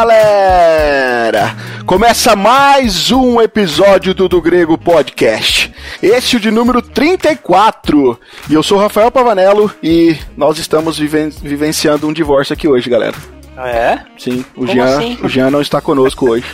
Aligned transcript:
Galera! 0.00 1.54
Começa 1.84 2.34
mais 2.34 3.10
um 3.10 3.38
episódio 3.38 4.14
do 4.14 4.30
Do 4.30 4.40
Grego 4.40 4.78
Podcast. 4.78 5.70
Esse 6.02 6.36
é 6.36 6.38
o 6.38 6.40
de 6.40 6.50
número 6.50 6.80
34. 6.80 8.18
E 8.48 8.54
eu 8.54 8.62
sou 8.62 8.78
o 8.78 8.80
Rafael 8.80 9.10
Pavanello 9.10 9.70
e 9.82 10.16
nós 10.38 10.56
estamos 10.56 10.96
viven 10.98 11.28
vivenciando 11.28 12.08
um 12.08 12.14
divórcio 12.14 12.54
aqui 12.54 12.66
hoje, 12.66 12.88
galera. 12.88 13.14
Ah, 13.54 13.68
é? 13.68 14.04
Sim, 14.16 14.42
o 14.56 14.66
Jean, 14.66 14.96
assim? 14.96 15.18
o 15.22 15.28
Jean 15.28 15.50
não 15.50 15.60
está 15.60 15.82
conosco 15.82 16.30
hoje. 16.30 16.46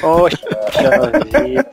Poxa 0.00 0.38
vida. 1.42 1.70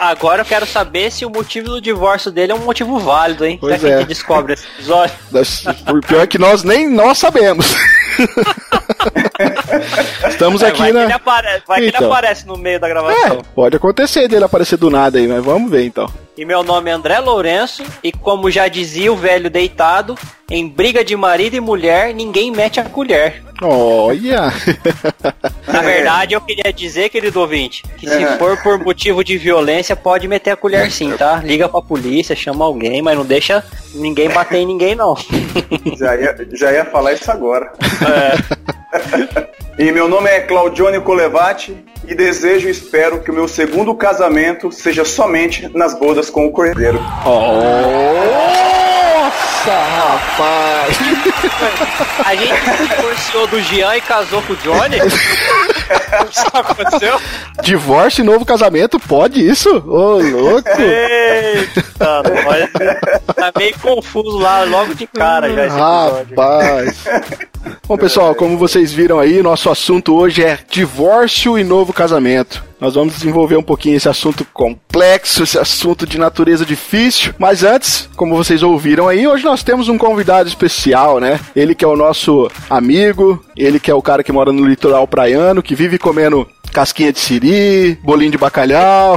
Agora 0.00 0.40
eu 0.40 0.46
quero 0.46 0.64
saber 0.64 1.12
se 1.12 1.26
o 1.26 1.30
motivo 1.30 1.68
do 1.68 1.80
divórcio 1.80 2.30
dele 2.30 2.52
é 2.52 2.54
um 2.54 2.64
motivo 2.64 2.98
válido, 2.98 3.44
hein? 3.44 3.58
Pois 3.60 3.78
Será 3.78 3.86
é. 3.86 3.90
que 3.90 3.96
a 3.96 3.98
gente 4.00 4.08
descobre 4.08 4.54
esse 4.54 4.66
episódio? 4.66 5.14
Por 5.84 6.00
pior 6.00 6.26
que 6.26 6.38
nós 6.38 6.64
nem 6.64 6.88
nós 6.88 7.18
sabemos. 7.18 7.76
Estamos 10.28 10.62
É, 10.62 10.68
aqui 10.68 10.78
vai 10.78 10.92
na. 10.92 11.00
Que 11.00 11.06
ele 11.06 11.12
apare... 11.12 11.62
Vai 11.66 11.80
que 11.80 11.86
Então. 11.88 12.00
ele 12.00 12.06
aparece 12.06 12.46
no 12.46 12.56
meio 12.56 12.80
da 12.80 12.88
gravação. 12.88 13.38
É, 13.38 13.42
pode 13.54 13.76
acontecer 13.76 14.28
dele 14.28 14.44
aparecer 14.44 14.76
do 14.76 14.90
nada 14.90 15.18
aí, 15.18 15.26
mas 15.26 15.44
vamos 15.44 15.70
ver 15.70 15.84
então. 15.84 16.10
E 16.36 16.44
meu 16.44 16.62
nome 16.62 16.90
é 16.90 16.94
André 16.94 17.18
Lourenço, 17.18 17.82
e 18.02 18.10
como 18.12 18.50
já 18.50 18.66
dizia 18.68 19.12
o 19.12 19.16
velho 19.16 19.50
deitado, 19.50 20.16
em 20.50 20.66
briga 20.68 21.04
de 21.04 21.14
marido 21.16 21.54
e 21.56 21.60
mulher, 21.60 22.12
ninguém 22.12 22.50
mete 22.50 22.80
a 22.80 22.84
colher. 22.84 23.42
Olha! 23.62 24.52
Na 25.68 25.80
verdade, 25.82 26.34
eu 26.34 26.40
queria 26.40 26.72
dizer, 26.72 27.08
querido 27.10 27.40
ouvinte, 27.40 27.84
que 27.98 28.08
se 28.08 28.22
É. 28.24 28.36
for 28.38 28.56
por 28.62 28.78
motivo 28.78 29.22
de 29.22 29.36
violência, 29.38 29.94
pode 29.94 30.26
meter 30.26 30.50
a 30.52 30.56
colher 30.56 30.90
sim, 30.90 31.12
tá? 31.16 31.40
Liga 31.44 31.68
pra 31.68 31.80
polícia, 31.82 32.34
chama 32.34 32.64
alguém, 32.64 33.00
mas 33.02 33.16
não 33.16 33.24
deixa 33.24 33.62
ninguém 33.94 34.28
bater 34.30 34.58
em 34.58 34.66
ninguém, 34.66 34.94
não. 34.94 35.14
Já 35.96 36.16
ia, 36.16 36.36
já 36.52 36.72
ia 36.72 36.84
falar 36.86 37.12
isso 37.12 37.30
agora. 37.30 37.70
É. 38.02 39.50
E 39.78 39.90
meu 39.92 40.08
nome 40.08 40.28
é 40.28 40.40
Claudione 40.40 41.00
Colevati 41.00 41.74
e 42.06 42.14
desejo 42.14 42.68
e 42.68 42.70
espero 42.70 43.20
que 43.22 43.30
o 43.30 43.34
meu 43.34 43.48
segundo 43.48 43.94
casamento 43.94 44.70
seja 44.70 45.06
somente 45.06 45.70
nas 45.74 45.98
bodas 45.98 46.28
com 46.28 46.44
o 46.46 46.50
cordeiro. 46.52 47.00
Nossa, 49.60 49.72
rapaz! 49.72 50.98
A 52.24 52.34
gente 52.34 52.60
se 52.60 52.88
divorciou 52.88 53.46
do 53.46 53.60
Jean 53.60 53.96
e 53.96 54.00
casou 54.00 54.40
com 54.42 54.54
o 54.54 54.56
Johnny? 54.56 54.96
Isso 56.30 56.46
aconteceu? 56.52 57.20
Divórcio 57.62 58.22
e 58.22 58.24
novo 58.24 58.44
casamento, 58.46 58.98
pode 58.98 59.46
isso? 59.46 59.68
Ô, 59.86 60.18
louco! 60.18 60.68
Eita, 60.80 62.22
nós. 62.22 62.70
Tá 63.34 63.52
meio 63.56 63.78
confuso 63.78 64.38
lá, 64.38 64.62
logo 64.64 64.94
de 64.94 65.06
cara 65.06 65.52
já. 65.52 65.68
Rapaz! 65.68 67.04
Bom, 67.86 67.98
pessoal, 67.98 68.34
como 68.34 68.56
vocês 68.56 68.92
viram 68.92 69.18
aí, 69.18 69.42
nosso 69.42 69.68
assunto 69.68 70.14
hoje 70.16 70.42
é 70.42 70.58
divórcio 70.70 71.58
e 71.58 71.64
novo 71.64 71.92
casamento. 71.92 72.69
Nós 72.80 72.94
vamos 72.94 73.14
desenvolver 73.14 73.56
um 73.56 73.62
pouquinho 73.62 73.96
esse 73.96 74.08
assunto 74.08 74.44
complexo, 74.54 75.42
esse 75.42 75.58
assunto 75.58 76.06
de 76.06 76.18
natureza 76.18 76.64
difícil. 76.64 77.34
Mas 77.38 77.62
antes, 77.62 78.08
como 78.16 78.34
vocês 78.34 78.62
ouviram 78.62 79.06
aí, 79.06 79.28
hoje 79.28 79.44
nós 79.44 79.62
temos 79.62 79.88
um 79.88 79.98
convidado 79.98 80.48
especial, 80.48 81.20
né? 81.20 81.38
Ele 81.54 81.74
que 81.74 81.84
é 81.84 81.88
o 81.88 81.96
nosso 81.96 82.50
amigo, 82.70 83.44
ele 83.56 83.78
que 83.78 83.90
é 83.90 83.94
o 83.94 84.00
cara 84.00 84.24
que 84.24 84.32
mora 84.32 84.50
no 84.50 84.66
litoral 84.66 85.06
praiano, 85.06 85.62
que 85.62 85.74
vive 85.74 85.98
comendo 85.98 86.48
casquinha 86.70 87.12
de 87.12 87.18
siri, 87.20 87.98
bolinho 88.02 88.30
de 88.30 88.38
bacalhau, 88.38 89.16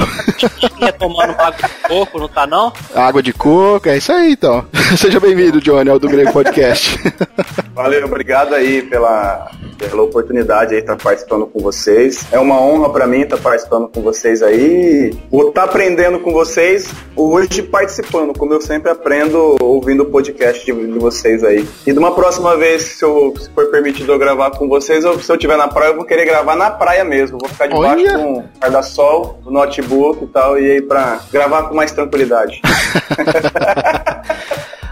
Ia 0.81 0.91
tomando 0.93 1.31
água 1.31 1.67
de 1.67 1.87
coco, 1.87 2.19
não 2.19 2.27
tá 2.27 2.47
não? 2.47 2.73
água 2.95 3.23
de 3.23 3.33
coco, 3.33 3.87
é 3.87 3.97
isso 3.97 4.11
aí 4.11 4.33
então. 4.33 4.65
Seja 4.97 5.19
bem-vindo, 5.19 5.61
Johnny, 5.61 5.89
ao 5.89 5.99
do 5.99 6.07
Grego 6.07 6.31
Podcast. 6.31 6.99
Valeu, 7.73 8.05
obrigado 8.05 8.53
aí 8.53 8.81
pela, 8.83 9.49
pela 9.77 10.03
oportunidade 10.03 10.75
aí 10.75 10.81
estar 10.81 10.95
participando 10.95 11.47
com 11.47 11.59
vocês. 11.59 12.27
É 12.31 12.37
uma 12.39 12.59
honra 12.59 12.89
pra 12.89 13.07
mim 13.07 13.21
estar 13.21 13.37
participando 13.37 13.87
com 13.87 14.01
vocês 14.01 14.43
aí. 14.43 15.15
Vou 15.31 15.49
estar 15.49 15.63
aprendendo 15.63 16.19
com 16.19 16.31
vocês 16.31 16.89
hoje 17.15 17.63
participando, 17.63 18.37
como 18.37 18.53
eu 18.53 18.61
sempre 18.61 18.91
aprendo 18.91 19.57
ouvindo 19.61 20.03
o 20.03 20.05
podcast 20.05 20.65
de, 20.65 20.71
de 20.71 20.99
vocês 20.99 21.43
aí. 21.43 21.67
E 21.85 21.91
de 21.91 21.97
uma 21.99 22.13
próxima 22.13 22.55
vez, 22.57 22.83
se, 22.83 23.03
eu, 23.03 23.33
se 23.39 23.49
for 23.51 23.71
permitido 23.71 24.11
eu 24.11 24.19
gravar 24.19 24.51
com 24.51 24.67
vocês, 24.67 25.03
ou 25.05 25.19
se 25.19 25.31
eu 25.31 25.35
estiver 25.35 25.57
na 25.57 25.67
praia, 25.67 25.91
eu 25.91 25.95
vou 25.95 26.05
querer 26.05 26.25
gravar 26.25 26.55
na 26.55 26.69
praia 26.69 27.03
mesmo. 27.03 27.39
Vou 27.43 27.49
ficar 27.49 27.67
debaixo 27.67 28.05
Olha! 28.05 28.17
com 28.17 28.33
o 28.37 28.45
guarda-sol, 28.61 29.37
do 29.43 29.51
notebook 29.51 30.23
e 30.23 30.27
tal, 30.27 30.57
e 30.57 30.71
aí 30.71 30.81
pra 30.81 31.19
gravar 31.29 31.63
com 31.63 31.75
mais 31.75 31.91
tranquilidade. 31.91 32.61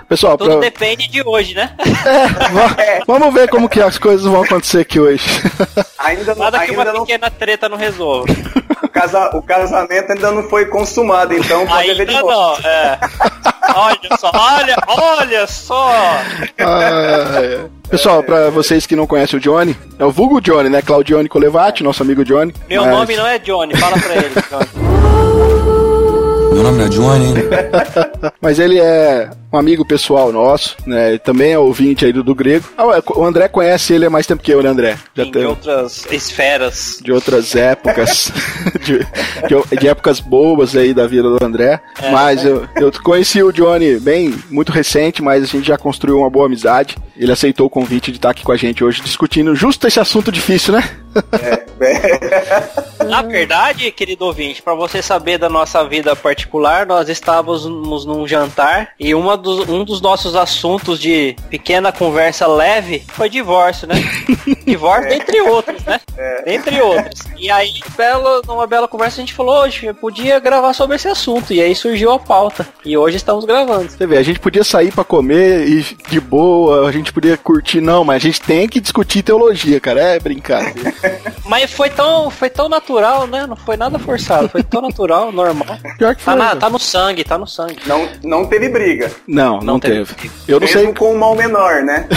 Pessoal, 0.10 0.38
Tudo 0.38 0.52
pra... 0.52 0.60
depende 0.60 1.08
de 1.08 1.24
hoje, 1.26 1.56
né? 1.56 1.74
Va- 2.52 2.76
Vamos 3.08 3.34
ver 3.34 3.48
como 3.50 3.70
que 3.70 3.82
as 3.82 3.98
coisas 3.98 4.26
vão 4.26 4.44
acontecer 4.44 4.82
aqui 4.82 5.00
hoje. 5.00 5.24
Ainda 5.98 6.36
não, 6.36 6.44
Nada 6.44 6.60
que 6.66 6.72
uma 6.72 6.82
ainda 6.82 6.92
não 6.92 7.06
pequena 7.06 7.32
treta 7.32 7.70
não 7.70 7.78
resolva. 7.78 8.26
o, 8.84 8.90
casa- 8.90 9.30
o 9.38 9.42
casamento 9.42 10.12
ainda 10.12 10.32
não 10.32 10.44
foi 10.50 10.66
consumado, 10.66 11.34
então 11.34 11.66
pode 11.66 11.94
ver 11.94 12.06
de 12.06 12.14
Ainda 12.16 12.22
novo. 12.22 12.62
não, 12.62 12.70
é. 12.70 13.00
Olha 13.76 14.18
só, 14.20 14.32
olha, 14.34 14.76
olha 14.88 15.48
só. 15.48 15.92
Ah, 16.60 17.66
Pessoal, 17.90 18.24
pra 18.24 18.50
vocês 18.50 18.86
que 18.86 18.96
não 18.96 19.06
conhecem 19.08 19.38
o 19.38 19.42
Johnny, 19.42 19.76
é 20.00 20.06
o 20.06 20.12
vulgo 20.12 20.40
Johnny, 20.42 20.70
né? 20.70 20.82
Claudione 20.82 21.28
Colevati, 21.28 21.84
nosso 21.84 22.02
amigo 22.04 22.24
Johnny. 22.24 22.54
Meu 22.70 22.84
Mas- 22.86 22.92
nome 22.94 23.16
não 23.18 23.28
é 23.28 23.38
Johnny, 23.40 23.76
fala 23.76 23.98
pra 24.00 24.16
ele. 24.16 24.32
Johnny. 24.50 24.68
Meu 26.54 26.64
nome 26.64 26.78
não 26.78 26.86
é 26.86 26.90
Johnny. 26.90 27.34
Mas 28.42 28.60
ele 28.60 28.80
é 28.80 29.30
um 29.52 29.58
amigo 29.58 29.84
pessoal 29.86 30.32
nosso, 30.32 30.78
né? 30.86 31.10
Ele 31.10 31.20
também 31.20 31.52
é 31.52 31.60
ouvinte 31.60 32.06
aí 32.06 32.14
do, 32.14 32.24
do 32.24 32.34
grego. 32.34 32.66
Ah, 32.78 32.84
é, 32.98 33.04
O 33.14 33.26
André 33.26 33.48
conhece 33.48 33.94
ele 33.94 34.06
há 34.06 34.10
mais 34.10 34.26
tempo 34.26 34.42
que 34.42 34.52
eu, 34.54 34.64
né, 34.64 34.70
André? 34.70 34.98
Já 35.16 35.24
Em 35.24 35.32
tem- 35.32 35.46
outras 35.46 36.06
esferas. 36.12 37.00
de 37.04 37.12
outras 37.12 37.56
épocas, 37.56 38.32
de, 38.82 39.00
de- 39.00 39.78
de 39.80 39.88
épocas 39.88 40.20
boas 40.20 40.76
aí 40.76 40.94
da 40.94 41.06
vida 41.08 41.24
do 41.30 41.44
André. 41.44 41.82
É. 42.02 42.12
mas 42.12 42.46
eu, 42.46 42.68
eu 42.78 42.92
conheci 43.04 43.44
o 43.44 43.52
Johnny 43.52 44.00
bem, 44.00 44.34
muito 44.50 44.72
recente, 44.72 45.22
mas 45.22 45.44
a 45.44 45.48
gente 45.48 45.68
já 45.68 45.78
construiu 45.78 46.18
uma 46.20 46.30
boa 46.30 46.46
amizade. 46.46 46.96
Ele 47.18 47.32
aceitou 47.32 47.68
o 47.68 47.70
convite 47.70 48.10
de 48.12 48.18
estar 48.18 48.30
aqui 48.32 48.44
com 48.44 48.52
a 48.52 48.58
gente 48.58 48.84
hoje 48.84 49.02
discutindo 49.02 49.54
justo 49.56 49.86
esse 49.88 50.00
assunto 50.00 50.32
difícil, 50.32 50.74
né? 50.74 50.90
Na 53.08 53.22
verdade, 53.22 53.92
querido 53.92 54.26
ouvinte, 54.26 54.62
para 54.62 54.74
você 54.74 55.02
saber 55.02 55.38
da 55.38 55.50
nossa 55.50 55.84
vida 55.84 56.16
particular, 56.16 56.86
nós 56.86 57.10
estávamos 57.10 58.06
num 58.06 58.26
jantar 58.28 58.90
e 59.00 59.14
uma 59.14 59.36
dos, 59.42 59.68
um 59.68 59.84
dos 59.84 60.00
nossos 60.02 60.36
assuntos 60.36 61.00
de 61.00 61.36
pequena 61.50 61.92
conversa 61.92 62.48
leve 62.48 63.04
foi 63.08 63.30
divórcio, 63.30 63.88
né? 63.88 63.96
divórcio, 64.66 65.10
dentre 65.10 65.42
outros, 65.42 65.84
né? 65.84 66.00
Dentre 66.46 66.80
outros. 66.82 67.22
E 67.38 67.50
aí, 67.52 67.72
belo, 67.98 68.42
numa 68.48 68.68
bela 68.68 68.88
conversa, 68.88 69.18
a 69.18 69.22
gente 69.22 69.34
falou, 69.34 69.62
hoje 69.64 69.88
eu 69.88 69.94
podia 69.96 70.40
gravar 70.40 70.74
sobre 70.74 70.96
esse 70.96 71.08
assunto. 71.08 71.52
E 71.54 71.62
aí 71.62 71.76
surgiu 71.76 72.12
a 72.12 72.20
pauta. 72.20 72.68
E 72.86 72.96
hoje 72.98 73.18
estamos 73.18 73.44
gravando. 73.46 73.90
Você 73.90 74.06
vê, 74.08 74.18
a 74.18 74.24
gente 74.24 74.40
podia 74.40 74.64
sair 74.64 74.92
pra 74.92 75.04
comer 75.04 75.68
e 75.68 75.82
de 76.10 76.20
boa, 76.20 76.88
a 76.88 76.92
gente 76.92 77.12
podia 77.12 77.36
curtir, 77.38 77.82
não, 77.82 78.04
mas 78.04 78.18
a 78.18 78.26
gente 78.28 78.42
tem 78.42 78.68
que 78.70 78.80
discutir 78.80 79.24
teologia, 79.24 79.80
cara. 79.80 80.02
É 80.02 80.20
brincadeira. 80.20 80.94
Mas 81.46 81.70
foi 81.72 81.90
tão, 81.90 82.30
foi 82.30 82.50
tão 82.50 82.70
natural, 82.70 83.28
né? 83.28 83.46
Não 83.46 83.56
foi 83.58 83.76
nada 83.76 84.00
forçado. 84.00 84.48
Foi 84.48 84.64
tão 84.64 84.82
natural, 84.82 85.32
normal. 85.34 85.68
Pior 85.98 86.16
que 86.16 86.24
Tá, 86.24 86.32
foi. 86.32 86.36
na- 86.40 86.48
cara. 86.48 86.60
tá 86.60 86.70
no 86.70 86.80
sangue, 86.80 87.24
tá 87.24 87.38
no 87.38 87.46
sangue. 87.48 87.78
Não, 87.86 88.08
não 88.24 88.46
teve 88.46 88.70
briga. 88.70 89.12
Não, 89.32 89.58
não, 89.60 89.62
Não 89.74 89.80
teve. 89.80 90.14
teve. 90.14 90.32
Eu 90.48 90.60
não 90.60 90.68
Mesmo 90.68 90.82
sei. 90.82 90.94
com 90.94 91.14
o 91.14 91.18
mal 91.18 91.36
menor, 91.36 91.82
né? 91.84 92.06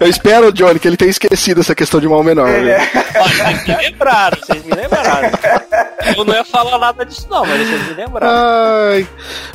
Eu 0.00 0.08
espero, 0.08 0.52
Johnny, 0.52 0.80
que 0.80 0.88
ele 0.88 0.96
tenha 0.96 1.10
esquecido 1.10 1.60
essa 1.60 1.74
questão 1.74 2.00
de 2.00 2.08
mal 2.08 2.22
menor. 2.24 2.48
viu? 2.48 2.58
Olha, 2.74 2.80
Vocês 3.54 3.64
me 3.68 3.76
lembraram, 3.76 4.38
vocês 4.40 4.64
me 4.64 4.72
lembraram. 4.74 5.30
Eu 6.16 6.24
não 6.24 6.34
ia 6.34 6.44
falar 6.44 6.78
nada 6.78 7.06
disso 7.06 7.26
não, 7.30 7.46
mas 7.46 7.66
vocês 7.66 7.86
me 7.88 7.94
lembraram. 7.94 8.34
Ai. 8.92 9.06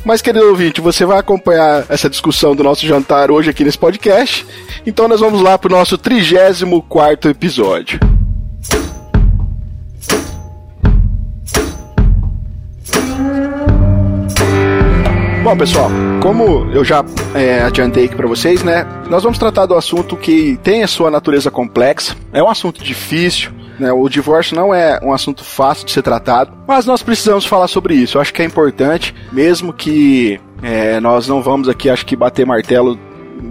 Mas, 0.06 0.22
querido 0.22 0.48
ouvinte, 0.48 0.80
você 0.82 1.06
vai 1.06 1.20
acompanhar 1.20 1.86
essa 1.90 2.10
discussão 2.10 2.56
do 2.56 2.64
nosso 2.64 2.88
jantar 2.88 3.30
hoje 3.30 3.50
aqui 3.50 3.64
nesse 3.66 3.78
podcast. 3.78 4.48
Então 4.86 5.08
nós 5.08 5.20
vamos 5.20 5.42
lá 5.42 5.58
pro 5.58 5.70
nosso 5.70 5.98
34 5.98 7.30
episódio. 7.30 8.00
Bom, 15.50 15.58
pessoal, 15.58 15.90
como 16.22 16.70
eu 16.72 16.86
já 16.86 17.04
é, 17.34 17.64
adiantei 17.64 18.06
aqui 18.06 18.16
pra 18.16 18.28
vocês, 18.28 18.62
né? 18.62 18.86
Nós 19.10 19.24
vamos 19.24 19.40
tratar 19.40 19.66
do 19.66 19.74
assunto 19.74 20.16
que 20.16 20.60
tem 20.62 20.84
a 20.84 20.88
sua 20.88 21.10
natureza 21.10 21.50
complexa. 21.50 22.16
É 22.32 22.44
um 22.44 22.48
assunto 22.48 22.84
difícil, 22.84 23.50
né? 23.80 23.92
O 23.92 24.08
divórcio 24.08 24.56
não 24.56 24.72
é 24.72 25.00
um 25.02 25.12
assunto 25.12 25.44
fácil 25.44 25.88
de 25.88 25.92
ser 25.92 26.04
tratado, 26.04 26.52
mas 26.68 26.86
nós 26.86 27.02
precisamos 27.02 27.48
falar 27.48 27.68
sobre 27.68 27.96
isso. 27.96 28.16
Eu 28.16 28.22
acho 28.22 28.32
que 28.32 28.44
é 28.44 28.46
importante, 28.46 29.16
mesmo 29.32 29.74
que 29.74 30.40
é, 30.62 31.00
nós 31.00 31.28
não 31.28 31.42
vamos 31.42 31.68
aqui, 31.68 31.90
acho 31.90 32.06
que 32.06 32.16
bater 32.16 32.46
martelo 32.46 32.96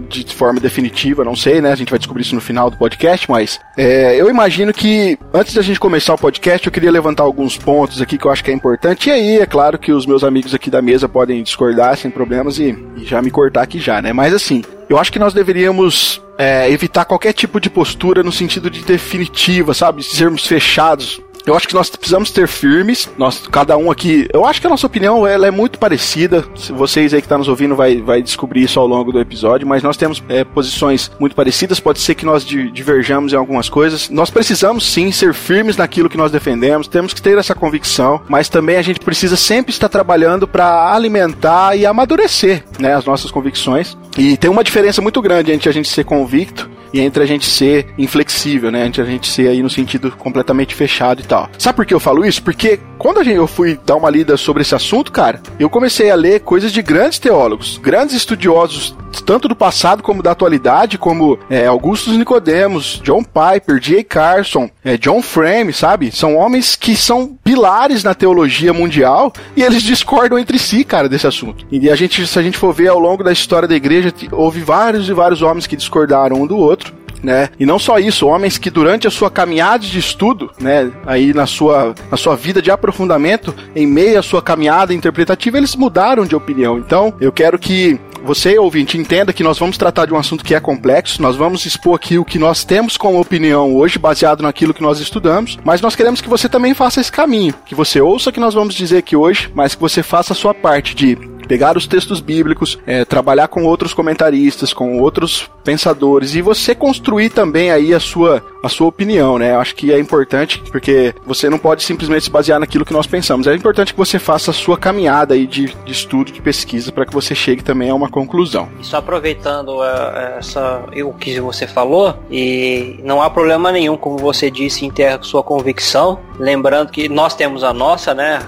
de 0.09 0.25
forma 0.33 0.59
definitiva, 0.59 1.23
não 1.23 1.35
sei, 1.35 1.61
né? 1.61 1.71
A 1.71 1.75
gente 1.75 1.89
vai 1.89 1.99
descobrir 1.99 2.23
isso 2.23 2.35
no 2.35 2.41
final 2.41 2.69
do 2.69 2.77
podcast, 2.77 3.29
mas 3.29 3.59
é, 3.77 4.19
eu 4.19 4.29
imagino 4.29 4.73
que 4.73 5.17
antes 5.33 5.53
da 5.53 5.61
gente 5.61 5.79
começar 5.79 6.13
o 6.13 6.17
podcast, 6.17 6.65
eu 6.65 6.71
queria 6.71 6.91
levantar 6.91 7.23
alguns 7.23 7.57
pontos 7.57 8.01
aqui 8.01 8.17
que 8.17 8.25
eu 8.25 8.31
acho 8.31 8.43
que 8.43 8.51
é 8.51 8.53
importante. 8.53 9.09
E 9.09 9.11
aí, 9.11 9.39
é 9.39 9.45
claro 9.45 9.77
que 9.77 9.91
os 9.91 10.05
meus 10.05 10.23
amigos 10.23 10.53
aqui 10.53 10.69
da 10.69 10.81
mesa 10.81 11.09
podem 11.09 11.41
discordar 11.43 11.97
sem 11.97 12.11
problemas 12.11 12.59
e, 12.59 12.77
e 12.97 13.05
já 13.05 13.21
me 13.21 13.31
cortar 13.31 13.63
aqui 13.63 13.79
já, 13.79 14.01
né? 14.01 14.13
Mas 14.13 14.33
assim, 14.33 14.63
eu 14.89 14.97
acho 14.97 15.11
que 15.11 15.19
nós 15.19 15.33
deveríamos 15.33 16.21
é, 16.37 16.69
evitar 16.71 17.05
qualquer 17.05 17.33
tipo 17.33 17.59
de 17.59 17.69
postura 17.69 18.23
no 18.23 18.31
sentido 18.31 18.69
de 18.69 18.83
definitiva, 18.83 19.73
sabe? 19.73 20.01
Sermos 20.03 20.47
fechados 20.47 21.21
eu 21.45 21.55
acho 21.55 21.67
que 21.67 21.73
nós 21.73 21.89
precisamos 21.89 22.31
ter 22.31 22.47
firmes. 22.47 23.09
Nós, 23.17 23.47
cada 23.47 23.77
um 23.77 23.91
aqui, 23.91 24.27
eu 24.33 24.45
acho 24.45 24.61
que 24.61 24.67
a 24.67 24.69
nossa 24.69 24.87
opinião 24.87 25.25
ela 25.25 25.47
é 25.47 25.51
muito 25.51 25.79
parecida. 25.79 26.43
Se 26.55 26.71
vocês 26.71 27.13
aí 27.13 27.21
que 27.21 27.25
estão 27.25 27.35
tá 27.35 27.39
nos 27.39 27.47
ouvindo 27.47 27.75
vai, 27.75 28.01
vai 28.01 28.21
descobrir 28.21 28.63
isso 28.63 28.79
ao 28.79 28.87
longo 28.87 29.11
do 29.11 29.19
episódio, 29.19 29.67
mas 29.67 29.83
nós 29.83 29.97
temos 29.97 30.21
é, 30.29 30.43
posições 30.43 31.11
muito 31.19 31.35
parecidas. 31.35 31.79
Pode 31.79 31.99
ser 31.99 32.15
que 32.15 32.25
nós 32.25 32.45
diverjamos 32.45 33.33
em 33.33 33.35
algumas 33.35 33.69
coisas. 33.69 34.09
Nós 34.09 34.29
precisamos 34.29 34.85
sim 34.85 35.11
ser 35.11 35.33
firmes 35.33 35.77
naquilo 35.77 36.09
que 36.09 36.17
nós 36.17 36.31
defendemos. 36.31 36.87
Temos 36.87 37.13
que 37.13 37.21
ter 37.21 37.37
essa 37.37 37.55
convicção, 37.55 38.21
mas 38.27 38.49
também 38.49 38.77
a 38.77 38.81
gente 38.81 38.99
precisa 38.99 39.35
sempre 39.35 39.71
estar 39.71 39.89
trabalhando 39.89 40.47
para 40.47 40.93
alimentar 40.93 41.75
e 41.75 41.85
amadurecer, 41.85 42.63
né, 42.79 42.95
as 42.95 43.05
nossas 43.05 43.31
convicções. 43.31 43.97
E 44.17 44.37
tem 44.37 44.49
uma 44.49 44.63
diferença 44.63 45.01
muito 45.01 45.21
grande 45.21 45.51
entre 45.51 45.69
a 45.69 45.73
gente 45.73 45.87
ser 45.87 46.03
convicto 46.03 46.69
e 46.93 46.99
entre 46.99 47.23
a 47.23 47.25
gente 47.25 47.45
ser 47.45 47.87
inflexível, 47.97 48.71
né? 48.71 48.85
Entre 48.85 49.01
a 49.01 49.05
gente 49.05 49.27
ser 49.27 49.47
aí 49.47 49.61
no 49.61 49.69
sentido 49.69 50.11
completamente 50.11 50.75
fechado 50.75 51.21
e 51.21 51.25
tal. 51.25 51.49
Sabe 51.57 51.75
por 51.75 51.85
que 51.85 51.93
eu 51.93 51.99
falo 51.99 52.25
isso? 52.25 52.41
Porque 52.43 52.79
quando 52.99 53.23
eu 53.23 53.47
fui 53.47 53.79
dar 53.85 53.95
uma 53.95 54.09
lida 54.09 54.35
sobre 54.35 54.61
esse 54.61 54.75
assunto, 54.75 55.09
cara, 55.09 55.41
eu 55.57 55.69
comecei 55.69 56.11
a 56.11 56.15
ler 56.15 56.41
coisas 56.41 56.69
de 56.69 56.81
grandes 56.81 57.17
teólogos, 57.17 57.79
grandes 57.81 58.13
estudiosos, 58.13 58.93
tanto 59.25 59.47
do 59.47 59.55
passado 59.55 60.03
como 60.03 60.21
da 60.21 60.31
atualidade, 60.31 60.97
como 60.97 61.39
é, 61.49 61.65
Augustus 61.65 62.17
Nicodemos, 62.17 63.01
John 63.01 63.23
Piper, 63.23 63.79
J. 63.79 64.03
Carson, 64.03 64.69
é, 64.83 64.97
John 64.97 65.21
Frame, 65.21 65.71
sabe? 65.71 66.11
São 66.11 66.35
homens 66.35 66.75
que 66.75 66.93
são 66.95 67.37
pilares 67.41 68.03
na 68.03 68.13
teologia 68.13 68.73
mundial 68.73 69.31
e 69.55 69.63
eles 69.63 69.81
discordam 69.83 70.37
entre 70.37 70.59
si, 70.59 70.83
cara, 70.83 71.07
desse 71.07 71.25
assunto. 71.25 71.65
E 71.71 71.89
a 71.89 71.95
gente, 71.95 72.27
se 72.27 72.37
a 72.37 72.41
gente 72.41 72.57
for 72.57 72.73
ver 72.73 72.89
ao 72.89 72.99
longo 72.99 73.23
da 73.23 73.31
história 73.31 73.67
da 73.67 73.75
igreja, 73.75 74.13
houve 74.33 74.59
vários 74.59 75.07
e 75.07 75.13
vários 75.13 75.41
homens 75.41 75.65
que 75.65 75.77
discordaram 75.77 76.41
um 76.41 76.45
do 76.45 76.57
outro 76.57 76.98
né? 77.23 77.49
E 77.59 77.65
não 77.65 77.79
só 77.79 77.99
isso, 77.99 78.27
homens 78.27 78.57
que 78.57 78.69
durante 78.69 79.07
a 79.07 79.11
sua 79.11 79.29
caminhada 79.29 79.83
de 79.85 79.99
estudo, 79.99 80.51
né, 80.59 80.91
aí 81.05 81.33
na 81.33 81.45
sua, 81.45 81.93
na 82.09 82.17
sua 82.17 82.35
vida 82.35 82.61
de 82.61 82.71
aprofundamento, 82.71 83.53
em 83.75 83.87
meio 83.87 84.19
à 84.19 84.23
sua 84.23 84.41
caminhada 84.41 84.93
interpretativa, 84.93 85.57
eles 85.57 85.75
mudaram 85.75 86.25
de 86.25 86.35
opinião. 86.35 86.77
Então, 86.77 87.13
eu 87.19 87.31
quero 87.31 87.57
que 87.57 87.99
você, 88.23 88.57
ouvinte, 88.57 88.97
entenda 88.97 89.33
que 89.33 89.43
nós 89.43 89.57
vamos 89.57 89.77
tratar 89.77 90.05
de 90.05 90.13
um 90.13 90.17
assunto 90.17 90.43
que 90.43 90.53
é 90.53 90.59
complexo, 90.59 91.21
nós 91.21 91.35
vamos 91.35 91.65
expor 91.65 91.95
aqui 91.95 92.17
o 92.17 92.25
que 92.25 92.37
nós 92.37 92.63
temos 92.63 92.97
como 92.97 93.19
opinião 93.19 93.75
hoje, 93.75 93.97
baseado 93.97 94.41
naquilo 94.41 94.73
que 94.73 94.81
nós 94.81 94.99
estudamos, 94.99 95.57
mas 95.63 95.81
nós 95.81 95.95
queremos 95.95 96.21
que 96.21 96.29
você 96.29 96.49
também 96.49 96.73
faça 96.73 96.99
esse 96.99 97.11
caminho, 97.11 97.53
que 97.65 97.75
você 97.75 98.01
ouça 98.01 98.29
o 98.29 98.33
que 98.33 98.39
nós 98.39 98.53
vamos 98.53 98.75
dizer 98.75 98.97
aqui 98.97 99.15
hoje, 99.15 99.49
mas 99.53 99.75
que 99.75 99.81
você 99.81 100.03
faça 100.03 100.33
a 100.33 100.35
sua 100.35 100.53
parte 100.53 100.95
de 100.95 101.17
pegar 101.49 101.75
os 101.75 101.87
textos 101.87 102.21
bíblicos, 102.21 102.77
é, 102.85 103.03
trabalhar 103.03 103.47
com 103.47 103.63
outros 103.63 103.91
comentaristas, 103.91 104.71
com 104.71 104.99
outros 104.99 105.49
pensadores 105.63 106.35
e 106.35 106.41
você 106.43 106.75
construir 106.75 107.31
também 107.31 107.71
aí 107.71 107.91
a 107.91 107.99
sua, 107.99 108.43
a 108.63 108.69
sua 108.69 108.85
opinião, 108.85 109.39
né? 109.39 109.55
Eu 109.55 109.59
acho 109.59 109.75
que 109.75 109.91
é 109.91 109.99
importante 109.99 110.61
porque 110.71 111.13
você 111.25 111.49
não 111.49 111.57
pode 111.57 111.81
simplesmente 111.81 112.25
se 112.25 112.29
basear 112.29 112.59
naquilo 112.59 112.85
que 112.85 112.93
nós 112.93 113.07
pensamos. 113.07 113.47
É 113.47 113.55
importante 113.55 113.93
que 113.93 113.97
você 113.97 114.19
faça 114.19 114.51
a 114.51 114.53
sua 114.53 114.77
caminhada 114.77 115.33
aí 115.33 115.47
de, 115.47 115.73
de 115.83 115.91
estudo, 115.91 116.31
de 116.31 116.39
pesquisa, 116.39 116.91
para 116.91 117.05
que 117.05 117.13
você 117.13 117.33
chegue 117.33 117.63
também 117.63 117.89
a 117.89 117.95
uma 117.95 118.09
conclusão. 118.09 118.69
E 118.79 118.85
só 118.85 118.97
aproveitando 118.97 119.79
uh, 119.79 120.37
essa, 120.37 120.83
o 121.03 121.13
que 121.13 121.39
você 121.39 121.65
falou, 121.65 122.15
e 122.29 122.99
não 123.03 123.23
há 123.23 123.29
problema 123.29 123.71
nenhum, 123.71 123.97
como 123.97 124.19
você 124.19 124.51
disse, 124.51 124.85
em 124.85 124.91
ter 124.91 125.07
a 125.07 125.21
sua 125.23 125.41
convicção. 125.41 126.19
Lembrando 126.37 126.91
que 126.91 127.09
nós 127.09 127.33
temos 127.33 127.63
a 127.63 127.73
nossa, 127.73 128.13
né? 128.13 128.39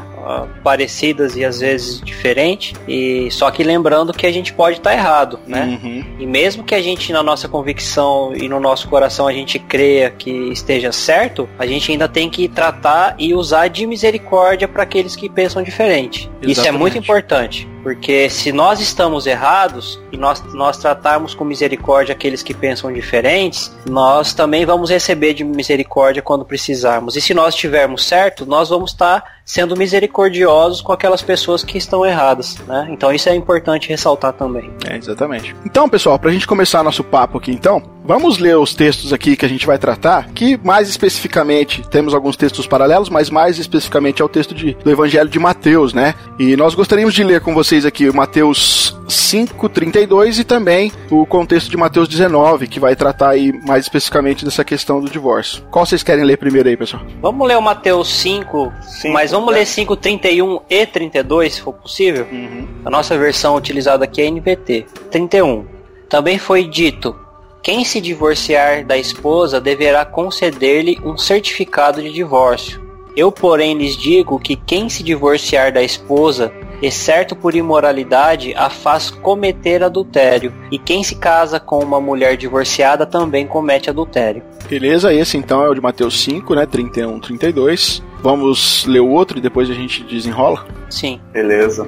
Parecidas 0.63 1.35
e 1.35 1.44
às 1.44 1.59
vezes 1.59 2.01
diferentes. 2.01 2.73
E 2.88 3.29
só 3.31 3.50
que 3.51 3.63
lembrando 3.63 4.13
que 4.13 4.25
a 4.25 4.31
gente 4.31 4.53
pode 4.53 4.77
estar 4.77 4.91
tá 4.91 4.95
errado, 4.95 5.39
né? 5.47 5.79
Uhum. 5.81 6.03
E 6.19 6.25
mesmo 6.25 6.63
que 6.63 6.75
a 6.75 6.81
gente 6.81 7.12
na 7.12 7.23
nossa 7.23 7.47
convicção 7.47 8.33
e 8.35 8.47
no 8.47 8.59
nosso 8.59 8.88
coração 8.88 9.27
a 9.27 9.33
gente 9.33 9.59
creia 9.59 10.09
que 10.09 10.31
esteja 10.51 10.91
certo, 10.91 11.47
a 11.57 11.65
gente 11.65 11.91
ainda 11.91 12.07
tem 12.07 12.29
que 12.29 12.47
tratar 12.47 13.15
e 13.18 13.33
usar 13.33 13.68
de 13.68 13.85
misericórdia 13.85 14.68
para 14.68 14.83
aqueles 14.83 15.15
que 15.15 15.29
pensam 15.29 15.63
diferente. 15.63 16.29
Exatamente. 16.41 16.51
Isso 16.51 16.68
é 16.68 16.71
muito 16.71 16.97
importante. 16.97 17.70
Porque 17.83 18.30
se 18.30 18.51
nós 18.51 18.80
estamos 18.80 19.25
errados 19.25 20.00
e 20.12 20.18
nós, 20.18 20.42
nós 20.54 20.78
tratarmos 20.78 21.33
com 21.33 21.44
misericórdia 21.44 22.13
aqueles 22.13 22.44
que 22.44 22.54
pensam 22.54 22.92
diferentes, 22.92 23.75
nós 23.89 24.33
também 24.33 24.66
vamos 24.66 24.89
receber 24.89 25.33
de 25.33 25.44
misericórdia 25.44 26.22
quando 26.22 26.45
precisarmos. 26.45 27.16
E 27.16 27.22
se 27.22 27.33
nós 27.33 27.54
estivermos 27.56 28.06
certo, 28.06 28.45
nós 28.45 28.69
vamos 28.69 28.92
estar 28.92 29.42
sendo 29.45 29.75
misericordiosos 29.75 30.81
com 30.81 30.92
aquelas 30.92 31.22
pessoas 31.22 31.63
que 31.63 31.78
estão 31.78 32.06
erradas, 32.06 32.57
né? 32.68 32.88
Então 32.89 33.12
isso 33.12 33.28
é 33.28 33.36
importante 33.36 33.89
ressaltar 33.89 34.33
também. 34.33 34.72
É, 34.88 34.95
exatamente. 34.95 35.56
Então, 35.66 35.89
pessoal, 35.89 36.18
para 36.18 36.30
a 36.30 36.33
gente 36.33 36.48
começar 36.48 36.83
nosso 36.83 37.04
papo 37.04 37.38
aqui, 37.38 37.51
então, 37.51 37.81
vamos 38.03 38.38
ler 38.38 38.57
os 38.57 38.74
textos 38.74 39.13
aqui 39.13 39.36
que 39.36 39.45
a 39.45 39.50
gente 39.50 39.65
vai 39.65 39.77
tratar, 39.77 40.30
que 40.33 40.59
mais 40.63 40.89
especificamente 40.89 41.88
temos 41.89 42.13
alguns 42.13 42.36
textos 42.36 42.68
paralelos, 42.68 43.09
mas 43.09 43.30
mais 43.30 43.59
especificamente 43.59 44.21
é 44.21 44.25
o 44.25 44.30
texto 44.30 44.53
de, 44.53 44.74
do 44.74 44.89
Evangelho 44.89 45.30
de 45.30 45.39
Mateus, 45.39 45.94
né? 45.94 46.15
E 46.39 46.56
nós 46.56 46.75
gostaríamos 46.75 47.13
de 47.13 47.24
ler 47.24 47.42
com 47.42 47.53
vocês 47.53 47.86
aqui 47.86 48.12
Mateus 48.12 48.98
5:32 49.07 50.39
e 50.39 50.44
também 50.44 50.92
o 51.09 51.25
contexto 51.25 51.69
de 51.69 51.77
Mateus 51.77 52.07
19, 52.07 52.68
que 52.68 52.80
vai 52.80 52.95
tratar 52.95 53.30
aí 53.30 53.53
mais 53.65 53.86
especificamente 53.86 54.44
dessa 54.45 54.63
questão 54.63 55.00
do 55.00 55.09
divórcio. 55.09 55.63
Qual 55.71 55.86
vocês 55.86 56.04
querem 56.04 56.24
ler 56.24 56.38
primeiro 56.38 56.69
aí, 56.69 56.77
pessoal? 56.77 57.04
Vamos 57.21 57.47
ler 57.47 57.57
o 57.57 57.62
Mateus 57.62 58.09
5, 58.09 58.71
mas 59.12 59.31
vamos 59.31 59.54
ler 59.54 59.65
5:31 59.65 60.62
e 60.69 60.86
32, 60.86 61.56
se 61.56 61.62
for 61.62 61.74
possível. 61.74 62.27
Uhum. 62.31 62.68
A 62.86 62.89
nossa 62.89 63.18
versão 63.18 63.56
utilizada 63.56 64.06
aqui 64.06 64.21
é 64.21 64.30
NVT. 64.30 64.86
31. 65.09 65.65
Também 66.09 66.38
foi 66.38 66.65
dito: 66.65 67.15
quem 67.63 67.86
se 67.86 68.02
divorciar 68.02 68.86
da 68.86 68.98
esposa 68.98 69.62
deverá 69.62 70.04
conceder-lhe 70.04 71.00
um 71.04 71.18
certificado 71.18 72.02
de 72.02 72.12
divórcio. 72.12 72.81
Eu, 73.16 73.31
porém, 73.31 73.78
lhes 73.78 73.96
digo 73.96 74.40
que 74.40 74.56
quem 74.56 74.90
se 74.90 75.04
divorciar 75.04 75.72
da 75.72 75.84
esposa 75.84 76.52
exceto 76.81 77.36
por 77.36 77.54
imoralidade, 77.56 78.54
a 78.56 78.69
faz 78.69 79.12
cometer 79.12 79.83
adultério. 79.83 80.52
E 80.71 80.80
quem 80.80 81.04
se 81.04 81.16
casa 81.16 81.59
com 81.59 81.80
uma 81.80 82.02
mulher 82.02 82.35
divorciada 82.35 83.06
também 83.06 83.45
comete 83.45 83.90
adultério. 83.90 84.42
Beleza, 84.68 85.14
esse 85.14 85.38
então 85.38 85.64
é 85.64 85.69
o 85.69 85.76
de 85.76 85.81
Mateus 85.81 86.19
5, 86.21 86.56
né? 86.56 86.66
31, 86.66 87.19
32. 87.19 88.02
Vamos 88.24 88.85
ler 88.88 89.02
o 89.02 89.09
outro 89.09 89.38
e 89.38 89.42
depois 89.42 89.69
a 89.69 89.74
gente 89.74 90.04
desenrola? 90.04 90.66
Sim. 90.90 91.19
Beleza. 91.31 91.88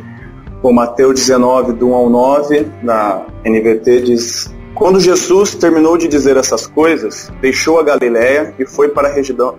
O 0.62 0.72
Mateus 0.72 1.16
19, 1.16 1.74
do 1.74 1.90
1 1.90 1.94
ao 1.96 2.10
9, 2.10 2.68
na 2.84 3.26
NVT, 3.44 4.02
diz: 4.02 4.54
quando 4.76 5.00
Jesus 5.00 5.54
terminou 5.54 5.98
de 5.98 6.08
dizer 6.08 6.36
essas 6.36 6.66
coisas, 6.66 7.32
deixou 7.40 7.80
a 7.80 7.84
Galiléia 7.84 8.54
e 8.58 8.66
foi 8.66 8.90
para 8.90 9.08
a, 9.08 9.12
região, 9.12 9.56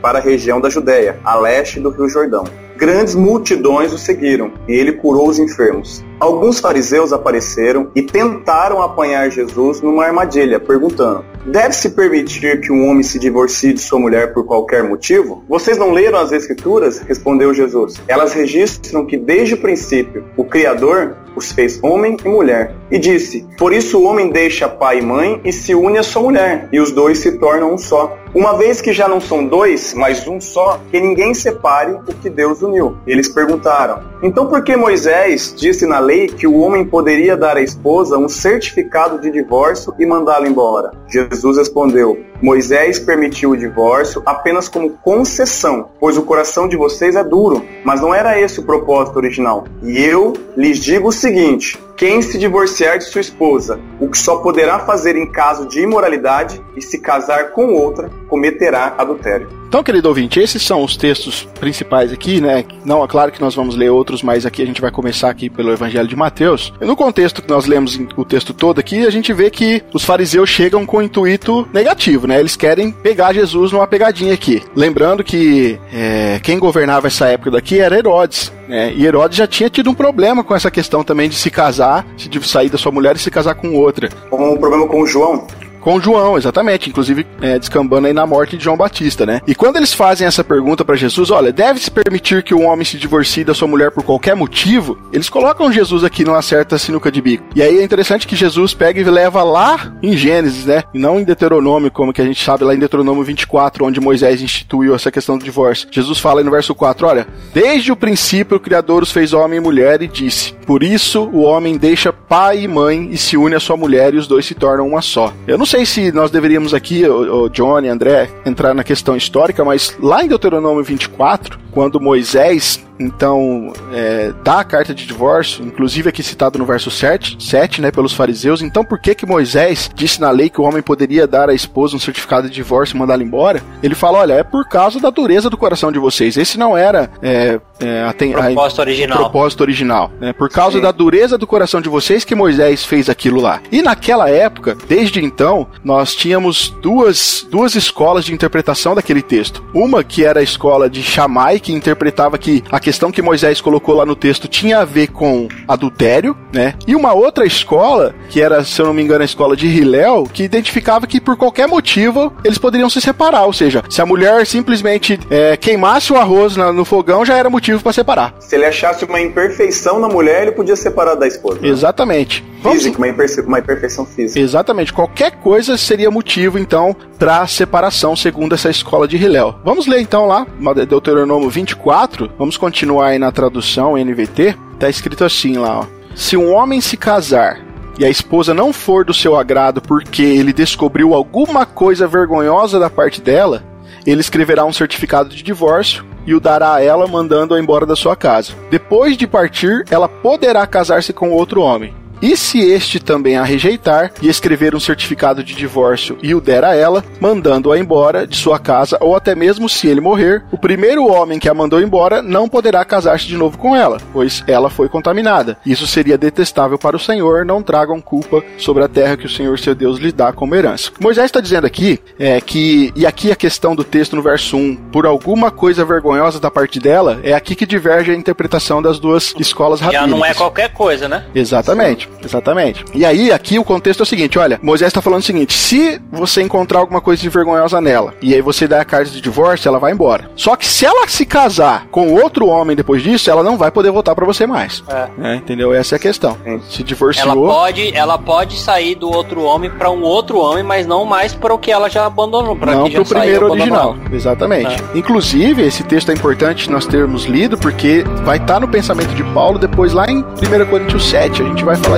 para 0.00 0.18
a 0.18 0.20
região 0.20 0.60
da 0.60 0.68
Judéia, 0.68 1.18
a 1.24 1.36
leste 1.36 1.80
do 1.80 1.90
Rio 1.90 2.08
Jordão. 2.08 2.44
Grandes 2.76 3.16
multidões 3.16 3.92
o 3.92 3.98
seguiram 3.98 4.52
e 4.68 4.72
ele 4.72 4.92
curou 4.92 5.28
os 5.28 5.40
enfermos. 5.40 6.04
Alguns 6.20 6.60
fariseus 6.60 7.12
apareceram 7.12 7.90
e 7.92 8.02
tentaram 8.02 8.80
apanhar 8.80 9.28
Jesus 9.30 9.80
numa 9.80 10.04
armadilha, 10.04 10.60
perguntando: 10.60 11.24
Deve-se 11.44 11.90
permitir 11.90 12.60
que 12.60 12.70
um 12.70 12.88
homem 12.88 13.02
se 13.02 13.18
divorcie 13.18 13.72
de 13.72 13.80
sua 13.80 13.98
mulher 13.98 14.32
por 14.32 14.44
qualquer 14.44 14.84
motivo? 14.84 15.42
Vocês 15.48 15.76
não 15.76 15.90
leram 15.90 16.20
as 16.20 16.30
Escrituras? 16.30 17.00
Respondeu 17.00 17.52
Jesus. 17.52 17.94
Elas 18.06 18.32
registram 18.32 19.04
que 19.04 19.16
desde 19.16 19.54
o 19.54 19.60
princípio 19.60 20.24
o 20.36 20.44
Criador 20.44 21.16
os 21.38 21.52
fez 21.52 21.80
homem 21.82 22.16
e 22.24 22.28
mulher. 22.28 22.74
E 22.90 22.98
disse: 22.98 23.46
Por 23.56 23.72
isso 23.72 23.98
o 23.98 24.04
homem 24.04 24.30
deixa 24.30 24.68
pai 24.68 24.98
e 24.98 25.02
mãe 25.02 25.40
e 25.44 25.52
se 25.52 25.74
une 25.74 25.98
à 25.98 26.02
sua 26.02 26.22
mulher, 26.22 26.68
e 26.72 26.80
os 26.80 26.92
dois 26.92 27.18
se 27.18 27.38
tornam 27.38 27.72
um 27.72 27.78
só. 27.78 28.18
Uma 28.34 28.58
vez 28.58 28.80
que 28.80 28.92
já 28.92 29.08
não 29.08 29.20
são 29.20 29.46
dois, 29.46 29.94
mas 29.94 30.28
um 30.28 30.40
só, 30.40 30.78
que 30.90 31.00
ninguém 31.00 31.32
separe 31.32 31.92
o 31.92 32.14
que 32.14 32.28
Deus 32.28 32.60
uniu. 32.60 32.96
Eles 33.06 33.28
perguntaram: 33.28 34.02
Então 34.22 34.46
por 34.46 34.62
que 34.62 34.76
Moisés 34.76 35.54
disse 35.56 35.86
na 35.86 35.98
lei 35.98 36.26
que 36.26 36.46
o 36.46 36.58
homem 36.58 36.84
poderia 36.84 37.36
dar 37.36 37.56
à 37.56 37.62
esposa 37.62 38.18
um 38.18 38.28
certificado 38.28 39.20
de 39.20 39.30
divórcio 39.30 39.94
e 39.98 40.04
mandá-la 40.04 40.46
embora? 40.46 40.92
Jesus 41.08 41.56
respondeu: 41.56 42.18
Moisés 42.40 42.98
permitiu 42.98 43.50
o 43.50 43.56
divórcio 43.56 44.22
apenas 44.24 44.68
como 44.68 44.90
concessão, 44.90 45.88
pois 45.98 46.16
o 46.16 46.22
coração 46.22 46.68
de 46.68 46.76
vocês 46.76 47.16
é 47.16 47.24
duro, 47.24 47.64
mas 47.84 48.00
não 48.00 48.14
era 48.14 48.40
esse 48.40 48.60
o 48.60 48.64
propósito 48.64 49.16
original. 49.16 49.64
E 49.82 49.98
eu 49.98 50.32
lhes 50.56 50.78
digo 50.78 51.08
o 51.08 51.12
seguinte: 51.12 51.78
quem 51.98 52.22
se 52.22 52.38
divorciar 52.38 52.96
de 52.96 53.04
sua 53.04 53.20
esposa, 53.20 53.80
o 53.98 54.08
que 54.08 54.16
só 54.16 54.36
poderá 54.36 54.78
fazer 54.78 55.16
em 55.16 55.26
caso 55.26 55.66
de 55.66 55.80
imoralidade 55.80 56.62
e 56.76 56.80
se 56.80 57.00
casar 57.00 57.50
com 57.50 57.74
outra, 57.74 58.08
cometerá 58.28 58.94
adultério. 58.96 59.48
Então, 59.68 59.82
querido 59.82 60.08
ouvinte, 60.08 60.40
esses 60.40 60.62
são 60.62 60.82
os 60.82 60.96
textos 60.96 61.46
principais 61.58 62.10
aqui, 62.10 62.40
né? 62.40 62.64
Não, 62.84 63.04
é 63.04 63.08
claro 63.08 63.32
que 63.32 63.40
nós 63.40 63.54
vamos 63.54 63.76
ler 63.76 63.90
outros, 63.90 64.22
mas 64.22 64.46
aqui 64.46 64.62
a 64.62 64.64
gente 64.64 64.80
vai 64.80 64.90
começar 64.90 65.28
aqui 65.28 65.50
pelo 65.50 65.72
Evangelho 65.72 66.08
de 66.08 66.16
Mateus. 66.16 66.72
E 66.80 66.86
no 66.86 66.96
contexto 66.96 67.42
que 67.42 67.50
nós 67.50 67.66
lemos 67.66 68.00
o 68.16 68.24
texto 68.24 68.54
todo 68.54 68.78
aqui, 68.78 69.04
a 69.04 69.10
gente 69.10 69.32
vê 69.32 69.50
que 69.50 69.82
os 69.92 70.04
fariseus 70.04 70.48
chegam 70.48 70.86
com 70.86 70.98
o 70.98 71.02
intuito 71.02 71.68
negativo, 71.70 72.26
né? 72.26 72.38
Eles 72.38 72.56
querem 72.56 72.92
pegar 72.92 73.34
Jesus 73.34 73.72
numa 73.72 73.86
pegadinha 73.86 74.32
aqui. 74.32 74.62
Lembrando 74.74 75.22
que 75.22 75.78
é, 75.92 76.40
quem 76.42 76.58
governava 76.58 77.08
essa 77.08 77.26
época 77.26 77.50
daqui 77.50 77.78
era 77.78 77.98
Herodes, 77.98 78.50
né? 78.68 78.92
E 78.92 79.06
Herodes 79.06 79.38
já 79.38 79.46
tinha 79.46 79.70
tido 79.70 79.90
um 79.90 79.94
problema 79.94 80.44
com 80.44 80.54
essa 80.54 80.70
questão 80.70 81.02
também 81.02 81.28
de 81.28 81.34
se 81.34 81.50
casar, 81.50 82.06
de 82.16 82.46
sair 82.46 82.68
da 82.68 82.78
sua 82.78 82.92
mulher 82.92 83.16
e 83.16 83.18
se 83.18 83.30
casar 83.30 83.54
com 83.54 83.74
outra. 83.74 84.08
Um 84.30 84.56
problema 84.56 84.86
com 84.86 85.00
o 85.00 85.06
João. 85.06 85.46
Com 85.88 85.98
João, 85.98 86.36
exatamente. 86.36 86.90
Inclusive, 86.90 87.26
é, 87.40 87.58
descambando 87.58 88.06
aí 88.06 88.12
na 88.12 88.26
morte 88.26 88.58
de 88.58 88.64
João 88.64 88.76
Batista, 88.76 89.24
né? 89.24 89.40
E 89.46 89.54
quando 89.54 89.78
eles 89.78 89.94
fazem 89.94 90.26
essa 90.26 90.44
pergunta 90.44 90.84
para 90.84 90.96
Jesus, 90.96 91.30
olha, 91.30 91.50
deve-se 91.50 91.90
permitir 91.90 92.42
que 92.42 92.54
um 92.54 92.66
homem 92.66 92.84
se 92.84 92.98
divorcie 92.98 93.42
da 93.42 93.54
sua 93.54 93.66
mulher 93.66 93.90
por 93.90 94.04
qualquer 94.04 94.36
motivo? 94.36 94.98
Eles 95.10 95.30
colocam 95.30 95.72
Jesus 95.72 96.04
aqui 96.04 96.26
numa 96.26 96.42
certa 96.42 96.76
sinuca 96.76 97.10
de 97.10 97.22
bico. 97.22 97.44
E 97.56 97.62
aí 97.62 97.78
é 97.78 97.82
interessante 97.82 98.26
que 98.26 98.36
Jesus 98.36 98.74
pega 98.74 99.00
e 99.00 99.04
leva 99.04 99.42
lá 99.42 99.94
em 100.02 100.14
Gênesis, 100.14 100.66
né? 100.66 100.82
Não 100.92 101.18
em 101.18 101.24
Deuteronômio, 101.24 101.90
como 101.90 102.12
que 102.12 102.20
a 102.20 102.26
gente 102.26 102.44
sabe 102.44 102.64
lá 102.64 102.74
em 102.74 102.78
Deuteronômio 102.78 103.24
24, 103.24 103.86
onde 103.86 103.98
Moisés 103.98 104.42
instituiu 104.42 104.94
essa 104.94 105.10
questão 105.10 105.38
do 105.38 105.44
divórcio. 105.44 105.88
Jesus 105.90 106.18
fala 106.18 106.42
aí 106.42 106.44
no 106.44 106.50
verso 106.50 106.74
4, 106.74 107.06
olha, 107.06 107.26
desde 107.54 107.90
o 107.90 107.96
princípio 107.96 108.58
o 108.58 108.60
Criador 108.60 109.04
os 109.04 109.10
fez 109.10 109.32
homem 109.32 109.56
e 109.56 109.62
mulher 109.62 110.02
e 110.02 110.06
disse, 110.06 110.52
por 110.66 110.82
isso 110.82 111.30
o 111.32 111.40
homem 111.40 111.78
deixa 111.78 112.12
pai 112.12 112.64
e 112.64 112.68
mãe 112.68 113.08
e 113.10 113.16
se 113.16 113.38
une 113.38 113.54
à 113.54 113.60
sua 113.60 113.74
mulher 113.74 114.12
e 114.12 114.18
os 114.18 114.26
dois 114.26 114.44
se 114.44 114.54
tornam 114.54 114.86
uma 114.86 115.00
só. 115.00 115.32
Eu 115.46 115.56
não 115.56 115.64
sei 115.64 115.77
se 115.84 116.12
nós 116.12 116.30
deveríamos 116.30 116.74
aqui, 116.74 117.06
o, 117.06 117.44
o 117.44 117.48
Johnny, 117.48 117.88
André, 117.88 118.30
entrar 118.44 118.74
na 118.74 118.84
questão 118.84 119.16
histórica, 119.16 119.64
mas 119.64 119.96
lá 120.00 120.24
em 120.24 120.28
Deuteronômio 120.28 120.82
24, 120.82 121.58
quando 121.70 122.00
Moisés 122.00 122.82
então 122.98 123.72
é, 123.92 124.32
dá 124.42 124.60
a 124.60 124.64
carta 124.64 124.94
de 124.94 125.06
divórcio, 125.06 125.64
inclusive 125.64 126.08
aqui 126.08 126.22
citado 126.22 126.58
no 126.58 126.66
verso 126.66 126.90
7, 126.90 127.36
7 127.38 127.80
né, 127.80 127.90
pelos 127.90 128.12
fariseus. 128.12 128.60
Então, 128.60 128.84
por 128.84 128.98
que 128.98 129.14
que 129.14 129.24
Moisés 129.24 129.90
disse 129.94 130.20
na 130.20 130.30
lei 130.30 130.50
que 130.50 130.60
o 130.60 130.64
homem 130.64 130.82
poderia 130.82 131.26
dar 131.26 131.48
à 131.48 131.54
esposa 131.54 131.94
um 131.94 131.98
certificado 131.98 132.48
de 132.48 132.54
divórcio 132.54 132.96
e 132.96 132.98
mandá-la 132.98 133.22
embora? 133.22 133.62
Ele 133.82 133.94
fala: 133.94 134.18
olha, 134.18 134.34
é 134.34 134.42
por 134.42 134.68
causa 134.68 134.98
da 134.98 135.10
dureza 135.10 135.48
do 135.48 135.56
coração 135.56 135.92
de 135.92 135.98
vocês. 135.98 136.36
Esse 136.36 136.58
não 136.58 136.76
era 136.76 137.10
é, 137.22 137.60
é, 137.80 138.02
a, 138.02 138.12
ten, 138.12 138.32
propósito 138.32 138.80
a, 138.80 138.82
original. 138.82 139.18
propósito 139.18 139.60
original. 139.60 140.10
Né? 140.20 140.32
Por 140.32 140.50
causa 140.50 140.78
Sim. 140.78 140.82
da 140.82 140.90
dureza 140.90 141.38
do 141.38 141.46
coração 141.46 141.80
de 141.80 141.88
vocês 141.88 142.24
que 142.24 142.34
Moisés 142.34 142.84
fez 142.84 143.08
aquilo 143.08 143.40
lá. 143.40 143.60
E 143.70 143.80
naquela 143.82 144.28
época, 144.28 144.76
desde 144.88 145.24
então, 145.24 145.67
nós 145.84 146.14
tínhamos 146.14 146.70
duas, 146.82 147.46
duas 147.50 147.74
escolas 147.74 148.24
de 148.24 148.32
interpretação 148.32 148.94
daquele 148.94 149.22
texto. 149.22 149.62
Uma 149.74 150.02
que 150.02 150.24
era 150.24 150.40
a 150.40 150.42
escola 150.42 150.88
de 150.88 151.02
Shammai, 151.02 151.60
que 151.60 151.72
interpretava 151.72 152.38
que 152.38 152.62
a 152.70 152.80
questão 152.80 153.12
que 153.12 153.22
Moisés 153.22 153.60
colocou 153.60 153.94
lá 153.94 154.04
no 154.04 154.16
texto 154.16 154.48
tinha 154.48 154.80
a 154.80 154.84
ver 154.84 155.08
com 155.08 155.48
adultério, 155.66 156.36
né? 156.52 156.74
E 156.86 156.94
uma 156.94 157.12
outra 157.12 157.46
escola, 157.46 158.14
que 158.28 158.40
era, 158.40 158.64
se 158.64 158.80
eu 158.80 158.86
não 158.86 158.94
me 158.94 159.02
engano, 159.02 159.22
a 159.22 159.24
escola 159.24 159.56
de 159.56 159.66
Hillel, 159.66 160.28
que 160.32 160.42
identificava 160.42 161.06
que 161.06 161.20
por 161.20 161.36
qualquer 161.36 161.66
motivo 161.68 162.32
eles 162.44 162.58
poderiam 162.58 162.90
se 162.90 163.00
separar. 163.00 163.44
Ou 163.44 163.52
seja, 163.52 163.82
se 163.88 164.00
a 164.00 164.06
mulher 164.06 164.46
simplesmente 164.46 165.18
é, 165.30 165.56
queimasse 165.56 166.12
o 166.12 166.16
arroz 166.16 166.56
na, 166.56 166.72
no 166.72 166.84
fogão, 166.84 167.24
já 167.24 167.36
era 167.36 167.50
motivo 167.50 167.82
para 167.82 167.92
separar. 167.92 168.34
Se 168.40 168.56
ele 168.56 168.64
achasse 168.64 169.04
uma 169.04 169.20
imperfeição 169.20 169.98
na 169.98 170.08
mulher, 170.08 170.42
ele 170.42 170.52
podia 170.52 170.76
separar 170.76 171.14
da 171.14 171.26
esposa. 171.26 171.60
Né? 171.60 171.68
Exatamente. 171.68 172.44
Vamos... 172.62 172.78
Física, 172.78 172.98
uma 173.46 173.58
imperfeição 173.58 174.04
física. 174.04 174.40
Exatamente. 174.40 174.92
Qualquer 174.92 175.32
coisa 175.48 175.78
seria 175.78 176.10
motivo, 176.10 176.58
então, 176.58 176.94
para 177.18 177.46
separação, 177.46 178.14
segundo 178.14 178.54
essa 178.54 178.68
escola 178.68 179.08
de 179.08 179.16
Hillel. 179.16 179.58
Vamos 179.64 179.86
ler 179.86 179.98
então 179.98 180.26
lá, 180.26 180.46
Deuteronômio 180.86 181.48
24. 181.48 182.30
Vamos 182.36 182.58
continuar 182.58 183.06
aí 183.06 183.18
na 183.18 183.32
tradução 183.32 183.96
NVT. 183.96 184.54
Tá 184.78 184.90
escrito 184.90 185.24
assim 185.24 185.56
lá, 185.56 185.80
ó. 185.80 185.86
Se 186.14 186.36
um 186.36 186.52
homem 186.52 186.82
se 186.82 186.98
casar 186.98 187.64
e 187.98 188.04
a 188.04 188.10
esposa 188.10 188.52
não 188.52 188.74
for 188.74 189.06
do 189.06 189.14
seu 189.14 189.36
agrado 189.36 189.80
porque 189.80 190.20
ele 190.20 190.52
descobriu 190.52 191.14
alguma 191.14 191.64
coisa 191.64 192.06
vergonhosa 192.06 192.78
da 192.78 192.90
parte 192.90 193.22
dela, 193.22 193.64
ele 194.06 194.20
escreverá 194.20 194.66
um 194.66 194.72
certificado 194.72 195.30
de 195.30 195.42
divórcio 195.42 196.04
e 196.26 196.34
o 196.34 196.40
dará 196.40 196.74
a 196.74 196.84
ela 196.84 197.08
mandando-a 197.08 197.58
embora 197.58 197.86
da 197.86 197.96
sua 197.96 198.14
casa. 198.14 198.52
Depois 198.70 199.16
de 199.16 199.26
partir, 199.26 199.82
ela 199.90 200.10
poderá 200.10 200.66
casar-se 200.66 201.14
com 201.14 201.30
outro 201.30 201.62
homem. 201.62 201.94
E 202.20 202.36
se 202.36 202.58
este 202.58 202.98
também 202.98 203.36
a 203.36 203.44
rejeitar 203.44 204.12
e 204.20 204.28
escrever 204.28 204.74
um 204.74 204.80
certificado 204.80 205.42
de 205.42 205.54
divórcio 205.54 206.18
e 206.22 206.34
o 206.34 206.40
der 206.40 206.64
a 206.64 206.74
ela, 206.74 207.04
mandando-a 207.20 207.78
embora 207.78 208.26
de 208.26 208.36
sua 208.36 208.58
casa, 208.58 208.98
ou 209.00 209.14
até 209.14 209.34
mesmo 209.34 209.68
se 209.68 209.86
ele 209.86 210.00
morrer, 210.00 210.44
o 210.50 210.58
primeiro 210.58 211.06
homem 211.06 211.38
que 211.38 211.48
a 211.48 211.54
mandou 211.54 211.80
embora 211.80 212.20
não 212.22 212.48
poderá 212.48 212.84
casar-se 212.84 213.26
de 213.26 213.36
novo 213.36 213.58
com 213.58 213.74
ela, 213.74 213.98
pois 214.12 214.42
ela 214.46 214.70
foi 214.70 214.88
contaminada. 214.88 215.58
Isso 215.64 215.86
seria 215.86 216.18
detestável 216.18 216.78
para 216.78 216.96
o 216.96 217.00
Senhor, 217.00 217.44
não 217.44 217.62
tragam 217.62 218.00
culpa 218.00 218.42
sobre 218.56 218.82
a 218.82 218.88
terra 218.88 219.16
que 219.16 219.26
o 219.26 219.30
Senhor 219.30 219.58
seu 219.58 219.74
Deus 219.74 219.98
lhe 219.98 220.12
dá 220.12 220.32
como 220.32 220.54
herança. 220.54 220.90
Moisés 221.00 221.26
está 221.26 221.40
dizendo 221.40 221.66
aqui 221.66 222.00
é 222.18 222.40
que, 222.40 222.92
e 222.96 223.06
aqui 223.06 223.30
a 223.30 223.36
questão 223.36 223.76
do 223.76 223.84
texto 223.84 224.16
no 224.16 224.22
verso 224.22 224.56
1, 224.56 224.76
por 224.92 225.06
alguma 225.06 225.50
coisa 225.50 225.84
vergonhosa 225.84 226.40
da 226.40 226.50
parte 226.50 226.80
dela, 226.80 227.20
é 227.22 227.32
aqui 227.32 227.54
que 227.54 227.66
diverge 227.66 228.10
a 228.10 228.14
interpretação 228.14 228.82
das 228.82 228.98
duas 228.98 229.34
escolas 229.38 229.80
rabínicas. 229.80 230.10
Já 230.10 230.16
não 230.16 230.24
é 230.24 230.34
qualquer 230.34 230.72
coisa, 230.72 231.08
né? 231.08 231.24
Exatamente. 231.34 232.07
Exatamente. 232.24 232.84
E 232.94 233.04
aí, 233.04 233.30
aqui 233.32 233.58
o 233.58 233.64
contexto 233.64 234.00
é 234.00 234.02
o 234.02 234.06
seguinte: 234.06 234.38
olha, 234.38 234.58
Moisés 234.62 234.88
está 234.88 235.00
falando 235.00 235.20
o 235.20 235.26
seguinte: 235.26 235.52
se 235.52 236.00
você 236.10 236.42
encontrar 236.42 236.80
alguma 236.80 237.00
coisa 237.00 237.20
de 237.22 237.28
vergonhosa 237.28 237.80
nela, 237.80 238.14
e 238.20 238.34
aí 238.34 238.40
você 238.40 238.66
dá 238.66 238.80
a 238.80 238.84
carta 238.84 239.10
de 239.10 239.20
divórcio, 239.20 239.68
ela 239.68 239.78
vai 239.78 239.92
embora. 239.92 240.30
Só 240.36 240.56
que 240.56 240.66
se 240.66 240.84
ela 240.84 241.06
se 241.08 241.24
casar 241.24 241.86
com 241.90 242.12
outro 242.12 242.46
homem 242.46 242.76
depois 242.76 243.02
disso, 243.02 243.30
ela 243.30 243.42
não 243.42 243.56
vai 243.56 243.70
poder 243.70 243.90
voltar 243.90 244.14
para 244.14 244.26
você 244.26 244.46
mais. 244.46 244.82
É. 244.88 245.08
É, 245.20 245.34
entendeu? 245.36 245.72
Essa 245.72 245.94
é 245.94 245.96
a 245.96 246.00
questão. 246.00 246.36
Se 246.68 246.82
divorciou. 246.82 247.30
Ela 247.30 247.54
pode, 247.54 247.96
ela 247.96 248.18
pode 248.18 248.58
sair 248.58 248.94
do 248.94 249.10
outro 249.10 249.42
homem 249.42 249.70
para 249.70 249.90
um 249.90 250.02
outro 250.02 250.38
homem, 250.38 250.62
mas 250.62 250.86
não 250.86 251.04
mais 251.04 251.34
para 251.34 251.54
o 251.54 251.58
que 251.58 251.70
ela 251.70 251.88
já 251.88 252.06
abandonou. 252.06 252.56
Pra 252.56 252.74
não 252.74 252.90
para 252.90 253.02
o 253.02 253.06
primeiro 253.06 253.50
original. 253.50 253.96
Exatamente. 254.12 254.82
É. 254.94 254.98
Inclusive, 254.98 255.62
esse 255.62 255.82
texto 255.82 256.10
é 256.10 256.14
importante 256.14 256.70
nós 256.70 256.86
termos 256.86 257.24
lido, 257.24 257.56
porque 257.58 258.04
vai 258.24 258.36
estar 258.36 258.54
tá 258.54 258.60
no 258.60 258.68
pensamento 258.68 259.14
de 259.14 259.24
Paulo 259.32 259.58
depois 259.58 259.92
lá 259.92 260.06
em 260.06 260.18
1 260.18 260.24
Coríntios 260.70 261.08
7. 261.08 261.42
A 261.42 261.44
gente 261.46 261.64
vai 261.64 261.76
falar 261.76 261.97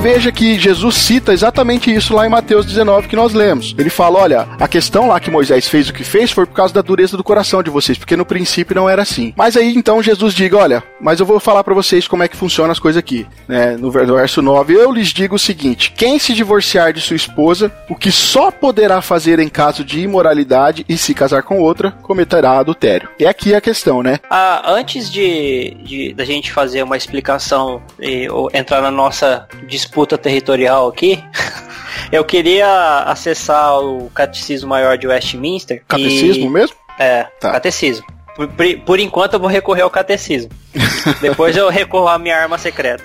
veja 0.00 0.32
que 0.32 0.58
Jesus 0.58 0.94
cita 0.94 1.32
exatamente 1.32 1.94
isso 1.94 2.14
lá 2.14 2.26
em 2.26 2.30
Mateus 2.30 2.64
19 2.64 3.06
que 3.06 3.14
nós 3.14 3.34
lemos. 3.34 3.74
Ele 3.76 3.90
fala: 3.90 4.18
olha, 4.18 4.48
a 4.58 4.66
questão 4.66 5.06
lá 5.06 5.20
que 5.20 5.30
Moisés 5.30 5.68
fez 5.68 5.88
o 5.88 5.92
que 5.92 6.02
fez 6.02 6.30
foi 6.30 6.46
por 6.46 6.54
causa 6.54 6.72
da 6.72 6.80
dureza 6.80 7.16
do 7.18 7.24
coração 7.24 7.62
de 7.62 7.68
vocês, 7.68 7.98
porque 7.98 8.16
no 8.16 8.24
princípio 8.24 8.74
não 8.74 8.88
era 8.88 9.02
assim. 9.02 9.34
Mas 9.36 9.56
aí 9.56 9.74
então 9.76 10.02
Jesus 10.02 10.32
diga: 10.32 10.56
olha, 10.56 10.82
mas 11.00 11.20
eu 11.20 11.26
vou 11.26 11.38
falar 11.38 11.62
para 11.62 11.74
vocês 11.74 12.08
como 12.08 12.22
é 12.22 12.28
que 12.28 12.36
funciona 12.36 12.72
as 12.72 12.78
coisas 12.78 12.98
aqui. 12.98 13.26
Né? 13.46 13.76
No 13.76 13.90
verso 13.90 14.40
9, 14.40 14.72
eu 14.72 14.90
lhes 14.90 15.08
digo 15.08 15.36
o 15.36 15.38
seguinte: 15.38 15.92
quem 15.94 16.18
se 16.18 16.32
divorciar 16.32 16.94
de 16.94 17.00
sua 17.00 17.16
esposa, 17.16 17.70
o 17.88 17.94
que 17.94 18.10
só 18.10 18.50
poderá 18.50 19.02
fazer 19.02 19.38
em 19.38 19.50
caso 19.50 19.84
de 19.84 20.00
imoralidade 20.00 20.84
e 20.88 20.96
se 20.96 21.12
casar 21.12 21.42
com 21.42 21.58
outra, 21.58 21.90
cometerá 22.02 22.58
adultério. 22.58 23.08
É 23.18 23.28
aqui 23.28 23.54
a 23.54 23.60
questão, 23.60 24.02
né? 24.02 24.18
Ah, 24.30 24.62
antes 24.72 25.12
de, 25.12 25.76
de 25.84 26.14
da 26.14 26.24
gente 26.24 26.50
fazer 26.50 26.82
uma 26.82 26.96
explicação 26.96 27.82
e 28.00 28.28
ou 28.30 28.50
entrar 28.54 28.80
na 28.80 28.90
nossa 28.90 29.46
disputa 29.66 29.89
disputa 29.90 30.16
territorial 30.16 30.88
aqui. 30.88 31.22
eu 32.12 32.24
queria 32.24 33.02
acessar 33.06 33.80
o 33.80 34.08
Catecismo 34.10 34.70
Maior 34.70 34.96
de 34.96 35.08
Westminster. 35.08 35.82
Catecismo 35.86 36.46
e... 36.46 36.48
mesmo? 36.48 36.76
É, 36.98 37.24
tá. 37.40 37.52
Catecismo. 37.52 38.06
Por, 38.36 38.48
por, 38.86 39.00
enquanto 39.00 39.34
eu 39.34 39.40
vou 39.40 39.48
recorrer 39.48 39.82
ao 39.82 39.90
Catecismo. 39.90 40.50
Depois 41.20 41.56
eu 41.56 41.68
recorro 41.68 42.06
à 42.06 42.18
minha 42.18 42.36
arma 42.36 42.56
secreta. 42.56 43.02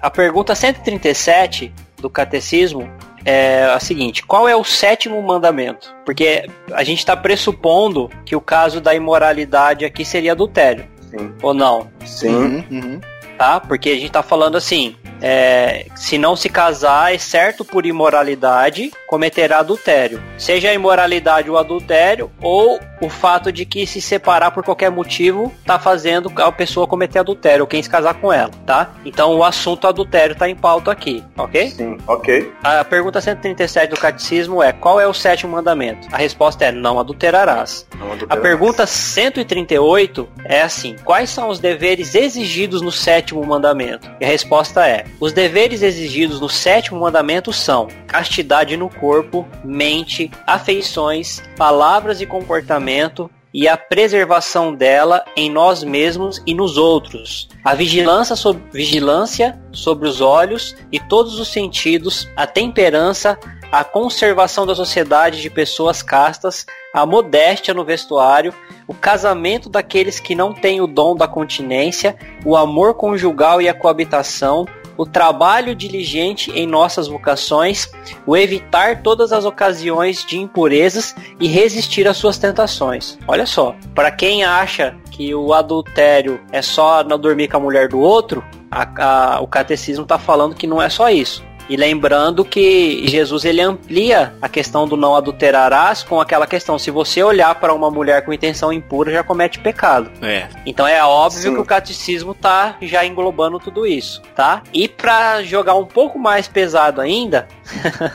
A 0.00 0.10
pergunta 0.10 0.54
137 0.54 1.72
do 2.00 2.08
Catecismo 2.08 2.90
é 3.24 3.64
a 3.64 3.78
seguinte: 3.78 4.24
qual 4.24 4.48
é 4.48 4.56
o 4.56 4.64
sétimo 4.64 5.22
mandamento? 5.22 5.94
Porque 6.06 6.48
a 6.72 6.82
gente 6.82 6.98
está 6.98 7.16
pressupondo 7.16 8.10
que 8.24 8.34
o 8.34 8.40
caso 8.40 8.80
da 8.80 8.94
imoralidade 8.94 9.84
aqui 9.84 10.04
seria 10.04 10.32
adultério. 10.32 10.86
Sim. 11.10 11.32
Ou 11.42 11.52
não? 11.52 11.88
Sim. 12.04 12.34
Uhum. 12.34 12.64
uhum. 12.70 13.00
Tá? 13.36 13.60
Porque 13.60 13.90
a 13.90 13.94
gente 13.94 14.06
está 14.06 14.22
falando 14.22 14.56
assim: 14.56 14.96
é, 15.26 15.86
se 15.96 16.18
não 16.18 16.36
se 16.36 16.50
casar, 16.50 17.14
exceto 17.14 17.64
por 17.64 17.86
imoralidade, 17.86 18.92
cometerá 19.06 19.60
adultério. 19.60 20.22
Seja 20.36 20.68
a 20.68 20.74
imoralidade 20.74 21.48
o 21.50 21.56
adultério, 21.56 22.30
ou 22.42 22.78
o 23.00 23.08
fato 23.08 23.50
de 23.50 23.64
que 23.64 23.86
se 23.86 24.02
separar 24.02 24.50
por 24.50 24.62
qualquer 24.62 24.90
motivo 24.90 25.50
tá 25.64 25.78
fazendo 25.78 26.30
a 26.36 26.52
pessoa 26.52 26.86
cometer 26.86 27.20
adultério, 27.20 27.62
ou 27.62 27.66
quem 27.66 27.82
se 27.82 27.88
casar 27.88 28.14
com 28.14 28.30
ela, 28.30 28.50
tá? 28.66 28.90
Então 29.02 29.34
o 29.34 29.42
assunto 29.42 29.86
adultério 29.86 30.34
tá 30.34 30.46
em 30.46 30.54
pauta 30.54 30.92
aqui, 30.92 31.24
ok? 31.38 31.70
Sim, 31.70 31.96
ok. 32.06 32.52
A 32.62 32.84
pergunta 32.84 33.18
137 33.18 33.90
do 33.90 33.96
catecismo 34.00 34.62
é: 34.62 34.72
qual 34.72 35.00
é 35.00 35.06
o 35.06 35.14
sétimo 35.14 35.52
mandamento? 35.52 36.06
A 36.12 36.18
resposta 36.18 36.66
é: 36.66 36.72
não 36.72 37.00
adulterarás. 37.00 37.86
Não 37.98 38.08
A 38.08 38.12
adulterarás. 38.12 38.42
pergunta 38.42 38.86
138 38.86 40.28
é 40.44 40.60
assim: 40.60 40.96
quais 41.02 41.30
são 41.30 41.48
os 41.48 41.58
deveres 41.58 42.14
exigidos 42.14 42.82
no 42.82 42.92
sétimo 42.92 43.44
mandamento? 43.44 44.10
E 44.20 44.24
a 44.24 44.28
resposta 44.28 44.86
é: 44.86 45.04
os 45.20 45.32
deveres 45.32 45.82
exigidos 45.82 46.40
no 46.40 46.48
sétimo 46.48 47.00
mandamento 47.00 47.52
são 47.52 47.88
castidade 48.06 48.76
no 48.76 48.88
corpo, 48.88 49.46
mente, 49.64 50.30
afeições, 50.46 51.42
palavras 51.56 52.20
e 52.20 52.26
comportamento. 52.26 53.30
E 53.56 53.68
a 53.68 53.76
preservação 53.76 54.74
dela 54.74 55.24
em 55.36 55.48
nós 55.48 55.84
mesmos 55.84 56.42
e 56.44 56.52
nos 56.52 56.76
outros. 56.76 57.48
A 57.62 57.72
vigilância 57.72 58.34
sobre, 58.34 58.60
vigilância 58.72 59.56
sobre 59.70 60.08
os 60.08 60.20
olhos 60.20 60.74
e 60.90 60.98
todos 60.98 61.38
os 61.38 61.46
sentidos, 61.46 62.28
a 62.34 62.48
temperança, 62.48 63.38
a 63.70 63.84
conservação 63.84 64.66
da 64.66 64.74
sociedade 64.74 65.40
de 65.40 65.48
pessoas 65.48 66.02
castas, 66.02 66.66
a 66.92 67.06
modéstia 67.06 67.72
no 67.72 67.84
vestuário, 67.84 68.52
o 68.88 68.94
casamento 68.94 69.68
daqueles 69.68 70.18
que 70.18 70.34
não 70.34 70.52
têm 70.52 70.80
o 70.80 70.86
dom 70.88 71.14
da 71.14 71.28
continência, 71.28 72.16
o 72.44 72.56
amor 72.56 72.94
conjugal 72.94 73.62
e 73.62 73.68
a 73.68 73.74
coabitação, 73.74 74.66
o 74.96 75.04
trabalho 75.06 75.74
diligente 75.74 76.50
em 76.52 76.66
nossas 76.66 77.08
vocações, 77.08 77.90
o 78.26 78.36
evitar 78.36 79.02
todas 79.02 79.32
as 79.32 79.44
ocasiões 79.44 80.24
de 80.24 80.38
impurezas 80.38 81.14
e 81.40 81.48
resistir 81.48 82.06
às 82.06 82.16
suas 82.16 82.38
tentações. 82.38 83.18
Olha 83.26 83.46
só, 83.46 83.74
para 83.94 84.10
quem 84.10 84.44
acha 84.44 84.94
que 85.10 85.34
o 85.34 85.52
adultério 85.52 86.40
é 86.52 86.62
só 86.62 87.02
não 87.04 87.18
dormir 87.18 87.48
com 87.48 87.56
a 87.56 87.60
mulher 87.60 87.88
do 87.88 87.98
outro, 87.98 88.44
a- 88.70 89.36
a- 89.36 89.40
o 89.40 89.46
catecismo 89.46 90.02
está 90.02 90.18
falando 90.18 90.54
que 90.54 90.66
não 90.66 90.80
é 90.82 90.88
só 90.88 91.08
isso. 91.10 91.42
E 91.68 91.76
lembrando 91.76 92.44
que 92.44 93.06
Jesus 93.06 93.44
ele 93.44 93.60
amplia 93.60 94.34
a 94.40 94.48
questão 94.48 94.86
do 94.86 94.96
não 94.96 95.16
adulterarás 95.16 96.02
com 96.02 96.20
aquela 96.20 96.46
questão, 96.46 96.78
se 96.78 96.90
você 96.90 97.22
olhar 97.22 97.54
para 97.56 97.72
uma 97.72 97.90
mulher 97.90 98.24
com 98.24 98.32
intenção 98.32 98.72
impura, 98.72 99.12
já 99.12 99.22
comete 99.22 99.58
pecado. 99.58 100.10
É. 100.22 100.48
Então 100.66 100.86
é 100.86 101.02
óbvio 101.02 101.42
Sim. 101.42 101.54
que 101.54 101.60
o 101.60 101.64
catecismo 101.64 102.34
tá 102.34 102.76
já 102.82 103.04
englobando 103.04 103.58
tudo 103.58 103.86
isso, 103.86 104.22
tá? 104.34 104.62
E 104.72 104.88
pra 104.88 105.42
jogar 105.42 105.74
um 105.74 105.86
pouco 105.86 106.18
mais 106.18 106.46
pesado 106.48 107.00
ainda, 107.00 107.48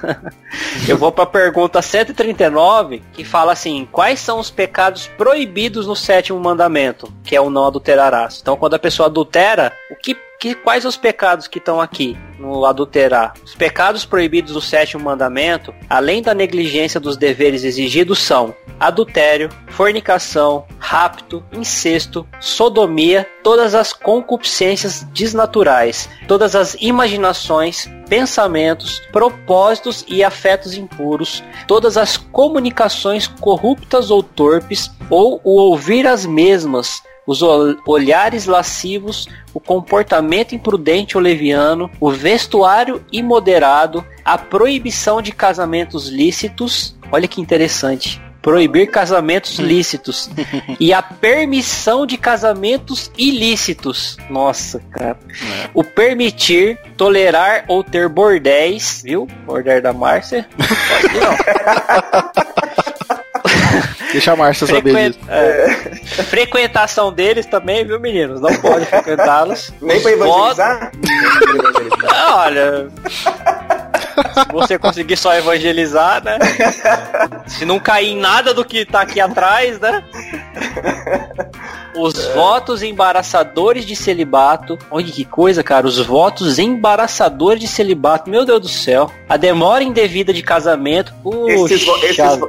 eu 0.88 0.98
vou 0.98 1.12
pra 1.12 1.26
pergunta 1.26 1.82
139, 1.82 3.02
que 3.14 3.24
fala 3.24 3.54
assim: 3.54 3.88
quais 3.92 4.20
são 4.20 4.40
os 4.40 4.50
pecados 4.50 5.08
proibidos 5.18 5.88
no 5.88 5.96
sétimo 5.96 6.40
mandamento, 6.40 7.12
que 7.24 7.36
é 7.36 7.42
o 7.42 7.50
não 7.50 7.66
adulterarás? 7.66 8.40
Então, 8.42 8.58
quando 8.58 8.76
a 8.76 8.80
pessoa 8.80 9.08
adultera, 9.08 9.74
o 9.92 9.96
que 9.96 10.16
que, 10.40 10.56
quais 10.56 10.86
os 10.86 10.96
pecados 10.96 11.48
que 11.48 11.58
estão 11.58 11.82
aqui 11.82 12.18
no 12.40 12.66
adulterar? 12.66 13.34
Os 13.44 13.54
pecados 13.54 14.06
proibidos 14.06 14.54
do 14.54 14.62
sétimo 14.62 15.04
mandamento, 15.04 15.76
além 15.90 16.22
da 16.22 16.34
negligência 16.34 16.98
dos 16.98 17.18
deveres 17.18 17.66
exigidos, 17.66 18.20
são 18.20 18.56
adultério, 18.80 19.50
fornicação, 19.68 20.66
rapto, 20.80 21.44
incesto, 21.52 22.26
sodomia, 22.40 23.28
todas 23.44 23.76
as 23.76 23.92
concupiscências 23.92 25.04
desnaturais, 25.14 26.10
todas 26.26 26.56
as 26.56 26.76
imaginações, 26.80 27.90
pensamentos, 28.08 29.02
propósitos 29.12 30.06
e 30.08 30.24
afetos 30.24 30.76
impuros, 30.76 31.44
todas 31.68 31.98
as 31.98 32.16
comunicações 32.16 33.28
corruptas 33.28 34.10
ou 34.10 34.24
torpes, 34.24 34.90
ou 35.10 35.42
o 35.44 35.60
ouvir 35.60 36.08
as 36.08 36.26
mesmas, 36.26 37.04
os 37.28 37.42
ol- 37.42 37.76
olhares 37.86 38.46
lascivos, 38.46 39.28
o 39.54 39.60
comportamento 39.60 40.54
imprudente 40.56 41.16
ou 41.18 41.22
leviano, 41.24 41.90
o 42.00 42.10
vestuário 42.10 43.04
imoderado, 43.12 44.06
a 44.26 44.38
proibição 44.38 45.22
de 45.22 45.32
casamentos 45.32 46.08
lícitos. 46.08 46.96
Olha 47.12 47.28
que 47.28 47.42
interessante. 47.42 48.22
Proibir 48.42 48.90
casamentos 48.90 49.60
lícitos 49.60 50.30
e 50.80 50.94
a 50.94 51.02
permissão 51.02 52.06
de 52.06 52.18
casamentos 52.18 53.12
ilícitos. 53.18 54.18
Nossa, 54.30 54.80
cara. 54.92 55.20
O 55.74 55.84
permitir, 55.84 56.80
tolerar 56.96 57.66
ou 57.68 57.84
ter 57.84 58.08
bordéis, 58.08 59.02
viu? 59.04 59.28
Bordel 59.46 59.82
da 59.82 59.92
Márcia. 59.92 60.48
Pode 60.56 61.20
não. 61.20 62.99
Deixa 64.12 64.34
a 64.34 64.36
Márcia 64.36 64.66
saber 64.68 64.82
Frequen- 64.92 65.12
disso. 65.12 65.20
é. 65.30 65.70
Frequentação 66.24 67.14
deles 67.14 67.46
também, 67.46 67.86
viu, 67.86 68.00
meninos? 68.00 68.42
Não 68.42 68.54
pode 68.58 68.86
frequentá-los. 68.86 69.72
Nem 69.82 70.02
pra 70.02 70.12
evangelizar? 70.12 70.92
Ah, 72.08 72.44
Olha. 72.46 72.88
Se 74.34 74.52
você 74.54 74.78
conseguir 74.80 75.18
só 75.18 75.34
evangelizar, 75.36 76.24
né? 76.24 76.38
Se 77.48 77.66
não 77.66 77.80
cair 77.80 78.10
em 78.10 78.18
nada 78.18 78.54
do 78.54 78.64
que 78.66 78.86
tá 78.86 79.02
aqui 79.02 79.20
atrás, 79.20 79.80
né? 79.80 80.04
Os 81.96 82.14
votos 82.34 82.84
embaraçadores 82.84 83.84
de 83.86 83.96
celibato. 83.96 84.78
Olha 84.92 85.06
que 85.06 85.26
coisa, 85.26 85.64
cara. 85.64 85.88
Os 85.88 85.98
votos 86.00 86.60
embaraçadores 86.60 87.60
de 87.60 87.68
celibato. 87.68 88.30
Meu 88.30 88.46
Deus 88.46 88.62
do 88.62 88.70
céu. 88.70 89.12
A 89.28 89.36
demora 89.38 89.84
indevida 89.84 90.32
de 90.32 90.42
casamento. 90.42 91.12
Esses, 91.48 91.84
vo- 91.86 91.94
Puxa, 91.94 92.06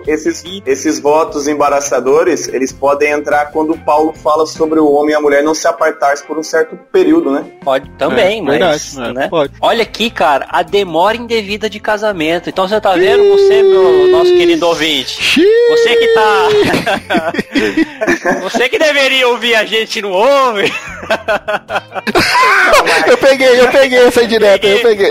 esses, 0.06 0.37
esses, 0.37 0.62
esses 0.66 1.00
votos 1.00 1.48
embaraçadores, 1.48 2.48
eles 2.48 2.70
podem 2.72 3.11
entrar 3.12 3.46
quando 3.50 3.76
Paulo 3.78 4.12
fala 4.12 4.46
sobre 4.46 4.78
o 4.78 4.90
homem 4.92 5.12
e 5.12 5.14
a 5.14 5.20
mulher 5.20 5.42
não 5.42 5.54
se 5.54 5.66
apartar 5.66 6.11
por 6.26 6.38
um 6.38 6.42
certo 6.42 6.76
período, 6.92 7.30
né? 7.33 7.44
Pode 7.64 7.88
também, 7.92 8.38
É, 8.40 8.42
mas. 8.42 8.94
verdade, 8.94 9.11
é, 9.11 9.12
né? 9.22 9.28
pode. 9.28 9.52
Olha 9.61 9.83
aqui, 9.83 10.11
cara, 10.11 10.46
a 10.50 10.62
demora 10.62 11.16
indevida 11.16 11.60
de 11.68 11.81
casamento. 11.81 12.49
Então 12.49 12.66
você 12.68 12.81
tá 12.81 12.94
vendo, 12.94 13.29
você, 13.29 13.62
meu 13.62 14.09
nosso 14.09 14.33
querido 14.33 14.66
ouvinte. 14.66 15.23
Xiii! 15.23 15.46
Você 15.70 15.96
que 15.96 16.14
tá. 16.14 16.49
você 18.42 18.68
que 18.68 18.79
deveria 18.79 19.29
ouvir 19.29 19.55
a 19.55 19.64
gente 19.64 20.01
não 20.01 20.12
ouve. 20.12 20.73
Eu 23.07 23.18
peguei, 23.18 23.61
eu 23.61 23.68
peguei 23.68 24.07
essa 24.07 24.23
indireta, 24.23 24.66
eu 24.66 24.83
peguei. 24.83 25.11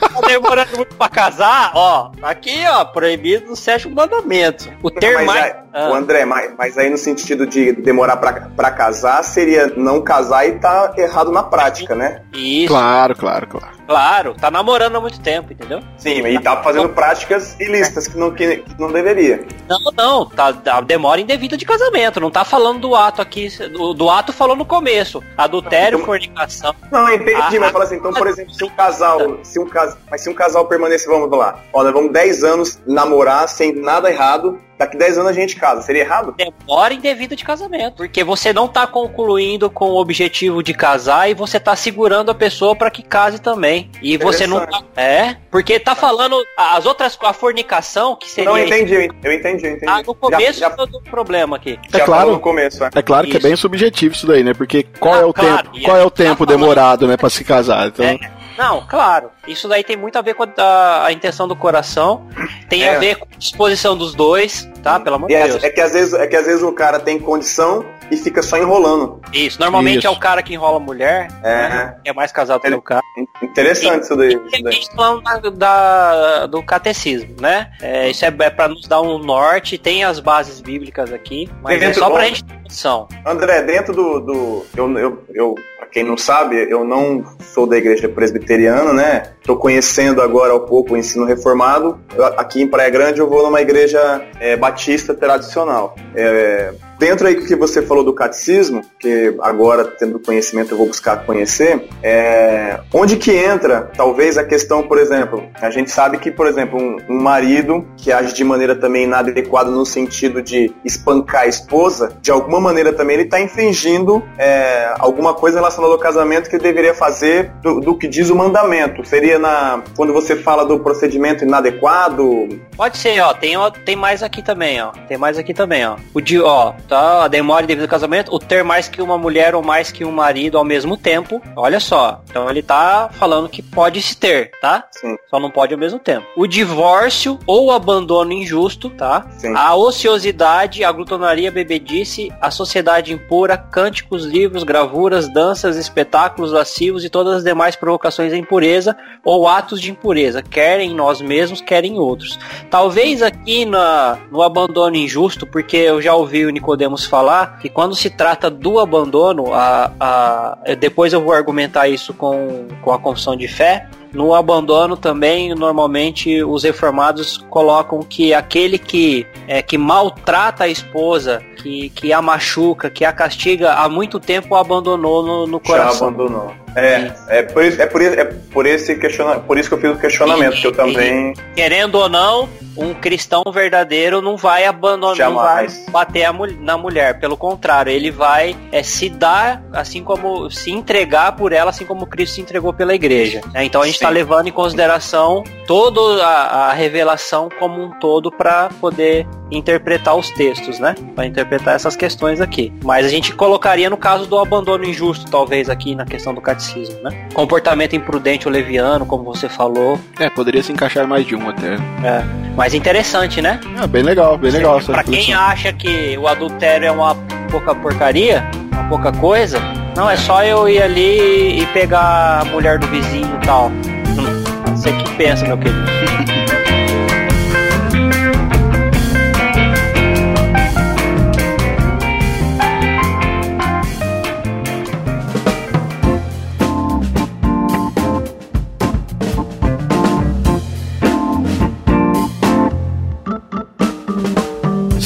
Tá 0.00 0.20
demorando 0.26 0.76
muito 0.76 0.94
pra 0.94 1.08
casar, 1.08 1.72
ó. 1.74 2.10
Aqui, 2.22 2.64
ó, 2.68 2.84
proibido 2.84 3.50
no 3.50 3.56
sétimo 3.56 3.94
mandamento. 3.94 4.70
O 4.82 4.90
ter 4.90 5.14
mas 5.14 5.26
mais. 5.26 5.54
Ah. 5.72 5.88
o 5.90 5.94
André, 5.94 6.24
mas, 6.24 6.52
mas 6.58 6.76
aí 6.76 6.90
no 6.90 6.98
sentido 6.98 7.46
de 7.46 7.72
demorar 7.72 8.18
pra, 8.18 8.32
pra 8.54 8.70
casar, 8.70 9.22
seria 9.24 9.72
não 9.74 10.02
casar 10.02 10.46
e 10.46 10.52
tá 10.58 10.92
errado 10.98 11.32
na 11.32 11.42
prática, 11.42 11.94
né? 11.94 12.22
Isso, 12.34 12.68
Claro, 12.68 13.16
claro, 13.16 13.46
claro. 13.46 13.81
Claro. 13.86 14.34
Tá 14.34 14.50
namorando 14.50 14.96
há 14.96 15.00
muito 15.00 15.20
tempo, 15.20 15.52
entendeu? 15.52 15.80
Sim, 15.96 16.26
e 16.26 16.38
tá 16.40 16.62
fazendo 16.62 16.88
práticas 16.90 17.58
ilícitas 17.60 18.08
que 18.08 18.16
não, 18.16 18.30
que, 18.30 18.64
não 18.78 18.90
deveria. 18.92 19.44
Não, 19.68 19.78
não, 19.96 20.26
tá, 20.26 20.52
tá 20.52 20.80
demora 20.80 21.20
indevida 21.20 21.56
de 21.56 21.64
casamento. 21.64 22.20
Não 22.20 22.30
tá 22.30 22.44
falando 22.44 22.80
do 22.80 22.94
ato 22.94 23.20
aqui. 23.22 23.48
Do, 23.68 23.94
do 23.94 24.10
ato 24.10 24.32
falou 24.32 24.56
no 24.56 24.64
começo. 24.64 25.22
Adultério, 25.36 25.96
Então- 25.96 26.06
fornicação. 26.06 26.74
Não, 26.90 27.08
eu 27.08 27.16
entendi, 27.16 27.56
Ah, 27.56 27.60
mas 27.60 27.70
fala 27.70 27.84
assim, 27.84 27.96
então, 27.96 28.12
por 28.12 28.26
exemplo, 28.26 28.52
se 28.52 28.64
um 28.64 28.70
casal, 28.70 29.38
se 29.42 29.58
um 29.58 29.66
casal, 29.66 29.98
mas 30.10 30.20
se 30.20 30.28
um 30.30 30.34
casal 30.34 30.66
permanecer, 30.66 31.08
vamos 31.08 31.30
lá, 31.30 31.58
ó, 31.72 31.82
nós 31.82 31.92
vamos 31.92 32.12
10 32.12 32.44
anos 32.44 32.78
namorar 32.86 33.48
sem 33.48 33.74
nada 33.74 34.10
errado, 34.10 34.58
daqui 34.84 34.96
10 34.96 35.18
anos 35.18 35.30
a 35.30 35.32
gente 35.32 35.56
casa, 35.56 35.82
seria 35.82 36.02
errado? 36.02 36.34
Demora 36.36 36.94
indevida 36.94 37.34
de 37.36 37.44
casamento. 37.44 37.96
Porque 37.96 38.22
você 38.24 38.52
não 38.52 38.68
tá 38.68 38.86
concluindo 38.86 39.70
com 39.70 39.86
o 39.90 39.96
objetivo 40.00 40.62
de 40.62 40.74
casar 40.74 41.30
e 41.30 41.34
você 41.34 41.58
tá 41.60 41.74
segurando 41.76 42.30
a 42.30 42.34
pessoa 42.34 42.74
pra 42.76 42.90
que 42.90 43.02
case 43.02 43.40
também. 43.40 43.90
E 44.02 44.16
você 44.16 44.46
não 44.46 44.66
tá. 44.66 44.82
É, 44.96 45.36
porque 45.50 45.78
tá 45.78 45.94
falando. 45.94 46.36
As 46.56 46.86
outras. 46.86 47.18
A 47.22 47.32
fornicação, 47.32 48.16
que 48.16 48.28
seria. 48.28 48.50
Não, 48.50 48.58
eu 48.58 48.66
entendi, 48.66 48.94
eu 48.94 49.02
entendi, 49.02 49.18
eu 49.26 49.32
entendi. 49.32 49.66
eu 49.66 49.72
entendi. 49.76 49.90
Ah, 49.92 50.02
no 50.06 50.14
começo 50.14 50.58
já, 50.60 50.68
já, 50.70 50.76
do 50.84 51.00
problema 51.02 51.56
aqui. 51.56 51.78
É 51.92 51.98
já 51.98 52.04
claro. 52.04 52.32
no 52.32 52.40
começo, 52.40 52.82
é. 52.84 52.90
É 52.94 53.02
claro 53.02 53.26
que 53.26 53.34
é 53.34 53.38
Isso. 53.38 53.46
bem 53.48 53.56
subjetivo 53.56 54.14
isso 54.14 54.26
daí, 54.26 54.42
né? 54.42 54.52
Porque 54.54 54.82
qual 54.98 55.14
Ah, 55.14 55.18
é 55.20 55.24
o 55.24 55.32
claro, 55.32 55.68
tempo, 55.70 55.84
qual 55.84 55.96
é 55.96 56.04
o 56.04 56.10
tá 56.10 56.16
tempo 56.24 56.44
falando- 56.44 56.48
demorado, 56.60 57.06
né, 57.06 57.16
pra 57.16 57.30
se 57.30 57.44
casar? 57.44 57.86
Então, 57.88 58.04
É. 58.04 58.18
Não, 58.56 58.86
claro. 58.86 59.30
Isso 59.46 59.68
daí 59.68 59.82
tem 59.84 59.96
muito 59.96 60.16
a 60.18 60.22
ver 60.22 60.34
com 60.34 60.44
a, 60.56 61.06
a 61.06 61.12
intenção 61.12 61.46
do 61.48 61.56
coração. 61.56 62.26
Tem 62.68 62.82
É. 62.84 62.96
a 62.96 62.98
ver 62.98 63.16
com 63.16 63.24
a 63.24 63.38
disposição 63.38 63.96
dos 63.96 64.14
dois, 64.14 64.68
tá? 64.82 64.98
Pelo 65.00 65.16
amor 65.16 65.28
de 65.28 65.34
é, 65.34 65.48
Deus. 65.48 65.62
é 65.64 65.70
que 65.70 65.80
às 65.80 65.92
vezes, 65.92 66.14
é 66.14 66.26
que 66.26 66.36
às 66.36 66.46
vezes 66.46 66.62
o 66.62 66.72
cara 66.72 66.98
tem 67.00 67.18
condição 67.18 67.84
e 68.12 68.16
fica 68.16 68.42
só 68.42 68.58
enrolando. 68.58 69.20
Isso, 69.32 69.58
normalmente 69.58 69.98
Isso. 69.98 70.06
é 70.06 70.10
o 70.10 70.18
cara 70.18 70.42
que 70.42 70.52
enrola 70.54 70.76
a 70.76 70.80
mulher, 70.80 71.28
É. 71.42 71.68
né? 71.68 71.96
Que 72.04 72.10
é 72.10 72.12
mais 72.12 72.30
casado 72.30 72.60
que 72.60 72.72
o 72.74 72.82
cara. 72.82 73.02
Interessante 73.42 74.04
isso 74.04 74.16
daí. 74.16 74.28
E 74.34 74.36
isso 74.36 74.56
a 74.56 74.62
daí. 74.62 74.72
gente 74.74 74.90
tá 74.90 74.96
falando 74.96 75.50
da, 75.50 76.14
da- 76.40 76.46
do 76.46 76.62
catecismo, 76.62 77.34
né? 77.40 77.70
É, 77.80 78.10
isso 78.10 78.24
é, 78.24 78.28
é 78.38 78.50
para 78.50 78.68
nos 78.68 78.86
dar 78.86 79.00
um 79.00 79.18
norte, 79.18 79.78
tem 79.78 80.04
as 80.04 80.20
bases 80.20 80.60
bíblicas 80.60 81.12
aqui, 81.12 81.50
mas 81.62 81.76
é 81.76 81.86
Dentro 81.86 82.00
só 82.00 82.10
pra 82.10 82.24
gente 82.26 82.44
ter 82.44 82.54
noção. 82.62 83.08
André, 83.26 83.62
dentro 83.62 83.92
do. 83.94 84.20
do 84.20 84.66
eu, 84.76 84.98
eu, 84.98 85.24
eu, 85.34 85.54
pra 85.78 85.86
quem 85.86 86.04
não 86.04 86.16
sabe, 86.16 86.56
eu 86.70 86.84
não 86.84 87.24
sou 87.40 87.66
da 87.66 87.76
igreja 87.76 88.08
presbiteriana, 88.08 88.92
né? 88.92 89.22
Tô 89.42 89.56
conhecendo 89.56 90.22
agora 90.22 90.52
ao 90.52 90.60
pouco 90.60 90.94
o 90.94 90.96
ensino 90.96 91.24
reformado. 91.24 91.98
Eu- 92.14 92.24
aqui 92.38 92.62
em 92.62 92.68
Praia 92.68 92.90
Grande 92.90 93.20
eu 93.20 93.28
vou 93.28 93.42
numa 93.42 93.60
igreja 93.60 94.22
é, 94.40 94.56
batista 94.56 95.12
tradicional. 95.14 95.94
É, 96.14 96.72
dentro 97.02 97.26
aí 97.26 97.34
que 97.34 97.56
você 97.56 97.82
falou 97.82 98.04
do 98.04 98.14
catecismo, 98.14 98.80
que 98.96 99.34
agora, 99.40 99.84
tendo 99.84 100.20
conhecimento, 100.20 100.70
eu 100.70 100.78
vou 100.78 100.86
buscar 100.86 101.26
conhecer, 101.26 101.88
é, 102.00 102.78
onde 102.94 103.16
que 103.16 103.32
entra, 103.32 103.90
talvez, 103.96 104.38
a 104.38 104.44
questão, 104.44 104.84
por 104.84 104.98
exemplo, 104.98 105.42
a 105.60 105.68
gente 105.68 105.90
sabe 105.90 106.18
que, 106.18 106.30
por 106.30 106.46
exemplo, 106.46 106.78
um, 106.78 106.98
um 107.08 107.20
marido 107.20 107.84
que 107.96 108.12
age 108.12 108.32
de 108.32 108.44
maneira 108.44 108.76
também 108.76 109.02
inadequada 109.02 109.68
no 109.68 109.84
sentido 109.84 110.40
de 110.40 110.72
espancar 110.84 111.42
a 111.42 111.46
esposa, 111.48 112.16
de 112.22 112.30
alguma 112.30 112.60
maneira 112.60 112.92
também 112.92 113.14
ele 113.16 113.24
está 113.24 113.40
infringindo 113.40 114.22
é, 114.38 114.94
alguma 115.00 115.34
coisa 115.34 115.58
relacionada 115.58 115.92
ao 115.92 115.98
casamento 115.98 116.48
que 116.48 116.54
ele 116.54 116.62
deveria 116.62 116.94
fazer 116.94 117.50
do, 117.62 117.80
do 117.80 117.98
que 117.98 118.06
diz 118.06 118.30
o 118.30 118.36
mandamento. 118.36 119.04
Seria 119.04 119.40
na 119.40 119.82
quando 119.96 120.12
você 120.12 120.36
fala 120.36 120.64
do 120.64 120.78
procedimento 120.78 121.42
inadequado, 121.42 122.48
Pode 122.76 122.96
ser, 122.96 123.20
ó, 123.20 123.34
tem, 123.34 123.56
ó, 123.56 123.70
tem 123.70 123.94
mais 123.94 124.22
aqui 124.22 124.42
também, 124.42 124.80
ó. 124.80 124.92
Tem 125.06 125.16
mais 125.18 125.38
aqui 125.38 125.52
também, 125.52 125.86
ó. 125.86 125.96
O 126.14 126.20
de, 126.20 126.40
ó, 126.40 126.72
tá, 126.92 127.24
a 127.24 127.28
demora 127.28 127.66
devido 127.66 127.84
ao 127.84 127.88
casamento, 127.88 128.34
o 128.34 128.38
ter 128.38 128.62
mais 128.62 128.86
que 128.86 129.00
uma 129.00 129.16
mulher 129.16 129.54
ou 129.54 129.62
mais 129.62 129.90
que 129.90 130.04
um 130.04 130.12
marido 130.12 130.58
ao 130.58 130.64
mesmo 130.64 130.94
tempo. 130.94 131.40
Olha 131.56 131.80
só. 131.80 132.20
Então 132.28 132.50
ele 132.50 132.62
tá 132.62 133.08
falando 133.14 133.48
que 133.48 133.62
pode 133.62 134.02
se 134.02 134.14
ter, 134.14 134.50
tá? 134.60 134.84
sim, 134.90 135.16
Só 135.30 135.40
não 135.40 135.50
pode 135.50 135.72
ao 135.72 135.80
mesmo 135.80 135.98
tempo. 135.98 136.26
O 136.36 136.46
divórcio 136.46 137.38
ou 137.46 137.66
o 137.66 137.70
abandono 137.72 138.32
injusto, 138.32 138.90
tá? 138.90 139.26
sim. 139.38 139.54
A 139.56 139.74
ociosidade, 139.74 140.84
a 140.84 140.92
glutonaria, 140.92 141.48
a 141.48 141.52
bebedice, 141.52 142.30
a 142.38 142.50
sociedade 142.50 143.14
impura, 143.14 143.56
cânticos, 143.56 144.26
livros, 144.26 144.62
gravuras, 144.62 145.32
danças, 145.32 145.78
espetáculos 145.78 146.52
lascivos 146.52 147.04
e 147.06 147.08
todas 147.08 147.38
as 147.38 147.44
demais 147.44 147.74
provocações 147.74 148.34
à 148.34 148.36
impureza 148.36 148.94
ou 149.24 149.48
atos 149.48 149.80
de 149.80 149.90
impureza, 149.90 150.42
quer 150.42 150.80
em 150.80 150.94
nós 150.94 151.22
mesmos, 151.22 151.62
quer 151.62 151.86
em 151.86 151.98
outros. 151.98 152.38
Talvez 152.70 153.22
aqui 153.22 153.64
na, 153.64 154.18
no 154.30 154.42
abandono 154.42 154.96
injusto, 154.96 155.46
porque 155.46 155.76
eu 155.76 156.02
já 156.02 156.14
ouvi 156.14 156.44
o 156.44 156.50
Nicodemos 156.82 157.04
falar 157.04 157.58
que 157.58 157.68
quando 157.68 157.94
se 157.94 158.10
trata 158.10 158.50
do 158.50 158.78
abandono, 158.78 159.54
a, 159.54 159.92
a, 160.00 160.74
depois 160.74 161.12
eu 161.12 161.20
vou 161.20 161.32
argumentar 161.32 161.88
isso 161.88 162.12
com, 162.12 162.66
com 162.82 162.92
a 162.92 162.98
confissão 162.98 163.36
de 163.36 163.46
fé, 163.46 163.86
no 164.12 164.34
abandono 164.34 164.96
também, 164.96 165.54
normalmente 165.54 166.42
os 166.42 166.64
reformados 166.64 167.38
colocam 167.48 168.00
que 168.00 168.34
aquele 168.34 168.78
que, 168.78 169.26
é, 169.48 169.62
que 169.62 169.78
maltrata 169.78 170.64
a 170.64 170.68
esposa, 170.68 171.40
que, 171.62 171.88
que 171.90 172.12
a 172.12 172.20
machuca, 172.20 172.90
que 172.90 173.04
a 173.04 173.12
castiga, 173.12 173.72
há 173.74 173.88
muito 173.88 174.20
tempo 174.20 174.54
abandonou 174.54 175.22
no, 175.22 175.46
no 175.46 175.58
Já 175.58 175.64
coração. 175.64 176.08
abandonou. 176.08 176.52
É, 176.74 177.12
é 177.28 177.42
por 177.42 177.64
isso, 177.64 177.80
é 177.80 177.86
por 177.86 178.02
é 178.02 178.24
por 178.24 178.66
esse 178.66 178.94
questiona, 178.96 179.38
por 179.38 179.58
isso 179.58 179.68
que 179.68 179.74
eu 179.74 179.80
fiz 179.80 179.90
o 179.90 180.00
questionamento, 180.00 180.56
que 180.56 180.66
eu 180.66 180.72
também 180.72 181.34
Querendo 181.54 181.96
ou 181.96 182.08
não, 182.08 182.48
um 182.76 182.94
cristão 182.94 183.42
verdadeiro 183.52 184.20
não 184.22 184.36
vai 184.36 184.64
abandonar, 184.64 185.30
não 185.30 185.36
vai 185.36 185.66
bater 185.90 186.24
a 186.24 186.32
mul- 186.32 186.56
na 186.60 186.76
mulher. 186.78 187.18
Pelo 187.20 187.36
contrário, 187.36 187.90
ele 187.92 188.10
vai 188.10 188.56
é, 188.70 188.82
se 188.82 189.08
dar, 189.08 189.62
assim 189.72 190.02
como 190.02 190.50
se 190.50 190.70
entregar 190.70 191.32
por 191.32 191.52
ela, 191.52 191.70
assim 191.70 191.84
como 191.84 192.06
Cristo 192.06 192.34
se 192.36 192.40
entregou 192.40 192.72
pela 192.72 192.94
igreja. 192.94 193.40
né? 193.52 193.64
Então 193.64 193.82
a 193.82 193.86
gente 193.86 193.94
está 193.96 194.08
levando 194.08 194.48
em 194.48 194.52
consideração 194.52 195.44
toda 195.66 196.24
a, 196.24 196.70
a 196.70 196.72
revelação 196.72 197.48
como 197.58 197.82
um 197.82 197.90
todo 197.98 198.30
para 198.30 198.68
poder 198.80 199.26
interpretar 199.50 200.16
os 200.16 200.30
textos, 200.30 200.78
né? 200.78 200.94
Para 201.14 201.26
interpretar 201.26 201.74
essas 201.74 201.94
questões 201.94 202.40
aqui. 202.40 202.72
Mas 202.82 203.04
a 203.04 203.08
gente 203.10 203.34
colocaria 203.34 203.90
no 203.90 203.98
caso 203.98 204.26
do 204.26 204.38
abandono 204.38 204.82
injusto, 204.84 205.30
talvez 205.30 205.68
aqui 205.68 205.94
na 205.94 206.06
questão 206.06 206.32
do 206.32 206.40
catecismo, 206.40 207.00
né? 207.02 207.28
Comportamento 207.34 207.94
imprudente 207.94 208.48
ou 208.48 208.52
leviano, 208.52 209.04
como 209.04 209.22
você 209.24 209.48
falou. 209.50 209.98
É, 210.18 210.30
poderia 210.30 210.62
se 210.62 210.72
encaixar 210.72 211.06
mais 211.06 211.26
de 211.26 211.36
um 211.36 211.48
até. 211.50 211.74
É. 211.74 212.24
Mas 212.62 212.74
interessante, 212.74 213.42
né? 213.42 213.58
Ah, 213.76 213.88
bem 213.88 214.04
legal, 214.04 214.38
bem 214.38 214.52
legal 214.52 214.78
essa 214.78 214.92
Pra 214.92 215.02
quem 215.02 215.14
reflexão. 215.16 215.42
acha 215.44 215.72
que 215.72 216.16
o 216.16 216.28
adultério 216.28 216.86
é 216.86 216.92
uma 216.92 217.12
pouca 217.50 217.74
porcaria, 217.74 218.48
uma 218.70 218.84
pouca 218.84 219.10
coisa, 219.10 219.58
não, 219.96 220.08
é 220.08 220.16
só 220.16 220.44
eu 220.44 220.68
ir 220.68 220.80
ali 220.80 221.60
e 221.60 221.66
pegar 221.72 222.42
a 222.42 222.44
mulher 222.44 222.78
do 222.78 222.86
vizinho 222.86 223.36
e 223.42 223.44
tal. 223.44 223.66
Hum, 223.66 224.44
Você 224.76 224.92
que 224.92 225.10
pensa, 225.16 225.44
meu 225.44 225.58
querido. 225.58 225.82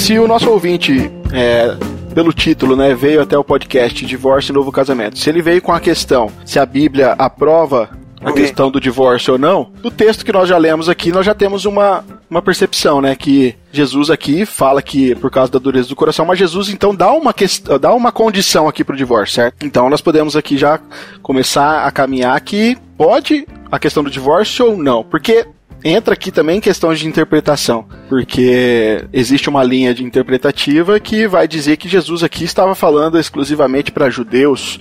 Se 0.07 0.21
o 0.21 0.29
nosso 0.29 0.49
ouvinte, 0.49 1.11
é, 1.33 1.77
pelo 2.15 2.33
título, 2.33 2.77
né, 2.77 2.95
veio 2.95 3.21
até 3.21 3.37
o 3.37 3.43
podcast 3.43 4.07
Divórcio 4.07 4.53
e 4.53 4.55
Novo 4.55 4.71
Casamento, 4.71 5.19
se 5.19 5.29
ele 5.29 5.43
veio 5.43 5.61
com 5.61 5.73
a 5.73 5.81
questão 5.81 6.31
se 6.45 6.61
a 6.61 6.65
Bíblia 6.65 7.17
aprova 7.19 7.91
a 8.25 8.31
questão 8.31 8.71
do 8.71 8.81
divórcio 8.81 9.33
ou 9.33 9.39
não, 9.39 9.73
do 9.83 9.91
texto 9.91 10.25
que 10.25 10.33
nós 10.33 10.49
já 10.49 10.57
lemos 10.59 10.89
aqui, 10.89 11.11
nós 11.11 11.27
já 11.27 11.35
temos 11.35 11.65
uma, 11.65 12.05
uma 12.31 12.41
percepção, 12.41 13.01
né, 13.01 13.17
que 13.17 13.57
Jesus 13.73 14.09
aqui 14.09 14.47
fala 14.47 14.81
que 14.81 15.13
por 15.17 15.29
causa 15.29 15.51
da 15.51 15.59
dureza 15.59 15.89
do 15.89 15.97
coração, 15.97 16.25
mas 16.25 16.39
Jesus 16.39 16.69
então 16.69 16.95
dá 16.95 17.11
uma 17.11 17.35
questão, 17.35 17.77
dá 17.77 17.93
uma 17.93 18.13
condição 18.13 18.69
aqui 18.69 18.85
pro 18.85 18.97
divórcio, 18.97 19.35
certo? 19.35 19.67
Então 19.67 19.91
nós 19.91 20.01
podemos 20.01 20.37
aqui 20.37 20.57
já 20.57 20.79
começar 21.21 21.85
a 21.85 21.91
caminhar 21.91 22.41
que 22.43 22.79
pode 22.97 23.45
a 23.73 23.79
questão 23.79 24.05
do 24.05 24.11
divórcio 24.11 24.67
ou 24.67 24.77
não, 24.77 25.03
porque 25.03 25.49
entra 25.87 26.15
aqui 26.15 26.33
também 26.33 26.61
questões 26.61 26.99
de 26.99 27.07
interpretação, 27.07 27.87
porque 28.09 29.05
existe 29.13 29.49
uma 29.49 29.63
linha 29.63 29.95
de 29.95 30.03
interpretativa 30.03 30.99
que 30.99 31.29
vai 31.29 31.47
dizer 31.47 31.77
que 31.77 31.89
Jesus 31.89 32.23
aqui 32.23 32.45
estava 32.45 32.75
falando 32.75 33.19
exclusivamente 33.19 33.93
para 33.93 34.11
judeus. 34.11 34.81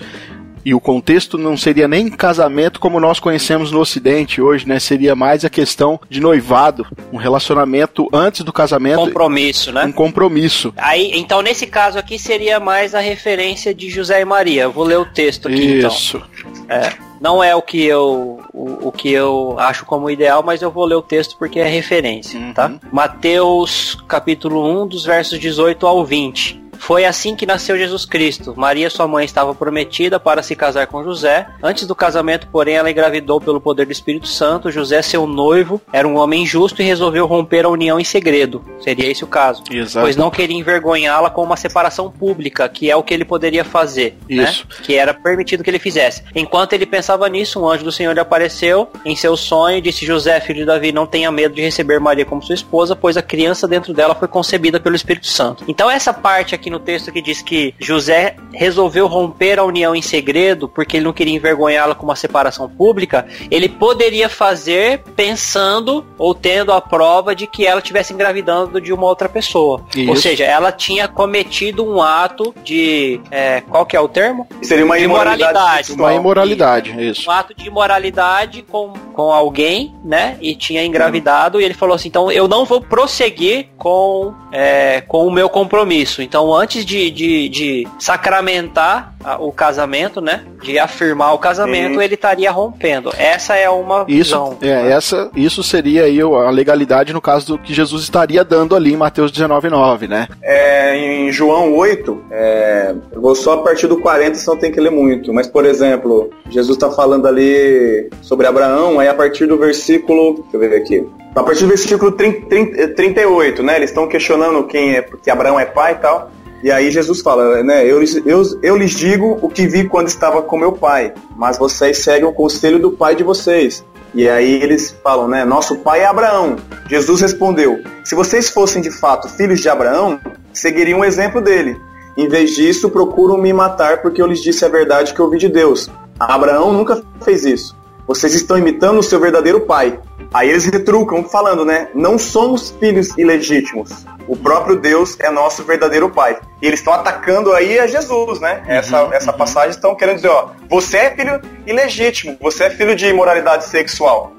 E 0.65 0.73
o 0.73 0.79
contexto 0.79 1.37
não 1.37 1.55
seria 1.55 1.87
nem 1.87 2.09
casamento 2.09 2.79
como 2.79 2.99
nós 2.99 3.19
conhecemos 3.19 3.71
no 3.71 3.79
Ocidente 3.79 4.41
hoje, 4.41 4.67
né? 4.67 4.79
Seria 4.79 5.15
mais 5.15 5.45
a 5.45 5.49
questão 5.49 5.99
de 6.09 6.19
noivado, 6.19 6.87
um 7.13 7.17
relacionamento 7.17 8.09
antes 8.11 8.41
do 8.41 8.51
casamento, 8.51 8.97
Compromisso, 8.97 9.71
né? 9.71 9.85
um 9.85 9.91
compromisso. 9.91 10.73
Aí, 10.75 11.11
então 11.13 11.41
nesse 11.43 11.67
caso 11.67 11.99
aqui 11.99 12.17
seria 12.17 12.59
mais 12.59 12.95
a 12.95 12.99
referência 12.99 13.73
de 13.75 13.89
José 13.91 14.21
e 14.21 14.25
Maria. 14.25 14.63
Eu 14.63 14.71
vou 14.71 14.83
ler 14.85 14.97
o 14.97 15.05
texto 15.05 15.47
aqui 15.47 15.77
então. 15.77 15.91
Isso. 15.91 16.21
É, 16.67 16.93
não 17.21 17.43
é 17.43 17.55
o 17.55 17.61
que 17.61 17.83
eu 17.85 18.39
o, 18.51 18.87
o 18.87 18.91
que 18.91 19.11
eu 19.11 19.55
acho 19.59 19.85
como 19.85 20.09
ideal, 20.09 20.41
mas 20.43 20.61
eu 20.63 20.71
vou 20.71 20.85
ler 20.85 20.95
o 20.95 21.01
texto 21.01 21.37
porque 21.37 21.59
é 21.59 21.67
referência, 21.67 22.39
Uhum. 22.39 22.53
tá? 22.53 22.71
Mateus 22.91 23.97
capítulo 24.07 24.83
1 24.83 24.87
dos 24.87 25.05
versos 25.05 25.37
18 25.39 25.85
ao 25.85 26.03
20. 26.03 26.64
Foi 26.79 27.05
assim 27.05 27.35
que 27.35 27.45
nasceu 27.45 27.77
Jesus 27.77 28.05
Cristo. 28.05 28.53
Maria, 28.55 28.89
sua 28.89 29.07
mãe, 29.07 29.25
estava 29.25 29.53
prometida 29.53 30.19
para 30.19 30.43
se 30.43 30.55
casar 30.55 30.87
com 30.87 31.03
José. 31.03 31.47
Antes 31.61 31.87
do 31.87 31.95
casamento, 31.95 32.47
porém, 32.51 32.75
ela 32.75 32.89
engravidou 32.89 33.39
pelo 33.39 33.61
poder 33.61 33.85
do 33.85 33.91
Espírito 33.91 34.27
Santo. 34.27 34.71
José, 34.71 35.01
seu 35.01 35.25
noivo, 35.27 35.81
era 35.91 36.07
um 36.07 36.17
homem 36.17 36.45
justo 36.45 36.81
e 36.81 36.85
resolveu 36.85 37.25
romper 37.25 37.65
a 37.65 37.69
união 37.69 37.99
em 37.99 38.03
segredo. 38.03 38.63
Seria 38.81 39.09
esse 39.09 39.23
o 39.23 39.27
caso. 39.27 39.63
Exato. 39.71 40.05
Pois 40.05 40.15
não 40.15 40.29
queria 40.29 40.57
envergonhá-la 40.57 41.29
com 41.29 41.43
uma 41.43 41.57
separação 41.57 42.11
pública, 42.11 42.67
que 42.69 42.89
é 42.89 42.95
o 42.95 43.03
que 43.03 43.13
ele 43.13 43.25
poderia 43.25 43.63
fazer. 43.63 44.17
Isso. 44.29 44.65
Né? 44.67 44.75
Que 44.83 44.95
era 44.95 45.13
permitido 45.13 45.63
que 45.63 45.69
ele 45.69 45.79
fizesse. 45.79 46.23
Enquanto 46.35 46.73
ele 46.73 46.85
pensava 46.85 47.27
nisso, 47.29 47.59
um 47.59 47.67
anjo 47.67 47.83
do 47.83 47.91
Senhor 47.91 48.13
lhe 48.13 48.19
apareceu 48.19 48.89
em 49.03 49.15
seu 49.15 49.35
sonho 49.37 49.77
e 49.77 49.81
disse: 49.81 50.05
José, 50.05 50.39
filho 50.39 50.59
de 50.59 50.65
Davi, 50.65 50.91
não 50.91 51.05
tenha 51.05 51.31
medo 51.31 51.55
de 51.55 51.61
receber 51.61 51.99
Maria 51.99 52.25
como 52.25 52.41
sua 52.41 52.55
esposa, 52.55 52.95
pois 52.95 53.17
a 53.17 53.21
criança 53.21 53.67
dentro 53.67 53.93
dela 53.93 54.15
foi 54.15 54.27
concebida 54.27 54.79
pelo 54.79 54.95
Espírito 54.95 55.27
Santo. 55.27 55.63
Então, 55.67 55.89
essa 55.89 56.13
parte 56.13 56.55
aqui 56.55 56.64
no 56.69 56.79
texto 56.79 57.11
que 57.11 57.21
diz 57.21 57.41
que 57.41 57.73
José 57.79 58.35
resolveu 58.53 59.07
romper 59.07 59.59
a 59.59 59.63
união 59.63 59.95
em 59.95 60.01
segredo 60.01 60.67
porque 60.67 60.97
ele 60.97 61.05
não 61.05 61.13
queria 61.13 61.35
envergonhá-la 61.35 61.95
com 61.95 62.05
uma 62.05 62.15
separação 62.15 62.69
pública, 62.69 63.25
ele 63.49 63.69
poderia 63.69 64.29
fazer 64.29 65.01
pensando 65.15 66.05
ou 66.17 66.33
tendo 66.33 66.71
a 66.71 66.81
prova 66.81 67.35
de 67.35 67.47
que 67.47 67.65
ela 67.65 67.79
estivesse 67.79 68.13
engravidando 68.13 68.79
de 68.81 68.93
uma 68.93 69.05
outra 69.05 69.29
pessoa. 69.29 69.83
Ou 69.95 70.13
Isso. 70.13 70.21
seja, 70.21 70.43
ela 70.43 70.71
tinha 70.71 71.07
cometido 71.07 71.85
um 71.85 72.01
ato 72.01 72.53
de. 72.63 73.19
é, 73.31 73.61
qual 73.61 73.85
que 73.85 73.95
é 73.95 73.99
o 73.99 74.07
termo? 74.07 74.47
seria 74.61 74.85
uma 74.85 74.97
De 74.97 75.03
imoralidade. 75.03 75.93
Uma 75.93 76.13
imoralidade, 76.13 77.05
isso. 77.09 77.29
Um 77.29 77.33
ato 77.33 77.53
de 77.53 77.67
imoralidade 77.67 78.63
com, 78.63 78.93
com 79.13 79.31
alguém, 79.31 79.93
né? 80.03 80.37
E 80.41 80.55
tinha 80.55 80.83
engravidado, 80.83 81.59
e 81.59 81.63
ele 81.63 81.73
falou 81.73 81.95
assim: 81.95 82.07
então 82.07 82.31
eu 82.31 82.47
não 82.47 82.65
vou 82.65 82.81
prosseguir 82.81 83.67
com, 83.77 84.33
é, 84.51 85.01
com 85.01 85.27
o 85.27 85.31
meu 85.31 85.49
compromisso. 85.49 86.21
Então, 86.21 86.47
antes 86.55 86.85
de, 86.85 87.09
de, 87.11 87.49
de 87.49 87.87
sacramentar 87.99 89.13
o 89.39 89.51
casamento, 89.51 90.21
né? 90.21 90.43
De 90.61 90.77
afirmar 90.77 91.33
o 91.33 91.37
casamento, 91.37 91.95
Sim. 91.95 92.03
ele 92.03 92.15
estaria 92.15 92.51
rompendo. 92.51 93.11
Essa 93.17 93.55
é 93.55 93.69
uma 93.69 94.05
isso, 94.07 94.35
visão. 94.35 94.57
É, 94.61 94.83
né? 94.83 94.91
essa, 94.91 95.29
isso 95.35 95.63
seria 95.63 96.03
aí 96.03 96.21
a 96.21 96.49
legalidade 96.49 97.13
no 97.13 97.21
caso 97.21 97.47
do 97.53 97.57
que 97.57 97.73
Jesus 97.73 98.03
estaria 98.03 98.43
dando 98.43 98.75
ali 98.75 98.93
em 98.93 98.97
Mateus 98.97 99.31
19,9, 99.31 100.07
né? 100.07 100.27
É, 100.41 100.95
em 100.95 101.31
João 101.31 101.73
8, 101.75 102.25
é, 102.31 102.95
eu 103.11 103.21
vou 103.21 103.35
só 103.35 103.53
a 103.53 103.57
partir 103.63 103.87
do 103.87 103.97
40, 103.97 104.35
senão 104.35 104.57
tem 104.57 104.71
que 104.71 104.79
ler 104.79 104.91
muito. 104.91 105.33
Mas, 105.33 105.47
por 105.47 105.65
exemplo, 105.65 106.29
Jesus 106.49 106.75
está 106.75 106.91
falando 106.91 107.27
ali 107.27 108.09
sobre 108.21 108.47
Abraão, 108.47 108.99
aí 108.99 109.07
a 109.07 109.13
partir 109.13 109.47
do 109.47 109.57
versículo. 109.57 110.35
Deixa 110.35 110.55
eu 110.55 110.59
ver 110.59 110.75
aqui. 110.75 111.05
A 111.35 111.43
partir 111.43 111.63
do 111.63 111.67
versículo 111.67 112.11
30, 112.13 112.47
30, 112.47 112.87
38, 112.89 113.63
né? 113.63 113.75
Eles 113.75 113.89
estão 113.89 114.07
questionando 114.07 114.63
quem 114.67 114.95
é, 114.95 115.01
porque 115.01 115.29
Abraão 115.29 115.59
é 115.59 115.65
pai 115.65 115.93
e 115.93 115.95
tal. 115.95 116.31
E 116.65 116.71
aí 116.71 116.89
Jesus 116.89 117.21
fala, 117.21 117.61
né? 117.61 117.85
Eu, 117.85 118.03
eu, 118.25 118.41
eu 118.63 118.75
lhes 118.75 118.89
digo 118.89 119.37
o 119.39 119.47
que 119.47 119.67
vi 119.67 119.87
quando 119.87 120.07
estava 120.07 120.41
com 120.41 120.57
meu 120.57 120.71
pai, 120.71 121.13
mas 121.35 121.59
vocês 121.59 121.99
seguem 121.99 122.25
o 122.25 122.33
conselho 122.33 122.79
do 122.79 122.89
pai 122.89 123.15
de 123.15 123.23
vocês. 123.23 123.85
E 124.15 124.27
aí 124.27 124.63
eles 124.63 124.89
falam, 125.03 125.27
né? 125.27 125.45
Nosso 125.45 125.75
pai 125.75 125.99
é 125.99 126.07
Abraão. 126.07 126.55
Jesus 126.89 127.21
respondeu: 127.21 127.83
Se 128.03 128.15
vocês 128.15 128.49
fossem 128.49 128.81
de 128.81 128.89
fato 128.89 129.29
filhos 129.29 129.61
de 129.61 129.69
Abraão, 129.69 130.19
seguiriam 130.51 131.01
o 131.01 131.05
exemplo 131.05 131.39
dele. 131.39 131.79
Em 132.17 132.27
vez 132.27 132.55
disso, 132.55 132.89
procuram 132.89 133.37
me 133.37 133.53
matar 133.53 134.01
porque 134.01 134.19
eu 134.19 134.25
lhes 134.25 134.41
disse 134.41 134.65
a 134.65 134.67
verdade 134.67 135.13
que 135.13 135.21
ouvi 135.21 135.37
de 135.37 135.49
Deus. 135.49 135.87
Abraão 136.19 136.73
nunca 136.73 136.99
fez 137.21 137.45
isso. 137.45 137.77
Vocês 138.07 138.33
estão 138.33 138.57
imitando 138.57 138.97
o 138.97 139.03
seu 139.03 139.19
verdadeiro 139.19 139.61
pai. 139.61 139.99
Aí 140.35 140.49
eles 140.49 140.65
retrucam 140.65 141.23
falando, 141.23 141.63
né? 141.63 141.87
Não 141.95 142.19
somos 142.19 142.69
filhos 142.77 143.17
ilegítimos. 143.17 144.05
O 144.27 144.35
próprio 144.35 144.75
Deus 144.75 145.17
é 145.17 145.31
nosso 145.31 145.63
verdadeiro 145.63 146.09
pai. 146.09 146.37
E 146.61 146.67
eles 146.67 146.81
estão 146.81 146.91
atacando 146.91 147.53
aí 147.53 147.79
a 147.79 147.87
Jesus, 147.87 148.41
né? 148.41 148.61
Uhum, 148.65 148.71
essa, 148.73 149.09
essa 149.13 149.31
uhum. 149.31 149.37
passagem 149.37 149.69
estão 149.69 149.95
querendo 149.95 150.17
dizer, 150.17 150.27
ó, 150.27 150.49
você 150.69 150.97
é 150.97 151.15
filho 151.15 151.39
ilegítimo, 151.65 152.37
você 152.41 152.65
é 152.65 152.69
filho 152.69 152.97
de 152.97 153.05
imoralidade 153.05 153.63
sexual. 153.63 154.33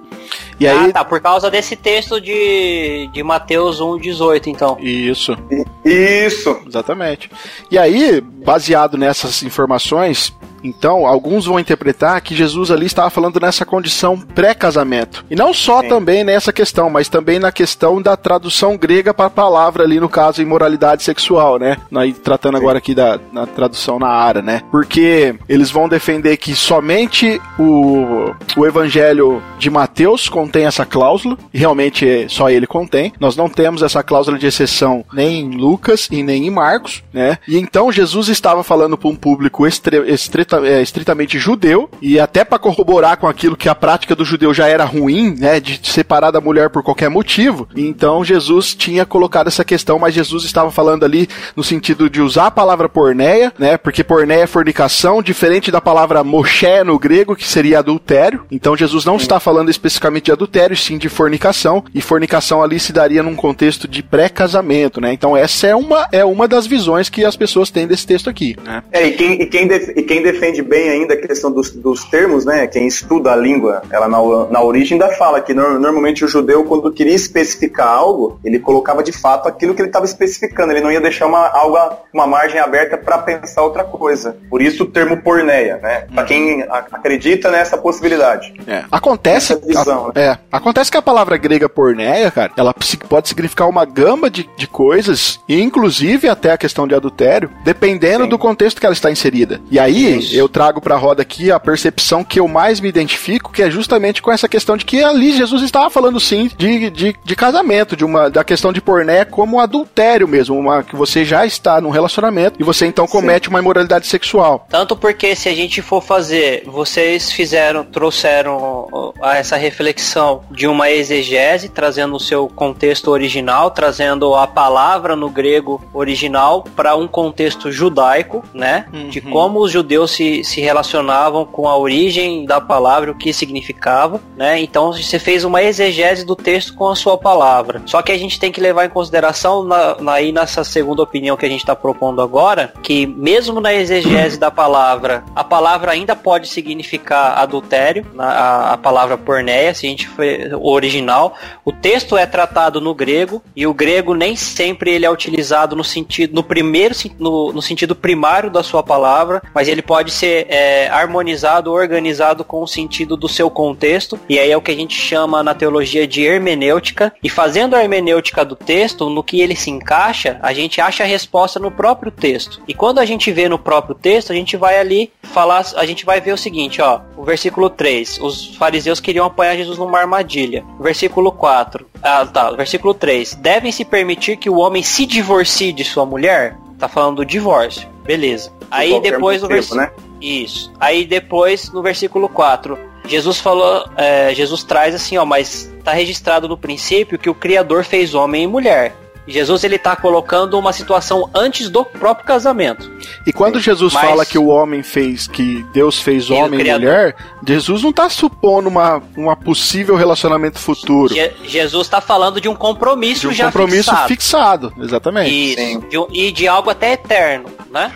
E 0.61 0.69
aí... 0.69 0.91
Ah, 0.91 0.93
tá, 0.93 1.03
por 1.03 1.19
causa 1.19 1.51
desse 1.51 1.75
texto 1.75 2.21
de, 2.21 3.09
de 3.11 3.23
Mateus 3.23 3.81
1,18, 3.81 4.49
então. 4.49 4.77
Isso. 4.79 5.35
Isso. 5.83 6.61
Exatamente. 6.67 7.31
E 7.71 7.79
aí, 7.79 8.21
baseado 8.21 8.99
nessas 8.99 9.43
informações, 9.43 10.31
então, 10.63 11.07
alguns 11.07 11.47
vão 11.47 11.59
interpretar 11.59 12.21
que 12.21 12.35
Jesus 12.35 12.71
ali 12.71 12.87
estava 12.87 13.11
falando 13.11 13.41
nessa 13.41 13.65
condição 13.65 14.19
pré-casamento. 14.19 15.25
E 15.31 15.37
não 15.37 15.53
só 15.53 15.83
Sim. 15.83 15.89
também 15.89 16.25
nessa 16.25 16.53
questão, 16.53 16.91
mas 16.91 17.09
também 17.09 17.39
na 17.39 17.53
questão 17.53 18.01
da 18.01 18.17
tradução 18.17 18.77
grega 18.77 19.15
para 19.15 19.27
a 19.27 19.31
palavra 19.31 19.85
ali, 19.85 20.01
no 20.01 20.09
caso, 20.09 20.43
imoralidade 20.43 21.03
sexual, 21.03 21.59
né? 21.59 21.77
Aí, 21.95 22.13
tratando 22.13 22.57
Sim. 22.57 22.63
agora 22.63 22.79
aqui 22.79 22.95
da 22.95 23.19
na 23.33 23.47
tradução 23.47 23.99
na 23.99 24.09
área, 24.09 24.43
né? 24.43 24.63
Porque 24.71 25.35
eles 25.49 25.71
vão 25.71 25.89
defender 25.89 26.37
que 26.37 26.55
somente 26.55 27.41
o, 27.59 28.33
o 28.57 28.67
evangelho 28.67 29.43
de 29.59 29.71
Mateus 29.71 30.29
contém 30.29 30.67
essa 30.67 30.85
cláusula, 30.85 31.37
e 31.53 31.59
realmente 31.59 32.27
só 32.29 32.49
ele 32.51 32.67
contém. 32.67 33.13
Nós 33.21 33.37
não 33.37 33.49
temos 33.49 33.83
essa 33.83 34.03
cláusula 34.03 34.39
de 34.39 34.47
exceção 34.47 35.05
nem 35.13 35.41
em 35.41 35.57
Lucas 35.57 36.09
e 36.11 36.23
nem 36.23 36.47
em 36.47 36.51
Marcos, 36.51 37.03
né? 37.13 37.39
E 37.47 37.59
então 37.59 37.93
Jesus 37.93 38.29
estava 38.29 38.63
falando 38.63 38.97
para 38.97 39.09
um 39.09 39.17
público 39.17 39.67
estre, 39.67 39.99
estre 40.11 40.45
é, 40.65 40.83
estritamente 40.83 41.39
judeu, 41.39 41.89
e 42.01 42.19
até 42.19 42.45
para 42.45 42.59
corroborar 42.59 43.17
com 43.17 43.27
aquilo 43.27 43.57
que 43.57 43.69
a 43.69 43.75
prática 43.75 44.15
do 44.15 44.25
judeu 44.25 44.53
já 44.53 44.69
era 44.69 44.85
ruim, 44.85 45.35
né, 45.39 45.61
de 45.61 45.81
separar 45.83 46.31
da 46.31 46.41
mulher 46.41 46.71
por 46.71 46.83
qualquer 46.83 47.09
motivo, 47.09 47.69
então 47.77 48.25
Jesus 48.25 48.75
tinha 48.75 49.05
colocado 49.05 49.49
essa 49.49 49.65
questão, 49.65 49.99
mas 49.99 50.15
Jesus 50.15 50.45
estava 50.45 50.71
falando 50.71 51.05
ali 51.05 51.29
no 51.55 51.63
sentido 51.63 52.09
de 52.09 52.21
usar 52.21 52.47
a 52.47 52.51
palavra 52.51 52.89
porneia, 52.89 53.53
né, 53.59 53.77
porque 53.77 54.05
porneia 54.05 54.43
é 54.43 54.47
fornicação, 54.47 55.23
diferente 55.23 55.71
da 55.71 55.81
palavra 55.81 56.23
moché 56.23 56.85
no 56.85 56.99
grego, 56.99 57.37
que 57.37 57.47
seria 57.47 57.79
adultério, 57.79 58.45
então 58.51 58.77
Jesus 58.77 59.05
não 59.05 59.17
está 59.17 59.41
falando 59.41 59.71
especificamente 59.71 60.27
de 60.27 60.33
adultério, 60.33 60.77
sim 60.77 60.99
de 60.99 61.09
fornicação, 61.09 61.85
e 61.95 62.01
fornicação 62.01 62.63
ali 62.63 62.79
se 62.79 62.93
daria 62.93 63.23
num 63.23 63.37
contexto 63.37 63.89
de 63.89 64.03
pré-casamento, 64.03 65.01
né, 65.01 65.13
então 65.13 65.37
essa 65.37 65.67
é 65.67 65.75
uma, 65.75 66.09
é 66.13 66.25
uma 66.25 66.47
das 66.47 66.67
visões 66.67 67.09
que 67.09 67.25
as 67.25 67.37
pessoas 67.37 67.71
têm 67.71 67.87
desse 67.87 68.07
texto 68.07 68.31
aqui, 68.31 68.57
né. 68.65 68.83
É, 68.93 69.07
e 69.09 69.13
quem, 69.13 69.43
e 69.43 69.47
quem, 69.47 69.67
def, 69.67 69.89
e 69.97 70.03
quem 70.03 70.23
defende 70.37 70.63
bem 70.63 70.91
ainda 70.91 71.15
a 71.15 71.17
questão 71.17 71.51
dos, 71.51 71.71
dos 71.71 72.05
termos, 72.05 72.45
né? 72.45 72.67
Quem 72.67 72.87
estuda 72.87 73.33
a 73.33 73.37
língua, 73.37 73.83
ela 73.91 74.07
na, 74.07 74.19
na 74.51 74.63
origem 74.63 75.01
ainda 75.01 75.15
fala 75.17 75.41
que 75.41 75.55
no, 75.55 75.79
normalmente 75.79 76.25
o 76.25 76.29
judeu, 76.29 76.65
quando 76.65 76.93
queria 76.93 77.15
especificar 77.15 77.89
algo, 77.89 78.39
ele 78.45 78.59
colocava 78.59 79.03
de 79.03 79.13
fato 79.13 79.49
aquilo 79.49 79.75
que 79.75 79.81
ele 79.81 79.89
estava 79.89 80.05
especificando. 80.05 80.73
Ele 80.73 80.83
não 80.83 80.93
ia 80.93 81.01
deixar 81.01 81.27
uma, 81.27 81.49
algo, 81.49 81.79
uma 82.13 82.27
margem 82.27 82.61
aberta 82.61 82.97
para 82.97 83.19
pensar 83.19 83.63
outra 83.63 83.85
coisa. 83.85 84.37
Por 84.51 84.61
isso 84.61 84.85
o 84.85 84.87
termo 84.87 85.17
porneia, 85.23 85.79
né? 85.79 86.07
Para 86.15 86.25
quem 86.25 86.63
acredita 86.69 87.51
nessa 87.51 87.79
possibilidade. 87.79 88.55
É. 88.67 88.85
Acontece, 88.91 89.59
visão, 89.67 90.13
a, 90.15 90.19
né? 90.19 90.27
é, 90.27 90.39
acontece 90.53 90.91
que 90.91 90.97
a 90.97 91.03
palavra 91.03 91.37
grega 91.37 91.69
porneia, 91.69 92.31
cara, 92.31 92.53
ela 92.57 92.75
pode 93.09 93.29
significar 93.29 93.69
uma 93.69 93.85
gama 93.85 94.29
de, 94.29 94.49
de 94.57 94.67
coisas, 94.67 95.41
inclusive 95.49 96.29
até 96.29 96.53
a 96.53 96.59
questão 96.59 96.87
de 96.87 96.95
adultério, 96.95 97.51
dependendo 97.65 98.25
Sim. 98.25 98.31
do 98.31 98.39
contexto 98.39 98.81
que 98.81 98.87
ela 98.87 98.93
está 98.93 99.11
inserida. 99.11 99.61
E 99.71 99.79
aí. 99.79 100.26
Eu 100.33 100.49
trago 100.49 100.81
para 100.81 100.95
a 100.95 100.99
roda 100.99 101.23
aqui 101.23 101.51
a 101.51 101.61
percepção 101.61 102.25
que 102.25 102.41
eu 102.41 102.49
mais 102.49 102.81
me 102.81 102.89
identifico, 102.89 103.53
que 103.53 103.63
é 103.63 103.71
justamente 103.71 104.23
com 104.23 104.33
essa 104.33 104.49
questão 104.49 104.77
de 104.77 104.85
que 104.85 105.03
ali 105.03 105.33
Jesus 105.33 105.63
estava 105.63 105.91
falando 105.91 106.21
sim 106.21 106.51
de, 106.57 106.91
de, 106.91 107.15
de 107.23 107.37
casamento, 107.37 107.97
de 107.97 108.05
uma 108.05 108.31
da 108.31 108.45
questão 108.45 108.73
de 108.73 108.81
porné 108.81 109.25
como 109.25 109.61
adultério 109.61 110.29
mesmo, 110.29 110.59
uma 110.59 110.83
que 110.83 110.97
você 110.97 111.25
já 111.25 111.47
está 111.47 111.81
num 111.81 111.91
relacionamento 111.91 112.61
e 112.61 112.65
você 112.65 112.87
então 112.87 113.07
comete 113.07 113.47
sim. 113.47 113.51
uma 113.51 113.61
imoralidade 113.61 114.07
sexual. 114.07 114.67
Tanto 114.69 114.97
porque 114.97 115.35
se 115.35 115.49
a 115.49 115.55
gente 115.55 115.83
for 115.83 116.03
fazer, 116.03 116.65
vocês 116.67 117.31
fizeram, 117.31 117.85
trouxeram 117.85 119.13
essa 119.23 119.57
reflexão 119.57 120.43
de 120.51 120.67
uma 120.67 120.91
exegese, 120.91 121.69
trazendo 121.69 122.17
o 122.17 122.21
seu 122.21 122.49
contexto 122.49 123.11
original, 123.11 123.71
trazendo 123.71 124.35
a 124.35 124.47
palavra 124.47 125.15
no 125.17 125.29
grego 125.29 125.83
original 125.93 126.65
para 126.75 126.97
um 126.97 127.07
contexto 127.07 127.71
judaico, 127.71 128.45
né? 128.55 128.87
Uhum. 128.93 129.09
De 129.09 129.21
como 129.21 129.61
os 129.61 129.71
judeus 129.71 130.11
se, 130.17 130.43
se 130.43 130.61
relacionavam 130.61 131.45
com 131.45 131.69
a 131.69 131.77
origem 131.77 132.47
da 132.47 132.61
palavra, 132.61 133.11
o 133.11 133.15
que 133.15 133.33
significava, 133.33 134.21
né? 134.37 134.61
Então 134.61 134.93
você 134.93 135.19
fez 135.19 135.45
uma 135.45 135.63
exegese 135.63 136.25
do 136.25 136.35
texto 136.35 136.75
com 136.75 136.89
a 136.89 136.97
sua 136.97 137.19
palavra. 137.19 137.83
Só 137.85 138.01
que 138.01 138.13
a 138.13 138.19
gente 138.19 138.41
tem 138.41 138.51
que 138.51 138.61
levar 138.61 138.87
em 138.87 138.89
consideração 138.89 139.63
na, 139.63 139.97
na 140.01 140.13
aí 140.17 140.33
nessa 140.33 140.65
segunda 140.65 141.03
opinião 141.03 141.37
que 141.37 141.45
a 141.45 141.49
gente 141.49 141.61
está 141.61 141.77
propondo 141.77 142.23
agora, 142.23 142.73
que 142.83 143.07
mesmo 143.07 143.61
na 143.61 143.75
exegese 143.75 144.39
da 144.39 144.51
palavra, 144.51 145.23
a 145.35 145.45
palavra 145.45 145.93
ainda 145.93 146.17
pode 146.17 146.49
significar 146.49 147.39
adultério, 147.39 148.07
a, 148.19 148.73
a 148.73 148.77
palavra 148.79 149.19
porneia, 149.19 149.75
se 149.75 149.87
a 149.87 149.91
gente 149.91 150.09
for 150.09 150.25
original. 150.63 151.35
O 151.65 151.73
texto 151.73 152.17
é 152.17 152.25
tratado 152.25 152.81
no 152.81 152.95
grego 152.95 153.43
e 153.55 153.67
o 153.67 153.75
grego 153.75 154.15
nem 154.15 154.35
sempre 154.35 154.91
ele 154.91 155.05
é 155.05 155.11
utilizado 155.11 155.77
no 155.77 155.85
sentido 155.85 156.35
no 156.35 156.43
primeiro 156.43 156.95
no, 157.19 157.53
no 157.53 157.63
sentido 157.63 157.95
primário 157.95 158.51
da 158.51 158.63
sua 158.63 158.83
palavra, 158.83 159.43
mas 159.55 159.69
ele 159.69 159.83
pode 159.83 160.06
ser 160.11 160.47
é, 160.49 160.89
harmonizado, 160.89 161.73
organizado 161.73 162.45
com 162.45 162.63
o 162.63 162.67
sentido 162.67 163.17
do 163.17 163.29
seu 163.29 163.51
contexto, 163.51 164.19
e 164.29 164.39
aí 164.39 164.51
é 164.51 164.57
o 164.57 164.63
que 164.63 164.71
a 164.71 164.77
gente 164.77 164.95
chama 164.95 165.43
na 165.43 165.55
teologia 165.55 166.07
de 166.07 166.23
hermenêutica, 166.23 167.13
e 167.23 167.29
fazendo 167.29 167.75
a 167.75 167.83
hermenêutica 167.83 168.45
do 168.45 168.57
texto, 168.57 169.09
no 169.09 169.23
que 169.23 169.41
ele 169.41 169.57
se 169.57 169.71
encaixa, 169.71 170.39
a 170.43 170.53
gente 170.53 170.81
acha 170.81 171.05
a 171.05 171.07
resposta 171.07 171.59
no 171.59 171.71
próprio 171.71 172.11
texto. 172.11 172.61
E 172.67 172.75
quando 172.75 172.99
a 172.99 173.05
gente 173.05 173.31
vê 173.33 173.49
no 173.49 173.59
próprio 173.59 173.95
texto, 173.95 174.33
a 174.33 174.35
gente 174.35 174.57
vai 174.57 174.79
ali 174.79 175.11
falar, 175.23 175.65
a 175.77 175.87
gente 175.87 176.05
vai 176.05 176.21
ver 176.21 176.33
o 176.33 176.39
seguinte, 176.39 176.81
ó, 176.81 177.01
o 177.17 177.25
versículo 177.25 177.69
3, 177.69 178.19
os 178.21 178.57
fariseus 178.57 179.01
queriam 179.01 179.27
apanhar 179.27 179.57
Jesus 179.57 179.79
numa 179.79 179.99
armadilha. 179.99 180.65
Versículo 180.81 181.33
4, 181.33 181.87
ah, 182.03 182.27
tá, 182.27 182.51
versículo 182.53 182.95
3, 182.95 183.35
devem 183.35 183.73
se 183.73 183.85
permitir 183.85 184.37
que 184.37 184.51
o 184.51 184.57
homem 184.57 184.83
se 184.83 185.07
divorcie 185.07 185.73
de 185.73 185.85
sua 185.85 186.07
mulher? 186.07 186.57
Tá 186.79 186.89
falando 186.89 187.17
do 187.17 187.25
divórcio. 187.25 187.89
Beleza. 188.05 188.53
Aí 188.71 189.01
depois 189.01 189.43
o 189.43 189.49
versículo. 189.49 189.81
Né? 189.81 189.91
Isso. 190.21 190.73
Aí 190.79 191.05
depois, 191.05 191.71
no 191.73 191.83
versículo 191.83 192.29
4, 192.29 192.79
Jesus 193.07 193.39
falou, 193.39 193.85
é, 193.97 194.35
Jesus 194.35 194.63
traz 194.65 194.95
assim, 194.95 195.17
ó, 195.17 195.25
mas 195.25 195.73
está 195.79 195.93
registrado 195.93 196.49
no 196.49 196.57
princípio 196.57 197.19
que 197.19 197.31
o 197.31 197.35
Criador 197.35 197.85
fez 197.85 198.15
homem 198.15 198.45
e 198.45 198.47
mulher. 198.47 198.95
Jesus 199.27 199.65
ele 199.65 199.77
está 199.77 199.97
colocando 199.97 200.59
uma 200.59 200.73
situação 200.73 201.29
antes 201.35 201.69
do 201.69 201.85
próprio 201.85 202.27
casamento. 202.27 202.91
E 203.27 203.33
quando 203.33 203.61
Jesus 203.61 203.93
Mas, 203.93 204.09
fala 204.09 204.27
que 204.27 204.39
o 204.39 204.47
homem 204.47 204.83
fez, 204.83 205.27
que 205.27 205.65
Deus 205.73 206.01
fez 206.01 206.31
homem 206.31 206.61
e 206.61 206.73
mulher, 206.73 207.17
Jesus 207.47 207.83
não 207.83 207.91
está 207.91 208.09
supondo 208.09 208.69
uma, 208.69 209.03
uma 209.17 209.37
possível 209.37 209.97
relacionamento 209.97 210.59
futuro. 210.59 211.13
Je 211.15 211.33
Jesus 211.45 211.87
está 211.87 212.01
falando 212.01 212.41
de 212.41 212.49
um 212.49 212.55
compromisso 212.55 213.23
de 213.23 213.29
um 213.29 213.33
já 213.33 213.47
compromisso 213.47 213.91
fixado, 214.07 214.71
fixado 214.71 214.85
exatamente. 214.85 215.31
Isso, 215.31 215.81
de, 215.89 216.19
e 216.19 216.33
de 216.33 216.47
algo 216.47 216.71
até 216.71 216.93
eterno, 216.93 217.49
né? 217.71 217.93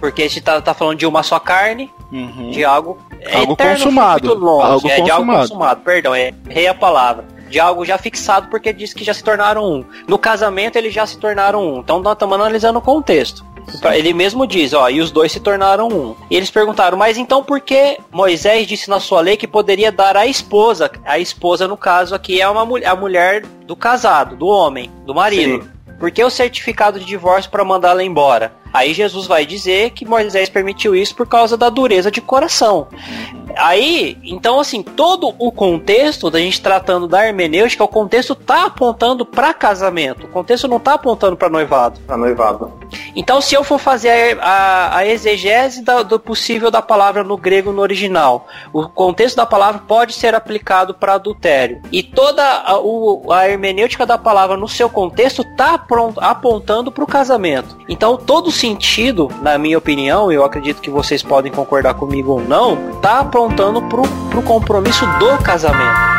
Porque 0.00 0.22
a 0.22 0.28
gente 0.28 0.40
tá, 0.40 0.60
tá 0.60 0.74
falando 0.74 0.98
de 0.98 1.06
uma 1.06 1.22
só 1.22 1.38
carne, 1.38 1.90
Uhum. 2.14 2.50
De 2.52 2.64
algo, 2.64 2.96
Algo 3.32 3.54
eterno, 3.54 3.72
consumado. 3.72 4.34
longe, 4.34 4.66
Algo 4.66 4.88
é, 4.88 5.00
de 5.00 5.10
algo 5.10 5.26
consumado. 5.26 5.48
consumado, 5.48 5.80
perdão, 5.80 6.14
é, 6.14 6.32
errei 6.48 6.68
a 6.68 6.74
palavra. 6.74 7.33
De 7.54 7.60
algo 7.60 7.84
já 7.84 7.96
fixado, 7.96 8.48
porque 8.48 8.72
diz 8.72 8.92
que 8.92 9.04
já 9.04 9.14
se 9.14 9.22
tornaram 9.22 9.64
um. 9.64 9.84
No 10.08 10.18
casamento, 10.18 10.74
eles 10.74 10.92
já 10.92 11.06
se 11.06 11.16
tornaram 11.16 11.62
um. 11.64 11.78
Então, 11.78 12.00
nós 12.00 12.14
estamos 12.14 12.34
analisando 12.34 12.80
o 12.80 12.82
contexto. 12.82 13.46
Ele 13.92 14.12
mesmo 14.12 14.44
diz, 14.44 14.72
ó, 14.72 14.90
e 14.90 15.00
os 15.00 15.12
dois 15.12 15.30
se 15.30 15.38
tornaram 15.38 15.86
um. 15.86 16.16
E 16.28 16.34
eles 16.34 16.50
perguntaram, 16.50 16.98
mas 16.98 17.16
então 17.16 17.44
por 17.44 17.60
que 17.60 17.96
Moisés 18.10 18.66
disse 18.66 18.90
na 18.90 18.98
sua 18.98 19.20
lei 19.20 19.36
que 19.36 19.46
poderia 19.46 19.92
dar 19.92 20.16
à 20.16 20.26
esposa? 20.26 20.90
A 21.04 21.20
esposa, 21.20 21.68
no 21.68 21.76
caso 21.76 22.12
aqui, 22.12 22.40
é 22.40 22.48
uma 22.48 22.66
mulher, 22.66 22.88
a 22.88 22.96
mulher 22.96 23.46
do 23.64 23.76
casado, 23.76 24.34
do 24.34 24.48
homem, 24.48 24.90
do 25.06 25.14
marido. 25.14 25.62
Sim. 25.62 25.70
Por 26.00 26.10
que 26.10 26.24
o 26.24 26.30
certificado 26.30 26.98
de 26.98 27.04
divórcio 27.04 27.52
para 27.52 27.64
mandá-la 27.64 28.02
embora? 28.02 28.52
Aí 28.74 28.92
Jesus 28.92 29.26
vai 29.28 29.46
dizer 29.46 29.90
que 29.92 30.04
Moisés 30.04 30.48
permitiu 30.48 30.94
isso 30.96 31.14
por 31.14 31.26
causa 31.28 31.56
da 31.56 31.70
dureza 31.70 32.10
de 32.10 32.20
coração. 32.20 32.88
Aí, 33.56 34.18
então 34.24 34.58
assim, 34.58 34.82
todo 34.82 35.32
o 35.38 35.52
contexto 35.52 36.28
da 36.28 36.40
gente 36.40 36.60
tratando 36.60 37.06
da 37.06 37.24
hermenêutica, 37.24 37.84
o 37.84 37.88
contexto 37.88 38.34
tá 38.34 38.64
apontando 38.66 39.24
para 39.24 39.54
casamento. 39.54 40.26
O 40.26 40.28
contexto 40.28 40.66
não 40.66 40.80
tá 40.80 40.94
apontando 40.94 41.36
para 41.36 41.48
noivado. 41.48 42.00
Tá 42.00 42.16
noivado. 42.16 42.72
Então, 43.14 43.40
se 43.40 43.54
eu 43.54 43.62
for 43.62 43.78
fazer 43.78 44.38
a, 44.40 44.44
a, 44.44 44.96
a 44.98 45.06
exegese 45.06 45.82
da- 45.82 46.02
do 46.02 46.18
possível 46.18 46.68
da 46.70 46.82
palavra 46.82 47.22
no 47.22 47.36
grego 47.36 47.70
no 47.72 47.80
original, 47.80 48.46
o 48.72 48.88
contexto 48.88 49.36
da 49.36 49.46
palavra 49.46 49.82
pode 49.86 50.12
ser 50.14 50.34
aplicado 50.34 50.92
para 50.94 51.14
adultério. 51.14 51.80
E 51.92 52.02
toda 52.02 52.42
a, 52.42 52.76
o- 52.78 53.32
a 53.32 53.48
hermenêutica 53.48 54.04
da 54.04 54.18
palavra 54.18 54.56
no 54.56 54.66
seu 54.68 54.90
contexto 54.90 55.42
está 55.42 55.80
apontando 56.20 56.90
para 56.90 57.04
o 57.04 57.06
casamento. 57.06 57.76
Então, 57.88 58.16
todo 58.16 58.50
sentido, 58.64 59.30
na 59.42 59.58
minha 59.58 59.76
opinião, 59.76 60.32
eu 60.32 60.42
acredito 60.42 60.80
que 60.80 60.88
vocês 60.88 61.22
podem 61.22 61.52
concordar 61.52 61.92
comigo 61.92 62.32
ou 62.32 62.40
não, 62.40 62.92
está 62.92 63.18
apontando 63.18 63.82
para 63.82 64.00
o 64.00 64.42
compromisso 64.42 65.04
do 65.18 65.36
casamento. 65.42 66.13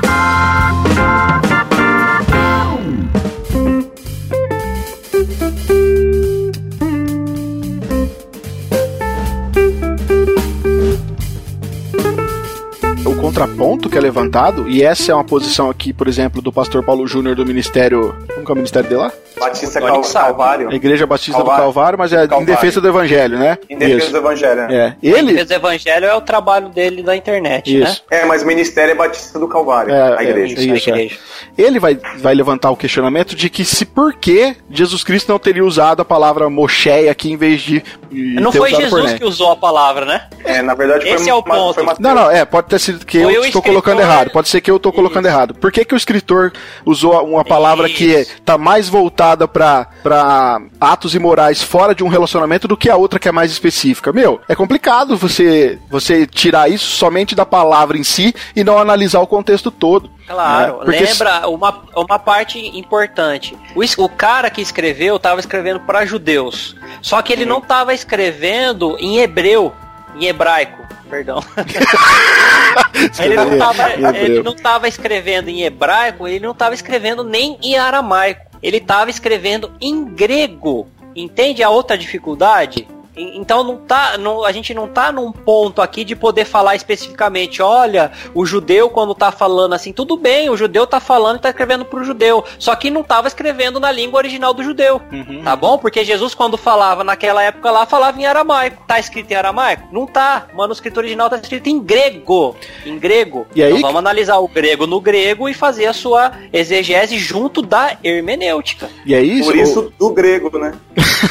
Contraponto 13.25 13.89
que 13.89 13.97
é 13.97 14.01
levantado, 14.01 14.69
e 14.69 14.83
essa 14.83 15.11
é 15.11 15.15
uma 15.15 15.23
posição 15.23 15.69
aqui, 15.69 15.91
por 15.91 16.07
exemplo, 16.07 16.41
do 16.41 16.51
pastor 16.51 16.83
Paulo 16.83 17.07
Júnior 17.07 17.35
do 17.35 17.45
Ministério. 17.45 18.15
Como 18.33 18.45
que 18.45 18.51
é 18.51 18.53
o 18.53 18.55
ministério 18.55 18.87
dele 18.89 19.01
lá? 19.01 19.11
Batista 19.39 19.81
Cal. 19.81 20.01
Calvário. 20.01 20.69
A 20.69 20.75
Igreja 20.75 21.05
Batista 21.05 21.33
do 21.33 21.37
Calvário. 21.39 21.63
Calvário, 21.63 21.99
mas 21.99 22.13
é 22.13 22.23
em 22.23 22.27
Calvário. 22.27 22.45
defesa 22.45 22.79
do 22.79 22.87
Evangelho, 22.87 23.37
né? 23.37 23.57
Em 23.69 23.77
defesa 23.77 23.97
Isso. 23.97 24.11
do 24.11 24.17
Evangelho. 24.17 24.67
né? 24.67 24.95
É. 25.01 25.07
Ele. 25.07 25.33
Defesa 25.33 25.45
do 25.45 25.53
Evangelho 25.53 26.05
é 26.05 26.15
o 26.15 26.21
trabalho 26.21 26.69
dele 26.69 27.03
da 27.03 27.15
internet, 27.15 27.77
né? 27.79 27.89
Isso. 27.89 28.03
É, 28.09 28.23
mas 28.25 28.43
o 28.43 28.45
ministério 28.45 28.91
é 28.91 28.95
Batista 28.95 29.37
do 29.39 29.47
Calvário, 29.47 29.93
É, 29.93 30.17
a 30.17 30.23
é, 30.23 30.29
igreja. 30.29 30.53
Isso, 30.53 30.89
a 30.89 30.93
é. 30.93 30.95
igreja. 30.95 31.17
Ele 31.57 31.79
vai, 31.79 31.99
vai 32.19 32.33
levantar 32.33 32.71
o 32.71 32.77
questionamento 32.77 33.35
de 33.35 33.49
que 33.49 33.65
se 33.65 33.85
por 33.85 34.13
que 34.13 34.55
Jesus 34.69 35.03
Cristo 35.03 35.29
não 35.29 35.39
teria 35.39 35.65
usado 35.65 36.01
a 36.01 36.05
palavra 36.05 36.49
Moshe 36.49 37.09
aqui 37.09 37.31
em 37.31 37.37
vez 37.37 37.61
de. 37.61 37.83
de 38.09 38.35
Não 38.35 38.51
ter 38.51 38.57
foi 38.59 38.69
usado 38.69 38.81
Jesus 38.83 39.01
Porné. 39.01 39.17
que 39.17 39.25
usou 39.25 39.51
a 39.51 39.55
palavra, 39.55 40.05
né? 40.05 40.27
É, 40.45 40.61
na 40.61 40.73
verdade 40.75 41.07
Esse 41.07 41.23
foi, 41.23 41.29
é 41.29 41.33
o 41.33 41.39
uma- 41.39 41.55
ponto. 41.55 41.73
foi 41.75 41.83
uma- 41.83 41.95
Não, 41.99 42.15
não, 42.15 42.31
é, 42.31 42.45
pode 42.45 42.67
ter 42.67 42.79
sido 42.79 43.05
que 43.05 43.14
eu 43.17 43.23
Foi 43.23 43.31
estou 43.33 43.45
escritor- 43.45 43.63
colocando 43.63 44.01
errado. 44.01 44.29
Pode 44.31 44.49
ser 44.49 44.61
que 44.61 44.69
eu 44.71 44.77
estou 44.77 44.91
colocando 44.91 45.25
errado. 45.25 45.53
Por 45.55 45.71
que, 45.71 45.83
que 45.85 45.93
o 45.93 45.97
escritor 45.97 46.51
usou 46.85 47.13
uma 47.25 47.43
palavra 47.43 47.87
que 47.89 48.05
Isso. 48.05 48.33
está 48.33 48.57
mais 48.57 48.89
voltada 48.89 49.47
para 49.47 50.59
atos 50.79 51.15
imorais 51.15 51.61
fora 51.63 51.93
de 51.95 52.03
um 52.03 52.07
relacionamento 52.07 52.67
do 52.67 52.77
que 52.77 52.89
a 52.89 52.95
outra 52.95 53.19
que 53.19 53.27
é 53.27 53.31
mais 53.31 53.51
específica? 53.51 54.11
Meu, 54.13 54.39
é 54.47 54.55
complicado 54.55 55.17
você, 55.17 55.79
você 55.89 56.25
tirar 56.25 56.69
isso 56.69 56.85
somente 56.91 57.35
da 57.35 57.45
palavra 57.45 57.97
em 57.97 58.03
si 58.03 58.33
e 58.55 58.63
não 58.63 58.77
analisar 58.77 59.19
o 59.19 59.27
contexto 59.27 59.71
todo. 59.71 60.09
Claro, 60.27 60.79
né? 60.79 60.85
Porque 60.85 61.03
lembra 61.03 61.47
uma, 61.47 61.83
uma 61.95 62.17
parte 62.19 62.59
importante. 62.77 63.55
O, 63.75 64.03
o 64.03 64.09
cara 64.09 64.49
que 64.49 64.61
escreveu 64.61 65.17
estava 65.17 65.39
escrevendo 65.39 65.79
para 65.81 66.05
judeus. 66.05 66.75
Só 67.01 67.21
que 67.21 67.31
ele 67.31 67.45
não 67.45 67.59
estava 67.59 67.93
escrevendo 67.93 68.97
em 68.99 69.19
hebreu, 69.19 69.71
em 70.15 70.25
hebraico, 70.25 70.81
perdão. 71.09 71.43
ele, 73.19 73.35
não 73.35 73.57
tava, 73.57 73.89
ele 74.17 74.43
não 74.43 74.55
tava 74.55 74.87
escrevendo 74.87 75.49
em 75.49 75.63
hebraico, 75.63 76.27
ele 76.27 76.39
não 76.39 76.51
estava 76.51 76.73
escrevendo 76.73 77.23
nem 77.23 77.57
em 77.61 77.77
aramaico. 77.77 78.45
Ele 78.61 78.77
estava 78.77 79.09
escrevendo 79.09 79.71
em 79.79 80.05
grego. 80.05 80.87
Entende 81.15 81.61
a 81.61 81.69
outra 81.69 81.97
dificuldade? 81.97 82.87
Então 83.15 83.63
não 83.63 83.77
tá, 83.77 84.17
não, 84.17 84.43
a 84.43 84.51
gente 84.51 84.73
não 84.73 84.87
tá 84.87 85.11
num 85.11 85.31
ponto 85.31 85.81
aqui 85.81 86.03
de 86.03 86.15
poder 86.15 86.45
falar 86.45 86.75
especificamente, 86.75 87.61
olha, 87.61 88.11
o 88.33 88.45
judeu 88.45 88.89
quando 88.89 89.15
tá 89.15 89.31
falando 89.31 89.73
assim, 89.73 89.93
tudo 89.93 90.17
bem, 90.17 90.49
o 90.49 90.57
judeu 90.57 90.85
tá 90.85 90.99
falando 90.99 91.37
e 91.37 91.41
tá 91.41 91.49
escrevendo 91.49 91.85
pro 91.85 92.03
judeu, 92.03 92.43
só 92.59 92.75
que 92.75 92.89
não 92.89 93.03
tava 93.03 93.27
escrevendo 93.27 93.79
na 93.79 93.91
língua 93.91 94.17
original 94.17 94.53
do 94.53 94.63
judeu. 94.63 95.01
Tá 95.43 95.55
bom? 95.55 95.77
Porque 95.77 96.03
Jesus 96.03 96.35
quando 96.35 96.57
falava 96.57 97.03
naquela 97.03 97.41
época 97.41 97.71
lá, 97.71 97.85
falava 97.85 98.19
em 98.19 98.25
aramaico. 98.25 98.83
Tá 98.85 98.99
escrito 98.99 99.31
em 99.31 99.35
aramaico? 99.35 99.87
Não 99.91 100.05
tá. 100.05 100.47
O 100.53 100.57
manuscrito 100.57 100.99
original 100.99 101.29
tá 101.29 101.37
escrito 101.37 101.67
em 101.67 101.79
grego. 101.79 102.55
Em 102.85 102.97
grego. 102.97 103.47
E 103.55 103.63
aí 103.63 103.69
então 103.71 103.81
vamos 103.81 103.99
analisar 103.99 104.37
o 104.37 104.47
grego 104.47 104.85
no 104.85 104.99
grego 104.99 105.47
e 105.47 105.53
fazer 105.53 105.85
a 105.85 105.93
sua 105.93 106.31
exegese 106.51 107.17
junto 107.17 107.61
da 107.61 107.97
hermenêutica. 108.03 108.89
E 109.05 109.13
é 109.13 109.21
isso. 109.21 109.45
Por 109.45 109.55
isso, 109.55 109.93
do 109.97 110.09
grego, 110.11 110.57
né? 110.57 110.73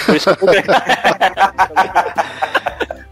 Por 0.07 0.17
isso 0.17 0.37
que 0.37 0.45
o 0.45 0.47
grego... 0.47 0.73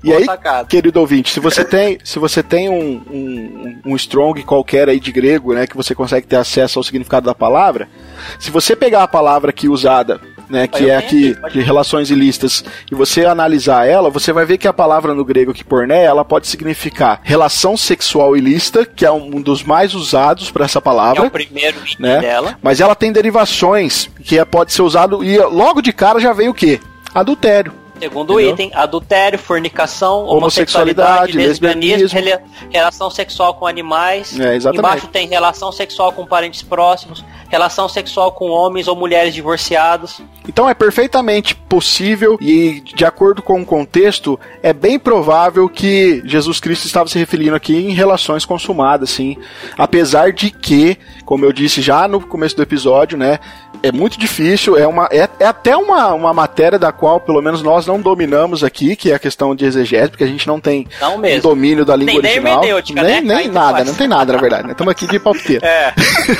E 0.04 0.12
aí, 0.12 0.24
sacada. 0.24 0.66
querido 0.66 0.98
ouvinte, 0.98 1.30
se 1.32 1.38
você 1.38 1.64
tem, 1.64 1.96
se 2.02 2.18
você 2.18 2.42
tem 2.42 2.68
um, 2.68 3.00
um, 3.08 3.78
um 3.92 3.96
strong 3.96 4.42
qualquer 4.42 4.88
aí 4.88 4.98
de 4.98 5.12
grego, 5.12 5.54
né, 5.54 5.64
que 5.64 5.76
você 5.76 5.94
consegue 5.94 6.26
ter 6.26 6.34
acesso 6.34 6.80
ao 6.80 6.82
significado 6.82 7.26
da 7.26 7.34
palavra, 7.34 7.88
se 8.36 8.50
você 8.50 8.74
pegar 8.74 9.04
a 9.04 9.08
palavra 9.08 9.50
aqui 9.50 9.68
usada, 9.68 10.20
né, 10.50 10.66
que 10.66 10.90
é 10.90 10.96
aqui 10.96 11.36
de 11.52 11.60
relações 11.60 12.10
ilícitas, 12.10 12.64
e 12.90 12.96
você 12.96 13.24
analisar 13.24 13.86
ela, 13.86 14.10
você 14.10 14.32
vai 14.32 14.44
ver 14.44 14.58
que 14.58 14.66
a 14.66 14.72
palavra 14.72 15.14
no 15.14 15.24
grego 15.24 15.52
aqui 15.52 15.62
porné, 15.62 16.02
ela 16.02 16.24
pode 16.24 16.48
significar 16.48 17.20
relação 17.22 17.76
sexual 17.76 18.36
ilícita, 18.36 18.84
que 18.84 19.06
é 19.06 19.10
um 19.12 19.40
dos 19.40 19.62
mais 19.62 19.94
usados 19.94 20.50
para 20.50 20.64
essa 20.64 20.80
É 20.80 20.82
palavra 20.82 21.26
o 21.26 21.30
primeiro 21.30 21.78
né? 22.00 22.18
dela. 22.18 22.58
Mas 22.60 22.80
ela 22.80 22.96
tem 22.96 23.12
derivações 23.12 24.10
que 24.24 24.36
é- 24.36 24.44
pode 24.44 24.72
ser 24.72 24.82
usado 24.82 25.22
e 25.22 25.38
logo 25.38 25.80
de 25.80 25.92
cara 25.92 26.18
já 26.18 26.32
vem 26.32 26.48
o 26.48 26.54
quê? 26.54 26.80
Adultério. 27.14 27.72
Segundo 28.02 28.32
Entendeu? 28.32 28.52
item, 28.52 28.70
adultério, 28.74 29.38
fornicação, 29.38 30.26
Homossexualidade, 30.26 31.36
lesbianismo, 31.36 32.02
lesbianismo. 32.02 32.18
rela- 32.18 32.42
relação 32.68 33.08
sexual 33.10 33.54
com 33.54 33.64
animais. 33.64 34.38
É. 34.40 34.56
Embaixo 34.56 35.06
tem 35.06 35.28
relação 35.28 35.70
sexual 35.70 36.10
com 36.12 36.26
parentes 36.26 36.62
próximos, 36.62 37.24
relação 37.48 37.88
sexual 37.88 38.32
com 38.32 38.48
homens 38.50 38.88
ou 38.88 38.96
mulheres 38.96 39.32
divorciados. 39.32 40.20
Então 40.48 40.68
é 40.68 40.74
perfeitamente 40.74 41.54
possível 41.54 42.36
e 42.40 42.80
de 42.80 43.04
acordo 43.04 43.40
com 43.40 43.60
o 43.60 43.64
contexto, 43.64 44.38
é 44.64 44.72
bem 44.72 44.98
provável 44.98 45.68
que 45.68 46.22
Jesus 46.24 46.58
Cristo 46.58 46.86
estava 46.86 47.08
se 47.08 47.16
referindo 47.20 47.54
aqui 47.54 47.76
em 47.76 47.90
relações 47.92 48.44
consumadas, 48.44 49.10
sim. 49.10 49.36
Apesar 49.78 50.32
de 50.32 50.50
que, 50.50 50.98
como 51.24 51.44
eu 51.44 51.52
disse 51.52 51.80
já 51.80 52.08
no 52.08 52.20
começo 52.20 52.56
do 52.56 52.62
episódio, 52.62 53.16
né, 53.16 53.38
é 53.82 53.92
muito 53.92 54.18
difícil, 54.18 54.76
é 54.76 54.86
uma 54.86 55.08
é, 55.10 55.28
é 55.40 55.46
até 55.46 55.76
uma, 55.76 56.12
uma 56.14 56.32
matéria 56.32 56.78
da 56.78 56.92
qual 56.92 57.20
pelo 57.20 57.40
menos 57.42 57.62
nós 57.62 57.86
não 57.86 58.00
dominamos 58.00 58.62
aqui, 58.64 58.94
que 58.96 59.10
é 59.10 59.14
a 59.14 59.18
questão 59.18 59.54
de 59.54 59.64
exegese, 59.64 60.10
porque 60.10 60.24
a 60.24 60.26
gente 60.26 60.46
não 60.46 60.60
tem 60.60 60.86
Não 61.00 61.16
um 61.16 61.40
domínio 61.40 61.84
da 61.84 61.96
língua 61.96 62.14
Nem- 62.14 62.22
nem 62.22 62.30
original. 62.38 62.54
hermenêutica, 62.60 63.02
nem, 63.02 63.20
né? 63.22 63.34
nem 63.36 63.48
nada, 63.48 63.72
faz. 63.78 63.86
não 63.88 63.94
tem 63.94 64.08
nada, 64.08 64.32
na 64.32 64.38
verdade. 64.38 64.64
né? 64.66 64.72
Estamos 64.72 64.90
aqui 64.90 65.06
de 65.06 65.18
palpiteiro. 65.18 65.62
É, 65.72 65.92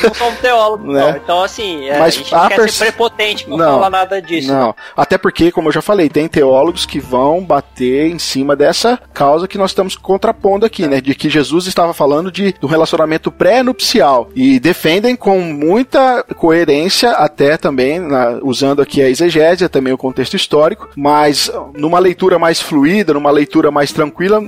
não 0.02 0.14
somos 0.14 0.38
teólogos, 0.40 0.92
Né? 0.92 1.00
não. 1.00 1.11
Então, 1.16 1.42
assim, 1.42 1.85
é, 1.88 1.98
Mas 1.98 2.14
a 2.14 2.18
gente 2.18 2.33
não 2.33 2.42
a 2.42 2.48
quer 2.48 2.57
pers- 2.57 2.74
ser 2.74 2.85
prepotente 2.87 3.44
com 3.46 3.57
Não. 3.57 3.74
falar 3.74 3.90
nada 3.90 4.20
disso. 4.22 4.52
Não, 4.52 4.74
até 4.96 5.16
porque, 5.18 5.50
como 5.50 5.68
eu 5.68 5.72
já 5.72 5.83
falei, 5.83 6.09
tem 6.09 6.28
teólogos 6.28 6.85
que 6.87 7.00
vão 7.00 7.42
bater 7.42 8.07
em 8.11 8.18
cima 8.18 8.55
dessa 8.55 8.98
causa 9.12 9.48
que 9.48 9.59
nós 9.59 9.70
estamos 9.70 9.96
contrapondo 9.96 10.64
aqui, 10.66 10.87
né? 10.87 11.00
De 11.00 11.14
que 11.14 11.28
Jesus 11.31 11.66
estava 11.66 11.92
falando 11.94 12.31
de 12.31 12.52
do 12.61 12.66
relacionamento 12.66 13.31
pré-nupcial 13.31 14.28
e 14.35 14.59
defendem 14.61 15.16
com 15.16 15.38
muita 15.40 16.22
coerência, 16.37 17.11
até 17.33 17.57
também 17.57 17.99
na- 17.99 18.38
usando 18.42 18.83
aqui 18.83 19.01
a 19.01 19.09
exegese, 19.09 19.68
também 19.68 19.92
o 19.92 19.99
contexto 19.99 20.37
histórico, 20.37 20.90
mas 20.95 21.51
numa 21.75 21.99
leitura 21.99 22.38
mais 22.38 22.61
fluida, 22.61 23.14
numa 23.14 23.31
leitura 23.31 23.71
mais 23.71 23.90
tranquila, 23.90 24.40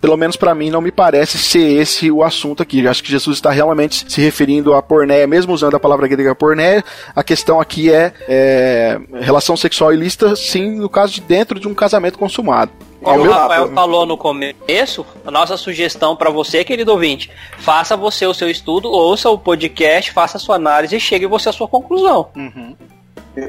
pelo 0.00 0.16
menos 0.16 0.34
para 0.36 0.54
mim 0.54 0.70
não 0.70 0.80
me 0.80 0.90
parece 0.90 1.36
ser 1.38 1.80
esse 1.80 2.10
o 2.10 2.22
assunto 2.22 2.62
aqui. 2.62 2.80
Eu 2.82 2.90
acho 2.90 3.02
que 3.02 3.10
Jesus 3.10 3.36
está 3.36 3.50
realmente 3.50 4.04
se 4.10 4.20
referindo 4.20 4.72
a 4.74 4.82
pornéia, 4.82 5.26
mesmo 5.26 5.52
usando 5.52 5.76
a 5.76 5.80
palavra 5.80 6.08
grega 6.08 6.34
pornéia. 6.34 6.82
A 7.14 7.22
questão 7.22 7.60
aqui 7.60 7.92
é, 7.92 8.12
é, 8.26 8.98
relação 9.20 9.56
sexual 9.56 9.92
ilícita, 9.92 10.34
sim, 10.34 10.76
no 10.76 10.88
caso 10.88 11.12
de 11.14 11.20
dentro 11.20 11.60
de 11.60 11.68
um 11.68 11.74
casamento 11.74 12.18
consumado. 12.18 12.72
Como 13.02 13.24
o 13.24 13.30
Rafael 13.30 13.68
falou 13.72 14.06
no 14.06 14.16
começo, 14.16 15.04
a 15.26 15.30
nossa 15.30 15.56
sugestão 15.56 16.14
para 16.14 16.30
você, 16.30 16.64
querido 16.64 16.92
ouvinte, 16.92 17.30
faça 17.58 17.96
você 17.96 18.26
o 18.26 18.34
seu 18.34 18.48
estudo, 18.48 18.90
ouça 18.90 19.28
o 19.28 19.38
podcast, 19.38 20.12
faça 20.12 20.36
a 20.36 20.40
sua 20.40 20.56
análise 20.56 20.96
e 20.96 21.00
chegue 21.00 21.26
você 21.26 21.48
à 21.48 21.52
sua 21.52 21.66
conclusão. 21.66 22.28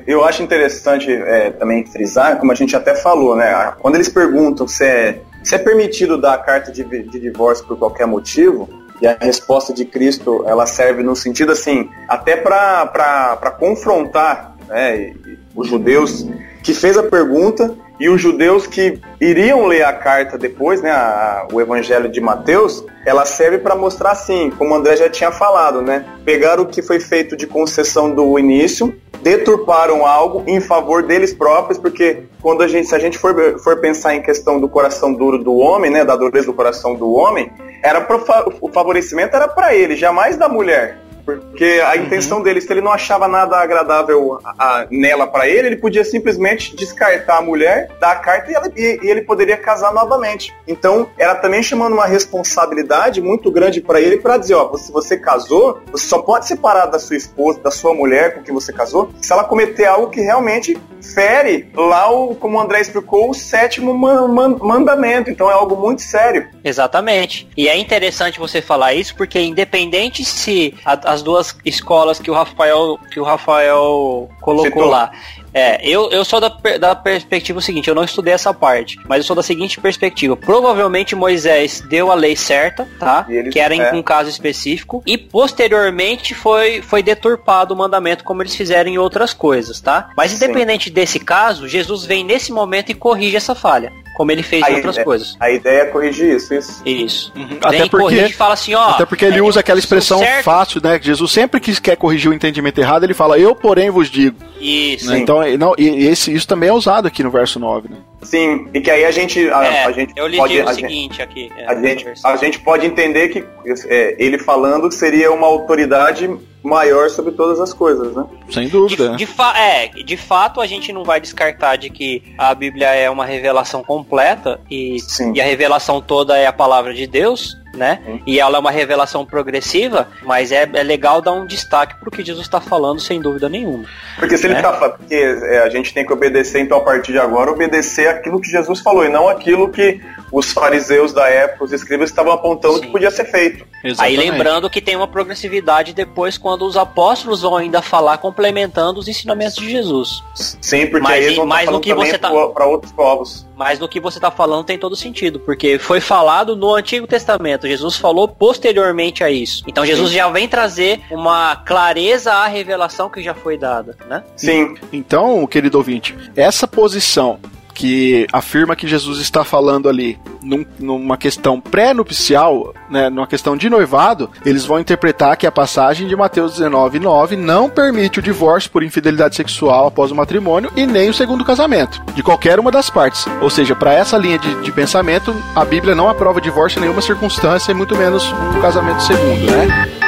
Eu 0.08 0.24
acho 0.24 0.42
interessante 0.42 1.12
é, 1.12 1.52
também 1.52 1.86
frisar, 1.86 2.40
como 2.40 2.52
a 2.52 2.56
gente 2.56 2.76
até 2.76 2.96
falou, 2.96 3.36
né? 3.36 3.74
Quando 3.80 3.96
eles 3.96 4.10
perguntam 4.10 4.68
se 4.68 4.86
é 4.86 5.22
se 5.44 5.56
é 5.56 5.58
permitido 5.58 6.18
dar 6.18 6.36
a 6.36 6.38
carta 6.38 6.72
de, 6.72 6.84
de 6.84 7.20
divórcio 7.20 7.66
por 7.66 7.78
qualquer 7.78 8.08
motivo, 8.08 8.70
e 9.02 9.08
a 9.08 9.18
resposta 9.20 9.74
de 9.74 9.84
Cristo 9.84 10.46
ela 10.48 10.66
serve 10.66 11.04
no 11.04 11.16
sentido 11.16 11.52
assim, 11.52 11.90
até 12.08 12.38
para 12.38 13.52
confrontar 13.60 14.56
né, 14.70 15.14
os 15.54 15.68
judeus 15.68 16.26
que 16.64 16.74
fez 16.74 16.98
a 16.98 17.04
pergunta 17.04 17.76
e 18.00 18.10
os 18.10 18.20
judeus 18.20 18.66
que 18.68 19.00
iriam 19.20 19.66
ler 19.66 19.84
a 19.84 19.94
carta 19.94 20.38
depois, 20.38 20.82
né, 20.82 20.92
a, 20.92 21.48
o 21.52 21.62
Evangelho 21.62 22.10
de 22.10 22.20
Mateus, 22.20 22.84
ela 23.06 23.26
serve 23.26 23.58
para 23.58 23.76
mostrar 23.76 24.12
assim, 24.12 24.52
como 24.58 24.74
André 24.74 24.96
já 24.96 25.10
tinha 25.10 25.32
falado, 25.32 25.82
né, 25.82 26.06
pegar 26.26 26.60
o 26.60 26.66
que 26.66 26.82
foi 26.82 27.00
feito 27.00 27.36
de 27.36 27.46
concessão 27.46 28.14
do 28.14 28.38
início, 28.40 28.96
deturparam 29.22 30.06
algo 30.06 30.44
em 30.46 30.60
favor 30.60 31.04
deles 31.04 31.34
próprios, 31.34 31.78
porque 31.78 32.24
quando 32.42 32.62
a 32.62 32.68
gente, 32.68 32.90
se 32.90 32.96
a 32.96 33.00
gente 33.00 33.18
for, 33.18 33.58
for 33.60 33.80
pensar 33.80 34.14
em 34.16 34.22
questão 34.22 34.60
do 34.60 34.68
coração 34.68 35.14
duro 35.14 35.42
do 35.42 35.56
homem, 35.56 35.90
né, 35.90 36.04
da 36.04 36.16
dureza 36.16 36.48
do 36.48 36.54
coração 36.54 36.96
do 36.96 37.12
homem, 37.14 37.50
era 37.82 38.02
pro, 38.02 38.24
o 38.60 38.70
favorecimento 38.70 39.36
era 39.36 39.48
para 39.48 39.74
ele, 39.74 39.96
jamais 39.96 40.36
da 40.36 40.50
mulher. 40.50 41.03
Porque 41.26 41.82
a 41.84 41.96
uhum. 41.96 42.06
intenção 42.06 42.42
dele, 42.42 42.62
se 42.62 42.72
ele 42.72 42.82
não 42.82 42.92
achava 42.92 43.28
nada 43.28 43.58
agradável 43.58 44.40
a, 44.44 44.82
a, 44.82 44.88
nela 44.90 45.26
para 45.28 45.48
ele, 45.48 45.68
ele 45.68 45.78
podia 45.78 46.04
simplesmente 46.04 46.76
descartar 46.76 47.38
a 47.38 47.42
mulher, 47.42 47.90
dar 48.00 48.12
a 48.12 48.16
carta 48.16 48.52
e, 48.52 48.56
ela, 48.56 48.72
e, 48.76 49.00
e, 49.02 49.10
ele 49.10 49.22
poderia 49.22 49.58
casar 49.58 49.94
novamente. 49.94 50.54
Então, 50.68 51.10
era 51.18 51.36
também 51.36 51.64
chamando 51.64 51.94
uma 51.94 52.06
responsabilidade 52.06 53.22
muito 53.22 53.52
grande 53.52 53.82
para 53.82 54.02
ele 54.02 54.18
para 54.18 54.38
dizer, 54.38 54.56
ó, 54.56 54.76
se 54.76 54.92
você 54.92 55.18
casou, 55.18 55.82
você 55.92 56.06
só 56.08 56.20
pode 56.20 56.48
separar 56.48 56.88
da 56.88 57.00
sua 57.00 57.16
esposa, 57.16 57.60
da 57.62 57.72
sua 57.72 57.94
mulher 57.94 58.36
com 58.36 58.44
quem 58.44 58.54
você 58.54 58.74
casou, 58.74 59.12
se 59.22 59.32
ela 59.32 59.44
cometer 59.44 59.86
algo 59.86 60.10
que 60.10 60.22
realmente 60.22 60.78
fere 61.02 61.70
lá, 61.76 62.12
o, 62.12 62.36
como 62.36 62.58
o 62.58 62.62
André 62.62 62.82
explicou, 62.82 63.30
o 63.30 63.34
sétimo 63.34 63.94
man, 63.94 64.28
man, 64.28 64.58
mandamento. 64.60 65.30
Então, 65.30 65.50
é 65.50 65.54
algo 65.54 65.76
muito 65.76 66.02
sério. 66.02 66.50
Exatamente. 66.64 67.48
E 67.56 67.68
é 67.68 67.78
interessante 67.78 68.40
você 68.40 68.62
falar 68.62 68.94
isso 68.94 69.16
porque 69.16 69.40
independente 69.40 70.24
se 70.24 70.74
a, 70.86 71.13
as 71.14 71.22
duas 71.22 71.56
escolas 71.64 72.20
que 72.20 72.30
o 72.30 72.34
Rafael, 72.34 73.00
que 73.12 73.20
o 73.20 73.24
Rafael 73.24 74.30
colocou 74.42 74.66
Citou. 74.66 74.86
lá. 74.86 75.12
É, 75.54 75.88
eu, 75.88 76.10
eu 76.10 76.26
sou 76.26 76.42
da, 76.42 76.50
da 76.80 76.96
perspectiva 76.96 77.62
seguinte, 77.62 77.88
eu 77.88 77.94
não 77.94 78.04
estudei 78.04 78.34
essa 78.34 78.52
parte, 78.54 79.00
mas 79.08 79.20
eu 79.20 79.24
sou 79.24 79.36
da 79.36 79.44
seguinte 79.44 79.80
perspectiva. 79.80 80.36
Provavelmente 80.36 81.16
Moisés 81.16 81.80
deu 81.82 82.12
a 82.12 82.16
lei 82.16 82.36
certa, 82.36 82.88
tá? 83.00 83.26
que 83.52 83.60
era 83.60 83.76
em 83.76 83.82
é. 83.82 83.94
um 83.94 84.02
caso 84.02 84.30
específico, 84.30 85.04
e 85.06 85.16
posteriormente 85.16 86.34
foi, 86.34 86.82
foi 86.82 87.04
deturpado 87.04 87.74
o 87.74 87.78
mandamento 87.78 88.24
como 88.24 88.42
eles 88.42 88.56
fizeram 88.56 88.90
em 88.90 88.98
outras 88.98 89.32
coisas, 89.32 89.80
tá? 89.80 90.10
Mas 90.18 90.34
independente 90.34 90.90
Sim. 90.90 90.94
desse 90.94 91.20
caso, 91.20 91.68
Jesus 91.68 92.04
vem 92.04 92.24
nesse 92.24 92.52
momento 92.52 92.90
e 92.90 92.96
corrige 92.96 93.38
essa 93.38 93.54
falha 93.54 93.92
como 94.14 94.32
ele 94.32 94.44
fez 94.44 94.64
a 94.64 94.72
em 94.72 94.76
outras 94.76 94.96
ideia, 94.96 95.06
coisas. 95.06 95.36
A 95.40 95.50
ideia 95.50 95.82
é 95.82 95.86
corrigir 95.86 96.36
isso, 96.36 96.54
isso. 96.54 96.82
Isso. 96.86 97.34
Uhum. 97.36 97.58
Até 97.62 97.88
porque 97.88 98.30
fala 98.30 98.54
assim, 98.54 98.74
ó. 98.74 98.90
Até 98.90 99.06
porque 99.06 99.26
ele 99.26 99.40
é, 99.40 99.42
usa 99.42 99.60
aquela 99.60 99.80
expressão 99.80 100.22
fácil, 100.44 100.82
né? 100.84 101.00
Que 101.00 101.06
Jesus 101.06 101.32
sempre 101.32 101.60
que 101.60 101.80
quer 101.82 101.96
corrigir 101.96 102.30
o 102.30 102.34
entendimento 102.34 102.80
errado, 102.80 103.04
ele 103.04 103.14
fala: 103.14 103.38
"Eu, 103.40 103.56
porém, 103.56 103.90
vos 103.90 104.10
digo". 104.10 104.38
Isso. 104.60 105.10
Né? 105.10 105.20
Então, 105.20 105.42
não, 105.58 105.74
e 105.78 106.06
esse 106.08 106.34
isso 106.34 106.48
também 106.48 106.70
é 106.70 106.74
usado 106.74 107.08
aqui 107.08 107.24
no 107.24 107.32
verso 107.32 107.60
9, 107.60 107.90
né? 107.90 107.98
Sim, 108.22 108.68
e 108.74 108.80
que 108.80 108.90
aí 108.90 109.04
a 109.04 109.12
gente 109.12 109.50
a, 109.50 109.66
é, 109.66 109.86
a 109.86 109.92
gente 109.92 110.14
eu 110.16 110.28
lhe 110.28 110.38
pode 110.38 110.54
digo 110.54 110.68
a 110.68 110.72
o 110.72 110.76
seguinte 110.76 111.22
aqui. 111.22 111.52
É, 111.58 111.66
a 111.68 111.76
gente 111.76 112.06
a 112.24 112.36
gente 112.38 112.60
pode 112.60 112.86
entender 112.86 113.30
que 113.30 113.44
é, 113.88 114.16
ele 114.18 114.38
falando 114.38 114.92
seria 114.92 115.32
uma 115.32 115.48
autoridade 115.48 116.30
maior 116.64 117.10
sobre 117.10 117.34
todas 117.34 117.60
as 117.60 117.74
coisas, 117.74 118.16
né? 118.16 118.26
Sem 118.50 118.70
dúvida. 118.70 119.12
De, 119.12 119.18
de, 119.18 119.26
fa 119.26 119.54
é, 119.58 119.88
de 119.88 120.18
fato, 120.18 120.62
a 120.62 120.66
gente 120.66 120.94
não 120.94 121.04
vai 121.04 121.20
descartar 121.20 121.76
de 121.76 121.90
que 121.90 122.24
a 122.38 122.56
Bíblia 122.56 122.88
é 122.96 123.10
uma 123.10 123.26
revelação 123.26 123.84
completa 123.84 124.60
e, 124.72 124.98
e 125.34 125.42
a 125.42 125.44
revelação 125.44 126.02
toda 126.02 126.38
é 126.38 126.48
a 126.48 126.54
palavra 126.54 126.94
de 126.94 127.06
Deus, 127.06 127.58
né? 127.76 128.00
E 128.26 128.40
ela 128.40 128.58
é 128.58 128.60
uma 128.60 128.72
revelação 128.72 129.26
progressiva, 129.26 130.08
mas 130.24 130.52
é, 130.52 130.70
é 130.74 130.84
legal 130.84 131.22
dar 131.22 131.34
um 131.34 131.46
destaque 131.46 132.00
pro 132.00 132.12
que 132.12 132.24
Jesus 132.24 132.46
está 132.46 132.62
falando, 132.62 133.02
sem 133.02 133.20
dúvida 133.20 133.50
nenhuma. 133.50 133.86
Porque 134.18 134.38
se 134.38 134.48
né? 134.48 134.54
ele 134.54 134.62
tá 134.62 134.90
porque 134.90 135.16
é, 135.16 135.60
a 135.60 135.70
gente 135.70 135.94
tem 135.94 136.06
que 136.06 136.14
obedecer, 136.14 136.62
então, 136.62 136.78
a 136.78 136.82
partir 136.82 137.12
de 137.12 137.20
agora, 137.20 137.52
obedecer 137.52 138.08
aquilo 138.08 138.40
que 138.40 138.50
Jesus 138.50 138.80
falou, 138.80 139.04
e 139.04 139.10
não 139.10 139.28
aquilo 139.28 139.70
que 139.70 140.00
os 140.32 140.52
fariseus 140.52 141.12
da 141.12 141.28
época, 141.28 141.66
os 141.66 141.74
escribas, 141.74 142.10
estavam 142.10 142.32
apontando 142.32 142.76
Sim. 142.76 142.82
que 142.82 142.92
podia 142.92 143.12
ser 143.12 143.26
feito. 143.26 143.66
Exatamente. 143.84 144.20
Aí 144.20 144.30
lembrando 144.30 144.70
que 144.70 144.82
tem 144.82 144.96
uma 144.96 145.08
progressividade 145.08 145.94
depois 145.94 146.38
quando 146.38 146.66
os 146.66 146.78
apóstolos 146.78 147.42
vão 147.42 147.58
ainda 147.58 147.82
falar 147.82 148.18
complementando 148.18 149.00
os 149.00 149.08
ensinamentos 149.08 149.56
de 149.56 149.70
Jesus. 149.70 150.24
Sim, 150.34 150.88
porque 150.88 151.04
mas, 151.04 151.14
aí 151.14 151.24
eles 151.26 151.36
vão 151.38 151.46
mas 151.46 151.70
no 151.70 151.82
que 151.82 151.94
você 151.94 152.18
tá 152.18 152.30
para 152.30 152.66
outros 152.66 152.92
povos. 152.94 153.46
Mas 153.56 153.80
no 153.80 153.88
que 153.88 154.00
você 154.00 154.18
está 154.18 154.32
falando 154.32 154.66
tem 154.66 154.78
todo 154.78 154.96
sentido, 154.96 155.40
porque 155.40 155.78
foi 155.78 156.00
falado 156.00 156.56
no 156.56 156.74
Antigo 156.74 157.06
Testamento, 157.06 157.68
Jesus 157.68 157.98
falou 157.98 158.28
posteriormente 158.28 159.24
a 159.24 159.30
isso. 159.30 159.64
Então 159.68 159.86
Jesus 159.86 160.10
Sim. 160.10 160.16
já 160.16 160.30
vem 160.30 160.48
trazer 160.48 161.02
uma 161.12 161.56
clareza 161.58 162.34
à 162.34 162.48
revelação 162.48 163.10
que 163.10 163.22
já 163.22 163.34
foi 163.34 163.58
dada, 163.58 163.98
né? 164.08 164.24
Sim. 164.36 164.76
Então, 164.92 165.46
querido 165.46 165.78
ouvinte, 165.78 166.16
essa 166.36 166.68
posição 166.68 167.40
que 167.74 168.28
afirma 168.32 168.76
que 168.76 168.88
Jesus 168.88 169.20
está 169.20 169.44
falando 169.44 169.90
ali 169.90 170.20
num, 170.42 170.66
numa 170.80 171.18
questão 171.18 171.60
pré-nupcial, 171.60 172.74
né, 172.90 173.10
numa 173.10 173.28
questão 173.28 173.58
de 173.58 173.70
noivado, 173.70 174.30
eles 174.46 174.66
vão 174.66 174.80
interpretar 174.80 175.36
que 175.38 175.48
a 175.48 175.52
passagem 175.52 176.08
de 176.08 176.16
Mateus 176.16 176.60
19:9 176.60 177.36
não 177.36 177.70
permite 177.70 178.20
o 178.20 178.22
divórcio 178.22 178.70
por 178.70 178.84
infidelidade 178.84 179.36
sexual 179.36 179.88
após 179.88 180.12
o 180.12 180.16
matrimônio 180.16 180.72
e 180.76 180.86
nem 180.86 181.10
o 181.10 181.14
segundo 181.14 181.46
casamento, 181.46 182.02
de 182.14 182.22
qualquer 182.22 182.60
uma 182.60 182.72
das 182.72 182.90
partes. 182.90 183.26
Ou 183.42 183.50
seja, 183.50 183.76
para 183.76 183.94
essa 183.94 184.18
linha 184.18 184.38
de, 184.38 184.54
de, 184.62 184.72
pensamento, 184.72 185.34
a 185.56 185.66
Bíblia 185.66 185.96
não 185.96 186.10
aprova 186.10 186.42
divórcio 186.42 186.80
em 186.80 186.82
nenhuma 186.82 187.02
circunstância, 187.02 187.72
e 187.72 187.76
muito 187.76 187.96
menos 187.96 188.32
um 188.56 188.62
casamento 188.62 189.02
segundo, 189.02 189.52
né? 189.52 190.03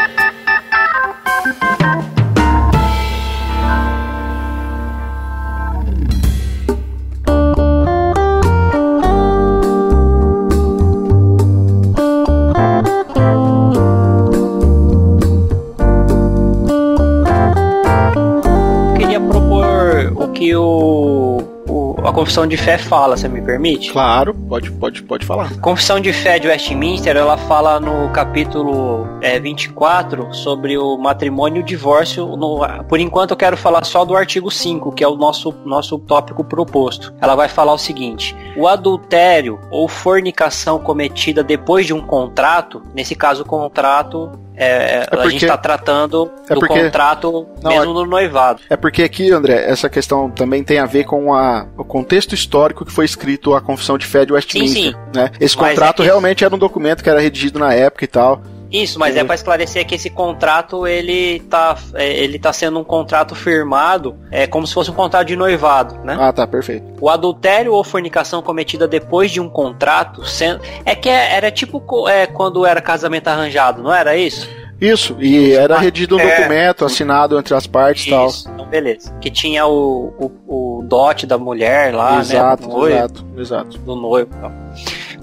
Que 20.45 20.55
o, 20.55 21.37
o, 21.67 21.95
a 22.05 22.13
confissão 22.13 22.45
de 22.45 22.55
fé 22.55 22.77
fala, 22.77 23.17
você 23.17 23.27
me 23.27 23.41
permite? 23.41 23.91
Claro, 23.91 24.31
pode, 24.31 24.71
pode, 24.71 25.01
pode 25.01 25.25
falar. 25.25 25.59
Confissão 25.59 25.99
de 25.99 26.13
fé 26.13 26.37
de 26.37 26.47
Westminster, 26.47 27.17
ela 27.17 27.35
fala 27.35 27.79
no 27.79 28.11
capítulo 28.11 29.07
é, 29.21 29.39
24 29.39 30.31
sobre 30.35 30.77
o 30.77 30.97
matrimônio 30.97 31.61
e 31.61 31.63
o 31.63 31.65
divórcio. 31.65 32.27
No, 32.37 32.59
por 32.87 32.99
enquanto 32.99 33.31
eu 33.31 33.37
quero 33.37 33.57
falar 33.57 33.83
só 33.85 34.05
do 34.05 34.15
artigo 34.15 34.51
5, 34.51 34.91
que 34.91 35.03
é 35.03 35.07
o 35.07 35.15
nosso, 35.15 35.51
nosso 35.65 35.97
tópico 35.97 36.43
proposto. 36.43 37.11
Ela 37.19 37.33
vai 37.33 37.49
falar 37.49 37.73
o 37.73 37.77
seguinte: 37.79 38.35
o 38.55 38.67
adultério 38.67 39.59
ou 39.71 39.87
fornicação 39.87 40.77
cometida 40.77 41.43
depois 41.43 41.87
de 41.87 41.93
um 41.93 42.01
contrato, 42.01 42.83
nesse 42.93 43.15
caso 43.15 43.41
o 43.41 43.45
contrato 43.47 44.31
é, 44.57 45.01
é 45.01 45.05
porque, 45.05 45.27
a 45.27 45.29
gente 45.29 45.43
está 45.43 45.57
tratando 45.57 46.31
é 46.49 46.53
do 46.53 46.59
porque, 46.59 46.81
contrato 46.81 47.47
não, 47.61 47.71
mesmo 47.71 47.93
no 47.93 48.05
noivado. 48.05 48.61
É 48.69 48.75
porque 48.75 49.03
aqui, 49.03 49.31
André, 49.31 49.65
essa 49.69 49.89
questão 49.89 50.29
também 50.29 50.63
tem 50.63 50.79
a 50.79 50.85
ver 50.85 51.03
com 51.05 51.33
a, 51.33 51.67
o 51.77 51.83
contexto 51.83 52.33
histórico 52.33 52.85
que 52.85 52.91
foi 52.91 53.05
escrito 53.05 53.53
a 53.53 53.61
Confissão 53.61 53.97
de 53.97 54.05
Fé 54.05 54.25
de 54.25 54.33
Westminster. 54.33 54.83
Sim, 54.83 54.91
sim. 54.91 54.97
Né? 55.13 55.31
Esse 55.39 55.57
Mas 55.57 55.69
contrato 55.69 56.01
é 56.01 56.05
realmente 56.05 56.43
era 56.43 56.55
um 56.55 56.59
documento 56.59 57.03
que 57.03 57.09
era 57.09 57.19
redigido 57.19 57.59
na 57.59 57.73
época 57.73 58.05
e 58.05 58.07
tal. 58.07 58.41
Isso, 58.83 58.99
mas 58.99 59.15
é 59.15 59.23
para 59.23 59.35
esclarecer 59.35 59.85
que 59.85 59.95
esse 59.95 60.09
contrato 60.09 60.85
ele 60.85 61.39
tá, 61.41 61.77
é, 61.93 62.11
ele 62.11 62.37
tá 62.37 62.51
sendo 62.51 62.79
um 62.79 62.83
contrato 62.83 63.33
firmado, 63.33 64.17
é 64.31 64.45
como 64.45 64.67
se 64.67 64.73
fosse 64.73 64.91
um 64.91 64.93
contrato 64.93 65.27
de 65.27 65.35
noivado, 65.35 65.99
né? 66.03 66.17
Ah, 66.19 66.33
tá, 66.33 66.45
perfeito. 66.45 66.85
O 66.99 67.09
adultério 67.09 67.73
ou 67.73 67.83
fornicação 67.83 68.41
cometida 68.41 68.87
depois 68.87 69.31
de 69.31 69.39
um 69.39 69.49
contrato, 69.49 70.25
sendo, 70.25 70.61
é 70.83 70.93
que 70.93 71.09
é, 71.09 71.35
era 71.35 71.51
tipo 71.51 71.83
é, 72.09 72.27
quando 72.27 72.65
era 72.65 72.81
casamento 72.81 73.27
arranjado, 73.27 73.81
não 73.81 73.93
era 73.93 74.17
isso? 74.17 74.49
Isso, 74.79 75.15
e 75.21 75.53
era 75.53 75.77
redigido 75.77 76.17
um 76.17 76.19
é, 76.19 76.35
documento 76.35 76.83
assinado 76.83 77.39
entre 77.39 77.55
as 77.55 77.65
partes 77.65 78.07
e 78.07 78.09
tal. 78.09 78.27
Então, 78.27 78.65
beleza. 78.67 79.13
Que 79.21 79.31
tinha 79.31 79.65
o, 79.65 80.13
o, 80.19 80.79
o 80.79 80.83
dote 80.83 81.25
da 81.25 81.37
mulher 81.37 81.93
lá, 81.93 82.19
exato, 82.19 82.63
né? 82.63 82.67
Do 82.67 82.77
noivo, 82.77 82.95
exato, 82.97 83.25
exato. 83.37 83.77
Do 83.79 83.95
noivo. 83.95 84.29
Tal. 84.41 84.51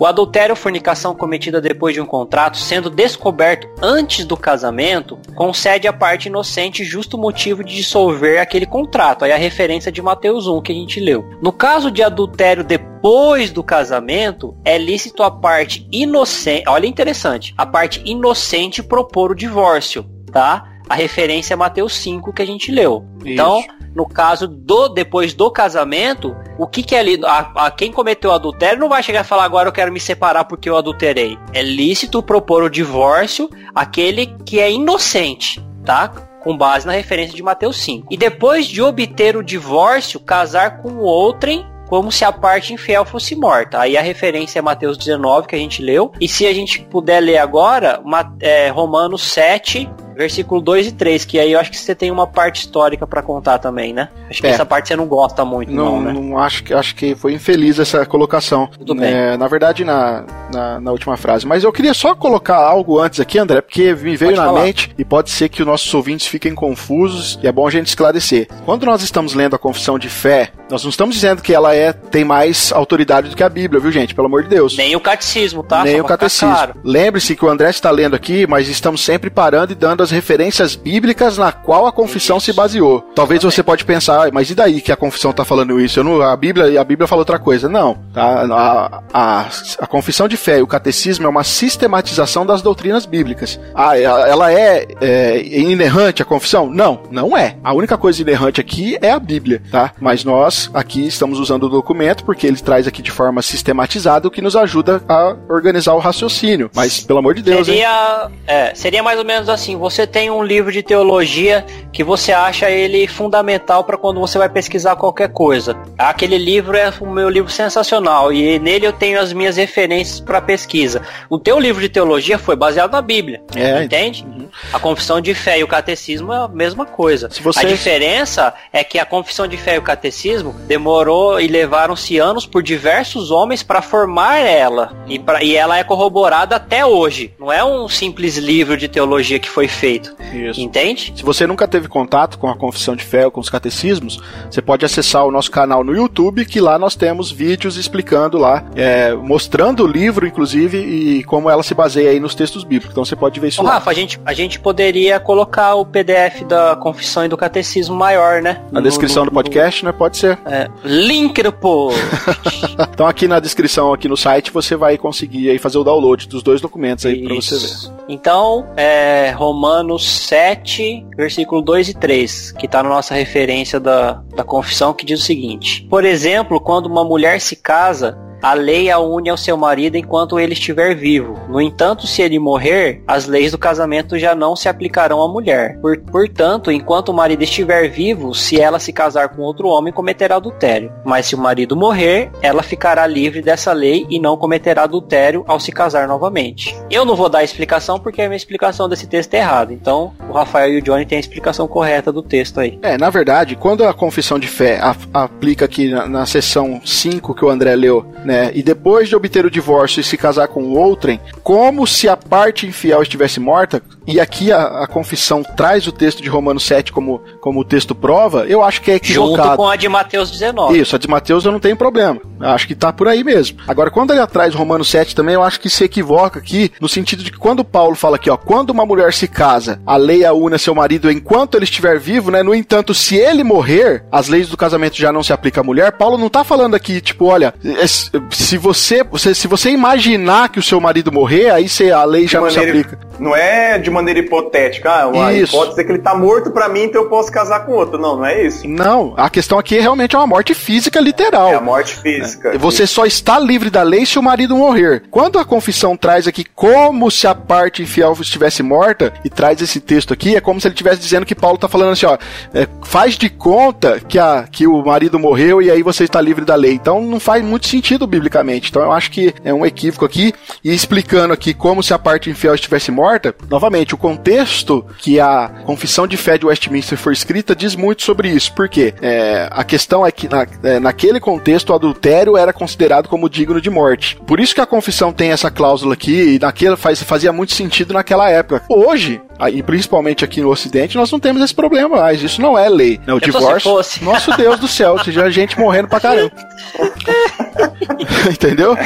O 0.03 0.05
adultério 0.05 0.55
ou 0.55 0.57
fornicação 0.57 1.14
cometida 1.14 1.61
depois 1.61 1.94
de 1.94 2.00
um 2.00 2.05
contrato, 2.05 2.57
sendo 2.57 2.90
descoberto 2.90 3.68
antes 3.80 4.24
do 4.24 4.36
casamento, 4.36 5.16
concede 5.36 5.86
à 5.86 5.92
parte 5.92 6.26
inocente 6.26 6.82
justo 6.82 7.16
motivo 7.16 7.62
de 7.62 7.76
dissolver 7.76 8.40
aquele 8.40 8.66
contrato. 8.66 9.24
Aí 9.24 9.30
a 9.30 9.36
referência 9.36 9.92
de 9.92 10.03
Mateus 10.03 10.48
1 10.48 10.61
que 10.61 10.72
a 10.72 10.74
gente 10.74 10.98
leu. 10.98 11.24
No 11.40 11.53
caso 11.53 11.88
de 11.88 12.03
adultério 12.03 12.64
depois 12.64 13.53
do 13.53 13.62
casamento, 13.62 14.57
é 14.64 14.76
lícito 14.76 15.22
a 15.22 15.30
parte 15.30 15.86
inocente. 15.92 16.64
Olha 16.66 16.88
interessante, 16.88 17.55
a 17.57 17.64
parte 17.64 18.03
inocente 18.05 18.82
propor 18.82 19.30
o 19.30 19.36
divórcio, 19.36 20.05
tá? 20.32 20.72
A 20.93 20.95
referência 20.95 21.55
é 21.55 21.57
Mateus 21.57 21.95
5 21.97 22.34
que 22.34 22.43
a 22.43 22.47
gente 22.47 22.70
leu. 22.70 23.03
Então, 23.24 23.61
Isso. 23.61 23.68
no 23.95 24.07
caso 24.07 24.47
do 24.47 24.90
depois 24.90 25.32
do 25.32 25.51
casamento, 25.51 26.36
o 26.59 26.66
que 26.66 26.82
que 26.82 26.95
é 26.95 26.99
ali? 26.99 27.18
A, 27.24 27.66
a 27.66 27.70
quem 27.70 27.90
cometeu 27.90 28.30
adultério 28.30 28.78
não 28.78 28.90
vai 28.90 29.03
chegar 29.03 29.22
e 29.22 29.26
falar 29.26 29.45
agora 29.45 29.70
eu 29.70 29.72
quero 29.72 29.90
me 29.90 29.99
separar 29.99 30.45
porque 30.45 30.68
eu 30.68 30.76
adulterei. 30.76 31.38
É 31.55 31.62
lícito 31.62 32.22
propor 32.22 32.62
o 32.62 32.68
divórcio 32.68 33.49
aquele 33.74 34.26
que 34.45 34.61
é 34.61 34.70
inocente, 34.70 35.64
tá? 35.82 36.09
Com 36.09 36.59
base 36.59 36.86
na 36.86 36.93
referência 36.93 37.34
de 37.34 37.43
Mateus 37.43 37.78
5. 37.78 38.09
E 38.11 38.16
depois 38.18 38.66
de 38.66 38.82
obter 38.82 39.34
o 39.34 39.43
divórcio, 39.43 40.20
casar 40.20 40.82
com 40.82 40.99
outrem 40.99 41.64
como 41.93 42.11
se 42.11 42.24
a 42.24 42.32
parte 42.32 42.72
infiel 42.72 43.05
fosse 43.05 43.36
morta. 43.36 43.80
Aí 43.80 43.99
a 43.99 44.03
referência 44.03 44.59
é 44.59 44.62
Mateus 44.62 44.97
19, 44.97 45.47
que 45.47 45.55
a 45.55 45.59
gente 45.59 45.82
leu. 45.82 46.11
E 46.18 46.26
se 46.26 46.47
a 46.47 46.53
gente 46.55 46.80
puder 46.80 47.20
ler 47.20 47.36
agora, 47.36 48.03
é, 48.40 48.68
Romanos 48.68 49.22
7, 49.22 49.90
versículo 50.17 50.61
2 50.61 50.89
e 50.89 50.93
3, 50.93 51.25
que 51.25 51.39
aí 51.39 51.53
eu 51.53 51.61
acho 51.61 51.71
que 51.71 51.77
você 51.77 51.95
tem 51.95 52.11
uma 52.11 52.27
parte 52.27 52.61
histórica 52.61 53.07
pra 53.07 53.23
contar 53.23 53.59
também, 53.59 53.93
né? 53.93 54.09
Acho 54.31 54.41
que 54.41 54.47
É. 54.47 54.51
essa 54.51 54.65
parte 54.67 54.89
você 54.89 54.97
não 54.97 55.07
gosta 55.07 55.45
muito, 55.45 55.73
não, 55.73 55.97
Não, 55.97 56.01
né? 56.03 56.13
não 56.13 56.39
acho 56.39 56.65
que 56.65 56.75
acho 56.75 56.95
que 56.95 57.15
foi 57.15 57.33
infeliz 57.35 57.79
essa 57.79 58.05
colocação. 58.07 58.67
Tudo 58.67 58.95
bem. 58.95 59.13
É, 59.13 59.37
na 59.37 59.49
verdade, 59.49 59.85
na, 59.85 60.25
na, 60.53 60.81
na 60.81 60.91
última 60.93 61.17
frase. 61.17 61.47
Mas 61.47 61.65
eu 61.65 61.73
queria 61.73 61.95
só 61.95 62.15
colocar 62.15 62.57
algo 62.57 62.99
antes 63.01 63.21
aqui, 63.21 63.39
André, 63.39 63.61
porque 63.61 63.95
me 63.95 64.17
veio 64.17 64.33
Pode 64.33 64.37
na 64.37 64.45
falar. 64.47 64.63
mente 64.63 64.95
e 64.99 65.05
pode 65.05 65.31
ser 65.31 65.49
que 65.49 65.63
os 65.63 65.67
nossos 65.67 65.93
ouvintes 65.95 66.27
fiquem 66.27 66.55
confusos 66.55 67.39
e 67.43 67.47
é 67.47 67.53
bom 67.53 67.67
a 67.67 67.71
gente 67.71 67.87
esclarecer. 67.87 68.49
Quando 68.65 68.85
nós 68.87 69.03
estamos 69.03 69.35
lendo 69.35 69.55
a 69.57 69.59
confissão 69.59 69.99
de 69.99 70.09
fé, 70.09 70.51
nós 70.71 70.83
não 70.83 70.91
estamos 70.91 71.15
dizendo 71.15 71.43
que 71.43 71.55
ela 71.55 71.75
é 71.75 71.93
tem 71.93 72.25
mais 72.25 72.73
autoridade 72.73 73.29
do 73.31 73.37
que 73.37 73.43
a 73.43 73.49
Bíblia, 73.49 73.81
viu, 73.81 73.91
gente? 73.93 74.15
Pelo 74.15 74.27
amor 74.27 74.43
de 74.43 74.49
Deus. 74.49 74.77
Nem 74.77 74.95
o 74.97 75.01
catecismo, 75.01 75.63
tá? 75.63 75.85
Nem 75.85 75.97
Só 75.99 76.03
o 76.03 76.07
catecismo. 76.07 76.49
claro. 76.55 76.75
Lembre-se 76.85 77.37
que 77.37 77.45
o 77.45 77.49
André 77.49 77.71
está 77.71 77.91
lendo 77.91 78.15
aqui, 78.17 78.47
mas 78.47 78.69
estamos 78.69 79.03
sempre 79.05 79.31
parando 79.31 79.73
e 79.73 79.75
dando 79.75 80.01
as 80.03 80.11
referências 80.11 80.74
bíblicas 80.74 81.38
na 81.38 81.53
qual 81.53 81.86
a 81.86 81.92
confissão 81.92 82.38
se 82.40 82.53
baseou. 82.53 83.00
Talvez 83.14 83.42
você 83.42 83.62
pode 83.62 83.84
pensar, 83.84 84.26
"Ah, 84.26 84.30
mas 84.32 84.50
e 84.50 84.55
daí 84.55 84.80
que 84.80 84.92
a 84.92 84.96
confissão 84.96 85.30
está 85.30 85.44
falando 85.44 85.80
isso? 85.80 86.00
Eu 86.00 86.05
não, 86.05 86.20
a 86.20 86.36
Bíblia 86.36 86.80
a 86.80 86.84
Bíblia 86.84 87.07
fala 87.07 87.20
outra 87.20 87.38
coisa. 87.38 87.68
Não. 87.68 87.96
tá? 88.12 88.46
A, 88.50 89.03
a, 89.12 89.46
a 89.78 89.86
confissão 89.86 90.28
de 90.28 90.36
fé 90.36 90.59
e 90.59 90.62
o 90.62 90.66
catecismo 90.66 91.26
é 91.26 91.28
uma 91.28 91.44
sistematização 91.44 92.44
das 92.44 92.62
doutrinas 92.62 93.07
bíblicas. 93.07 93.59
Ah, 93.74 93.98
ela 93.98 94.28
ela 94.28 94.53
é, 94.53 94.86
é 95.00 95.42
inerrante 95.61 96.22
a 96.22 96.24
confissão? 96.24 96.70
Não, 96.70 97.03
não 97.11 97.36
é. 97.36 97.57
A 97.62 97.72
única 97.74 97.96
coisa 97.98 98.20
inerrante 98.22 98.61
aqui 98.61 98.96
é 99.00 99.11
a 99.11 99.18
Bíblia, 99.18 99.62
tá? 99.70 99.92
Mas 100.00 100.24
nós 100.24 100.70
aqui 100.74 101.07
estamos 101.07 101.38
usando 101.38 101.64
o 101.64 101.68
documento 101.68 102.24
porque 102.24 102.46
ele 102.46 102.57
traz 102.57 102.86
aqui 102.86 103.03
de 103.03 103.11
forma 103.11 103.42
sistematizada 103.42 104.26
o 104.26 104.30
que 104.30 104.40
nos 104.40 104.57
ajuda 104.57 105.03
a 105.09 105.36
organizar 105.48 105.94
o 105.94 105.98
raciocínio. 105.98 106.70
Mas, 106.74 107.00
pelo 107.00 107.18
amor 107.18 107.34
de 107.34 107.42
Deus? 107.42 107.66
Seria, 107.66 108.30
é, 108.46 108.74
seria 108.74 109.03
mais 109.03 109.18
ou 109.18 109.24
menos 109.24 109.48
assim: 109.48 109.76
você 109.76 109.91
tem 110.07 110.30
um 110.30 110.43
livro 110.43 110.72
de 110.72 110.82
teologia 110.82 111.64
que 111.93 112.03
você 112.03 112.32
acha 112.32 112.70
ele 112.70 113.07
fundamental 113.07 113.84
para 113.84 113.97
quando 113.99 114.18
você 114.20 114.38
vai 114.38 114.49
pesquisar 114.49 114.97
qualquer 114.97 115.28
coisa. 115.28 115.76
Aquele 115.99 116.38
livro 116.38 116.76
é 116.76 116.93
o 117.01 117.07
meu 117.07 117.28
livro 117.28 117.51
sensacional 117.51 118.32
e 118.32 118.59
nele 118.59 118.86
eu 118.86 118.93
tenho 118.93 119.20
as 119.20 119.32
minhas 119.32 119.57
referências 119.57 120.20
para 120.20 120.40
pesquisa. 120.40 121.03
O 121.28 121.38
teu 121.38 121.59
livro 121.59 121.80
de 121.82 121.88
teologia 121.88 122.38
foi 122.38 122.57
baseado 122.57 122.93
na 122.93 123.03
Bíblia, 123.03 123.43
É. 123.55 123.84
entende? 123.84 124.24
A 124.72 124.78
confissão 124.78 125.20
de 125.20 125.34
fé 125.34 125.59
e 125.59 125.64
o 125.64 125.68
catecismo 125.68 126.32
é 126.32 126.36
a 126.45 126.49
mesma 126.49 126.84
coisa. 126.86 127.28
Se 127.30 127.43
você- 127.43 127.61
A 127.61 127.68
diferença 127.68 128.55
é 128.72 128.82
que 128.84 128.99
a 128.99 129.05
confissão 129.05 129.47
de 129.47 129.57
fé 129.57 129.76
e 129.76 129.78
o 129.78 129.82
catecismo 129.82 130.55
demorou 130.66 131.40
e 131.40 131.47
levaram-se 131.47 132.18
anos 132.18 132.47
por 132.47 132.62
diversos 132.62 133.30
homens 133.30 133.62
para 133.62 133.82
formar 133.82 134.38
ela. 134.38 134.93
E, 135.09 135.18
pra, 135.18 135.43
e 135.43 135.55
ela 135.57 135.78
é 135.78 135.84
corroborada 135.84 136.57
até 136.57 136.84
hoje. 136.84 137.32
Não 137.38 137.53
é 137.53 137.62
um 137.64 137.88
simples 137.88 138.36
livro 138.36 138.76
de 138.76 138.88
teologia 138.88 139.38
que 139.38 139.49
foi 139.49 139.68
feito. 139.68 139.82
Isso. 139.87 140.61
Entende? 140.61 141.12
Se 141.16 141.22
você 141.22 141.47
nunca 141.47 141.66
teve 141.68 141.89
contato 141.89 142.39
com 142.39 142.49
a 142.49 142.57
confissão 142.57 142.95
de 142.97 143.05
fé 143.05 143.24
ou 143.24 143.30
com 143.30 143.41
os 143.41 143.49
catecismos, 143.51 144.20
você 144.51 144.62
pode 144.62 144.85
acessar 144.85 145.24
o 145.26 145.30
nosso 145.30 145.51
canal 145.51 145.83
no 145.85 145.95
YouTube, 145.95 146.45
que 146.45 146.61
lá 146.61 146.78
nós 146.78 146.95
temos 146.95 147.30
vídeos 147.30 147.76
explicando 147.76 148.39
lá, 148.39 148.64
é, 148.74 149.12
mostrando 149.14 149.85
o 149.85 149.87
livro, 149.87 150.26
inclusive, 150.26 150.78
e 150.78 151.24
como 151.24 151.49
ela 151.51 151.62
se 151.62 151.74
baseia 151.74 152.11
aí 152.11 152.20
nos 152.20 152.35
textos 152.35 152.64
bíblicos. 152.64 152.91
Então 152.93 153.05
você 153.05 153.16
pode 153.16 153.39
ver 153.41 153.49
isso 153.49 153.61
Ô, 153.61 153.64
lá. 153.64 153.74
Rafa, 153.74 153.91
a 153.91 153.95
gente, 153.95 154.20
a 154.24 154.33
gente 154.33 154.59
poderia 154.61 155.18
colocar 155.20 155.74
o 155.74 155.85
PDF 155.85 156.43
da 156.45 156.76
confissão 156.76 157.24
e 157.24 157.28
do 157.28 157.37
catecismo 157.37 157.95
maior, 157.95 158.41
né? 158.43 158.61
Na 158.70 158.80
No- 158.80 158.87
descrição 158.87 159.24
no- 159.24 159.30
do 159.30 159.35
podcast, 159.35 159.85
né? 159.85 159.93
Pode 159.93 160.16
ser. 160.16 160.39
no- 160.45 160.51
é, 160.53 160.68
link 160.85 161.43
do 161.43 161.53
post. 161.53 161.99
Então 162.93 163.07
aqui 163.07 163.27
na 163.27 163.41
descrição, 163.41 163.93
aqui 163.93 164.09
no 164.09 164.16
site, 164.16 164.51
você 164.51 164.77
vai 164.77 164.99
conseguir 164.99 165.51
aí 165.51 165.59
fazer 165.59 165.79
o 165.79 165.85
download 165.85 166.29
dos 166.29 166.43
dois 166.43 166.61
documentos 166.61 167.07
aí 167.07 167.23
para 167.25 167.35
você 167.35 167.57
ver. 167.57 167.93
Então, 168.09 168.66
é 168.77 169.31
Romanos 169.31 170.09
7, 170.09 171.07
versículo 171.16 171.62
2 171.62 171.91
e 171.91 171.95
3, 171.95 172.53
que 172.53 172.66
está 172.66 172.83
na 172.83 172.89
nossa 172.89 173.14
referência 173.14 173.81
da, 173.81 174.23
da 174.35 174.45
confissão, 174.45 174.93
que 174.93 175.07
diz 175.07 175.20
o 175.20 175.25
seguinte: 175.25 175.87
Por 175.89 176.05
exemplo, 176.05 176.61
quando 176.61 176.87
uma 176.87 177.05
mulher 177.05 177.41
se 177.41 177.57
casa, 177.57 178.18
a 178.43 178.55
lei 178.55 178.90
a 178.90 178.99
une 178.99 179.30
ao 179.30 179.36
seu 179.36 179.57
marido 179.57 179.97
enquanto 179.97 180.38
ele 180.38 180.53
estiver 180.53 180.95
vivo. 180.95 181.38
No 181.49 181.61
entanto, 181.61 182.07
se 182.07 182.22
ele 182.22 182.38
morrer, 182.38 183.03
as 183.07 183.26
leis 183.26 183.53
do 183.53 183.59
casamento 183.59 184.18
já 184.18 184.34
não 184.34 184.57
se 184.57 184.68
aplicarão 184.68 185.22
à 185.22 185.28
mulher. 185.28 185.78
Por- 185.80 185.99
portanto, 186.01 186.70
enquanto 186.70 187.11
o 187.11 187.14
marido 187.14 187.43
estiver 187.43 187.88
vivo, 187.88 188.34
se 188.34 188.61
ela 188.61 188.78
se 188.78 188.93
casar 188.93 189.28
com 189.30 189.43
outro 189.43 189.68
homem, 189.68 189.93
cometerá 189.93 190.36
adultério. 190.36 190.93
Mas 191.05 191.26
se 191.26 191.34
o 191.34 191.38
marido 191.38 191.76
morrer, 191.76 192.30
ela 192.43 192.62
ficará 192.62 193.07
livre 193.07 193.40
dessa 193.43 193.72
lei 193.72 194.07
e 194.11 194.18
não 194.18 194.36
cometerá 194.36 194.82
adultério 194.84 195.45
ao 195.47 195.61
se 195.61 195.70
casar 195.70 196.09
novamente. 196.09 196.76
Eu 196.90 197.05
não 197.05 197.14
vou 197.14 197.28
dar 197.28 197.38
a 197.38 197.45
explicação 197.45 197.99
porque 197.99 198.22
a 198.22 198.26
minha 198.28 198.36
explicação 198.36 198.88
desse 198.88 199.07
texto 199.07 199.34
é 199.34 199.38
errada. 199.38 199.72
Então, 199.72 200.12
o 200.28 200.32
Rafael 200.32 200.72
e 200.72 200.78
o 200.78 200.82
Johnny 200.82 201.07
têm 201.07 201.16
a 201.16 201.20
explicação 201.20 201.68
correta 201.68 202.11
do 202.11 202.22
texto 202.22 202.59
aí. 202.61 202.78
É, 202.82 202.99
na 202.99 203.11
verdade, 203.11 203.55
quando 203.57 203.84
a 203.84 203.93
confissão 203.95 204.38
de 204.38 204.49
fé 204.49 204.80
aplica 205.12 205.64
aqui 205.64 205.90
na, 205.90 206.07
na 206.09 206.26
seção 206.26 206.80
5 206.84 207.34
que 207.34 207.45
o 207.45 207.49
André 207.51 207.74
leu, 207.76 208.05
né? 208.24 208.32
E 208.55 208.62
depois 208.62 209.09
de 209.09 209.16
obter 209.16 209.45
o 209.45 209.51
divórcio 209.51 210.01
e 210.01 210.05
se 210.05 210.16
casar 210.16 210.49
com 210.49 210.72
outrem, 210.74 211.20
como 211.43 211.87
se 211.87 212.09
a 212.09 212.16
parte 212.16 212.66
infiel 212.66 213.03
estivesse 213.03 213.41
morta, 213.41 213.83
e 214.07 214.20
aqui 214.20 214.50
a, 214.53 214.82
a 214.82 214.86
confissão 214.86 215.42
traz 215.42 215.86
o 215.86 215.92
texto 215.92 216.22
de 216.22 216.28
Romanos 216.28 216.64
7 216.64 216.92
como, 216.92 217.20
como 217.40 217.61
o 217.61 217.64
texto 217.64 217.94
prova, 217.94 218.44
eu 218.46 218.62
acho 218.62 218.80
que 218.82 218.90
é 218.90 218.94
Junto 219.03 219.30
equivocado. 219.32 219.57
com 219.57 219.68
a 219.68 219.76
de 219.76 219.88
Mateus 219.88 220.30
19. 220.30 220.78
Isso, 220.78 220.96
a 220.96 220.98
de 220.98 221.09
Mateus 221.09 221.44
eu 221.44 221.53
não 221.53 221.61
tenho 221.61 221.76
problema. 221.76 222.20
Eu 222.40 222.48
Acho 222.48 222.66
que 222.66 222.74
tá 222.74 222.92
por 222.92 223.09
aí 223.09 223.22
mesmo. 223.24 223.59
Agora, 223.66 223.90
quando 223.90 224.11
ele 224.11 224.20
atrás 224.20 224.55
Romanos 224.55 224.88
7 224.90 225.14
também, 225.14 225.34
eu 225.34 225.42
acho 225.42 225.61
que 225.61 225.70
se 225.70 225.84
equivoca 225.84 226.38
aqui, 226.38 226.72
no 226.80 226.88
sentido 226.88 227.22
de 227.22 227.30
que 227.30 227.38
quando 227.38 227.64
Paulo 227.64 227.94
fala 227.94 228.16
aqui, 228.16 228.28
ó, 228.30 228.36
quando 228.36 228.70
uma 228.70 228.84
mulher 228.84 229.12
se 229.12 229.26
casa, 229.28 229.80
a 229.86 229.96
lei 229.96 230.24
a 230.24 230.32
une 230.32 230.55
a 230.57 230.59
seu 230.59 230.74
marido 230.74 231.11
enquanto 231.11 231.55
ele 231.57 231.64
estiver 231.64 231.98
vivo, 231.98 232.30
né? 232.30 232.42
No 232.42 232.55
entanto, 232.55 232.92
se 232.94 233.16
ele 233.16 233.44
morrer, 233.44 234.05
as 234.11 234.28
leis 234.28 234.48
do 234.48 234.57
casamento 234.57 234.96
já 234.96 235.12
não 235.12 235.22
se 235.22 235.32
aplicam 235.32 235.62
à 235.62 235.64
mulher. 235.64 235.92
Paulo 235.92 236.18
não 236.18 236.28
tá 236.28 236.42
falando 236.44 236.74
aqui, 236.74 237.00
tipo, 237.00 237.26
olha, 237.26 237.55
es- 237.62 238.11
se 238.30 238.59
você, 238.59 239.03
você- 239.05 239.34
se 239.34 239.46
você 239.46 239.70
imaginar 239.70 240.48
que 240.48 240.59
o 240.59 240.62
seu 240.62 240.80
marido 240.80 241.12
morrer, 241.12 241.50
aí 241.50 241.68
se 241.68 241.90
a 241.90 242.05
lei 242.05 242.26
já 242.26 242.38
de 242.38 242.44
não 242.44 242.50
se 242.50 242.59
aplica. 242.59 242.98
não 243.18 243.36
é 243.36 243.78
de 243.78 243.90
maneira 243.93 244.20
hipotética. 244.20 244.90
Ah, 244.90 245.26
a 245.26 245.32
Isso. 245.32 245.55
hipótese 245.55 245.80
é 245.80 245.84
que 245.84 245.93
ele 245.93 245.99
tá 245.99 246.14
morto 246.14 246.51
pra 246.51 246.68
mim, 246.68 246.82
então 246.84 247.03
eu 247.03 247.09
posso 247.09 247.30
casar 247.30 247.64
com 247.64 247.72
outro. 247.72 247.99
Não, 247.99 248.16
não 248.16 248.26
é 248.26 248.43
isso. 248.43 248.66
Não, 248.66 249.14
a 249.16 249.28
questão 249.30 249.59
aqui 249.59 249.78
realmente 249.78 250.14
é 250.14 250.18
uma 250.18 250.26
morte 250.26 250.55
física 250.55 251.01
literal. 251.01 251.51
É 251.51 251.55
a 251.55 251.61
morte 251.61 251.97
física. 251.97 252.57
Você 252.59 252.86
só 252.86 253.05
está 253.05 253.38
livre 253.38 253.70
da 253.70 253.82
lei 253.82 254.07
se 254.07 254.18
o 254.18 254.22
marido 254.22 254.57
morrer. 254.57 255.05
Quando 255.11 255.38
a 255.38 255.45
confissão 255.45 255.97
traz 255.97 256.26
aqui 256.26 256.45
como 256.45 257.11
se 257.11 257.26
a 257.26 257.34
parte 257.34 257.82
infiel 257.82 258.16
estivesse 258.20 258.62
morta 258.62 259.12
e 259.24 259.30
traz 259.30 259.61
esse 259.61 259.80
texto 259.80 260.12
aqui, 260.12 260.36
é 260.36 260.40
como 260.40 260.61
se 260.61 260.66
ele 260.66 260.74
estivesse 260.74 261.01
dizendo 261.01 261.26
que 261.26 261.34
Paulo 261.34 261.57
está 261.57 261.68
falando 261.68 261.93
assim, 261.93 262.07
ó, 262.07 262.16
é, 262.55 262.68
faz 262.82 263.16
de 263.16 263.28
conta 263.28 264.01
que, 264.01 264.18
a, 264.18 264.47
que 264.51 264.66
o 264.66 264.84
marido 264.84 265.18
morreu 265.18 265.61
e 265.61 265.70
aí 265.70 265.82
você 265.82 266.05
está 266.05 266.20
livre 266.20 266.45
da 266.45 266.55
lei. 266.55 266.72
Então 266.72 267.01
não 267.03 267.18
faz 267.18 267.43
muito 267.45 267.66
sentido 267.66 268.07
biblicamente. 268.07 268.70
Então 268.70 268.82
eu 268.82 268.93
acho 268.93 269.11
que 269.11 269.34
é 269.45 269.53
um 269.53 269.66
equívoco 269.66 270.05
aqui 270.05 270.32
e 270.62 270.72
explicando 270.72 271.32
aqui 271.32 271.53
como 271.55 271.82
se 271.82 271.93
a 271.93 271.99
parte 271.99 272.30
infiel 272.30 272.55
estivesse 272.55 272.90
morta. 272.90 273.34
Novamente, 273.49 273.82
o 273.95 273.99
contexto 273.99 274.85
que 274.99 275.18
a 275.18 275.49
confissão 275.64 276.07
de 276.07 276.16
fé 276.16 276.39
de 276.39 276.47
Westminster 276.47 276.97
foi 276.97 277.12
escrita 277.12 277.55
diz 277.55 277.74
muito 277.74 278.03
sobre 278.03 278.28
isso. 278.28 278.53
Por 278.53 278.68
quê? 278.68 278.95
É, 279.01 279.49
a 279.51 279.64
questão 279.64 280.07
é 280.07 280.12
que 280.12 280.28
na, 280.28 280.47
é, 280.62 280.78
naquele 280.78 281.20
contexto 281.20 281.70
o 281.70 281.74
adultério 281.74 282.37
era 282.37 282.53
considerado 282.53 283.09
como 283.09 283.28
digno 283.28 283.61
de 283.61 283.70
morte. 283.70 284.16
Por 284.26 284.41
isso 284.41 284.55
que 284.55 284.61
a 284.61 284.66
confissão 284.66 285.12
tem 285.12 285.33
essa 285.33 285.51
cláusula 285.51 285.95
aqui 285.95 286.35
e 286.35 286.39
naquela 286.39 286.76
faz, 286.76 287.03
fazia 287.03 287.33
muito 287.33 287.53
sentido 287.53 287.95
naquela 287.95 288.28
época. 288.30 288.62
Hoje, 288.68 289.20
e 289.51 289.62
principalmente 289.62 290.24
aqui 290.24 290.40
no 290.40 290.51
Ocidente, 290.51 290.97
nós 290.97 291.11
não 291.11 291.18
temos 291.18 291.43
esse 291.43 291.55
problema 291.55 291.97
mais. 291.97 292.22
Isso 292.22 292.40
não 292.40 292.59
é 292.59 292.68
lei. 292.68 293.01
Né? 293.07 293.12
O 293.12 293.16
Eu 293.16 293.20
só 293.20 293.24
se 293.24 293.30
divórcio. 293.38 293.70
fosse. 293.70 294.05
Nosso 294.05 294.36
Deus 294.36 294.59
do 294.59 294.68
céu, 294.68 294.99
seja 295.03 295.30
gente 295.30 295.59
morrendo 295.59 295.88
pra 295.88 296.01
caramba. 296.01 296.32
Entendeu? 298.30 298.76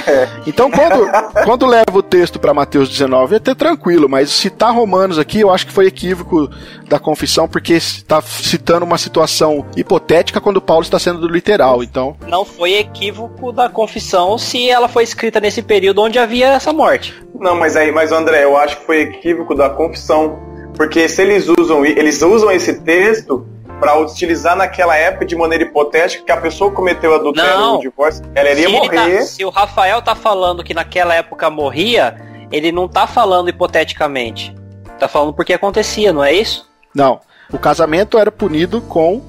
Então, 0.47 0.71
quando, 0.71 1.45
quando 1.45 1.67
leva 1.67 1.97
o 1.97 2.03
texto 2.03 2.39
para 2.39 2.55
Mateus 2.55 2.89
19, 2.89 3.35
é 3.35 3.37
até 3.37 3.55
tranquilo, 3.55 4.09
mas 4.09 4.31
citar 4.31 4.75
Romanos 4.75 5.19
aqui, 5.19 5.41
eu 5.41 5.51
acho 5.51 5.67
que 5.67 5.73
foi 5.73 5.87
equívoco 5.87 6.49
da 6.89 6.99
confissão, 6.99 7.49
porque 7.49 7.75
está 7.75 8.21
citando 8.23 8.85
uma 8.85 8.99
situação 8.99 9.67
hipotética 9.77 10.41
quando 10.41 10.61
Paulo 10.61 10.83
está 10.83 10.99
sendo 10.99 11.27
literal. 11.29 11.83
Então, 11.83 12.17
Não 12.27 12.45
foi 12.45 12.75
equívoco 12.75 13.53
da 13.53 13.69
confissão 13.69 14.39
se 14.39 14.69
ela 14.69 14.89
foi 14.89 15.05
escrita 15.05 15.41
nesse 15.41 15.63
período 15.63 16.03
onde 16.03 16.19
havia 16.19 16.49
essa 16.49 16.73
morte. 16.73 17.15
Não, 17.39 17.55
mas 17.55 17.77
aí, 17.77 17.93
mas 17.93 18.13
André, 18.13 18.45
eu 18.45 18.57
acho 18.57 18.79
que 18.79 18.87
foi 18.87 19.01
equívoco 19.03 19.55
da 19.55 19.69
confissão. 19.69 20.46
Porque 20.77 21.09
se 21.09 21.23
eles 21.23 21.47
usam, 21.59 21.85
eles 21.85 22.21
usam 22.23 22.51
esse 22.51 22.75
texto 22.81 23.47
para 23.81 23.99
utilizar 23.99 24.57
naquela 24.57 24.97
época 24.97 25.25
de 25.27 25.35
maneira 25.37 25.65
hipotética 25.65 26.25
que 26.25 26.33
a 26.33 26.37
pessoa 26.39 26.71
cometeu 26.71 27.15
adultério 27.15 27.61
ou 27.61 27.81
divórcio, 27.81 28.25
ela 28.35 28.51
iria 28.51 28.69
se, 28.69 28.75
ele 28.75 28.79
morrer. 28.79 29.19
tá- 29.19 29.23
se 29.25 29.45
o 29.45 29.51
Rafael 29.51 30.01
tá 30.03 30.15
falando 30.15 30.63
que 30.65 30.73
naquela 30.75 31.15
época 31.15 31.51
morria, 31.51 32.17
ele 32.51 32.73
não 32.73 32.89
tá 32.89 33.07
falando 33.07 33.49
hipoteticamente. 33.49 34.55
Tá 34.99 35.09
falando 35.09 35.35
porque 35.35 35.53
acontecia, 35.53 36.13
não 36.13 36.25
é 36.25 36.33
isso? 36.33 36.67
Não. 36.95 37.21
O 37.53 37.59
casamento 37.59 38.19
era 38.19 38.33
punido 38.33 38.81
com, 38.81 39.21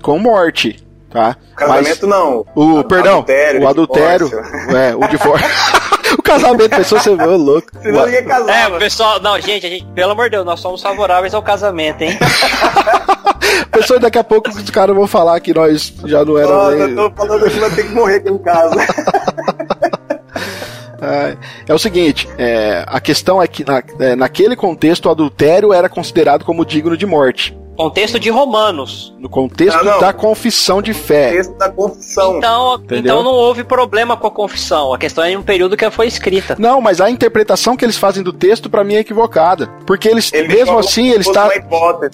com 0.00 0.18
morte, 0.18 0.82
tá? 1.10 1.36
Casamento 1.54 2.06
não. 2.06 2.46
O, 2.54 2.78
A- 2.78 2.84
perdão, 2.84 3.12
adultério, 3.18 3.62
o 3.62 3.68
adultério, 3.68 4.26
divórcio. 4.28 4.76
é, 4.76 4.96
o 4.96 5.08
divórcio. 5.08 5.79
O 6.18 6.22
casamento, 6.22 6.76
pessoa 6.76 7.00
você 7.00 7.16
vê, 7.16 7.24
ô, 7.24 7.36
louco. 7.36 7.68
Senão 7.82 8.04
ninguém 8.06 8.20
É, 8.20 8.22
casava. 8.22 8.76
o 8.76 8.78
pessoal. 8.78 9.20
Não, 9.20 9.40
gente, 9.40 9.66
a 9.66 9.68
gente, 9.70 9.84
pelo 9.94 10.12
amor 10.12 10.24
de 10.24 10.30
Deus, 10.36 10.44
nós 10.46 10.60
somos 10.60 10.82
favoráveis 10.82 11.34
ao 11.34 11.42
casamento, 11.42 12.02
hein? 12.02 12.18
Pessoas 13.70 14.00
daqui 14.00 14.18
a 14.18 14.24
pouco 14.24 14.48
os 14.50 14.70
caras 14.70 14.94
vão 14.94 15.06
falar 15.06 15.38
que 15.40 15.54
nós 15.54 15.92
já 16.04 16.24
não 16.24 16.36
éramos. 16.38 16.80
eu 16.80 16.94
tô 16.96 17.10
falando 17.16 17.50
que 17.50 17.58
vai 17.58 17.70
ter 17.70 17.82
que 17.84 17.94
morrer 17.94 18.16
aqui 18.16 18.28
em 18.30 18.38
casa. 18.38 18.76
É, 21.02 21.34
é 21.68 21.74
o 21.74 21.78
seguinte, 21.78 22.28
é, 22.36 22.84
a 22.86 23.00
questão 23.00 23.42
é 23.42 23.48
que 23.48 23.64
na- 23.64 23.82
é, 24.00 24.14
naquele 24.14 24.54
contexto 24.54 25.06
o 25.06 25.10
adultério 25.10 25.72
era 25.72 25.88
considerado 25.88 26.44
como 26.44 26.62
digno 26.62 26.94
de 26.94 27.06
morte. 27.06 27.56
Contexto 27.80 28.20
de 28.20 28.30
Romanos. 28.30 29.14
No 29.18 29.28
contexto 29.28 29.78
Ah, 29.78 29.82
não. 29.84 30.00
da 30.00 30.12
confissão 30.12 30.82
de 30.82 30.92
fé. 30.92 31.30
Texto 31.32 31.56
da 31.56 31.68
confissão. 31.70 32.38
Então, 32.38 32.74
Entendeu? 32.74 32.98
então 32.98 33.22
não 33.22 33.32
houve 33.32 33.64
problema 33.64 34.16
com 34.16 34.26
a 34.26 34.30
confissão. 34.30 34.92
A 34.92 34.98
questão 34.98 35.24
é 35.24 35.32
em 35.32 35.36
um 35.36 35.42
período 35.42 35.76
que 35.76 35.84
ela 35.84 35.90
foi 35.90 36.06
escrita. 36.06 36.56
Não, 36.58 36.80
mas 36.80 37.00
a 37.00 37.10
interpretação 37.10 37.76
que 37.76 37.84
eles 37.84 37.96
fazem 37.96 38.22
do 38.22 38.32
texto 38.32 38.68
pra 38.68 38.84
mim 38.84 38.94
é 38.94 39.00
equivocada. 39.00 39.66
Porque 39.86 40.08
eles, 40.08 40.32
Ele 40.32 40.48
mesmo 40.48 40.78
assim, 40.78 41.02
como 41.02 41.14
ele 41.14 41.22
está 41.22 41.50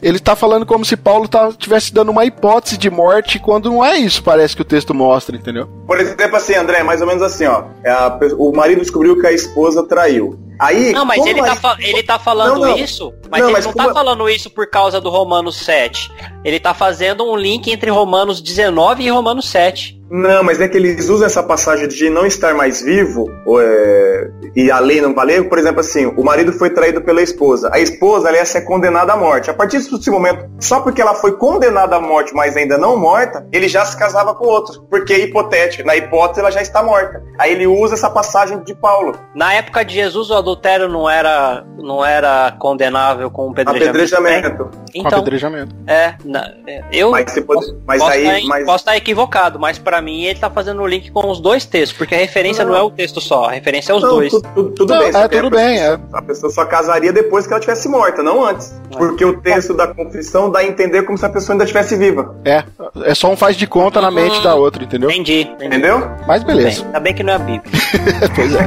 ele 0.02 0.18
tá 0.18 0.36
falando 0.36 0.64
como 0.66 0.84
se 0.84 0.96
Paulo 0.96 1.26
tá, 1.28 1.50
tivesse 1.52 1.92
dando 1.92 2.10
uma 2.10 2.24
hipótese 2.24 2.76
de 2.76 2.90
morte, 2.90 3.38
quando 3.38 3.70
não 3.70 3.84
é 3.84 3.96
isso, 3.96 4.22
parece 4.22 4.54
que 4.54 4.62
o 4.62 4.64
texto 4.64 4.94
mostra, 4.94 5.36
entendeu? 5.36 5.68
Por 5.86 5.98
exemplo, 6.00 6.36
assim, 6.36 6.54
André, 6.54 6.82
mais 6.82 7.00
ou 7.00 7.06
menos 7.06 7.22
assim, 7.22 7.46
ó. 7.46 7.64
É 7.84 7.90
a 7.90 8.18
o 8.38 8.52
marido 8.52 8.80
descobriu 8.80 9.20
que 9.20 9.26
a 9.26 9.32
esposa 9.32 9.86
traiu. 9.86 10.38
Aí, 10.58 10.92
Não, 10.92 11.04
mas 11.04 11.24
ele 11.26 11.40
a 11.40 11.44
tá, 11.44 11.56
fa- 11.56 11.76
ele 11.80 12.02
tá 12.02 12.18
falando 12.18 12.60
Não, 12.60 12.70
não. 12.70 12.76
isso, 12.78 13.12
mas 13.30 13.40
Não, 13.40 13.48
ele 13.48 13.52
mas 13.56 13.66
não 13.66 13.72
tá 13.74 13.92
falando 13.92 14.28
isso 14.28 14.48
por 14.50 14.68
causa 14.70 15.00
do 15.00 15.10
Romanos 15.10 15.56
7. 15.56 16.10
Ele 16.44 16.58
tá 16.58 16.72
fazendo 16.72 17.24
um 17.30 17.36
link 17.36 17.70
entre 17.70 17.90
Romanos 17.90 18.40
19 18.40 19.04
e 19.04 19.10
Romanos 19.10 19.46
7. 19.46 20.00
Não, 20.10 20.42
mas 20.42 20.60
é 20.60 20.68
que 20.68 20.76
eles 20.76 21.08
usam 21.08 21.26
essa 21.26 21.42
passagem 21.42 21.88
de 21.88 22.08
não 22.08 22.24
estar 22.26 22.54
mais 22.54 22.80
vivo 22.80 23.26
ou, 23.44 23.60
é, 23.60 24.30
e 24.54 24.70
a 24.70 24.78
lei 24.78 25.00
não 25.00 25.12
valer. 25.14 25.48
Por 25.48 25.58
exemplo, 25.58 25.80
assim, 25.80 26.06
o 26.06 26.22
marido 26.22 26.52
foi 26.52 26.70
traído 26.70 27.00
pela 27.02 27.20
esposa. 27.20 27.68
A 27.72 27.80
esposa 27.80 28.28
ela 28.28 28.36
ia 28.38 28.44
ser 28.44 28.60
condenada 28.62 29.12
à 29.12 29.16
morte. 29.16 29.50
A 29.50 29.54
partir 29.54 29.78
desse 29.78 30.10
momento, 30.10 30.48
só 30.60 30.80
porque 30.80 31.02
ela 31.02 31.14
foi 31.14 31.36
condenada 31.36 31.96
à 31.96 32.00
morte, 32.00 32.32
mas 32.34 32.56
ainda 32.56 32.78
não 32.78 32.96
morta, 32.96 33.46
ele 33.52 33.68
já 33.68 33.84
se 33.84 33.96
casava 33.98 34.34
com 34.34 34.46
outro. 34.46 34.82
Porque 34.88 35.12
é 35.12 35.18
hipotético. 35.20 35.86
Na 35.86 35.96
hipótese, 35.96 36.40
ela 36.40 36.50
já 36.52 36.62
está 36.62 36.82
morta. 36.82 37.22
Aí 37.38 37.52
ele 37.52 37.66
usa 37.66 37.94
essa 37.94 38.08
passagem 38.08 38.62
de 38.62 38.74
Paulo. 38.74 39.12
Na 39.34 39.54
época 39.54 39.84
de 39.84 39.94
Jesus, 39.94 40.30
o 40.30 40.34
adultério 40.34 40.88
não 40.88 41.08
era, 41.10 41.64
não 41.78 42.04
era 42.04 42.52
condenável 42.58 43.30
com 43.30 43.50
apedrejamento. 43.50 43.88
Apedrejamento. 43.90 44.64
Com 44.64 44.80
Então, 44.94 45.18
apedrejamento. 45.18 45.74
é, 45.86 46.14
na- 46.24 46.50
é, 46.66 46.84
eu 46.92 47.10
Mas 47.10 47.38
posso, 47.40 47.76
mas 47.86 47.98
posso 48.00 48.12
aí- 48.12 48.42
tá, 48.42 48.46
mas- 48.48 48.64
posso 48.64 48.78
estar 48.78 48.96
equivocado, 48.96 49.58
mas 49.58 49.78
pra 49.96 50.02
mim 50.02 50.24
ele 50.24 50.38
tá 50.38 50.50
fazendo 50.50 50.82
o 50.82 50.86
link 50.86 51.10
com 51.10 51.30
os 51.30 51.40
dois 51.40 51.64
textos, 51.64 51.96
porque 51.96 52.14
a 52.14 52.18
referência 52.18 52.62
não, 52.64 52.72
Não. 52.72 52.78
é 52.78 52.82
o 52.82 52.90
texto 52.90 53.18
só, 53.18 53.44
a 53.46 53.52
referência 53.52 53.92
é 53.92 53.94
os 53.94 54.02
Não, 54.02 54.10
dois. 54.10 54.30
tu- 54.30 54.42
tu- 54.54 54.70
tudo 54.72 54.92
Não, 54.92 55.00
bem. 55.00 55.08
é, 55.08 55.12
tudo 55.28 55.50
pessoa- 55.50 55.50
bem, 55.50 55.78
é. 55.80 55.98
A 56.12 56.20
pessoa 56.22 56.52
só 56.52 56.64
casaria 56.66 57.12
depois 57.14 57.46
que 57.46 57.52
ela 57.54 57.60
tivesse 57.60 57.88
morta, 57.88 58.22
não 58.22 58.44
antes. 58.44 58.74
Porque 58.96 59.24
o 59.24 59.40
texto 59.40 59.72
da 59.72 59.86
confissão 59.86 60.50
dá 60.50 60.58
a 60.58 60.64
entender 60.66 61.02
como 61.04 61.16
se 61.16 61.24
a 61.24 61.30
pessoa 61.30 61.54
ainda 61.54 61.64
estivesse 61.64 61.96
viva. 61.96 62.34
É, 62.44 62.62
é 63.04 63.14
só 63.14 63.30
um 63.30 63.36
faz 63.36 63.56
de 63.56 63.66
conta 63.66 64.00
na 64.02 64.10
mente 64.10 64.38
da 64.42 64.54
outra, 64.54 64.84
entendeu? 64.84 65.10
Entendi, 65.10 65.40
entendi. 65.42 65.64
Entendeu? 65.64 66.06
Mas 66.26 66.44
Bem, 66.44 66.56
beleza. 66.56 66.84
ainda 66.84 67.00
bem 67.00 67.14
que 67.14 67.22
não 67.22 67.32
é 67.32 67.36
a 67.36 67.38
Bíblia. 67.38 67.62
pois 68.36 68.54
é. 68.54 68.66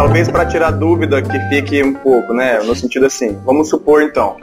Talvez 0.05 0.29
para 0.29 0.45
tirar 0.45 0.69
dúvida 0.69 1.19
que 1.19 1.39
fique 1.49 1.81
um 1.81 1.91
pouco, 1.91 2.31
né? 2.31 2.59
No 2.59 2.75
sentido 2.75 3.07
assim, 3.07 3.35
vamos 3.43 3.69
supor 3.69 4.03
então, 4.03 4.37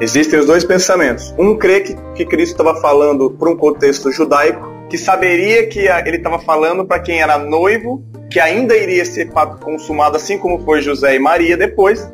existem 0.00 0.38
os 0.38 0.46
dois 0.46 0.62
pensamentos. 0.62 1.34
Um 1.36 1.56
crê 1.56 1.80
que, 1.80 1.96
que 2.14 2.24
Cristo 2.24 2.52
estava 2.52 2.80
falando 2.80 3.28
para 3.32 3.50
um 3.50 3.56
contexto 3.56 4.12
judaico, 4.12 4.64
que 4.88 4.96
saberia 4.96 5.66
que 5.66 5.88
a- 5.88 6.06
ele 6.06 6.18
estava 6.18 6.38
falando 6.38 6.86
para 6.86 7.00
quem 7.00 7.20
era 7.20 7.36
noivo, 7.36 8.00
que 8.30 8.38
ainda 8.38 8.76
iria 8.76 9.04
ser 9.04 9.28
consumado, 9.60 10.16
assim 10.16 10.38
como 10.38 10.60
foi 10.64 10.82
José 10.82 11.16
e 11.16 11.18
Maria 11.18 11.56
depois, 11.56 12.08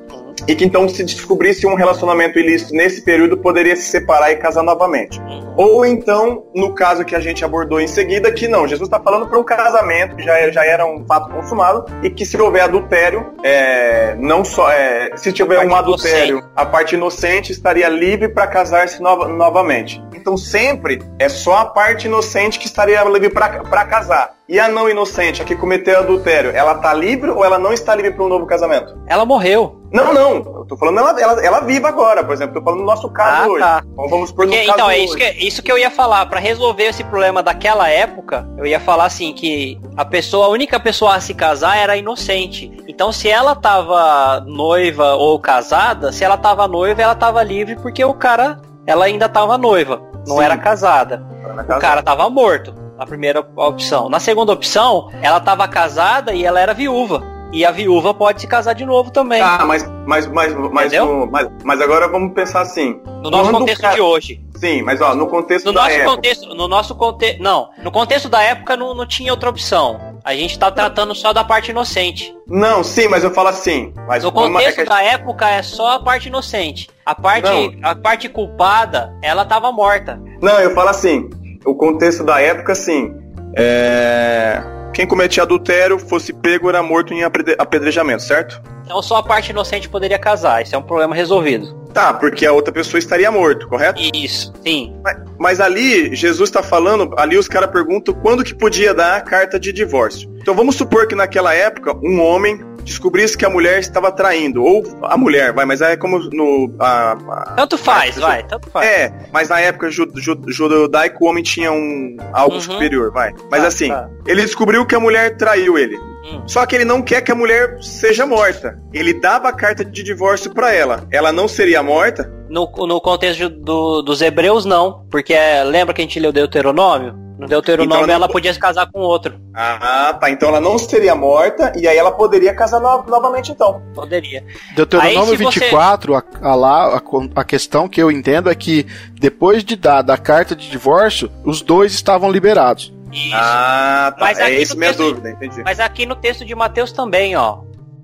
e 0.46 0.54
que 0.54 0.64
então 0.64 0.88
se 0.88 1.02
descobrisse 1.04 1.66
um 1.66 1.74
relacionamento 1.74 2.38
ilícito 2.38 2.74
nesse 2.74 3.02
período 3.02 3.36
poderia 3.38 3.74
se 3.76 3.82
separar 3.84 4.30
e 4.32 4.36
casar 4.36 4.62
novamente. 4.62 5.20
Ou 5.56 5.86
então, 5.86 6.44
no 6.54 6.74
caso 6.74 7.04
que 7.04 7.14
a 7.14 7.20
gente 7.20 7.44
abordou 7.44 7.80
em 7.80 7.86
seguida, 7.86 8.30
que 8.32 8.48
não, 8.48 8.66
Jesus 8.66 8.86
está 8.88 9.00
falando 9.00 9.26
para 9.28 9.38
um 9.38 9.44
casamento 9.44 10.16
que 10.16 10.22
já, 10.22 10.36
é- 10.38 10.52
já 10.52 10.64
era 10.66 10.84
um 10.84 11.04
fato 11.06 11.30
consumado 11.30 11.84
e 12.02 12.10
que 12.10 12.26
se 12.26 12.36
houver 12.40 12.62
adultério, 12.62 13.32
é, 13.42 14.14
não 14.18 14.44
só 14.44 14.70
é, 14.70 15.16
se 15.16 15.32
tiver 15.32 15.58
um 15.66 15.74
adultério, 15.76 16.42
a 16.56 16.66
parte 16.66 16.94
inocente 16.96 17.52
estaria 17.52 17.88
livre 17.88 18.28
para 18.28 18.46
casar-se 18.46 19.00
nova- 19.00 19.28
novamente. 19.28 20.02
Então 20.14 20.36
sempre 20.36 21.00
é 21.18 21.28
só 21.28 21.58
a 21.58 21.64
parte 21.66 22.06
inocente 22.06 22.58
que 22.58 22.66
estaria 22.66 23.02
livre 23.04 23.30
para 23.30 23.84
casar. 23.84 24.33
E 24.46 24.60
a 24.60 24.68
não 24.68 24.90
inocente, 24.90 25.40
a 25.40 25.44
que 25.44 25.56
cometeu 25.56 25.98
adultério, 26.00 26.50
ela 26.50 26.74
tá 26.74 26.92
livre 26.92 27.30
ou 27.30 27.42
ela 27.42 27.58
não 27.58 27.72
está 27.72 27.94
livre 27.94 28.10
para 28.12 28.24
um 28.24 28.28
novo 28.28 28.44
casamento? 28.44 28.94
Ela 29.06 29.24
morreu. 29.24 29.80
Não, 29.90 30.12
não. 30.12 30.34
Eu 30.36 30.66
tô 30.68 30.76
falando 30.76 30.98
ela, 30.98 31.18
ela, 31.18 31.42
ela 31.46 31.60
viva 31.60 31.88
agora, 31.88 32.22
por 32.22 32.34
exemplo. 32.34 32.54
Tô 32.56 32.62
falando 32.62 32.80
do 32.80 32.84
nosso 32.84 33.08
caso 33.08 33.42
Ah, 33.42 33.48
hoje. 33.48 33.60
tá. 33.60 33.82
Então 33.90 34.08
vamos 34.08 34.30
por 34.32 34.44
Porque, 34.46 34.62
então, 34.64 34.90
é 34.90 34.98
isso, 34.98 35.16
que, 35.16 35.24
isso 35.46 35.62
que 35.62 35.72
eu 35.72 35.78
ia 35.78 35.90
falar. 35.90 36.26
Pra 36.26 36.40
resolver 36.40 36.84
esse 36.84 37.02
problema 37.04 37.42
daquela 37.42 37.88
época, 37.88 38.46
eu 38.58 38.66
ia 38.66 38.78
falar 38.78 39.06
assim 39.06 39.32
que 39.32 39.80
a 39.96 40.04
pessoa, 40.04 40.44
a 40.46 40.50
única 40.50 40.78
pessoa 40.78 41.14
a 41.14 41.20
se 41.20 41.32
casar 41.32 41.78
era 41.78 41.96
inocente. 41.96 42.70
Então, 42.86 43.10
se 43.12 43.30
ela 43.30 43.54
tava 43.54 44.40
noiva 44.46 45.14
ou 45.14 45.38
casada, 45.38 46.12
se 46.12 46.22
ela 46.22 46.36
tava 46.36 46.68
noiva, 46.68 47.00
ela 47.00 47.14
tava 47.14 47.42
livre 47.42 47.76
porque 47.76 48.04
o 48.04 48.12
cara, 48.12 48.60
ela 48.86 49.06
ainda 49.06 49.26
tava 49.26 49.56
noiva, 49.56 50.02
não 50.26 50.36
Sim. 50.36 50.42
era 50.44 50.58
casada. 50.58 51.24
Na 51.54 51.76
O 51.78 51.80
cara 51.80 52.02
tava 52.02 52.28
morto. 52.28 52.83
Na 52.96 53.04
primeira 53.06 53.44
opção. 53.56 54.08
Na 54.08 54.20
segunda 54.20 54.52
opção, 54.52 55.10
ela 55.22 55.40
tava 55.40 55.66
casada 55.66 56.32
e 56.32 56.44
ela 56.44 56.60
era 56.60 56.72
viúva. 56.72 57.22
E 57.52 57.64
a 57.64 57.70
viúva 57.70 58.12
pode 58.12 58.40
se 58.40 58.48
casar 58.48 58.72
de 58.72 58.84
novo 58.84 59.12
também. 59.12 59.40
Ah, 59.40 59.64
mas, 59.64 59.88
mas, 60.06 60.26
mas, 60.26 60.54
mas, 60.72 60.92
no- 60.92 61.26
mas, 61.30 61.48
mas 61.62 61.80
agora 61.80 62.08
vamos 62.08 62.32
pensar 62.34 62.62
assim. 62.62 63.00
no 63.22 63.30
nosso 63.30 63.50
contexto 63.52 63.88
de 63.94 64.00
hoje. 64.00 64.40
Sim, 64.56 64.82
mas 64.82 65.00
ó, 65.00 65.14
no 65.14 65.28
contexto 65.28 65.66
No 65.66 65.72
da 65.72 65.82
nosso 65.82 65.94
época. 65.94 66.10
contexto, 66.16 66.54
no 66.54 66.66
nosso 66.68 66.94
contexto, 66.96 67.40
não, 67.42 67.68
no 67.82 67.92
contexto 67.92 68.28
da 68.28 68.42
época 68.42 68.76
não, 68.76 68.92
não 68.94 69.06
tinha 69.06 69.30
outra 69.32 69.50
opção. 69.50 70.00
A 70.24 70.34
gente 70.34 70.58
tá 70.58 70.70
tratando 70.70 71.14
só 71.14 71.32
da 71.32 71.44
parte 71.44 71.70
inocente. 71.70 72.34
Não, 72.46 72.82
sim, 72.82 73.06
mas 73.08 73.22
eu 73.22 73.30
falo 73.30 73.48
assim. 73.48 73.92
Mas 74.08 74.22
No 74.24 74.30
é 74.30 74.32
contexto 74.32 74.74
que 74.76 74.80
a- 74.82 74.84
da 74.86 75.02
época 75.02 75.48
é 75.48 75.62
só 75.62 75.92
a 75.92 76.00
parte 76.00 76.28
inocente. 76.28 76.88
A 77.06 77.14
parte, 77.14 77.48
Não. 77.78 77.90
a 77.90 77.94
parte 77.94 78.28
culpada, 78.28 79.14
ela 79.22 79.44
tava 79.44 79.70
morta. 79.70 80.20
Não, 80.40 80.58
eu 80.60 80.74
falo 80.74 80.88
assim. 80.88 81.28
O 81.64 81.74
contexto 81.74 82.24
da 82.24 82.40
época, 82.40 82.72
assim. 82.72 83.14
É... 83.56 84.62
Quem 84.92 85.06
cometia 85.06 85.42
adultério 85.42 85.98
fosse 85.98 86.32
pego 86.32 86.68
era 86.68 86.82
morto 86.82 87.12
em 87.12 87.24
apedre- 87.24 87.56
apedrejamento, 87.58 88.22
certo? 88.22 88.62
Então 88.84 89.00
só 89.02 89.16
a 89.16 89.22
parte 89.22 89.50
inocente 89.50 89.88
poderia 89.88 90.18
casar. 90.18 90.62
Isso 90.62 90.74
é 90.74 90.78
um 90.78 90.82
problema 90.82 91.14
resolvido. 91.14 91.82
Tá, 91.94 92.12
porque 92.12 92.44
a 92.44 92.52
outra 92.52 92.72
pessoa 92.72 92.98
estaria 92.98 93.30
morto, 93.30 93.68
correto? 93.68 94.00
Isso, 94.12 94.52
sim. 94.64 94.94
Mas, 95.02 95.16
mas 95.38 95.60
ali, 95.60 96.14
Jesus 96.14 96.48
está 96.50 96.60
falando, 96.62 97.14
ali 97.16 97.38
os 97.38 97.46
caras 97.46 97.70
perguntam 97.70 98.12
quando 98.14 98.42
que 98.42 98.52
podia 98.52 98.92
dar 98.92 99.16
a 99.16 99.20
carta 99.20 99.60
de 99.60 99.72
divórcio. 99.72 100.28
Então 100.40 100.54
vamos 100.56 100.74
supor 100.74 101.06
que 101.06 101.14
naquela 101.14 101.54
época, 101.54 101.94
um 102.02 102.20
homem 102.20 102.60
descobrisse 102.82 103.38
que 103.38 103.44
a 103.46 103.48
mulher 103.48 103.78
estava 103.78 104.10
traindo, 104.12 104.62
ou 104.62 104.82
a 105.04 105.16
mulher, 105.16 105.52
vai, 105.54 105.64
mas 105.64 105.80
é 105.80 105.96
como 105.96 106.18
no... 106.18 106.74
A, 106.80 107.12
a- 107.12 107.54
Tanto 107.56 107.78
faz, 107.78 108.18
a- 108.18 108.20
vai, 108.20 108.42
tanto 108.42 108.68
faz. 108.68 108.86
É, 108.86 109.12
mas 109.32 109.48
na 109.48 109.60
época 109.60 109.88
ju, 109.88 110.06
ju, 110.16 110.36
judaico 110.48 111.24
o 111.24 111.28
homem 111.28 111.42
tinha 111.44 111.72
um 111.72 112.16
algo 112.32 112.56
Uhum. 112.56 112.60
superior, 112.60 113.10
vai. 113.12 113.32
Mas 113.50 113.62
Tá, 113.62 113.68
assim, 113.68 113.88
tá. 113.88 114.10
ele 114.26 114.42
descobriu 114.42 114.84
que 114.84 114.94
a 114.96 115.00
mulher 115.00 115.36
traiu 115.36 115.78
ele. 115.78 115.96
Hum. 116.24 116.42
Só 116.46 116.64
que 116.64 116.74
ele 116.74 116.84
não 116.84 117.02
quer 117.02 117.20
que 117.20 117.30
a 117.30 117.34
mulher 117.34 117.76
seja 117.82 118.24
morta. 118.24 118.78
Ele 118.92 119.12
dava 119.20 119.48
a 119.48 119.52
carta 119.52 119.84
de 119.84 120.02
divórcio 120.02 120.52
pra 120.54 120.72
ela. 120.72 121.06
Ela 121.12 121.30
não 121.32 121.46
seria 121.46 121.82
morta? 121.82 122.32
No, 122.48 122.70
no 122.86 123.00
contexto 123.00 123.48
do- 123.48 124.00
dos 124.02 124.22
hebreus, 124.22 124.64
não. 124.64 125.04
Porque 125.10 125.34
é, 125.34 125.62
lembra 125.62 125.92
que 125.92 126.00
a 126.00 126.04
gente 126.04 126.18
leu 126.18 126.32
Deuteronômio? 126.32 127.22
No 127.36 127.48
Deuteronômio 127.48 128.04
Então, 128.04 128.14
ela 128.14 128.26
não- 128.26 128.32
podia 128.32 128.52
se 128.54 128.60
casar 128.60 128.86
com 128.92 129.00
outro. 129.00 129.34
Ah, 129.52 130.16
tá. 130.20 130.30
Então 130.30 130.48
ela 130.50 130.60
não 130.60 130.78
seria 130.78 131.16
morta 131.16 131.72
e 131.76 131.86
aí 131.88 131.96
ela 131.98 132.12
poderia 132.12 132.54
casar 132.54 132.78
no- 132.80 133.02
novamente, 133.08 133.50
então. 133.50 133.82
Poderia. 133.92 134.44
Deuteronômio 134.76 135.20
Aí, 135.32 135.36
se 135.36 135.42
você- 135.42 135.60
24, 135.60 136.14
a, 136.14 136.22
a 136.40 136.54
lá, 136.54 136.96
a, 136.96 137.02
a 137.40 137.44
questão 137.44 137.88
que 137.88 138.00
eu 138.00 138.08
entendo 138.10 138.48
é 138.48 138.54
que 138.54 138.86
depois 139.18 139.64
de 139.64 139.74
dar 139.74 140.00
da 140.02 140.16
carta 140.16 140.54
de 140.54 140.70
divórcio, 140.70 141.28
os 141.44 141.60
dois 141.60 141.92
estavam 141.92 142.30
liberados. 142.30 142.93
Isso. 143.14 143.34
Ah, 143.34 144.12
tá. 144.18 144.24
Mas 144.24 144.38
é 144.38 144.42
no 144.42 144.48
minha 144.50 144.90
texto- 144.92 144.96
dúvida, 145.02 145.30
entendi. 145.30 145.62
Mas 145.62 145.78
aqui 145.80 146.04
no 146.04 146.16
texto 146.16 146.44
de 146.44 146.54
Mateus 146.54 146.90
também, 146.92 147.36
ó. 147.36 147.60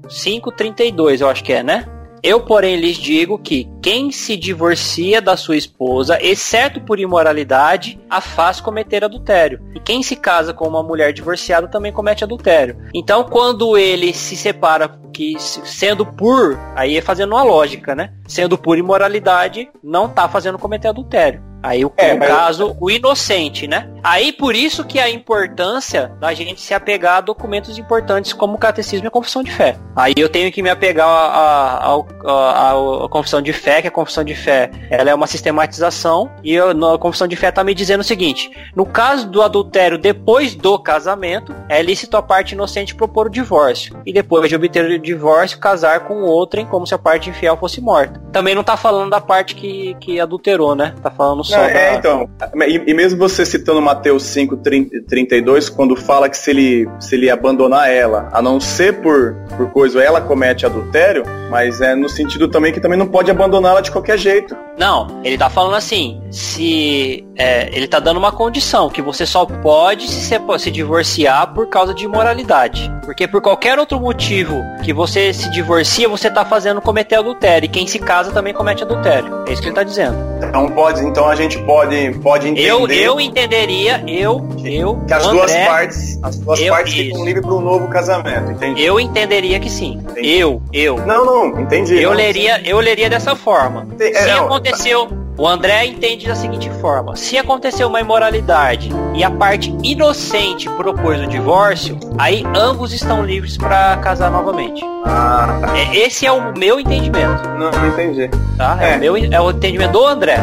5:32, 0.08 1.20
eu 1.20 1.28
acho 1.28 1.42
que 1.44 1.52
é, 1.52 1.62
né? 1.62 1.86
Eu, 2.22 2.40
porém, 2.40 2.76
lhes 2.76 2.98
digo 2.98 3.38
que 3.38 3.66
quem 3.82 4.10
se 4.12 4.36
divorcia 4.36 5.22
da 5.22 5.38
sua 5.38 5.56
esposa, 5.56 6.18
exceto 6.20 6.78
por 6.82 7.00
imoralidade, 7.00 7.98
a 8.10 8.20
faz 8.20 8.60
cometer 8.60 9.02
adultério. 9.02 9.58
E 9.74 9.80
quem 9.80 10.02
se 10.02 10.14
casa 10.16 10.52
com 10.52 10.68
uma 10.68 10.82
mulher 10.82 11.14
divorciada 11.14 11.66
também 11.66 11.90
comete 11.90 12.22
adultério. 12.22 12.76
Então, 12.94 13.24
quando 13.24 13.74
ele 13.74 14.12
se 14.12 14.36
separa, 14.36 14.90
que 15.14 15.36
se- 15.40 15.62
sendo 15.66 16.04
por, 16.04 16.58
aí 16.76 16.98
é 16.98 17.00
fazendo 17.00 17.32
uma 17.34 17.42
lógica, 17.42 17.94
né? 17.94 18.12
Sendo 18.28 18.58
por 18.58 18.76
imoralidade, 18.76 19.70
não 19.82 20.06
tá 20.06 20.28
fazendo 20.28 20.58
cometer 20.58 20.88
adultério. 20.88 21.42
Aí, 21.62 21.84
o- 21.84 21.92
É, 21.96 22.12
no 22.14 22.20
mas- 22.20 22.28
caso, 22.28 22.76
o 22.80 22.90
inocente, 22.90 23.66
né? 23.68 23.88
Aí, 24.02 24.32
por 24.32 24.54
isso 24.54 24.82
que 24.84 24.98
a 24.98 25.10
importância 25.10 26.10
da 26.18 26.32
gente 26.32 26.60
se 26.60 26.72
apegar 26.72 27.18
a 27.18 27.20
documentos 27.20 27.76
importantes 27.78 28.32
como 28.32 28.54
o 28.54 28.58
catecismo 28.58 29.06
e 29.06 29.08
a 29.08 29.10
confissão 29.10 29.42
de 29.42 29.50
fé. 29.50 29.76
Aí 29.94 30.14
eu 30.16 30.28
tenho 30.28 30.50
que 30.50 30.62
me 30.62 30.70
apegar 30.70 31.06
a- 31.06 31.92
a- 31.92 32.30
a- 32.30 33.04
à 33.04 33.08
confissão 33.10 33.42
de 33.42 33.52
fé, 33.52 33.82
que 33.82 33.88
a 33.88 33.90
confissão 33.90 34.24
de 34.24 34.34
fé 34.34 34.70
ela 34.90 35.10
é 35.10 35.14
uma 35.14 35.26
sistematização, 35.26 36.30
e 36.42 36.54
eu, 36.54 36.72
na 36.74 36.96
confissão 36.98 37.28
de 37.28 37.36
fé 37.36 37.50
tá 37.50 37.62
me 37.62 37.74
dizendo 37.74 38.00
o 38.00 38.04
seguinte, 38.04 38.50
no 38.74 38.86
caso 38.86 39.28
do 39.28 39.42
adultério 39.42 39.98
depois 39.98 40.54
do 40.54 40.78
casamento, 40.78 41.54
é 41.68 41.82
lícito 41.82 42.16
a 42.16 42.22
parte 42.22 42.52
inocente 42.52 42.94
propor 42.94 43.26
o 43.26 43.30
divórcio, 43.30 44.00
e 44.06 44.12
depois 44.12 44.48
de 44.48 44.56
obter 44.56 44.84
o 44.84 44.98
divórcio, 44.98 45.58
casar 45.58 46.00
com 46.00 46.22
outrem 46.22 46.64
como 46.64 46.86
se 46.86 46.94
a 46.94 46.98
parte 46.98 47.28
infiel 47.28 47.56
fosse 47.56 47.80
morta. 47.80 48.20
Também 48.32 48.54
não 48.54 48.64
tá 48.64 48.76
falando 48.76 49.10
da 49.10 49.20
parte 49.20 49.54
que, 49.54 49.94
que 50.00 50.18
adulterou, 50.20 50.74
né? 50.74 50.94
Tá 51.02 51.10
falando 51.10 51.44
só 51.50 51.56
Não, 51.58 51.72
da... 51.72 51.78
é, 51.78 51.94
então. 51.94 52.30
E, 52.66 52.90
e 52.90 52.94
mesmo 52.94 53.18
você 53.18 53.44
citando 53.44 53.82
Mateus 53.82 54.22
5, 54.24 54.56
30, 54.58 55.02
32, 55.08 55.68
quando 55.68 55.96
fala 55.96 56.28
que 56.28 56.36
se 56.36 56.50
ele, 56.50 56.88
se 56.98 57.14
ele 57.14 57.30
abandonar 57.30 57.90
ela, 57.90 58.28
a 58.32 58.40
não 58.40 58.60
ser 58.60 59.00
por, 59.00 59.34
por 59.56 59.70
coisa, 59.70 60.02
ela 60.02 60.20
comete 60.20 60.64
adultério, 60.64 61.24
mas 61.50 61.80
é 61.80 61.94
no 61.94 62.08
sentido 62.08 62.48
também 62.48 62.72
que 62.72 62.80
também 62.80 62.98
não 62.98 63.06
pode 63.06 63.30
abandoná-la 63.30 63.80
de 63.80 63.90
qualquer 63.90 64.18
jeito. 64.18 64.56
Não, 64.80 65.20
ele 65.22 65.36
tá 65.36 65.50
falando 65.50 65.74
assim, 65.74 66.22
se 66.30 67.22
é, 67.36 67.68
ele 67.70 67.86
tá 67.86 67.98
dando 68.00 68.16
uma 68.16 68.32
condição 68.32 68.88
que 68.88 69.02
você 69.02 69.26
só 69.26 69.44
pode 69.44 70.08
se, 70.08 70.40
se 70.58 70.70
divorciar 70.70 71.52
por 71.52 71.68
causa 71.68 71.92
de 71.92 72.06
imoralidade. 72.06 72.90
Porque 73.04 73.28
por 73.28 73.42
qualquer 73.42 73.78
outro 73.78 74.00
motivo 74.00 74.62
que 74.82 74.94
você 74.94 75.34
se 75.34 75.50
divorcia, 75.50 76.08
você 76.08 76.30
tá 76.30 76.46
fazendo 76.46 76.80
cometer 76.80 77.16
adultério. 77.16 77.66
E 77.66 77.68
quem 77.68 77.86
se 77.86 77.98
casa 77.98 78.30
também 78.32 78.54
comete 78.54 78.82
adultério. 78.82 79.44
É 79.46 79.52
isso 79.52 79.60
que 79.60 79.68
ele 79.68 79.74
tá 79.74 79.82
dizendo. 79.82 80.16
Então 80.42 80.70
pode, 80.70 81.04
então 81.04 81.28
a 81.28 81.34
gente 81.34 81.58
pode, 81.64 82.12
pode 82.22 82.48
entender 82.48 82.66
Eu, 82.70 82.88
eu 82.88 83.20
entenderia, 83.20 84.02
eu, 84.08 84.48
eu, 84.64 84.96
que 85.06 85.12
as 85.12 85.26
André, 85.26 85.36
duas 85.38 85.54
partes, 85.66 86.18
as 86.22 86.38
duas 86.38 86.58
eu- 86.58 86.72
partes 86.72 86.94
ficam 86.94 87.16
isso. 87.18 87.24
livres 87.26 87.44
para 87.44 87.54
um 87.54 87.60
novo 87.60 87.86
casamento, 87.88 88.50
entendi? 88.52 88.82
eu 88.82 88.98
entenderia 88.98 89.60
que 89.60 89.68
sim. 89.68 89.98
Entendi. 90.10 90.38
Eu, 90.38 90.62
eu. 90.72 90.96
Não, 91.04 91.26
não, 91.26 91.60
entendi. 91.60 92.00
Eu 92.00 92.10
Não, 92.10 92.16
leria, 92.16 92.62
eu 92.66 92.80
leria 92.80 93.10
dessa 93.10 93.36
forma. 93.36 93.86
Tem- 93.98 94.10
é, 94.16 94.22
Se 94.22 94.28
não. 94.30 94.48
Aconteceu, 94.70 95.08
o 95.36 95.46
André 95.48 95.84
entende 95.86 96.26
da 96.28 96.34
seguinte 96.34 96.70
forma: 96.80 97.16
se 97.16 97.36
aconteceu 97.36 97.88
uma 97.88 98.00
imoralidade 98.00 98.90
e 99.14 99.24
a 99.24 99.30
parte 99.30 99.74
inocente 99.82 100.68
propôs 100.70 101.20
o 101.20 101.26
divórcio, 101.26 101.98
aí 102.18 102.44
ambos 102.56 102.92
estão 102.92 103.24
livres 103.24 103.56
para 103.56 103.96
casar 103.98 104.30
novamente. 104.30 104.82
Ah, 105.04 105.58
tá. 105.60 105.76
É, 105.78 105.96
esse 105.96 106.26
é 106.26 106.32
o 106.32 106.56
meu 106.56 106.78
entendimento, 106.78 107.48
Não, 107.58 107.70
não 107.70 107.88
entendi. 107.88 108.28
tá? 108.56 108.78
É, 108.80 108.92
É. 108.94 108.96
o 108.96 109.00
meu, 109.00 109.16
é 109.16 109.40
o 109.40 109.50
entendimento 109.50 109.92
do 109.92 110.06
André. 110.06 110.36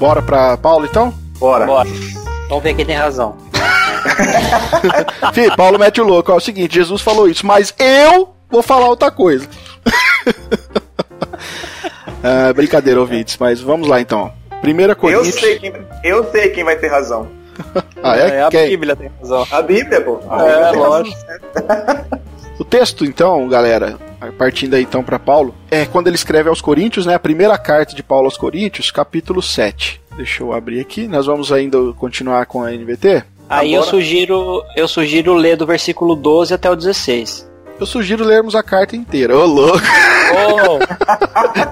Bora 0.00 0.22
pra 0.22 0.56
Paulo 0.56 0.86
então? 0.86 1.12
Bora. 1.38 1.66
Bora. 1.66 1.88
Vamos 2.48 2.64
ver 2.64 2.74
quem 2.74 2.86
tem 2.86 2.96
razão. 2.96 3.36
Fih, 5.34 5.54
Paulo 5.54 5.78
mete 5.78 6.00
o 6.00 6.04
louco. 6.04 6.32
É 6.32 6.34
o 6.34 6.40
seguinte, 6.40 6.74
Jesus 6.74 7.02
falou 7.02 7.28
isso, 7.28 7.44
mas 7.46 7.74
eu 7.78 8.34
vou 8.50 8.62
falar 8.62 8.88
outra 8.88 9.10
coisa. 9.10 9.46
Ah, 12.22 12.52
brincadeira, 12.52 13.00
ouvintes, 13.00 13.38
mas 13.38 13.62
vamos 13.62 13.88
lá 13.88 13.98
então. 13.98 14.30
Primeira 14.60 14.92
Eu 14.92 14.96
Coríntios. 14.96 15.36
sei, 15.40 15.58
quem, 15.58 15.72
eu 16.04 16.30
sei 16.30 16.50
quem 16.50 16.62
vai 16.64 16.76
ter 16.76 16.88
razão. 16.88 17.28
Ah, 18.02 18.14
é? 18.16 18.42
a 18.42 18.48
Quem? 18.50 18.68
Bíblia 18.68 18.94
tem 18.96 19.10
razão. 19.20 19.46
A 19.50 19.62
Bíblia, 19.62 20.00
pô. 20.02 20.18
A 20.28 20.42
É, 20.42 20.46
Bíblia 20.46 20.70
tem 20.70 20.80
razão. 20.80 20.88
lógico. 20.90 21.16
O 22.60 22.64
texto, 22.64 23.06
então, 23.06 23.48
galera, 23.48 23.98
partindo 24.36 24.74
aí 24.74 24.82
então 24.82 25.02
para 25.02 25.18
Paulo, 25.18 25.54
é 25.70 25.86
quando 25.86 26.08
ele 26.08 26.16
escreve 26.16 26.50
aos 26.50 26.60
Coríntios, 26.60 27.06
né? 27.06 27.14
A 27.14 27.18
primeira 27.18 27.56
carta 27.56 27.96
de 27.96 28.02
Paulo 28.02 28.26
aos 28.26 28.36
Coríntios, 28.36 28.90
capítulo 28.90 29.40
7. 29.40 29.98
Deixa 30.14 30.42
eu 30.42 30.52
abrir 30.52 30.78
aqui. 30.78 31.08
Nós 31.08 31.24
vamos 31.24 31.50
ainda 31.50 31.78
continuar 31.94 32.44
com 32.44 32.62
a 32.62 32.70
NVT. 32.70 33.24
Aí 33.48 33.72
eu 33.72 33.82
sugiro, 33.82 34.62
eu 34.76 34.86
sugiro 34.86 35.32
ler 35.32 35.56
do 35.56 35.64
versículo 35.64 36.14
12 36.14 36.52
até 36.52 36.70
o 36.70 36.76
16. 36.76 37.50
Eu 37.80 37.86
sugiro 37.86 38.26
lermos 38.26 38.54
a 38.54 38.62
carta 38.62 38.94
inteira. 38.94 39.34
Ô, 39.34 39.46
louco. 39.46 39.80
Oh, 40.68 40.78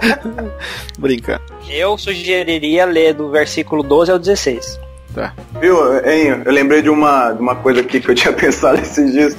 Brincando. 0.98 1.42
eu 1.68 1.98
sugeriria 1.98 2.86
ler 2.86 3.12
do 3.12 3.30
versículo 3.30 3.82
12 3.82 4.12
ao 4.12 4.18
16. 4.18 4.80
Tá. 5.14 5.34
Viu, 5.60 5.76
hein? 5.98 6.42
Eu 6.46 6.52
lembrei 6.52 6.80
de 6.80 6.88
uma, 6.88 7.32
de 7.32 7.42
uma 7.42 7.56
coisa 7.56 7.82
aqui 7.82 8.00
que 8.00 8.10
eu 8.10 8.14
tinha 8.14 8.32
pensado 8.34 8.80
esses 8.80 9.12
dias, 9.12 9.36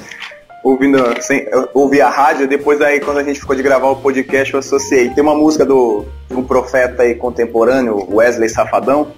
ouvindo, 0.62 0.98
sem, 1.22 1.46
ouvi 1.74 2.00
a 2.00 2.08
rádio, 2.08 2.46
depois 2.48 2.80
aí 2.80 3.00
quando 3.00 3.18
a 3.18 3.22
gente 3.22 3.40
ficou 3.40 3.56
de 3.56 3.62
gravar 3.62 3.88
o 3.88 3.96
podcast 3.96 4.52
eu 4.52 4.60
associei. 4.60 5.08
Tem 5.10 5.22
uma 5.22 5.34
música 5.34 5.64
do, 5.64 6.04
de 6.28 6.36
um 6.36 6.42
profeta 6.42 7.02
aí 7.02 7.14
contemporâneo, 7.14 8.06
Wesley 8.14 8.48
Safadão. 8.48 9.08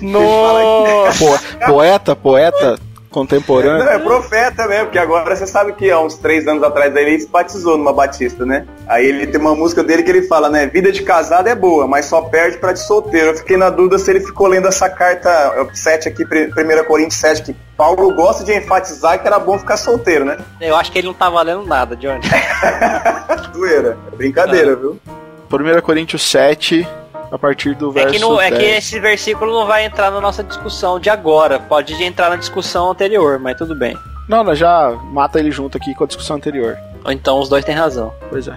Nossa! 0.00 1.14
Po- 1.18 1.66
poeta, 1.66 2.16
poeta 2.16 2.78
contemporâneo. 3.14 3.84
Não, 3.84 3.92
é 3.92 3.98
profeta 3.98 4.66
mesmo, 4.66 4.86
porque 4.86 4.98
agora 4.98 5.36
você 5.36 5.46
sabe 5.46 5.72
que 5.74 5.88
há 5.88 6.00
uns 6.00 6.16
três 6.16 6.48
anos 6.48 6.64
atrás 6.64 6.94
ele 6.96 7.20
se 7.20 7.28
batizou 7.28 7.78
numa 7.78 7.92
batista, 7.92 8.44
né? 8.44 8.66
Aí 8.88 9.06
ele 9.06 9.28
tem 9.28 9.40
uma 9.40 9.54
música 9.54 9.84
dele 9.84 10.02
que 10.02 10.10
ele 10.10 10.22
fala, 10.22 10.50
né? 10.50 10.66
Vida 10.66 10.90
de 10.90 11.02
casado 11.02 11.46
é 11.48 11.54
boa, 11.54 11.86
mas 11.86 12.06
só 12.06 12.22
perde 12.22 12.58
pra 12.58 12.72
de 12.72 12.80
solteiro. 12.80 13.28
Eu 13.28 13.36
fiquei 13.36 13.56
na 13.56 13.70
dúvida 13.70 13.98
se 13.98 14.10
ele 14.10 14.20
ficou 14.20 14.48
lendo 14.48 14.66
essa 14.66 14.90
carta 14.90 15.68
7 15.72 16.08
aqui, 16.08 16.24
1 16.24 16.84
Coríntios 16.86 17.20
7, 17.20 17.42
que 17.44 17.56
Paulo 17.76 18.14
gosta 18.14 18.44
de 18.44 18.56
enfatizar 18.56 19.20
que 19.20 19.26
era 19.26 19.38
bom 19.38 19.58
ficar 19.58 19.76
solteiro, 19.76 20.24
né? 20.24 20.38
Eu 20.60 20.76
acho 20.76 20.92
que 20.92 20.98
ele 20.98 21.08
não 21.08 21.14
tá 21.14 21.28
valendo 21.28 21.64
nada, 21.66 21.96
Johnny. 21.96 22.20
Zoeira. 23.54 23.96
É 24.12 24.16
brincadeira, 24.16 24.76
viu? 24.76 24.98
1 25.50 25.80
Coríntios 25.82 26.22
7, 26.22 26.86
a 27.30 27.38
partir 27.38 27.74
do 27.74 27.90
É 27.90 27.94
verso 27.94 28.12
que, 28.12 28.18
não, 28.18 28.40
é 28.40 28.50
que 28.50 28.58
10. 28.58 28.78
esse 28.78 29.00
versículo 29.00 29.52
não 29.52 29.66
vai 29.66 29.84
entrar 29.84 30.10
na 30.10 30.20
nossa 30.20 30.42
discussão 30.42 30.98
de 31.00 31.10
agora. 31.10 31.58
Pode 31.58 32.00
entrar 32.02 32.30
na 32.30 32.36
discussão 32.36 32.90
anterior, 32.90 33.38
mas 33.38 33.56
tudo 33.56 33.74
bem. 33.74 33.96
Não, 34.28 34.42
nós 34.44 34.58
já 34.58 34.90
mata 35.12 35.38
ele 35.38 35.50
junto 35.50 35.76
aqui 35.76 35.94
com 35.94 36.04
a 36.04 36.06
discussão 36.06 36.36
anterior. 36.36 36.78
Ou 37.04 37.12
então 37.12 37.38
os 37.38 37.48
dois 37.48 37.64
têm 37.64 37.74
razão. 37.74 38.12
Pois 38.30 38.48
é. 38.48 38.56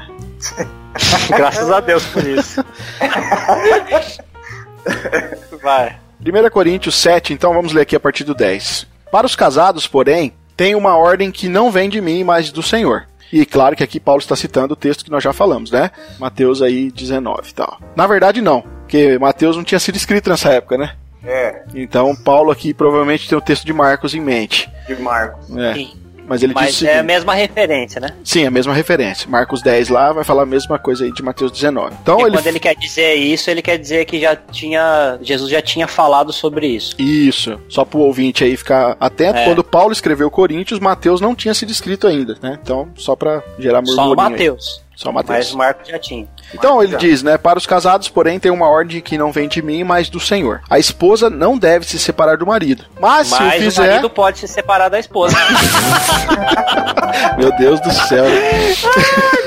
Graças 1.35 1.69
a 1.71 1.79
Deus 1.79 2.05
por 2.05 2.25
isso. 2.25 2.63
Vai. 5.61 5.97
1 6.25 6.49
Coríntios 6.49 6.95
7, 6.95 7.33
então 7.33 7.53
vamos 7.53 7.73
ler 7.73 7.81
aqui 7.81 7.95
a 7.95 7.99
partir 7.99 8.23
do 8.23 8.33
10. 8.33 8.87
Para 9.11 9.25
os 9.27 9.35
casados, 9.35 9.87
porém, 9.87 10.33
tem 10.55 10.75
uma 10.75 10.95
ordem 10.95 11.31
que 11.31 11.47
não 11.47 11.71
vem 11.71 11.89
de 11.89 12.01
mim, 12.01 12.23
mas 12.23 12.51
do 12.51 12.63
Senhor. 12.63 13.07
E 13.31 13.45
claro 13.45 13.75
que 13.75 13.83
aqui 13.83 13.99
Paulo 13.99 14.21
está 14.21 14.35
citando 14.35 14.73
o 14.73 14.77
texto 14.77 15.03
que 15.03 15.11
nós 15.11 15.23
já 15.23 15.33
falamos, 15.33 15.69
né? 15.69 15.91
Mateus 16.17 16.61
aí 16.61 16.91
19 16.91 17.49
e 17.49 17.53
tal. 17.53 17.79
Na 17.95 18.07
verdade, 18.07 18.41
não, 18.41 18.61
porque 18.61 19.17
Mateus 19.19 19.57
não 19.57 19.63
tinha 19.63 19.79
sido 19.79 19.97
escrito 19.97 20.29
nessa 20.29 20.49
época, 20.49 20.77
né? 20.77 20.95
É, 21.23 21.63
Então 21.75 22.15
Paulo 22.15 22.51
aqui 22.51 22.73
provavelmente 22.73 23.27
tem 23.27 23.37
o 23.37 23.41
texto 23.41 23.65
de 23.65 23.73
Marcos 23.73 24.13
em 24.13 24.21
mente. 24.21 24.69
de 24.87 24.95
Marcos. 24.95 25.55
É, 25.57 25.73
Sim. 25.73 25.93
Mas 26.27 26.43
ele 26.43 26.53
diz 26.53 26.61
Mas 26.61 26.75
seguinte, 26.75 26.95
é 26.95 26.99
a 26.99 27.03
mesma 27.03 27.33
referência, 27.33 28.01
né? 28.01 28.09
Sim, 28.23 28.45
a 28.45 28.51
mesma 28.51 28.73
referência. 28.73 29.29
Marcos 29.29 29.61
10 29.61 29.89
lá 29.89 30.11
vai 30.11 30.23
falar 30.23 30.43
a 30.43 30.45
mesma 30.45 30.77
coisa 30.77 31.05
aí 31.05 31.11
de 31.11 31.23
Mateus 31.23 31.51
19. 31.51 31.95
Então 32.01 32.21
ele. 32.21 32.31
quando 32.31 32.47
ele 32.47 32.59
quer 32.59 32.75
dizer 32.75 33.15
isso, 33.15 33.49
ele 33.49 33.61
quer 33.61 33.77
dizer 33.77 34.05
que 34.05 34.19
já 34.19 34.35
tinha. 34.35 35.17
Jesus 35.21 35.49
já 35.49 35.61
tinha 35.61 35.87
falado 35.87 36.33
sobre 36.33 36.67
isso. 36.67 36.95
Isso, 36.99 37.59
só 37.69 37.85
pro 37.85 37.99
ouvinte 37.99 38.43
aí 38.43 38.55
ficar 38.57 38.97
atento. 38.99 39.39
É. 39.39 39.45
Quando 39.45 39.63
Paulo 39.63 39.93
escreveu 39.93 40.29
Coríntios, 40.29 40.79
Mateus 40.79 41.21
não 41.21 41.33
tinha 41.33 41.53
sido 41.53 41.71
escrito 41.71 42.07
ainda, 42.07 42.37
né? 42.41 42.59
Então, 42.61 42.89
só 42.95 43.15
pra 43.15 43.41
gerar 43.57 43.85
Só 43.85 43.95
no 43.95 44.15
murmurinho. 44.15 44.53
aí. 44.53 44.86
Só 44.97 45.11
Mateus. 45.11 45.37
Mas 45.37 45.53
Marcos 45.53 45.87
já 45.87 45.99
tinha. 45.99 46.27
Então 46.51 46.81
ele 46.81 46.97
diz, 46.97 47.21
né? 47.21 47.37
Para 47.37 47.59
os 47.59 47.67
casados, 47.67 48.09
porém, 48.09 48.39
tem 48.39 48.51
uma 48.51 48.67
ordem 48.67 48.99
que 48.99 49.15
não 49.15 49.31
vem 49.31 49.47
de 49.47 49.61
mim, 49.61 49.83
mas 49.83 50.09
do 50.09 50.19
Senhor. 50.19 50.61
A 50.67 50.79
esposa 50.79 51.29
não 51.29 51.55
deve 51.55 51.85
se 51.85 51.99
separar 51.99 52.35
do 52.35 52.47
marido. 52.47 52.83
Mas, 52.99 53.27
se 53.27 53.35
o 53.35 53.45
Mas 53.45 53.61
o 53.61 53.65
fizer. 53.65 53.87
marido 53.89 54.09
pode 54.09 54.39
se 54.39 54.47
separar 54.47 54.89
da 54.89 54.97
esposa. 54.97 55.37
Meu 57.37 57.55
Deus 57.57 57.79
do 57.79 57.91
céu. 57.91 58.25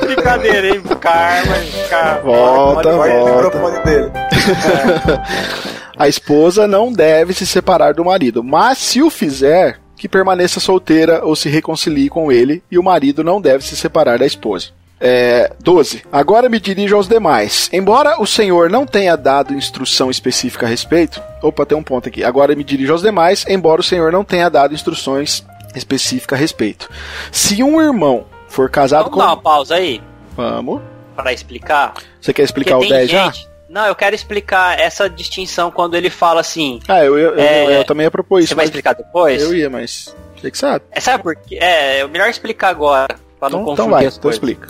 Brincadeira, 0.03 0.69
hein? 0.69 0.83
Karma, 1.01 1.55
karma. 1.89 2.21
Volta, 2.21 2.89
o 2.89 2.97
volta. 2.97 3.33
microfone 3.33 3.85
dele. 3.85 4.11
A 5.99 6.07
esposa 6.07 6.69
não 6.69 6.93
deve 6.93 7.35
se 7.35 7.45
separar 7.45 7.93
do 7.93 8.05
marido, 8.05 8.43
mas 8.43 8.79
se 8.79 9.03
o 9.03 9.11
fizer, 9.11 9.81
que 9.97 10.09
permaneça 10.09 10.61
solteira 10.61 11.25
ou 11.25 11.35
se 11.35 11.49
reconcilie 11.49 12.09
com 12.09 12.31
ele, 12.31 12.63
e 12.71 12.79
o 12.79 12.83
marido 12.83 13.25
não 13.25 13.41
deve 13.41 13.65
se 13.65 13.77
separar 13.77 14.19
da 14.19 14.25
esposa. 14.25 14.69
É, 15.01 15.51
12. 15.61 16.03
Agora 16.13 16.49
me 16.49 16.61
dirijo 16.61 16.95
aos 16.95 17.09
demais. 17.09 17.71
Embora 17.73 18.21
o 18.21 18.27
Senhor 18.27 18.69
não 18.69 18.85
tenha 18.87 19.17
dado 19.17 19.55
instrução 19.55 20.11
específica 20.11 20.67
a 20.67 20.69
respeito. 20.69 21.23
Opa, 21.43 21.65
tem 21.65 21.77
um 21.79 21.83
ponto 21.83 22.09
aqui. 22.09 22.23
Agora 22.23 22.55
me 22.55 22.63
dirijo 22.63 22.93
aos 22.93 23.03
demais, 23.03 23.45
embora 23.49 23.81
o 23.81 23.85
Senhor 23.85 24.13
não 24.13 24.23
tenha 24.25 24.51
dado 24.51 24.75
instruções 24.75 25.43
específicas 25.75 26.37
a 26.39 26.41
respeito. 26.41 26.91
Se 27.33 27.63
um 27.63 27.81
irmão 27.81 28.27
for 28.49 28.69
casado 28.69 29.05
Vamos 29.05 29.19
dar 29.19 29.27
uma 29.27 29.37
com. 29.37 29.43
pausa 29.43 29.77
aí 29.77 30.03
Vamos. 30.37 30.83
pra 31.17 31.33
explicar. 31.33 31.95
Você 32.21 32.33
quer 32.35 32.43
explicar 32.43 32.77
Porque 32.77 32.87
o 32.87 32.89
tem 32.91 32.99
10 33.07 33.11
já? 33.11 33.25
gente... 33.31 33.49
Não, 33.71 33.87
eu 33.87 33.95
quero 33.95 34.17
explicar 34.17 34.79
essa 34.81 35.09
distinção 35.09 35.71
quando 35.71 35.95
ele 35.97 36.11
fala 36.11 36.41
assim. 36.41 36.81
Ah, 36.89 37.05
eu, 37.05 37.17
eu, 37.17 37.31
eu- 37.35 37.39
É, 37.39 37.79
eu 37.79 37.85
também 37.85 38.03
ia 38.05 38.11
propor 38.11 38.41
isso. 38.41 38.49
Você 38.49 38.55
vai 38.57 38.65
explicar 38.65 38.95
depois? 38.97 39.41
eu 39.41 39.55
ia, 39.55 39.71
mas. 39.71 40.15
Você 40.37 40.51
que 40.51 40.59
sabe. 40.59 40.85
É, 40.91 40.99
sabe 40.99 41.23
por 41.23 41.37
quê? 41.37 41.57
É, 41.61 42.01
é 42.01 42.07
melhor 42.09 42.29
explicar 42.29 42.69
agora, 42.71 43.15
pra 43.39 43.49
não 43.49 43.61
Então, 43.61 43.65
confundir 43.77 43.83
então 43.85 43.91
vai, 43.91 44.07
as 44.07 44.15
então 44.15 44.23
coisas. 44.23 44.39
explica. 44.43 44.69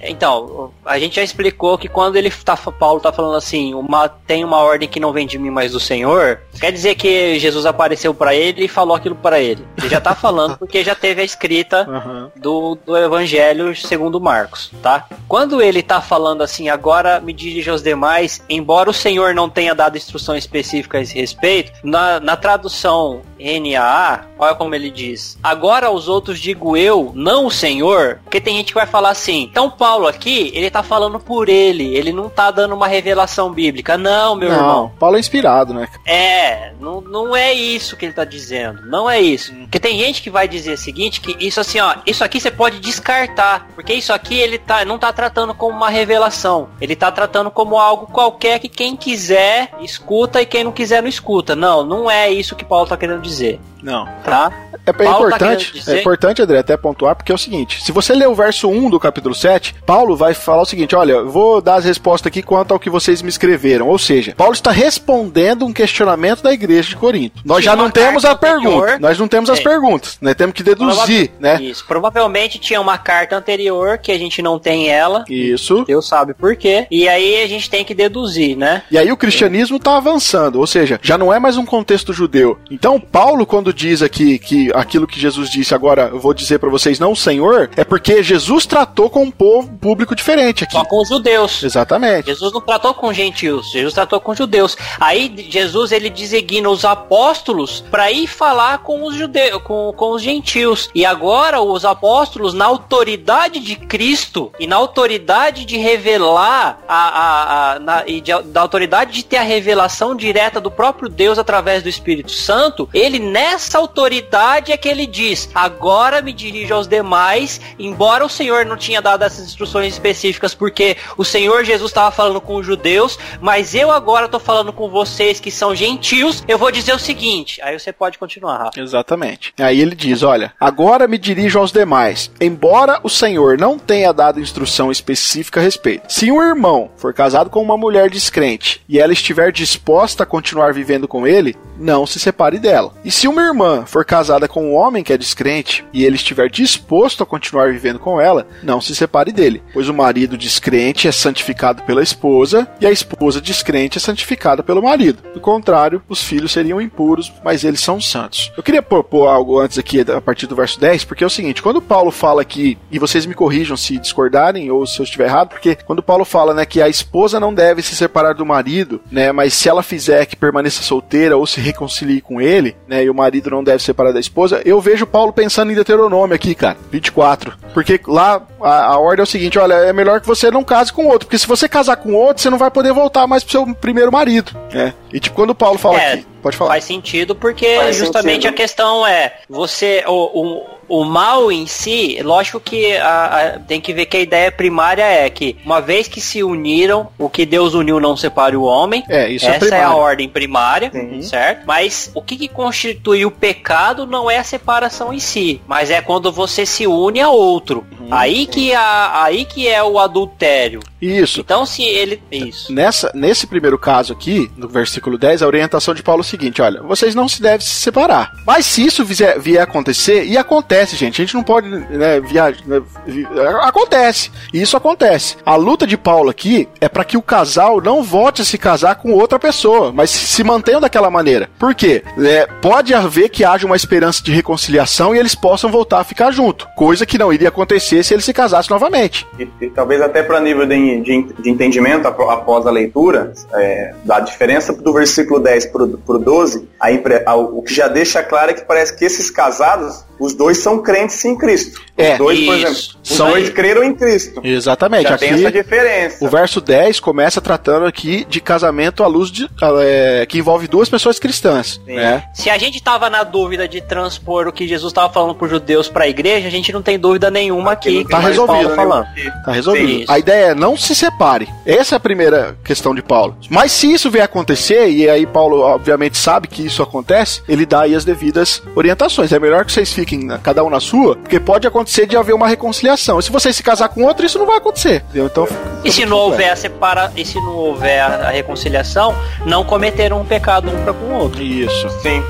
Então, 0.00 0.70
a 0.84 0.98
gente 0.98 1.16
já 1.16 1.22
explicou 1.22 1.76
que 1.76 1.88
quando 1.88 2.16
ele 2.16 2.30
tá, 2.30 2.56
Paulo 2.56 3.00
tá 3.00 3.12
falando 3.12 3.36
assim, 3.36 3.74
uma, 3.74 4.08
tem 4.08 4.44
uma 4.44 4.58
ordem 4.58 4.88
que 4.88 5.00
não 5.00 5.12
vem 5.12 5.26
de 5.26 5.38
mim, 5.38 5.50
mas 5.50 5.72
do 5.72 5.80
Senhor, 5.80 6.40
quer 6.60 6.72
dizer 6.72 6.94
que 6.94 7.38
Jesus 7.38 7.66
apareceu 7.66 8.14
pra 8.14 8.34
ele 8.34 8.64
e 8.64 8.68
falou 8.68 8.96
aquilo 8.96 9.14
pra 9.14 9.40
ele. 9.40 9.66
Ele 9.76 9.88
já 9.88 10.00
tá 10.00 10.14
falando 10.14 10.56
porque 10.56 10.84
já 10.84 10.94
teve 10.94 11.20
a 11.22 11.24
escrita 11.24 11.86
Aham. 11.88 12.30
do, 12.36 12.78
do 12.86 12.96
Evangelho 12.96 13.74
segundo 13.74 14.20
Marcos, 14.20 14.70
tá? 14.82 15.06
Quando 15.26 15.60
ele 15.60 15.82
tá 15.82 16.00
falando 16.00 16.42
assim, 16.42 16.68
agora 16.68 17.20
me 17.20 17.32
dirijo 17.32 17.70
aos 17.70 17.82
demais, 17.82 18.42
embora 18.48 18.90
o 18.90 18.94
Senhor 18.94 19.34
não 19.34 19.48
tenha 19.48 19.74
dado 19.74 19.96
instrução 19.96 20.36
específica 20.36 20.98
a 20.98 21.00
esse 21.00 21.14
respeito, 21.14 21.72
na, 21.82 22.20
na 22.20 22.36
tradução 22.36 23.22
NAA, 23.38 24.26
olha 24.38 24.54
como 24.54 24.74
ele 24.74 24.90
diz, 24.90 25.38
agora 25.42 25.86
aos 25.86 26.08
outros 26.08 26.38
digo 26.38 26.76
eu, 26.76 27.12
não 27.14 27.46
o 27.46 27.50
Senhor, 27.50 28.20
porque 28.24 28.40
tem 28.40 28.56
gente 28.56 28.68
que 28.68 28.78
vai 28.78 28.86
falar 28.86 29.10
assim, 29.10 29.48
então 29.50 29.70
Paulo 29.70 29.87
aqui, 30.06 30.50
ele 30.54 30.70
tá 30.70 30.82
falando 30.82 31.18
por 31.18 31.48
ele, 31.48 31.96
ele 31.96 32.12
não 32.12 32.28
tá 32.28 32.50
dando 32.50 32.74
uma 32.74 32.86
revelação 32.86 33.50
bíblica, 33.52 33.96
não, 33.96 34.34
meu 34.34 34.48
não, 34.48 34.56
irmão. 34.56 34.92
Paulo 34.98 35.16
é 35.16 35.20
inspirado, 35.20 35.72
né? 35.72 35.88
É, 36.06 36.72
não, 36.80 37.00
não 37.00 37.36
é 37.36 37.52
isso 37.52 37.96
que 37.96 38.04
ele 38.06 38.12
tá 38.12 38.24
dizendo. 38.24 38.82
Não 38.86 39.08
é 39.08 39.20
isso. 39.20 39.52
Porque 39.54 39.80
tem 39.80 39.98
gente 39.98 40.22
que 40.22 40.30
vai 40.30 40.46
dizer 40.48 40.72
o 40.74 40.78
seguinte, 40.78 41.20
que 41.20 41.36
isso 41.44 41.60
assim, 41.60 41.80
ó, 41.80 41.94
isso 42.06 42.22
aqui 42.24 42.40
você 42.40 42.50
pode 42.50 42.80
descartar. 42.80 43.68
Porque 43.74 43.92
isso 43.94 44.12
aqui 44.12 44.38
ele 44.38 44.58
tá, 44.58 44.84
não 44.84 44.98
tá 44.98 45.12
tratando 45.12 45.54
como 45.54 45.76
uma 45.76 45.88
revelação. 45.90 46.68
Ele 46.80 46.94
tá 46.96 47.10
tratando 47.10 47.50
como 47.50 47.78
algo 47.78 48.06
qualquer 48.06 48.58
que 48.58 48.68
quem 48.68 48.96
quiser 48.96 49.70
escuta 49.80 50.40
e 50.40 50.46
quem 50.46 50.64
não 50.64 50.72
quiser 50.72 51.02
não 51.02 51.08
escuta. 51.08 51.54
Não, 51.56 51.84
não 51.84 52.10
é 52.10 52.30
isso 52.30 52.56
que 52.56 52.64
Paulo 52.64 52.86
tá 52.86 52.96
querendo 52.96 53.20
dizer, 53.22 53.60
Não. 53.82 54.06
tá? 54.24 54.52
É, 54.86 54.90
é 54.90 54.92
Paulo 54.92 55.28
tá 55.30 55.36
importante, 55.36 55.66
querendo 55.66 55.78
dizer- 55.84 55.96
é 55.96 56.00
importante, 56.00 56.42
André, 56.42 56.58
até 56.58 56.76
pontuar, 56.76 57.14
porque 57.14 57.30
é 57.32 57.34
o 57.34 57.38
seguinte: 57.38 57.82
se 57.82 57.92
você 57.92 58.14
ler 58.14 58.28
o 58.28 58.34
verso 58.34 58.68
1 58.68 58.90
do 58.90 58.98
capítulo 58.98 59.34
7, 59.34 59.74
Paulo 59.86 60.16
vai 60.16 60.34
falar 60.34 60.62
o 60.62 60.66
seguinte: 60.66 60.94
olha, 60.94 61.12
eu 61.12 61.28
vou 61.30 61.60
dar 61.60 61.76
as 61.76 61.84
respostas 61.84 62.28
aqui 62.28 62.42
quanto 62.42 62.72
ao 62.72 62.80
que 62.80 62.90
vocês 62.90 63.22
me 63.22 63.28
escreveram. 63.28 63.88
Ou 63.88 63.98
seja, 63.98 64.34
Paulo 64.36 64.52
está 64.54 64.70
respondendo 64.70 65.64
um 65.64 65.72
questionamento 65.72 66.42
da 66.42 66.52
igreja 66.52 66.88
de 66.90 66.96
Corinto. 66.96 67.40
Nós 67.44 67.62
Tinha 67.62 67.72
já 67.72 67.76
não 67.76 67.90
temos 67.90 68.24
a 68.24 68.28
carta 68.28 68.48
anterior. 68.56 68.84
pergunta, 68.86 68.98
nós 69.00 69.18
não 69.18 69.28
temos 69.28 69.50
as 69.50 69.58
É. 69.60 69.62
perguntas, 69.62 70.18
nós 70.20 70.34
temos 70.34 70.54
que 70.54 70.62
deduzir, 70.62 71.30
né? 71.40 71.60
Isso. 71.62 71.84
Provavelmente 71.86 72.58
tinha 72.58 72.80
uma 72.80 72.98
carta 72.98 73.36
anterior 73.36 73.98
que 73.98 74.12
a 74.12 74.18
gente 74.18 74.42
não 74.42 74.58
tem 74.58 74.88
ela. 74.88 75.24
Isso. 75.28 75.84
Deus 75.84 76.06
sabe 76.06 76.34
por 76.34 76.54
quê. 76.56 76.86
E 76.90 77.08
aí 77.08 77.42
a 77.42 77.46
gente 77.46 77.68
tem 77.70 77.84
que 77.84 77.94
deduzir, 77.94 78.56
né? 78.56 78.82
E 78.90 78.98
aí 78.98 79.10
o 79.12 79.16
cristianismo 79.16 79.76
está 79.76 79.96
avançando, 79.96 80.58
ou 80.58 80.66
seja, 80.66 80.98
já 81.02 81.16
não 81.18 81.32
é 81.32 81.38
mais 81.38 81.56
um 81.56 81.64
contexto 81.66 82.12
judeu. 82.12 82.58
Então 82.70 82.98
Paulo 83.00 83.46
quando 83.46 83.72
diz 83.72 84.02
aqui 84.02 84.38
que 84.38 84.70
aquilo 84.74 85.06
que 85.06 85.18
Jesus 85.20 85.50
disse 85.50 85.74
agora, 85.74 86.08
eu 86.12 86.18
vou 86.20 86.34
dizer 86.34 86.58
para 86.58 86.68
vocês 86.70 86.98
não 86.98 87.12
o 87.12 87.16
Senhor, 87.16 87.70
é 87.76 87.84
porque 87.84 88.22
Jesus 88.22 88.66
tratou 88.66 89.08
com 89.10 89.22
um 89.24 89.30
povo 89.30 89.67
público 89.68 90.14
diferente 90.14 90.64
aqui. 90.64 90.72
Só 90.72 90.84
com 90.84 91.00
os 91.00 91.08
judeus. 91.08 91.62
Exatamente. 91.62 92.26
Jesus 92.26 92.52
não 92.52 92.60
tratou 92.60 92.94
com 92.94 93.12
gentios, 93.12 93.70
Jesus 93.70 93.94
tratou 93.94 94.20
com 94.20 94.34
judeus. 94.34 94.76
Aí 95.00 95.32
Jesus 95.48 95.92
ele 95.92 96.10
designa 96.10 96.68
os 96.68 96.84
apóstolos 96.84 97.84
para 97.90 98.10
ir 98.10 98.26
falar 98.26 98.78
com 98.78 99.04
os 99.04 99.14
judeus, 99.14 99.62
com, 99.62 99.92
com 99.96 100.12
os 100.12 100.22
gentios. 100.22 100.88
E 100.94 101.04
agora 101.04 101.60
os 101.60 101.84
apóstolos, 101.84 102.54
na 102.54 102.64
autoridade 102.64 103.60
de 103.60 103.76
Cristo 103.76 104.52
e 104.58 104.66
na 104.66 104.76
autoridade 104.76 105.64
de 105.64 105.76
revelar 105.76 106.80
a, 106.88 107.08
a, 107.08 107.72
a 107.74 107.78
na, 107.78 108.04
e 108.06 108.20
de, 108.20 108.32
da 108.42 108.60
autoridade 108.60 109.12
de 109.12 109.24
ter 109.24 109.36
a 109.36 109.42
revelação 109.42 110.14
direta 110.14 110.60
do 110.60 110.70
próprio 110.70 111.08
Deus 111.08 111.38
através 111.38 111.82
do 111.82 111.88
Espírito 111.88 112.32
Santo, 112.32 112.88
ele 112.92 113.18
nessa 113.18 113.78
autoridade 113.78 114.72
é 114.72 114.76
que 114.76 114.88
ele 114.88 115.06
diz: 115.06 115.48
agora 115.54 116.22
me 116.22 116.32
dirijo 116.32 116.74
aos 116.74 116.86
demais, 116.86 117.60
embora 117.78 118.24
o 118.24 118.28
Senhor 118.28 118.64
não 118.64 118.76
tinha 118.76 119.02
dado 119.02 119.24
essas 119.24 119.48
instruções 119.58 119.92
específicas, 119.94 120.54
porque 120.54 120.96
o 121.16 121.24
Senhor 121.24 121.64
Jesus 121.64 121.90
estava 121.90 122.14
falando 122.14 122.40
com 122.40 122.56
os 122.56 122.66
judeus, 122.66 123.18
mas 123.40 123.74
eu 123.74 123.90
agora 123.90 124.26
estou 124.26 124.38
falando 124.38 124.72
com 124.72 124.88
vocês 124.88 125.40
que 125.40 125.50
são 125.50 125.74
gentios, 125.74 126.44
eu 126.46 126.56
vou 126.56 126.70
dizer 126.70 126.94
o 126.94 126.98
seguinte. 126.98 127.60
Aí 127.62 127.78
você 127.78 127.92
pode 127.92 128.18
continuar, 128.18 128.58
Rafa. 128.58 128.80
Exatamente. 128.80 129.52
Aí 129.58 129.80
ele 129.80 129.96
diz: 129.96 130.22
Olha, 130.22 130.52
agora 130.60 131.08
me 131.08 131.18
dirijo 131.18 131.58
aos 131.58 131.72
demais. 131.72 132.30
Embora 132.40 133.00
o 133.02 133.08
Senhor 133.08 133.58
não 133.58 133.78
tenha 133.78 134.12
dado 134.12 134.40
instrução 134.40 134.92
específica 134.92 135.58
a 135.60 135.62
respeito. 135.62 136.12
Se 136.12 136.30
um 136.30 136.42
irmão 136.42 136.90
for 136.96 137.12
casado 137.12 137.50
com 137.50 137.60
uma 137.60 137.76
mulher 137.76 138.08
descrente 138.08 138.80
e 138.88 138.98
ela 138.98 139.12
estiver 139.12 139.50
disposta 139.50 140.22
a 140.22 140.26
continuar 140.26 140.72
vivendo 140.72 141.08
com 141.08 141.26
ele, 141.26 141.56
não 141.76 142.06
se 142.06 142.20
separe 142.20 142.58
dela. 142.58 142.92
E 143.04 143.10
se 143.10 143.26
uma 143.26 143.42
irmã 143.42 143.84
for 143.86 144.04
casada 144.04 144.46
com 144.48 144.66
um 144.66 144.74
homem 144.74 145.02
que 145.02 145.12
é 145.12 145.16
descrente 145.16 145.84
e 145.92 146.04
ele 146.04 146.16
estiver 146.16 146.48
disposto 146.48 147.22
a 147.22 147.26
continuar 147.26 147.72
vivendo 147.72 147.98
com 147.98 148.20
ela, 148.20 148.46
não 148.62 148.80
se 148.80 148.94
separe 148.94 149.32
dele. 149.32 149.47
Pois 149.72 149.88
o 149.88 149.94
marido 149.94 150.36
descrente 150.36 151.08
é 151.08 151.12
santificado 151.12 151.82
pela 151.82 152.02
esposa 152.02 152.68
e 152.80 152.86
a 152.86 152.90
esposa 152.90 153.40
descrente 153.40 153.98
é 153.98 154.00
santificada 154.00 154.62
pelo 154.62 154.82
marido. 154.82 155.22
Do 155.32 155.40
contrário, 155.40 156.02
os 156.08 156.22
filhos 156.22 156.52
seriam 156.52 156.80
impuros, 156.80 157.32
mas 157.44 157.64
eles 157.64 157.80
são 157.80 158.00
santos. 158.00 158.52
Eu 158.56 158.62
queria 158.62 158.82
propor 158.82 159.28
algo 159.28 159.58
antes 159.58 159.78
aqui, 159.78 160.00
a 160.00 160.20
partir 160.20 160.46
do 160.46 160.56
verso 160.56 160.78
10, 160.78 161.04
porque 161.04 161.24
é 161.24 161.26
o 161.26 161.30
seguinte: 161.30 161.62
quando 161.62 161.80
Paulo 161.80 162.10
fala 162.10 162.42
aqui, 162.42 162.76
e 162.90 162.98
vocês 162.98 163.24
me 163.26 163.34
corrijam 163.34 163.76
se 163.76 163.98
discordarem 163.98 164.70
ou 164.70 164.86
se 164.86 165.00
eu 165.00 165.04
estiver 165.04 165.26
errado, 165.26 165.50
porque 165.50 165.76
quando 165.86 166.02
Paulo 166.02 166.24
fala 166.24 166.52
né, 166.52 166.66
que 166.66 166.82
a 166.82 166.88
esposa 166.88 167.40
não 167.40 167.54
deve 167.54 167.82
se 167.82 167.94
separar 167.94 168.34
do 168.34 168.44
marido, 168.44 169.00
né, 169.10 169.32
mas 169.32 169.54
se 169.54 169.68
ela 169.68 169.82
fizer 169.82 170.26
que 170.26 170.36
permaneça 170.36 170.82
solteira 170.82 171.36
ou 171.36 171.46
se 171.46 171.60
reconcilie 171.60 172.20
com 172.20 172.40
ele, 172.40 172.76
né, 172.86 173.04
e 173.04 173.10
o 173.10 173.14
marido 173.14 173.50
não 173.50 173.62
deve 173.62 173.78
se 173.78 173.86
separar 173.86 174.12
da 174.12 174.20
esposa, 174.20 174.60
eu 174.64 174.80
vejo 174.80 175.06
Paulo 175.06 175.32
pensando 175.32 175.70
em 175.70 175.74
Deuteronômio 175.74 176.34
aqui, 176.34 176.54
cara, 176.54 176.76
24. 176.90 177.56
Porque 177.72 178.00
lá 178.06 178.42
a, 178.60 178.84
a 178.86 178.98
ordem 178.98 179.20
é 179.22 179.24
o 179.24 179.26
seguinte: 179.26 179.58
olha, 179.58 179.74
é 179.74 179.92
melhor 179.92 180.20
que 180.20 180.26
você 180.26 180.50
não 180.50 180.64
case 180.64 180.92
com 180.92 181.06
outro, 181.06 181.26
porque 181.26 181.38
se 181.38 181.46
você 181.46 181.68
casar 181.68 181.96
com 181.96 182.14
outro, 182.14 182.42
você 182.42 182.50
não 182.50 182.58
vai 182.58 182.70
poder 182.70 182.92
voltar 182.92 183.26
mais 183.26 183.42
pro 183.42 183.52
seu 183.52 183.74
primeiro 183.74 184.10
marido, 184.12 184.52
né? 184.72 184.94
E 185.12 185.20
tipo, 185.20 185.36
quando 185.36 185.54
Paulo 185.54 185.78
fala 185.78 186.00
É, 186.00 186.12
aqui, 186.14 186.26
pode 186.42 186.56
falar. 186.56 186.70
Faz 186.70 186.84
sentido 186.84 187.34
porque 187.34 187.76
Faz 187.76 187.96
justamente 187.96 188.42
sentido. 188.42 188.50
a 188.50 188.56
questão 188.56 189.06
é 189.06 189.34
você 189.48 190.04
o, 190.06 190.12
o, 190.12 190.66
o 190.88 191.04
mal 191.04 191.50
em 191.52 191.66
si, 191.66 192.18
lógico 192.22 192.58
que 192.60 192.96
a- 192.96 193.26
a- 193.54 193.58
tem 193.60 193.80
que 193.80 193.92
ver 193.92 194.06
que 194.06 194.16
a 194.16 194.20
ideia 194.20 194.50
primária 194.50 195.02
é 195.04 195.28
que 195.30 195.56
uma 195.64 195.80
vez 195.80 196.08
que 196.08 196.20
se 196.20 196.42
uniram, 196.42 197.08
o 197.18 197.28
que 197.28 197.44
Deus 197.44 197.74
uniu 197.74 198.00
não 198.00 198.16
separe 198.16 198.56
o 198.56 198.62
homem. 198.62 199.04
É, 199.08 199.28
isso 199.30 199.46
é 199.46 199.56
Essa 199.56 199.64
é, 199.66 199.68
a 199.68 199.70
primário. 199.70 199.96
ordem 199.96 200.28
primária, 200.28 200.90
Sim. 200.90 201.22
certo? 201.22 201.64
Mas 201.66 202.10
o 202.14 202.22
que, 202.22 202.36
que 202.36 202.48
constitui 202.48 203.24
o 203.26 203.30
pecado 203.30 204.06
não 204.06 204.30
é 204.30 204.38
a 204.38 204.44
separação 204.44 205.12
em 205.12 205.18
si, 205.20 205.60
mas 205.66 205.90
é 205.90 206.00
quando 206.00 206.32
você 206.32 206.64
se 206.64 206.86
une 206.86 207.20
a 207.20 207.28
outro. 207.28 207.86
Uhum. 208.00 208.08
Aí 208.10 208.46
que 208.46 208.72
a, 208.74 209.22
aí 209.24 209.44
que 209.44 209.68
é 209.68 209.82
o 209.82 209.98
adultério. 209.98 210.80
Isso. 211.00 211.40
Então 211.40 211.64
se 211.64 211.82
ele 211.84 212.20
isso. 212.30 212.72
Nessa, 212.72 213.10
nesse 213.14 213.46
primeiro 213.46 213.78
caso 213.78 214.12
aqui, 214.12 214.50
no 214.56 214.68
versículo 214.68 215.16
10, 215.16 215.42
a 215.42 215.46
orientação 215.46 215.94
de 215.94 216.02
Paulo 216.02 216.20
é 216.22 216.24
o 216.24 216.28
seguinte: 216.28 216.60
olha, 216.60 216.82
vocês 216.82 217.14
não 217.14 217.28
se 217.28 217.40
devem 217.40 217.60
se 217.60 217.70
separar. 217.74 218.32
Mas 218.46 218.66
se 218.66 218.84
isso 218.84 219.04
vier, 219.04 219.38
vier 219.38 219.60
a 219.60 219.64
acontecer, 219.64 220.24
e 220.24 220.36
acontece, 220.36 220.77
gente, 220.86 221.20
a 221.20 221.24
gente 221.24 221.34
não 221.34 221.42
pode 221.42 221.68
né, 221.68 222.20
viajar. 222.20 222.56
né, 222.66 222.80
vi- 223.06 223.26
acontece. 223.62 224.30
E 224.52 224.60
isso 224.60 224.76
acontece. 224.76 225.36
A 225.44 225.56
luta 225.56 225.86
de 225.86 225.96
Paulo 225.96 226.30
aqui 226.30 226.68
é 226.80 226.88
para 226.88 227.04
que 227.04 227.16
o 227.16 227.22
casal 227.22 227.80
não 227.80 228.02
volte 228.02 228.42
a 228.42 228.44
se 228.44 228.58
casar 228.58 228.96
com 228.96 229.12
outra 229.12 229.38
pessoa, 229.38 229.92
mas 229.92 230.10
se, 230.10 230.44
mantenham 230.44 230.80
daquela 230.80 231.10
maneira. 231.10 231.48
Por 231.58 231.74
quê? 231.74 232.02
É, 232.18 232.46
pode 232.60 232.94
haver 232.94 233.28
que 233.28 233.44
haja 233.44 233.66
uma 233.66 233.76
esperança 233.76 234.22
de 234.22 234.32
reconciliação 234.32 235.14
e 235.14 235.18
eles 235.18 235.34
possam 235.34 235.70
voltar 235.70 236.00
a 236.00 236.04
ficar 236.04 236.30
junto. 236.30 236.66
Coisa 236.76 237.04
que 237.04 237.18
não 237.18 237.32
iria 237.32 237.48
acontecer 237.48 238.02
se 238.02 238.14
eles 238.14 238.24
se 238.24 238.32
casasse 238.32 238.70
novamente. 238.70 239.26
E, 239.38 239.48
e 239.60 239.70
talvez 239.70 240.00
até 240.00 240.22
para 240.22 240.40
nível 240.40 240.66
de, 240.66 241.00
de, 241.00 241.22
de, 241.42 241.50
entendimento 241.50 242.06
após 242.06 242.66
a 242.66 242.70
leitura, 242.70 243.32
é, 243.54 243.94
da 244.04 244.20
diferença 244.20 244.72
do 244.72 244.92
versículo 244.92 245.40
10 245.40 245.66
para 245.66 245.82
o 245.84 246.18
12, 246.18 246.68
a, 246.80 246.88
a, 247.30 247.36
o 247.36 247.62
que 247.62 247.74
já 247.74 247.88
deixa 247.88 248.22
claro 248.22 248.50
é 248.50 248.54
que 248.54 248.64
parece 248.64 248.96
que 248.96 249.04
esses 249.04 249.30
casados, 249.30 250.04
os 250.18 250.34
dois 250.34 250.58
são 250.58 250.67
crentes 250.76 251.24
em 251.24 251.38
Cristo. 251.38 251.80
É, 251.96 252.12
os 252.12 252.18
dois, 252.18 252.38
isso. 252.38 252.46
por 252.46 252.54
exemplo, 252.54 252.72
os 253.02 253.16
são 253.16 253.30
dois 253.30 253.50
creram 253.50 253.82
em 253.82 253.94
Cristo. 253.94 254.40
Exatamente. 254.44 255.08
Já 255.08 255.14
aqui, 255.14 255.26
tem 255.26 255.34
essa 255.34 255.50
diferença. 255.50 256.24
O 256.24 256.28
verso 256.28 256.60
10 256.60 257.00
começa 257.00 257.40
tratando 257.40 257.86
aqui 257.86 258.26
de 258.28 258.40
casamento 258.40 259.02
à 259.02 259.06
luz 259.06 259.30
de. 259.30 259.48
É, 259.80 260.26
que 260.28 260.38
envolve 260.38 260.68
duas 260.68 260.88
pessoas 260.88 261.18
cristãs. 261.18 261.80
Né? 261.86 262.22
Se 262.34 262.50
a 262.50 262.58
gente 262.58 262.82
tava 262.82 263.08
na 263.08 263.24
dúvida 263.24 263.66
de 263.66 263.80
transpor 263.80 264.46
o 264.46 264.52
que 264.52 264.68
Jesus 264.68 264.90
estava 264.90 265.12
falando 265.12 265.34
para 265.34 265.46
os 265.46 265.50
judeus 265.50 265.88
para 265.88 266.04
a 266.04 266.08
igreja, 266.08 266.46
a 266.46 266.50
gente 266.50 266.72
não 266.72 266.82
tem 266.82 266.98
dúvida 266.98 267.30
nenhuma 267.30 267.72
aqui. 267.72 268.04
Tá 268.08 268.18
resolvido. 268.18 268.74
Falando. 268.74 269.06
Tá 269.44 269.52
resolvido. 269.52 270.04
A 270.10 270.18
ideia 270.18 270.46
é 270.46 270.54
não 270.54 270.76
se 270.76 270.94
separe. 270.94 271.48
Essa 271.64 271.94
é 271.94 271.96
a 271.96 272.00
primeira 272.00 272.56
questão 272.64 272.94
de 272.94 273.02
Paulo. 273.02 273.36
Mas 273.48 273.72
se 273.72 273.92
isso 273.92 274.10
vier 274.10 274.24
acontecer, 274.24 274.88
e 274.90 275.08
aí 275.08 275.26
Paulo 275.26 275.60
obviamente 275.60 276.16
sabe 276.16 276.48
que 276.48 276.64
isso 276.64 276.82
acontece, 276.82 277.42
ele 277.48 277.64
dá 277.64 277.82
aí 277.82 277.94
as 277.94 278.04
devidas 278.04 278.62
orientações. 278.74 279.32
É 279.32 279.38
melhor 279.38 279.64
que 279.64 279.72
vocês 279.72 279.92
fiquem 279.92 280.28
cada 280.42 280.57
um 280.64 280.70
na 280.70 280.80
sua, 280.80 281.16
porque 281.16 281.40
pode 281.40 281.66
acontecer 281.66 282.06
de 282.06 282.16
haver 282.16 282.34
uma 282.34 282.48
reconciliação. 282.48 283.18
E 283.18 283.22
se 283.22 283.30
vocês 283.30 283.54
se 283.56 283.62
casar 283.62 283.88
com 283.88 284.04
outro, 284.04 284.24
isso 284.24 284.38
não 284.38 284.46
vai 284.46 284.58
acontecer. 284.58 285.02
Entendeu? 285.08 285.26
Então, 285.26 285.48
e 285.84 285.92
se 285.92 286.04
não 286.04 286.16
houver 286.16 286.50
a 286.50 286.56
separa... 286.56 287.12
e 287.16 287.24
se 287.24 287.36
não 287.36 287.54
houver 287.54 288.00
a 288.00 288.30
reconciliação, 288.30 289.14
não 289.44 289.64
cometeram 289.64 290.20
um 290.20 290.24
pecado 290.24 290.68
um 290.70 290.82
para 290.82 290.92
com 290.92 291.06
o 291.06 291.18
outro. 291.18 291.42
Isso. 291.42 291.88
Sim. 292.02 292.22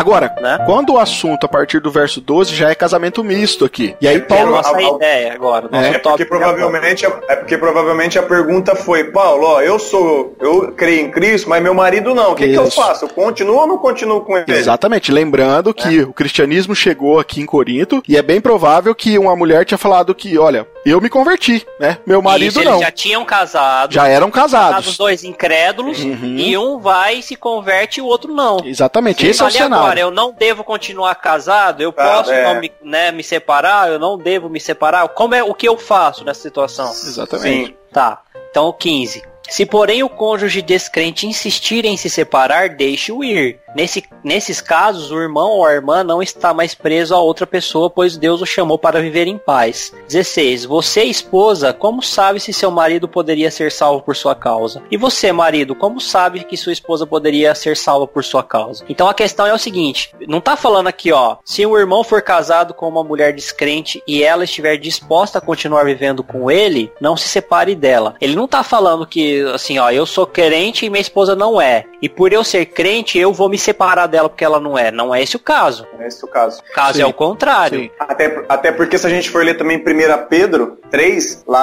Agora, 0.00 0.34
né? 0.40 0.62
quando 0.66 0.94
o 0.94 0.98
assunto 0.98 1.44
a 1.44 1.48
partir 1.48 1.80
do 1.80 1.90
verso 1.90 2.20
12 2.20 2.54
já 2.54 2.70
é 2.70 2.74
casamento 2.74 3.22
misto 3.22 3.64
aqui. 3.64 3.94
E 4.00 4.08
aí 4.08 4.16
é 4.16 4.20
Paulo. 4.20 4.44
É 4.44 4.46
a 4.46 4.50
nossa 4.50 4.82
ideia 4.82 5.32
agora. 5.32 5.68
É, 5.72 5.88
é, 5.88 5.98
porque 5.98 6.24
provavelmente, 6.24 7.06
a, 7.06 7.12
é 7.28 7.36
porque 7.36 7.58
provavelmente 7.58 8.18
a 8.18 8.22
pergunta 8.22 8.74
foi, 8.74 9.04
Paulo, 9.04 9.46
ó, 9.46 9.60
eu 9.60 9.78
sou. 9.78 10.34
Eu 10.40 10.72
creio 10.72 11.06
em 11.06 11.10
Cristo, 11.10 11.48
mas 11.48 11.62
meu 11.62 11.74
marido 11.74 12.14
não. 12.14 12.32
O 12.32 12.34
que, 12.34 12.48
que 12.48 12.54
eu 12.54 12.70
faço? 12.70 13.04
Eu 13.04 13.08
continuo 13.10 13.56
ou 13.56 13.66
não 13.66 13.78
continuo 13.78 14.22
com 14.22 14.36
ele? 14.36 14.46
Exatamente. 14.48 15.12
Lembrando 15.12 15.74
que 15.74 16.00
é. 16.00 16.02
o 16.02 16.12
cristianismo 16.12 16.74
chegou 16.74 17.18
aqui 17.18 17.40
em 17.40 17.46
Corinto 17.46 18.02
e 18.08 18.16
é 18.16 18.22
bem 18.22 18.40
provável 18.40 18.94
que 18.94 19.18
uma 19.18 19.36
mulher 19.36 19.64
tinha 19.64 19.78
falado 19.78 20.14
que, 20.14 20.38
olha, 20.38 20.66
eu 20.84 21.00
me 21.00 21.10
converti, 21.10 21.66
né? 21.78 21.98
Meu 22.06 22.22
marido 22.22 22.48
Isso, 22.48 22.64
não. 22.64 22.72
Eles 22.72 22.82
já 22.82 22.90
tinham 22.90 23.24
casado. 23.24 23.92
Já 23.92 24.08
eram 24.08 24.30
casados. 24.30 24.86
Os 24.86 24.96
dois 24.96 25.24
incrédulos 25.24 26.02
uhum. 26.02 26.36
e 26.38 26.56
um 26.56 26.78
vai 26.78 27.20
se 27.20 27.36
converte 27.36 28.00
e 28.00 28.02
o 28.02 28.06
outro 28.06 28.32
não. 28.32 28.58
Exatamente. 28.64 29.22
Sim, 29.22 29.28
Esse 29.28 29.42
é 29.42 29.46
o 29.46 29.50
cenário. 29.50 29.76
Agora, 29.76 30.00
eu 30.00 30.10
não 30.10 30.32
devo 30.32 30.64
continuar 30.64 31.14
casado, 31.16 31.82
eu 31.82 31.92
ah, 31.96 32.04
posso 32.04 32.32
é. 32.32 32.60
me, 32.60 32.72
né, 32.82 33.12
me 33.12 33.22
separar, 33.22 33.90
eu 33.90 33.98
não 33.98 34.16
devo 34.16 34.48
me 34.48 34.60
separar. 34.60 35.06
Como 35.08 35.34
é 35.34 35.42
o 35.42 35.54
que 35.54 35.68
eu 35.68 35.76
faço 35.76 36.24
nessa 36.24 36.40
situação? 36.40 36.90
Exatamente. 36.90 37.66
Sim. 37.66 37.74
Tá. 37.92 38.22
Então, 38.50 38.72
15. 38.72 39.22
Se, 39.50 39.66
porém, 39.66 40.02
o 40.02 40.08
cônjuge 40.08 40.62
descrente 40.62 41.26
insistir 41.26 41.84
em 41.84 41.96
se 41.96 42.08
separar, 42.08 42.68
deixe-o 42.70 43.24
ir. 43.24 43.59
Nesse, 43.74 44.04
nesses 44.24 44.60
casos, 44.60 45.10
o 45.10 45.20
irmão 45.20 45.50
ou 45.50 45.64
a 45.64 45.72
irmã 45.72 46.02
não 46.02 46.22
está 46.22 46.52
mais 46.52 46.74
preso 46.74 47.14
a 47.14 47.20
outra 47.20 47.46
pessoa, 47.46 47.88
pois 47.88 48.16
Deus 48.16 48.40
o 48.40 48.46
chamou 48.46 48.78
para 48.78 49.00
viver 49.00 49.26
em 49.26 49.38
paz. 49.38 49.92
16. 50.08 50.64
Você, 50.64 51.04
esposa, 51.04 51.72
como 51.72 52.02
sabe 52.02 52.40
se 52.40 52.52
seu 52.52 52.70
marido 52.70 53.08
poderia 53.08 53.50
ser 53.50 53.70
salvo 53.70 54.02
por 54.02 54.16
sua 54.16 54.34
causa? 54.34 54.82
E 54.90 54.96
você, 54.96 55.32
marido, 55.32 55.74
como 55.74 56.00
sabe 56.00 56.44
que 56.44 56.56
sua 56.56 56.72
esposa 56.72 57.06
poderia 57.06 57.54
ser 57.54 57.76
salva 57.76 58.06
por 58.06 58.24
sua 58.24 58.42
causa? 58.42 58.84
Então 58.88 59.08
a 59.08 59.14
questão 59.14 59.46
é 59.46 59.52
o 59.52 59.58
seguinte: 59.58 60.14
não 60.26 60.38
está 60.38 60.56
falando 60.56 60.88
aqui, 60.88 61.12
ó, 61.12 61.36
se 61.44 61.64
o 61.64 61.78
irmão 61.78 62.02
for 62.02 62.22
casado 62.22 62.74
com 62.74 62.88
uma 62.88 63.04
mulher 63.04 63.32
descrente 63.32 64.02
e 64.06 64.22
ela 64.22 64.44
estiver 64.44 64.76
disposta 64.76 65.38
a 65.38 65.40
continuar 65.40 65.84
vivendo 65.84 66.22
com 66.22 66.50
ele, 66.50 66.92
não 67.00 67.16
se 67.16 67.28
separe 67.28 67.74
dela. 67.74 68.14
Ele 68.20 68.34
não 68.34 68.44
está 68.44 68.62
falando 68.62 69.06
que, 69.06 69.42
assim, 69.54 69.78
ó, 69.78 69.90
eu 69.90 70.06
sou 70.06 70.26
crente 70.26 70.86
e 70.86 70.90
minha 70.90 71.00
esposa 71.00 71.34
não 71.34 71.60
é. 71.60 71.84
E 72.02 72.08
por 72.08 72.32
eu 72.32 72.42
ser 72.42 72.66
crente, 72.66 73.18
eu 73.18 73.32
vou 73.32 73.48
me 73.48 73.58
separar 73.58 74.06
dela 74.06 74.28
porque 74.28 74.44
ela 74.44 74.58
não 74.58 74.78
é. 74.78 74.90
Não 74.90 75.14
é 75.14 75.22
esse 75.22 75.36
o 75.36 75.38
caso. 75.38 75.86
Não 75.92 76.02
é 76.02 76.08
esse 76.08 76.24
o 76.24 76.28
caso. 76.28 76.62
O 76.70 76.72
caso 76.72 76.96
Sim. 76.98 77.02
é 77.02 77.06
o 77.06 77.12
contrário. 77.12 77.90
Até, 77.98 78.44
até 78.48 78.72
porque 78.72 78.96
se 78.96 79.06
a 79.06 79.10
gente 79.10 79.28
for 79.28 79.44
ler 79.44 79.54
também 79.54 79.78
1 79.78 79.82
Pedro 80.28 80.78
3, 80.90 81.44
lá 81.46 81.60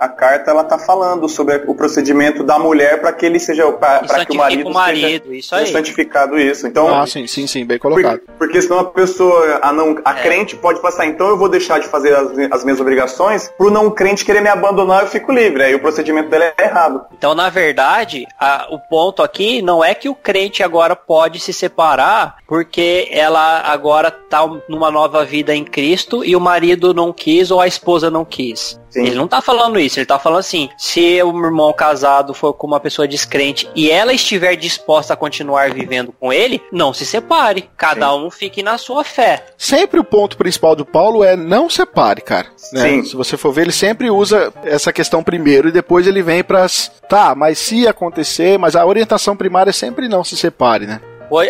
a, 0.00 0.04
a, 0.04 0.08
carta 0.08 0.50
ela 0.50 0.62
tá 0.62 0.78
falando 0.78 1.28
sobre 1.28 1.56
o 1.66 1.74
procedimento 1.74 2.42
da 2.42 2.58
mulher 2.58 3.00
para 3.00 3.12
que 3.12 3.24
ele 3.24 3.38
seja 3.38 3.70
para 3.72 4.24
que 4.24 4.32
o 4.32 4.36
marido, 4.36 4.68
o 4.68 4.72
marido 4.72 5.24
seja, 5.28 5.36
isso 5.36 5.54
aí. 5.54 5.66
santificado 5.66 6.38
isso. 6.38 6.66
Então, 6.66 6.94
ah, 6.94 7.06
sim, 7.06 7.26
sim, 7.26 7.46
sim, 7.46 7.64
bem 7.64 7.78
colocado. 7.78 8.18
Porque, 8.18 8.32
porque 8.38 8.62
senão 8.62 8.80
a 8.80 8.84
pessoa, 8.84 9.58
a 9.62 9.72
não 9.72 9.96
a 10.04 10.18
é. 10.18 10.22
crente 10.22 10.54
pode 10.56 10.80
passar, 10.80 11.06
então 11.06 11.28
eu 11.28 11.36
vou 11.36 11.48
deixar 11.48 11.80
de 11.80 11.88
fazer 11.88 12.14
as, 12.14 12.30
as 12.50 12.64
minhas 12.64 12.80
obrigações 12.80 13.50
pro 13.56 13.70
não 13.70 13.90
crente 13.90 14.24
querer 14.24 14.40
me 14.40 14.48
abandonar, 14.48 15.02
eu 15.02 15.08
fico 15.08 15.32
livre. 15.32 15.62
Aí 15.62 15.74
o 15.74 15.80
procedimento 15.80 16.28
dela 16.28 16.52
é 16.56 16.64
errado. 16.64 17.06
Então, 17.16 17.34
na 17.34 17.48
verdade, 17.48 18.26
a, 18.38 18.68
o 18.70 18.78
ponto 18.78 19.22
aqui 19.22 19.45
não 19.62 19.84
é 19.84 19.94
que 19.94 20.08
o 20.08 20.14
crente 20.14 20.62
agora 20.62 20.94
pode 20.94 21.40
se 21.40 21.52
separar 21.52 22.36
porque 22.46 23.08
ela 23.10 23.60
agora 23.60 24.10
tá 24.10 24.46
numa 24.68 24.90
nova 24.90 25.24
vida 25.24 25.54
em 25.54 25.64
Cristo 25.64 26.24
e 26.24 26.36
o 26.36 26.40
marido 26.40 26.94
não 26.94 27.12
quis 27.12 27.50
ou 27.50 27.60
a 27.60 27.66
esposa 27.66 28.10
não 28.10 28.24
quis. 28.24 28.78
Sim. 28.96 29.04
Ele 29.04 29.16
não 29.16 29.28
tá 29.28 29.42
falando 29.42 29.78
isso, 29.78 29.98
ele 29.98 30.06
tá 30.06 30.18
falando 30.18 30.38
assim: 30.38 30.70
se 30.78 31.22
o 31.22 31.44
irmão 31.44 31.70
casado 31.72 32.32
for 32.32 32.54
com 32.54 32.66
uma 32.66 32.80
pessoa 32.80 33.06
descrente 33.06 33.68
e 33.74 33.90
ela 33.90 34.12
estiver 34.12 34.56
disposta 34.56 35.12
a 35.12 35.16
continuar 35.16 35.70
vivendo 35.70 36.14
com 36.18 36.32
ele, 36.32 36.62
não 36.72 36.94
se 36.94 37.04
separe. 37.04 37.68
Cada 37.76 38.10
Sim. 38.10 38.24
um 38.24 38.30
fique 38.30 38.62
na 38.62 38.78
sua 38.78 39.04
fé. 39.04 39.44
Sempre 39.58 40.00
o 40.00 40.04
ponto 40.04 40.38
principal 40.38 40.74
do 40.74 40.86
Paulo 40.86 41.22
é 41.22 41.36
não 41.36 41.68
separe, 41.68 42.22
cara. 42.22 42.46
Né? 42.72 43.02
Se 43.02 43.14
você 43.14 43.36
for 43.36 43.52
ver, 43.52 43.62
ele 43.62 43.72
sempre 43.72 44.10
usa 44.10 44.52
essa 44.64 44.92
questão 44.92 45.22
primeiro 45.22 45.68
e 45.68 45.72
depois 45.72 46.06
ele 46.06 46.22
vem 46.22 46.42
para 46.42 46.66
tá, 47.06 47.34
mas 47.34 47.58
se 47.58 47.86
acontecer, 47.86 48.58
mas 48.58 48.74
a 48.74 48.84
orientação 48.84 49.35
primária 49.36 49.72
sempre 49.72 50.08
não 50.08 50.24
se 50.24 50.36
separe, 50.36 50.86
né? 50.86 51.00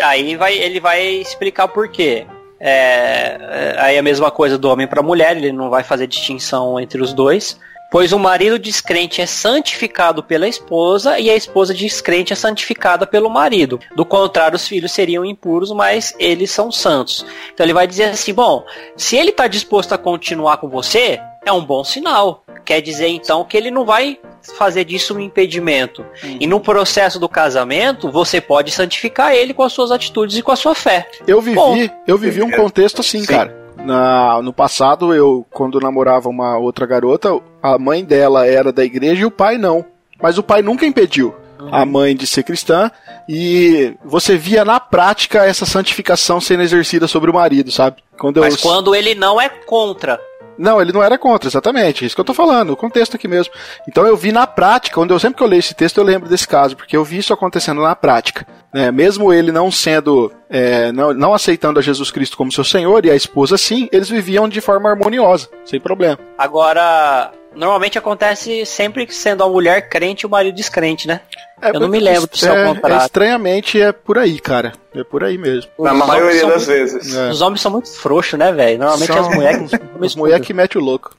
Aí 0.03 0.35
vai, 0.35 0.57
ele 0.57 0.79
vai 0.79 1.05
explicar 1.05 1.67
por 1.67 1.87
quê. 1.87 2.25
É, 2.59 3.37
é, 3.39 3.75
aí 3.77 3.97
a 3.97 4.03
mesma 4.03 4.31
coisa 4.31 4.57
do 4.57 4.69
homem 4.69 4.87
para 4.87 5.01
a 5.01 5.03
mulher, 5.03 5.37
ele 5.37 5.51
não 5.51 5.69
vai 5.69 5.83
fazer 5.83 6.07
distinção 6.07 6.79
entre 6.79 7.01
os 7.01 7.13
dois. 7.13 7.59
Pois 7.89 8.11
o 8.11 8.19
marido 8.19 8.59
descrente 8.59 9.21
é 9.21 9.25
santificado 9.25 10.21
pela 10.21 10.45
esposa 10.45 11.19
e 11.19 11.29
a 11.29 11.35
esposa 11.35 11.73
descrente 11.73 12.33
é 12.33 12.35
santificada 12.35 13.07
pelo 13.07 13.29
marido. 13.29 13.79
Do 13.95 14.03
contrário, 14.03 14.57
os 14.57 14.67
filhos 14.67 14.91
seriam 14.91 15.23
impuros, 15.23 15.71
mas 15.71 16.13
eles 16.19 16.51
são 16.51 16.69
santos. 16.69 17.25
Então 17.53 17.65
ele 17.65 17.73
vai 17.73 17.87
dizer 17.87 18.05
assim: 18.05 18.33
bom, 18.33 18.65
se 18.97 19.15
ele 19.15 19.29
está 19.29 19.47
disposto 19.47 19.93
a 19.93 19.97
continuar 19.97 20.57
com 20.57 20.67
você, 20.67 21.21
é 21.47 21.53
um 21.53 21.63
bom 21.63 21.83
sinal. 21.83 22.43
Quer 22.65 22.81
dizer 22.81 23.07
então 23.07 23.45
que 23.45 23.55
ele 23.55 23.71
não 23.71 23.85
vai 23.85 24.19
fazer 24.57 24.83
disso 24.83 25.15
um 25.15 25.19
impedimento. 25.19 26.05
Uhum. 26.23 26.37
E 26.39 26.47
no 26.47 26.59
processo 26.59 27.19
do 27.19 27.29
casamento, 27.29 28.11
você 28.11 28.39
pode 28.39 28.71
santificar 28.71 29.33
ele 29.33 29.53
com 29.53 29.63
as 29.63 29.73
suas 29.73 29.91
atitudes 29.91 30.37
e 30.37 30.41
com 30.41 30.51
a 30.51 30.55
sua 30.55 30.75
fé. 30.75 31.09
Eu 31.27 31.41
vivi, 31.41 31.55
Bom, 31.55 31.75
eu 32.05 32.17
vivi 32.17 32.41
um 32.41 32.51
contexto 32.51 33.01
assim, 33.01 33.21
Sim. 33.21 33.27
cara. 33.27 33.67
Na, 33.77 34.41
no 34.41 34.51
passado, 34.51 35.13
eu, 35.13 35.45
quando 35.51 35.79
namorava 35.79 36.27
uma 36.27 36.57
outra 36.57 36.85
garota, 36.85 37.39
a 37.61 37.77
mãe 37.77 38.03
dela 38.03 38.45
era 38.45 38.71
da 38.71 38.83
igreja 38.83 39.21
e 39.21 39.25
o 39.25 39.31
pai 39.31 39.57
não. 39.57 39.85
Mas 40.21 40.37
o 40.37 40.43
pai 40.43 40.61
nunca 40.61 40.85
impediu 40.85 41.33
uhum. 41.59 41.69
a 41.71 41.85
mãe 41.85 42.15
de 42.15 42.25
ser 42.25 42.43
cristã 42.43 42.91
e 43.29 43.93
você 44.03 44.37
via 44.37 44.63
na 44.65 44.79
prática 44.79 45.45
essa 45.45 45.65
santificação 45.65 46.39
sendo 46.39 46.63
exercida 46.63 47.07
sobre 47.07 47.29
o 47.29 47.33
marido, 47.33 47.71
sabe? 47.71 47.97
Quando 48.17 48.39
Mas 48.39 48.55
eu... 48.55 48.59
quando 48.61 48.95
ele 48.95 49.15
não 49.15 49.39
é 49.39 49.49
contra. 49.49 50.19
Não, 50.57 50.81
ele 50.81 50.91
não 50.91 51.03
era 51.03 51.17
contra, 51.17 51.49
exatamente. 51.49 52.05
Isso 52.05 52.15
que 52.15 52.21
eu 52.21 52.25
tô 52.25 52.33
falando, 52.33 52.71
o 52.71 52.77
contexto 52.77 53.15
aqui 53.15 53.27
mesmo. 53.27 53.53
Então 53.87 54.05
eu 54.05 54.17
vi 54.17 54.31
na 54.31 54.47
prática, 54.47 54.95
quando 54.95 55.11
eu 55.11 55.19
sempre 55.19 55.37
que 55.37 55.43
eu 55.43 55.47
leio 55.47 55.59
esse 55.59 55.75
texto, 55.75 55.97
eu 55.97 56.03
lembro 56.03 56.29
desse 56.29 56.47
caso, 56.47 56.75
porque 56.75 56.95
eu 56.95 57.03
vi 57.03 57.19
isso 57.19 57.33
acontecendo 57.33 57.81
na 57.81 57.95
prática. 57.95 58.45
Né? 58.73 58.91
Mesmo 58.91 59.31
ele 59.33 59.51
não 59.51 59.71
sendo, 59.71 60.31
é, 60.49 60.91
não, 60.91 61.13
não 61.13 61.33
aceitando 61.33 61.79
a 61.79 61.81
Jesus 61.81 62.11
Cristo 62.11 62.37
como 62.37 62.51
seu 62.51 62.63
Senhor 62.63 63.05
e 63.05 63.11
a 63.11 63.15
esposa 63.15 63.57
sim, 63.57 63.87
eles 63.91 64.09
viviam 64.09 64.47
de 64.47 64.61
forma 64.61 64.89
harmoniosa, 64.89 65.49
sem 65.65 65.79
problema. 65.79 66.19
Agora, 66.37 67.31
normalmente 67.55 67.97
acontece 67.97 68.65
sempre 68.65 69.07
sendo 69.11 69.43
a 69.43 69.49
mulher 69.49 69.89
crente 69.89 70.25
e 70.25 70.27
o 70.27 70.29
marido 70.29 70.55
descrente, 70.55 71.07
né? 71.07 71.21
É, 71.61 71.69
eu 71.69 71.79
não 71.79 71.87
me 71.87 71.99
lembro 71.99 72.27
do 72.27 72.37
seu 72.37 72.53
é, 72.53 72.65
contrário. 72.65 73.01
É, 73.01 73.05
estranhamente 73.05 73.81
é 73.81 73.91
por 73.91 74.17
aí, 74.17 74.39
cara. 74.39 74.73
É 74.97 75.03
por 75.03 75.23
aí 75.23 75.37
mesmo. 75.37 75.69
Na 75.79 75.93
os 75.93 76.07
maioria 76.07 76.45
das 76.45 76.67
muito, 76.67 76.79
vezes. 76.79 77.15
É. 77.15 77.29
Os 77.29 77.41
homens 77.41 77.61
são 77.61 77.71
muito 77.71 77.89
frouxos, 77.89 78.37
né, 78.39 78.51
velho? 78.51 78.79
Normalmente 78.79 79.13
são... 79.13 79.19
as 79.19 79.35
mulheres. 79.35 79.71
as 80.01 80.15
mulheres 80.15 80.45
que 80.45 80.53
metem 80.53 80.81
o 80.81 80.83
louco. 80.83 81.15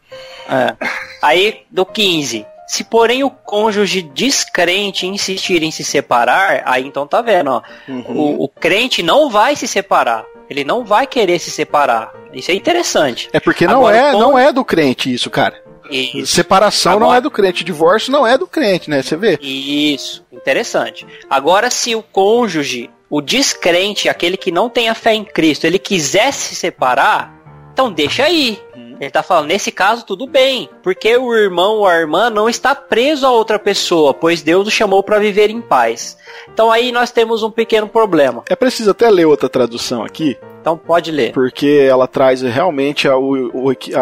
É. 0.49 0.74
Aí, 1.22 1.62
do 1.70 1.85
15. 1.85 2.47
Se 2.66 2.85
porém 2.85 3.24
o 3.24 3.31
cônjuge 3.31 4.03
descrente 4.03 5.07
insistir 5.07 5.62
em 5.62 5.70
se 5.70 5.83
separar, 5.83 6.62
aí 6.66 6.87
então 6.87 7.07
tá 7.07 7.22
vendo, 7.22 7.51
ó. 7.51 7.62
Uhum. 7.89 8.05
O, 8.09 8.45
o 8.45 8.49
crente 8.49 9.03
não 9.03 9.31
vai 9.31 9.57
se 9.57 9.66
separar. 9.66 10.26
Ele 10.51 10.64
não 10.64 10.85
vai 10.85 11.07
querer 11.07 11.39
se 11.39 11.51
separar. 11.51 12.12
Isso 12.33 12.51
é 12.51 12.55
interessante. 12.55 13.29
É 13.33 13.41
porque 13.41 13.66
não 13.66 13.87
Agora, 13.87 13.97
é, 13.97 14.12
não 14.12 14.39
é 14.39 14.53
do 14.53 14.64
crente 14.64 15.12
isso, 15.12 15.31
cara. 15.31 15.62
Isso. 15.91 16.35
Separação 16.35 16.93
Agora... 16.93 17.07
não 17.07 17.14
é 17.14 17.20
do 17.20 17.31
crente, 17.31 17.64
divórcio 17.64 18.12
não 18.12 18.26
é 18.26 18.37
do 18.37 18.47
crente, 18.47 18.91
né? 18.91 19.03
Você 19.03 19.16
vê? 19.16 19.39
Isso, 19.41 20.24
interessante. 20.31 21.07
Agora, 21.29 21.70
se 21.70 21.95
o 21.95 22.03
cônjuge, 22.03 22.91
o 23.11 23.21
descrente, 23.21 24.09
aquele 24.09 24.37
que 24.37 24.51
não 24.51 24.69
tem 24.69 24.89
a 24.89 24.95
fé 24.95 25.15
em 25.15 25.25
Cristo, 25.25 25.67
ele 25.67 25.79
quiser 25.79 26.33
se 26.33 26.55
separar, 26.55 27.35
então 27.73 27.91
deixa 27.93 28.25
aí. 28.25 28.61
Ele 29.01 29.11
tá 29.11 29.23
falando, 29.23 29.47
nesse 29.47 29.71
caso 29.71 30.05
tudo 30.05 30.27
bem, 30.27 30.69
porque 30.83 31.17
o 31.17 31.33
irmão 31.33 31.77
ou 31.77 31.87
a 31.87 31.97
irmã 31.97 32.29
não 32.29 32.49
está 32.49 32.75
preso 32.75 33.25
a 33.25 33.31
outra 33.31 33.57
pessoa, 33.57 34.13
pois 34.13 34.43
Deus 34.43 34.67
o 34.67 34.71
chamou 34.71 35.03
para 35.03 35.21
viver 35.21 35.51
em 35.51 35.61
paz. 35.61 36.19
Então 36.53 36.73
aí 36.73 36.91
nós 36.91 37.13
temos 37.13 37.45
um 37.45 37.51
pequeno 37.51 37.89
problema. 37.89 38.43
É 38.49 38.57
preciso 38.57 38.91
até 38.91 39.09
ler 39.09 39.27
outra 39.27 39.49
tradução 39.49 40.03
aqui. 40.03 40.37
Então 40.61 40.77
pode 40.77 41.13
ler. 41.13 41.33
Porque 41.33 41.87
ela 41.89 42.09
traz 42.09 42.43
realmente 42.43 43.07
a, 43.09 43.15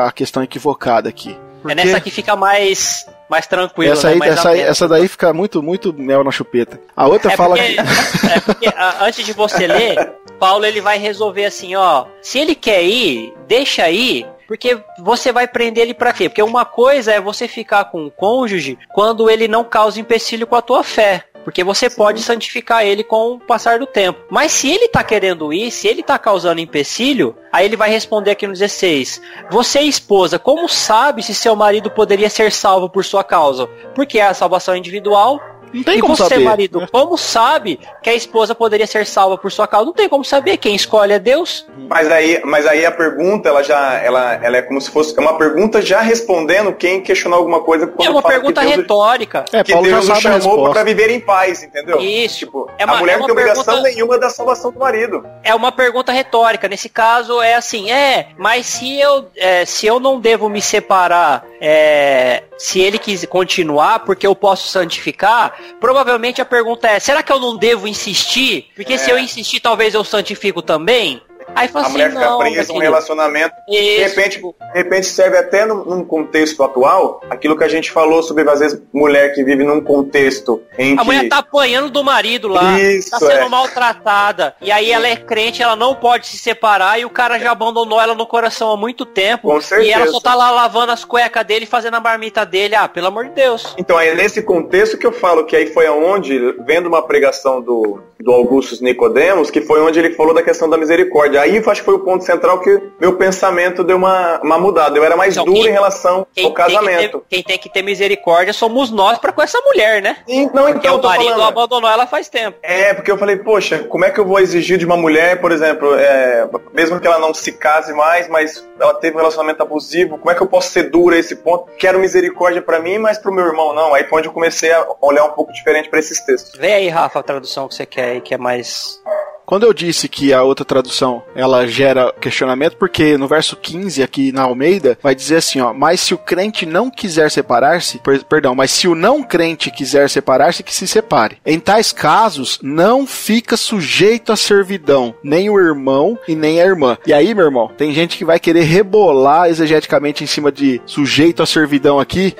a 0.06 0.12
questão 0.12 0.42
equivocada 0.42 1.10
aqui. 1.10 1.36
Porque... 1.60 1.78
É 1.78 1.84
nessa 1.84 2.00
que 2.00 2.10
fica 2.10 2.34
mais 2.34 3.06
mais 3.28 3.46
tranquilo. 3.46 3.92
Essa, 3.92 4.14
né? 4.14 4.18
aí, 4.22 4.30
essa, 4.30 4.48
aí, 4.50 4.60
essa 4.60 4.88
daí 4.88 5.08
fica 5.08 5.32
muito, 5.32 5.62
muito 5.62 5.92
mel 5.92 6.22
na 6.22 6.30
chupeta. 6.30 6.80
A 6.96 7.06
outra 7.06 7.32
é 7.32 7.36
fala 7.36 7.56
porque, 7.56 7.74
que. 7.74 7.80
É 8.32 8.40
porque 8.40 8.68
antes 9.00 9.24
de 9.24 9.32
você 9.32 9.66
ler, 9.66 10.12
Paulo 10.38 10.64
ele 10.64 10.80
vai 10.80 10.98
resolver 10.98 11.44
assim, 11.44 11.74
ó. 11.74 12.06
Se 12.22 12.38
ele 12.38 12.54
quer 12.54 12.82
ir, 12.82 13.34
deixa 13.46 13.84
aí. 13.84 14.26
Porque 14.46 14.78
você 15.00 15.32
vai 15.32 15.48
prender 15.48 15.82
ele 15.82 15.94
para 15.94 16.12
quê? 16.12 16.28
Porque 16.28 16.42
uma 16.42 16.64
coisa 16.64 17.12
é 17.12 17.20
você 17.20 17.48
ficar 17.48 17.86
com 17.86 18.06
o 18.06 18.10
cônjuge 18.10 18.78
quando 18.94 19.28
ele 19.28 19.48
não 19.48 19.64
causa 19.64 20.00
empecilho 20.00 20.46
com 20.46 20.54
a 20.54 20.62
tua 20.62 20.84
fé. 20.84 21.24
Porque 21.46 21.62
você 21.62 21.88
Sim. 21.88 21.96
pode 21.96 22.22
santificar 22.22 22.84
ele 22.84 23.04
com 23.04 23.34
o 23.34 23.38
passar 23.38 23.78
do 23.78 23.86
tempo. 23.86 24.18
Mas 24.28 24.50
se 24.50 24.68
ele 24.68 24.88
tá 24.88 25.04
querendo 25.04 25.52
ir, 25.52 25.70
se 25.70 25.86
ele 25.86 26.02
tá 26.02 26.18
causando 26.18 26.60
empecilho, 26.60 27.36
aí 27.52 27.64
ele 27.64 27.76
vai 27.76 27.88
responder 27.88 28.32
aqui 28.32 28.48
no 28.48 28.52
16: 28.52 29.22
Você, 29.48 29.78
esposa, 29.82 30.40
como 30.40 30.68
sabe 30.68 31.22
se 31.22 31.32
seu 31.32 31.54
marido 31.54 31.88
poderia 31.88 32.28
ser 32.28 32.50
salvo 32.50 32.90
por 32.90 33.04
sua 33.04 33.22
causa? 33.22 33.68
Porque 33.94 34.18
a 34.18 34.34
salvação 34.34 34.74
é 34.74 34.78
individual 34.78 35.40
não 35.76 35.84
tem 35.84 35.98
e 35.98 36.00
como 36.00 36.16
você, 36.16 36.28
saber. 36.28 36.44
marido, 36.44 36.86
como 36.90 37.16
sabe 37.18 37.78
que 38.02 38.10
a 38.10 38.14
esposa 38.14 38.54
poderia 38.54 38.86
ser 38.86 39.06
salva 39.06 39.36
por 39.36 39.52
sua 39.52 39.66
causa? 39.66 39.86
Não 39.86 39.92
tem 39.92 40.08
como 40.08 40.24
saber. 40.24 40.56
Quem 40.56 40.74
escolhe 40.74 41.12
é 41.12 41.18
Deus. 41.18 41.66
Mas 41.88 42.10
aí, 42.10 42.40
mas 42.44 42.66
aí 42.66 42.84
a 42.86 42.90
pergunta, 42.90 43.48
ela 43.48 43.62
já, 43.62 43.94
ela, 43.94 44.34
ela 44.34 44.56
é 44.56 44.62
como 44.62 44.80
se 44.80 44.90
fosse 44.90 45.16
é 45.16 45.20
uma 45.20 45.36
pergunta 45.36 45.82
já 45.82 46.00
respondendo 46.00 46.72
quem 46.72 47.00
questionou 47.00 47.38
alguma 47.38 47.60
coisa. 47.60 47.92
é 48.00 48.10
uma 48.10 48.22
pergunta 48.22 48.60
Deus, 48.62 48.76
retórica. 48.76 49.44
É, 49.52 49.62
que 49.62 49.72
Paulo 49.72 49.86
Deus 49.86 50.08
o 50.08 50.14
chamou 50.16 50.70
para 50.70 50.82
viver 50.82 51.10
em 51.10 51.20
paz, 51.20 51.62
entendeu? 51.62 52.00
Isso. 52.00 52.38
Tipo, 52.38 52.70
é 52.78 52.84
uma, 52.84 52.94
a 52.94 52.98
mulher 52.98 53.14
é 53.14 53.18
não 53.18 53.26
tem 53.26 53.32
obrigação 53.32 53.64
pergunta... 53.64 53.88
nenhuma 53.88 54.18
da 54.18 54.30
salvação 54.30 54.72
do 54.72 54.78
marido. 54.78 55.26
É 55.42 55.54
uma 55.54 55.70
pergunta 55.70 56.12
retórica. 56.12 56.68
Nesse 56.68 56.88
caso 56.88 57.40
é 57.42 57.54
assim, 57.54 57.90
é, 57.90 58.28
mas 58.38 58.66
se 58.66 58.98
eu, 58.98 59.28
é, 59.36 59.64
se 59.64 59.86
eu 59.86 60.00
não 60.00 60.18
devo 60.18 60.48
me 60.48 60.62
separar, 60.62 61.44
é, 61.60 62.44
se 62.58 62.80
ele 62.80 62.98
quis 62.98 63.24
continuar, 63.26 64.00
porque 64.00 64.26
eu 64.26 64.34
posso 64.34 64.68
santificar, 64.68 65.56
provavelmente 65.80 66.40
a 66.40 66.44
pergunta 66.44 66.88
é: 66.88 66.98
será 66.98 67.22
que 67.22 67.32
eu 67.32 67.38
não 67.38 67.56
devo 67.56 67.86
insistir? 67.88 68.66
Porque 68.74 68.94
é. 68.94 68.98
se 68.98 69.10
eu 69.10 69.18
insistir, 69.18 69.60
talvez 69.60 69.94
eu 69.94 70.04
santifico 70.04 70.62
também? 70.62 71.22
Aí 71.56 71.68
fala 71.68 71.86
a 71.86 71.88
assim, 71.88 71.92
mulher 71.92 72.10
fica 72.10 72.38
presa 72.38 72.72
num 72.72 72.78
relacionamento. 72.78 73.54
Isso. 73.68 73.82
De 73.82 73.98
repente, 73.98 74.38
de 74.40 74.54
repente 74.74 75.06
serve 75.06 75.38
até 75.38 75.64
num, 75.64 75.84
num, 75.84 76.04
contexto 76.04 76.62
atual, 76.62 77.22
aquilo 77.30 77.56
que 77.56 77.64
a 77.64 77.68
gente 77.68 77.90
falou 77.90 78.22
sobre, 78.22 78.48
às 78.48 78.60
vezes, 78.60 78.80
mulher 78.92 79.34
que 79.34 79.42
vive 79.42 79.64
num 79.64 79.80
contexto 79.80 80.62
em 80.78 80.92
a 80.92 80.96
que... 80.96 81.00
A 81.00 81.04
mulher 81.04 81.28
tá 81.28 81.38
apanhando 81.38 81.88
do 81.88 82.04
marido 82.04 82.46
lá, 82.48 82.78
Isso, 82.78 83.10
tá 83.10 83.18
sendo 83.18 83.32
é. 83.32 83.48
maltratada, 83.48 84.54
e 84.60 84.70
aí 84.70 84.92
ela 84.92 85.08
é 85.08 85.16
crente, 85.16 85.62
ela 85.62 85.74
não 85.74 85.94
pode 85.94 86.26
se 86.26 86.36
separar, 86.36 87.00
e 87.00 87.04
o 87.04 87.10
cara 87.10 87.38
já 87.38 87.50
abandonou 87.50 88.00
ela 88.00 88.14
no 88.14 88.26
coração 88.26 88.70
há 88.70 88.76
muito 88.76 89.06
tempo. 89.06 89.48
Com 89.48 89.60
certeza. 89.60 89.88
E 89.88 89.92
ela 89.92 90.06
só 90.08 90.20
tá 90.20 90.34
lá 90.34 90.50
lavando 90.50 90.92
as 90.92 91.04
cuecas 91.04 91.44
dele, 91.44 91.64
fazendo 91.64 91.94
a 91.94 92.00
marmita 92.00 92.44
dele. 92.44 92.74
Ah, 92.74 92.86
pelo 92.86 93.06
amor 93.06 93.24
de 93.24 93.30
Deus. 93.30 93.74
Então, 93.78 93.98
é 93.98 94.14
nesse 94.14 94.42
contexto 94.42 94.98
que 94.98 95.06
eu 95.06 95.12
falo 95.12 95.46
que 95.46 95.56
aí 95.56 95.66
foi 95.68 95.86
aonde, 95.86 96.38
vendo 96.66 96.86
uma 96.86 97.02
pregação 97.02 97.62
do, 97.62 98.00
do 98.20 98.32
Augustus 98.32 98.80
Nicodemos, 98.80 99.50
que 99.50 99.60
foi 99.60 99.80
onde 99.80 99.98
ele 99.98 100.10
falou 100.14 100.34
da 100.34 100.42
questão 100.42 100.68
da 100.68 100.76
misericórdia. 100.76 101.45
Aí 101.46 101.58
acho 101.58 101.80
que 101.80 101.84
foi 101.84 101.94
o 101.94 102.00
ponto 102.00 102.24
central 102.24 102.60
que 102.60 102.90
meu 103.00 103.16
pensamento 103.16 103.84
deu 103.84 103.96
uma, 103.96 104.40
uma 104.42 104.58
mudada. 104.58 104.98
Eu 104.98 105.04
era 105.04 105.16
mais 105.16 105.34
então, 105.34 105.44
duro 105.44 105.60
quem, 105.60 105.68
em 105.68 105.72
relação 105.72 106.26
ao 106.42 106.52
casamento. 106.52 107.20
Que 107.20 107.28
ter, 107.28 107.36
quem 107.36 107.42
tem 107.42 107.58
que 107.58 107.68
ter 107.68 107.82
misericórdia 107.82 108.52
somos 108.52 108.90
nós 108.90 109.18
para 109.18 109.32
com 109.32 109.40
essa 109.40 109.60
mulher, 109.60 110.02
né? 110.02 110.16
Sim, 110.26 110.50
não, 110.52 110.64
porque 110.64 110.88
então, 110.88 110.98
o 110.98 111.02
marido 111.02 111.30
falando, 111.30 111.48
abandonou 111.48 111.88
ela 111.88 112.06
faz 112.06 112.28
tempo. 112.28 112.58
É, 112.62 112.92
porque 112.92 113.10
eu 113.10 113.16
falei, 113.16 113.36
poxa, 113.36 113.84
como 113.84 114.04
é 114.04 114.10
que 114.10 114.18
eu 114.18 114.24
vou 114.24 114.40
exigir 114.40 114.76
de 114.76 114.84
uma 114.84 114.96
mulher, 114.96 115.40
por 115.40 115.52
exemplo, 115.52 115.94
é, 115.94 116.48
mesmo 116.72 116.98
que 116.98 117.06
ela 117.06 117.18
não 117.18 117.32
se 117.32 117.52
case 117.52 117.92
mais, 117.92 118.28
mas 118.28 118.66
ela 118.80 118.94
teve 118.94 119.14
um 119.14 119.18
relacionamento 119.18 119.62
abusivo, 119.62 120.18
como 120.18 120.30
é 120.30 120.34
que 120.34 120.42
eu 120.42 120.48
posso 120.48 120.70
ser 120.70 120.90
dura 120.90 121.14
a 121.14 121.18
esse 121.18 121.36
ponto? 121.36 121.70
Quero 121.78 122.00
misericórdia 122.00 122.60
para 122.60 122.80
mim, 122.80 122.98
mas 122.98 123.18
pro 123.18 123.32
meu 123.32 123.46
irmão 123.46 123.72
não. 123.72 123.94
Aí 123.94 124.04
foi 124.04 124.18
onde 124.18 124.28
eu 124.28 124.32
comecei 124.32 124.72
a 124.72 124.84
olhar 125.00 125.24
um 125.24 125.32
pouco 125.32 125.52
diferente 125.52 125.88
para 125.88 126.00
esses 126.00 126.20
textos. 126.20 126.58
Vê 126.58 126.72
aí, 126.72 126.88
Rafa, 126.88 127.20
a 127.20 127.22
tradução 127.22 127.68
que 127.68 127.74
você 127.74 127.86
quer 127.86 128.04
aí, 128.06 128.20
que 128.20 128.34
é 128.34 128.38
mais 128.38 129.00
quando 129.46 129.62
eu 129.62 129.72
disse 129.72 130.08
que 130.08 130.34
a 130.34 130.42
outra 130.42 130.64
tradução 130.64 131.22
ela 131.34 131.66
gera 131.68 132.12
questionamento, 132.20 132.76
porque 132.76 133.16
no 133.16 133.28
verso 133.28 133.56
15 133.56 134.02
aqui 134.02 134.32
na 134.32 134.42
Almeida 134.42 134.98
vai 135.00 135.14
dizer 135.14 135.36
assim, 135.36 135.60
ó, 135.60 135.72
mas 135.72 136.00
se 136.00 136.12
o 136.12 136.18
crente 136.18 136.66
não 136.66 136.90
quiser 136.90 137.30
separar-se, 137.30 137.98
per 137.98 138.24
perdão, 138.24 138.54
mas 138.54 138.72
se 138.72 138.88
o 138.88 138.94
não 138.94 139.22
crente 139.22 139.70
quiser 139.70 140.10
separar-se, 140.10 140.64
que 140.64 140.74
se 140.74 140.88
separe. 140.88 141.38
Em 141.46 141.60
tais 141.60 141.92
casos, 141.92 142.58
não 142.60 143.06
fica 143.06 143.56
sujeito 143.56 144.32
à 144.32 144.36
servidão, 144.36 145.14
nem 145.22 145.48
o 145.48 145.58
irmão 145.58 146.18
e 146.26 146.34
nem 146.34 146.60
a 146.60 146.66
irmã. 146.66 146.98
E 147.06 147.12
aí, 147.12 147.32
meu 147.32 147.44
irmão, 147.44 147.70
tem 147.76 147.94
gente 147.94 148.18
que 148.18 148.24
vai 148.24 148.40
querer 148.40 148.62
rebolar 148.62 149.48
exegeticamente 149.48 150.24
em 150.24 150.26
cima 150.26 150.50
de 150.50 150.80
sujeito 150.84 151.42
à 151.42 151.46
servidão 151.46 152.00
aqui. 152.00 152.34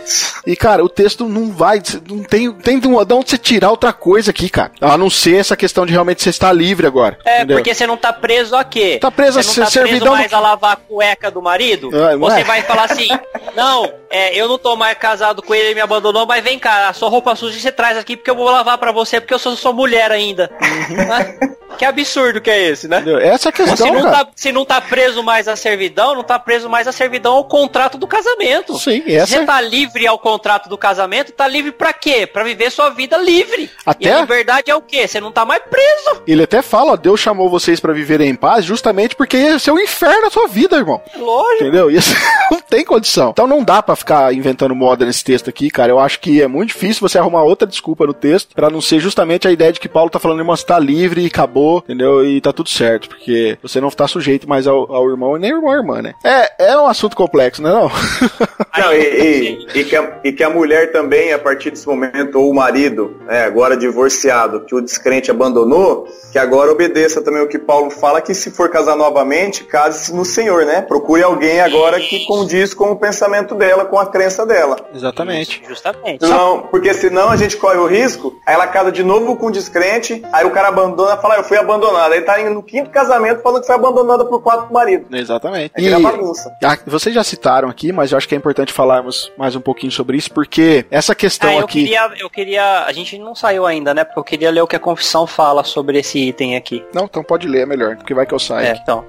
E, 0.45 0.57
cara, 0.57 0.85
o 0.85 0.89
texto 0.89 1.29
não 1.29 1.53
vai, 1.53 1.81
não 2.09 2.25
tem, 2.25 2.51
tem 2.53 2.81
de 2.81 2.89
onde 2.89 3.31
você 3.31 3.39
tirar 3.39 3.71
outra 3.71 3.93
coisa 3.93 4.33
aqui, 4.33 4.49
cara. 4.49 4.73
A 4.81 4.99
não 4.99 5.09
ser 5.09 5.37
essa 5.37 5.57
questão 5.57 5.87
de 5.87 5.93
realmente 5.93 6.23
você 6.23 6.31
estar 6.31 6.53
livre 6.53 6.87
agora 6.87 6.96
agora. 6.97 7.19
É, 7.25 7.39
entendeu? 7.39 7.57
porque 7.59 7.75
você 7.75 7.87
não 7.87 7.97
tá 7.97 8.13
preso 8.13 8.57
a 8.57 8.65
quê? 8.65 8.99
Tá 9.01 9.11
preso 9.11 9.43
você 9.43 9.61
não 9.61 9.71
tá 9.71 9.81
preso 9.81 10.11
mais 10.11 10.33
a 10.33 10.41
lavar 10.41 10.73
a 10.73 10.77
cueca 10.77 11.31
do 11.31 11.43
marido? 11.43 11.91
Ah, 11.93 12.17
você 12.17 12.43
vai 12.45 12.63
falar 12.63 12.85
assim, 12.85 13.09
não, 13.55 13.93
é, 14.09 14.35
eu 14.35 14.49
não 14.49 14.59
tô 14.59 14.75
mais 14.77 14.97
casado 14.97 15.43
com 15.43 15.55
ele, 15.55 15.67
ele 15.67 15.75
me 15.75 15.81
abandonou, 15.81 16.27
mas 16.27 16.43
vem 16.43 16.59
cá, 16.59 16.89
a 16.89 16.93
sua 16.93 17.09
roupa 17.09 17.37
suja 17.37 17.59
você 17.61 17.71
traz 17.71 17.99
aqui 17.99 18.17
porque 18.17 18.31
eu 18.31 18.37
vou 18.37 18.51
lavar 18.51 18.79
para 18.79 18.93
você, 18.93 19.21
porque 19.21 19.35
eu 19.35 19.39
sou 19.39 19.55
sua 19.57 19.73
mulher 19.73 20.11
ainda. 20.11 20.51
Que 21.77 21.85
absurdo 21.85 22.41
que 22.41 22.51
é 22.51 22.69
esse, 22.69 22.89
né? 22.89 23.05
Essa 23.23 23.49
é 23.49 23.51
a 23.51 23.53
questão, 23.53 23.77
se 23.77 23.91
não, 23.93 24.03
cara. 24.03 24.25
Tá, 24.25 24.31
se 24.35 24.53
não 24.53 24.65
tá 24.65 24.81
preso 24.81 25.23
mais 25.23 25.49
à 25.49 25.57
servidão, 25.57 26.15
não 26.15 26.25
tá 26.25 26.39
preso 26.39 26.69
mais 26.69 26.87
à 26.89 26.93
servidão 26.93 27.35
ao 27.35 27.45
contrato 27.45 27.99
do 27.99 28.07
casamento. 28.07 28.79
Sim, 28.79 29.03
essa... 29.07 29.27
Se 29.27 29.39
você 29.39 29.47
tá 29.47 29.61
livre 29.61 30.07
ao 30.07 30.19
contrato 30.19 30.69
do 30.69 30.79
casamento, 30.79 31.33
tá 31.33 31.47
livre 31.47 31.73
para 31.73 31.93
quê? 31.93 32.27
Para 32.27 32.45
viver 32.45 32.71
sua 32.71 32.91
vida 32.91 33.17
livre. 33.17 33.71
Até... 33.85 34.09
E 34.09 34.11
a 34.11 34.21
liberdade 34.21 34.71
é 34.71 34.75
o 34.75 34.83
quê? 34.83 35.07
Você 35.07 35.21
não 35.21 35.31
tá 35.31 35.45
mais 35.45 35.63
preso. 35.63 36.23
Ele 36.27 36.43
até 36.43 36.63
fala, 36.63 36.93
ó, 36.93 36.97
Deus 36.97 37.21
chamou 37.21 37.49
vocês 37.51 37.81
para 37.81 37.93
viverem 37.93 38.31
em 38.31 38.35
paz 38.35 38.65
justamente 38.65 39.15
porque 39.15 39.37
ia 39.37 39.59
ser 39.59 39.71
um 39.71 39.79
inferno 39.79 40.27
a 40.27 40.31
sua 40.31 40.49
vida, 40.49 40.77
irmão. 40.77 41.01
Lógico. 41.17 41.65
Entendeu? 41.65 41.91
Isso 41.91 42.15
não 42.51 42.56
tem 42.69 42.85
condição. 42.85 43.31
Então 43.31 43.47
não 43.47 43.63
dá 43.63 43.83
para 43.83 43.97
ficar 43.97 44.33
inventando 44.35 44.75
moda 44.75 45.05
nesse 45.05 45.25
texto 45.25 45.49
aqui, 45.49 45.71
cara. 45.71 45.91
Eu 45.91 45.99
acho 45.99 46.21
que 46.21 46.43
é 46.43 46.49
muito 46.49 46.69
difícil 46.69 47.07
você 47.07 47.19
arrumar 47.19 47.43
outra 47.43 47.67
desculpa 47.67 48.07
no 48.07 48.15
texto 48.15 48.55
para 48.55 48.71
não 48.71 48.81
ser 48.81 49.01
justamente 49.01 49.47
a 49.47 49.53
ideia 49.53 49.73
de 49.73 49.81
que 49.81 49.89
Paulo 49.89 50.11
tá 50.11 50.19
falando, 50.19 50.41
irmão, 50.41 50.57
você 50.57 50.67
tá 50.67 50.79
livre 50.79 51.23
e 51.23 51.27
acabou, 51.27 51.79
entendeu? 51.79 52.25
E 52.25 52.41
tá 52.41 52.53
tudo 52.53 52.69
certo, 52.69 53.09
porque 53.09 53.59
você 53.63 53.81
não 53.81 53.91
tá 53.91 54.07
sujeito 54.09 54.49
mais 54.49 54.67
ao, 54.67 54.93
ao 54.93 55.09
irmão 55.09 55.37
e 55.37 55.41
nem 55.41 55.51
irmão 55.51 55.75
irmã, 55.75 56.03
né? 56.03 56.15
É, 56.25 56.73
é 56.73 56.79
um 56.79 56.87
assunto 56.87 57.17
complexo, 57.17 57.63
né 57.63 57.71
não? 57.71 57.91
não 58.77 58.93
e, 58.93 59.67
e, 59.75 59.81
e, 59.81 59.85
que 59.85 59.97
a, 59.97 60.21
e 60.25 60.33
que 60.33 60.43
a 60.43 60.51
mulher 60.51 60.93
também, 60.93 61.33
a 61.33 61.39
partir 61.39 61.71
desse 61.71 61.87
momento, 61.87 62.39
ou 62.39 62.51
o 62.51 62.55
marido, 62.55 63.17
né, 63.27 63.45
agora 63.45 63.77
divorciado, 63.77 64.61
que 64.61 64.75
o 64.75 64.81
descrente 64.81 65.31
abandonou, 65.31 66.09
que 66.33 66.39
agora 66.39 66.73
obedeça 66.73 67.23
também 67.23 67.43
o 67.43 67.49
que 67.49 67.59
Paulo 67.59 67.91
fala, 67.91 68.21
que 68.21 68.35
se 68.35 68.51
for 68.51 68.69
casar 68.69 68.97
novamente, 68.97 69.65
case-se 69.65 70.15
no 70.15 70.25
Senhor, 70.25 70.65
né? 70.65 70.83
Procure 70.83 71.23
alguém 71.23 71.61
agora 71.61 72.01
que 72.01 72.25
condiz 72.27 72.56
com 72.75 72.91
o 72.91 72.97
pensamento 72.97 73.55
dela, 73.55 73.85
com 73.85 73.99
a 73.99 74.07
crença 74.07 74.47
dela. 74.47 74.77
Exatamente. 74.95 75.63
Justamente. 75.67 76.23
Não, 76.23 76.63
porque 76.63 76.93
senão 76.95 77.31
a 77.31 77.37
gente 77.37 77.57
corre 77.57 77.79
o 77.79 77.87
risco, 77.87 78.39
aí 78.47 78.55
ela 78.55 78.67
casa 78.67 78.93
de 78.93 79.03
novo 79.03 79.37
com 79.37 79.47
o 79.47 79.51
descrente, 79.51 80.23
aí 80.33 80.45
o 80.45 80.51
cara 80.51 80.69
abandona 80.69 81.15
e 81.15 81.23
fala, 81.23 81.35
ah, 81.35 81.39
eu 81.39 81.45
fui 81.45 81.57
abandonada. 81.57 82.15
Aí 82.15 82.23
tá 82.23 82.41
indo 82.41 82.51
no 82.51 82.63
quinto 82.63 82.91
casamento 82.91 83.43
falando 83.43 83.61
que 83.61 83.67
foi 83.67 83.77
abandonada 83.77 84.25
por 84.25 84.43
quatro 84.43 84.73
maridos. 84.73 85.07
Exatamente. 85.13 85.73
É 85.77 85.83
e 85.83 86.03
bagunça. 86.03 86.53
vocês 86.87 87.15
já 87.15 87.25
citaram 87.25 87.69
aqui, 87.69 87.93
mas 87.93 88.13
eu 88.13 88.19
acho 88.19 88.29
que 88.29 88.35
é 88.35 88.39
importante 88.39 88.73
falarmos 88.73 89.33
mais 89.37 89.57
um 89.57 89.61
pouquinho 89.61 89.93
sobre 89.93 90.17
isso, 90.17 90.33
porque 90.33 90.85
essa 90.91 91.15
questão 91.15 91.51
ah, 91.51 91.55
eu 91.55 91.65
aqui. 91.65 91.85
Queria, 91.85 92.11
eu 92.19 92.31
queria. 92.31 92.85
A 92.85 92.93
gente 92.93 93.19
não 93.19 93.35
saiu 93.35 93.67
ainda, 93.67 93.95
né? 93.95 94.05
Porque 94.05 94.19
eu 94.21 94.25
queria 94.25 94.51
ler 94.51 94.61
o 94.61 94.67
que 94.67 94.77
a 94.77 94.81
confissão 94.81 95.27
fala 95.27 95.65
sobre 95.65 95.99
esse 95.99 96.19
item 96.19 96.57
aqui. 96.57 96.85
Não, 96.93 97.05
então 97.05 97.23
pode 97.23 97.47
ler, 97.47 97.63
é 97.63 97.67
melhor, 97.67 97.97
porque 97.97 98.15
vai 98.15 98.27
que 98.27 98.35
eu 98.35 98.39
saio. 98.39 98.67
É, 98.67 98.73
então. 98.73 99.05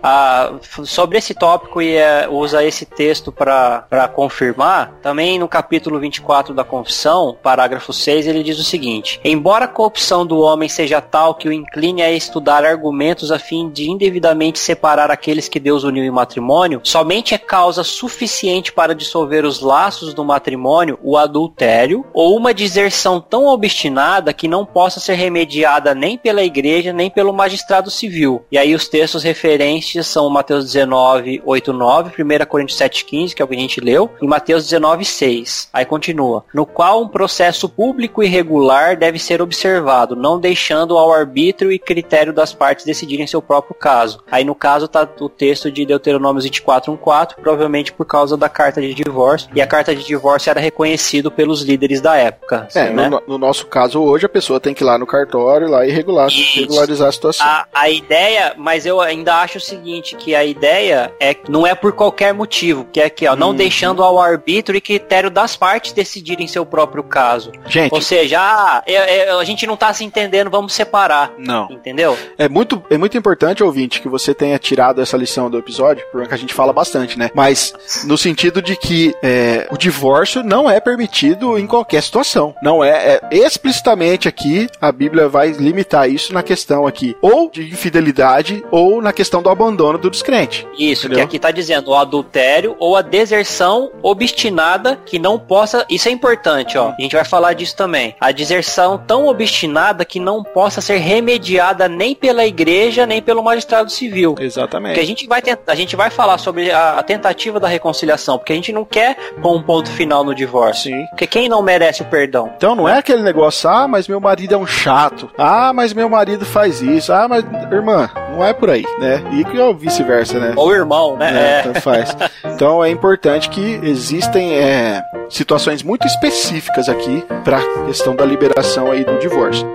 sobre 0.85 1.17
esse 1.17 1.33
tópico 1.33 1.81
e 1.81 1.95
é, 1.95 2.27
usa 2.29 2.63
esse 2.63 2.85
texto 2.85 3.31
para 3.37 4.07
confirmar, 4.13 4.93
também 5.01 5.37
no 5.37 5.47
capítulo 5.47 5.99
24 5.99 6.53
da 6.53 6.63
Confissão, 6.63 7.37
parágrafo 7.41 7.93
6, 7.93 8.27
ele 8.27 8.43
diz 8.43 8.59
o 8.59 8.63
seguinte: 8.63 9.19
Embora 9.23 9.65
a 9.65 9.67
corrupção 9.67 10.25
do 10.25 10.39
homem 10.39 10.67
seja 10.67 10.99
tal 11.01 11.35
que 11.35 11.47
o 11.47 11.53
incline 11.53 12.01
a 12.01 12.11
estudar 12.11 12.65
argumentos 12.65 13.31
a 13.31 13.39
fim 13.39 13.69
de 13.69 13.89
indevidamente 13.89 14.59
separar 14.59 15.11
aqueles 15.11 15.47
que 15.47 15.59
Deus 15.59 15.83
uniu 15.83 16.03
em 16.03 16.11
matrimônio, 16.11 16.81
somente 16.83 17.33
é 17.33 17.37
causa 17.37 17.83
suficiente 17.83 18.71
para 18.71 18.95
dissolver 18.95 19.45
os 19.45 19.59
laços 19.59 20.13
do 20.13 20.25
matrimônio 20.25 20.99
o 21.01 21.17
adultério 21.17 22.05
ou 22.13 22.35
uma 22.35 22.53
deserção 22.53 23.19
tão 23.21 23.47
obstinada 23.47 24.33
que 24.33 24.47
não 24.47 24.65
possa 24.65 24.99
ser 24.99 25.13
remediada 25.13 25.93
nem 25.93 26.17
pela 26.17 26.43
igreja 26.43 26.93
nem 26.93 27.09
pelo 27.09 27.33
magistrado 27.33 27.89
civil. 27.89 28.45
E 28.51 28.57
aí 28.57 28.73
os 28.73 28.87
textos 28.87 29.23
referentes 29.23 30.05
são 30.07 30.29
Mateus 30.29 30.65
19, 30.65 31.41
8, 31.45 31.73
9, 31.73 32.23
1 32.23 32.45
Coríntios 32.45 32.77
7, 32.77 33.05
15, 33.05 33.26
que 33.33 33.41
é 33.41 33.45
o 33.45 33.47
que 33.47 33.55
a 33.55 33.59
gente 33.59 33.79
leu, 33.79 34.09
e 34.21 34.27
Mateus 34.27 34.63
19, 34.63 35.05
6. 35.05 35.69
Aí 35.73 35.85
continua. 35.85 36.43
No 36.53 36.65
qual 36.65 37.01
um 37.01 37.07
processo 37.07 37.69
público 37.69 38.23
e 38.23 38.27
regular 38.27 38.97
deve 38.97 39.19
ser 39.19 39.41
observado, 39.41 40.15
não 40.15 40.39
deixando 40.39 40.97
ao 40.97 41.11
arbítrio 41.11 41.71
e 41.71 41.79
critério 41.79 42.33
das 42.33 42.53
partes 42.53 42.85
decidirem 42.85 43.27
seu 43.27 43.41
próprio 43.41 43.75
caso. 43.75 44.23
Aí 44.29 44.43
no 44.43 44.55
caso 44.55 44.87
tá 44.87 45.07
o 45.19 45.29
texto 45.29 45.71
de 45.71 45.85
Deuteronômio 45.85 46.41
24, 46.41 46.91
1, 46.91 46.97
4, 46.97 47.41
provavelmente 47.41 47.93
por 47.93 48.05
causa 48.05 48.37
da 48.37 48.49
carta 48.49 48.81
de 48.81 48.93
divórcio, 48.93 49.49
e 49.53 49.61
a 49.61 49.67
carta 49.67 49.95
de 49.95 50.03
divórcio 50.03 50.49
era 50.49 50.59
reconhecido 50.59 51.31
pelos 51.31 51.61
líderes 51.61 52.01
da 52.01 52.15
época. 52.15 52.67
É, 52.73 52.89
né? 52.89 53.09
no, 53.09 53.21
no, 53.27 53.37
nosso 53.37 53.67
caso 53.67 54.01
hoje, 54.01 54.25
a 54.25 54.29
pessoa 54.29 54.59
tem 54.59 54.73
que 54.73 54.83
ir 54.83 54.85
lá 54.85 54.97
no 54.97 55.05
cartório 55.05 55.69
lá 55.69 55.85
e 55.85 55.91
regular, 55.91 56.29
regularizar 56.29 57.09
a 57.09 57.11
situação. 57.11 57.45
A, 57.45 57.65
a 57.73 57.89
ideia, 57.89 58.53
mas 58.57 58.85
eu 58.85 58.99
ainda 58.99 59.35
acho 59.35 59.57
o 59.57 59.61
seguinte, 59.61 60.15
que 60.15 60.35
a 60.35 60.43
ideia 60.43 61.11
é 61.19 61.35
não 61.47 61.65
é 61.65 61.75
por 61.75 61.93
qualquer 61.93 62.33
motivo, 62.33 62.85
que 62.91 62.99
é 62.99 63.09
aqui, 63.17 63.27
ó, 63.27 63.35
não 63.35 63.49
hum. 63.49 63.55
deixando 63.55 64.03
ao 64.03 64.19
arbítrio 64.19 64.77
e 64.77 64.81
critério 64.81 65.31
das 65.31 65.55
partes 65.55 65.91
decidirem 65.91 66.47
seu 66.47 66.65
próprio 66.65 67.03
caso. 67.03 67.51
Gente, 67.65 67.91
ou 67.91 67.99
seja, 67.99 68.39
ah, 68.39 68.83
é, 68.85 68.93
é, 68.93 69.31
a 69.31 69.43
gente 69.43 69.65
não 69.65 69.75
tá 69.75 69.91
se 69.91 70.03
entendendo, 70.03 70.51
vamos 70.51 70.73
separar. 70.73 71.33
Não. 71.37 71.67
Entendeu? 71.71 72.15
É 72.37 72.47
muito, 72.47 72.81
é 72.89 72.97
muito 72.97 73.17
importante, 73.17 73.63
ouvinte, 73.63 74.01
que 74.01 74.07
você 74.07 74.33
tenha 74.33 74.59
tirado 74.59 75.01
essa 75.01 75.17
lição 75.17 75.49
do 75.49 75.57
episódio, 75.57 76.05
porque 76.11 76.33
a 76.33 76.37
gente 76.37 76.53
fala 76.53 76.71
bastante, 76.71 77.17
né? 77.17 77.31
Mas 77.33 77.73
no 78.05 78.17
sentido 78.17 78.61
de 78.61 78.75
que 78.75 79.15
é, 79.23 79.67
o 79.71 79.77
divórcio 79.77 80.43
não 80.43 80.69
é 80.69 80.79
permitido 80.79 81.57
em 81.57 81.65
qualquer 81.65 82.03
situação. 82.03 82.53
Não 82.61 82.83
é, 82.83 83.19
é 83.31 83.37
explicitamente 83.37 84.27
aqui 84.27 84.67
a 84.79 84.91
Bíblia 84.91 85.27
vai 85.27 85.51
limitar 85.51 86.09
isso 86.09 86.33
na 86.33 86.43
questão 86.43 86.85
aqui 86.85 87.15
ou 87.21 87.49
de 87.49 87.63
infidelidade 87.63 88.63
ou 88.69 89.01
na 89.01 89.11
questão 89.11 89.41
do 89.41 89.49
abandono 89.49 89.97
do 89.97 90.09
descrente. 90.09 90.67
Isso, 90.77 91.07
entendeu? 91.07 91.17
que 91.17 91.23
aqui 91.23 91.39
tá 91.39 91.51
dizendo 91.51 91.91
o 91.91 91.95
adultério 91.95 92.75
ou 92.79 92.95
a 92.95 93.01
deserção 93.09 93.91
obstinada 94.01 94.97
que 95.05 95.17
não 95.17 95.39
possa. 95.39 95.85
Isso 95.89 96.07
é 96.07 96.11
importante, 96.11 96.77
ó. 96.77 96.93
A 96.97 97.01
gente 97.01 97.15
vai 97.15 97.25
falar 97.25 97.53
disso 97.53 97.75
também. 97.75 98.15
A 98.19 98.31
deserção 98.31 98.97
tão 98.97 99.27
obstinada 99.27 100.05
que 100.05 100.19
não 100.19 100.43
possa 100.43 100.81
ser 100.81 100.97
remediada 100.97 101.87
nem 101.87 102.13
pela 102.13 102.45
igreja 102.45 103.05
nem 103.05 103.21
pelo 103.21 103.43
magistrado 103.43 103.89
civil. 103.89 104.35
Exatamente. 104.39 104.93
Porque 104.93 105.03
a 105.03 105.07
gente 105.07 105.27
vai 105.27 105.41
a 105.67 105.75
gente 105.75 105.95
vai 105.95 106.09
falar 106.09 106.37
sobre 106.37 106.71
a, 106.71 106.99
a 106.99 107.03
tentativa 107.03 107.59
da 107.59 107.67
reconciliação, 107.67 108.37
porque 108.37 108.53
a 108.53 108.55
gente 108.55 108.71
não 108.71 108.83
quer 108.83 109.15
pôr 109.41 109.55
um 109.55 109.61
ponto 109.61 109.89
final 109.89 110.23
no 110.23 110.35
divórcio. 110.35 110.91
Sim. 110.91 111.05
Porque 111.09 111.27
quem 111.27 111.49
não 111.49 111.61
merece 111.61 112.01
o 112.01 112.05
perdão? 112.05 112.51
Então 112.57 112.75
não 112.75 112.87
é 112.87 112.97
aquele 112.97 113.21
negócio, 113.21 113.69
ah, 113.69 113.87
mas 113.87 114.07
meu 114.07 114.19
marido 114.19 114.55
é 114.55 114.57
um 114.57 114.67
chato. 114.67 115.29
Ah, 115.37 115.71
mas 115.73 115.93
meu 115.93 116.09
marido 116.09 116.45
faz 116.45 116.81
isso. 116.81 117.13
Ah, 117.13 117.27
mas 117.27 117.45
irmã, 117.71 118.09
não 118.31 118.45
é 118.45 118.53
por 118.53 118.69
aí, 118.69 118.83
né? 118.99 119.23
E 119.31 119.43
que 119.45 119.59
é 119.59 119.73
vice-versa, 119.73 120.39
né? 120.39 120.53
Ou 120.55 120.73
irmão, 120.73 121.15
né? 121.17 121.31
É, 121.31 121.59
é. 121.59 121.61
Tanto 121.63 121.81
faz. 121.81 122.15
Então 122.57 122.83
é 122.83 122.89
importante 122.97 123.49
que 123.49 123.79
existem 123.83 124.55
é, 124.55 125.03
situações 125.29 125.83
muito 125.83 126.07
específicas 126.07 126.89
aqui 126.89 127.23
para 127.43 127.59
a 127.59 127.85
questão 127.85 128.15
da 128.15 128.25
liberação 128.25 128.91
aí 128.91 129.05
do 129.05 129.19
divórcio. 129.19 129.67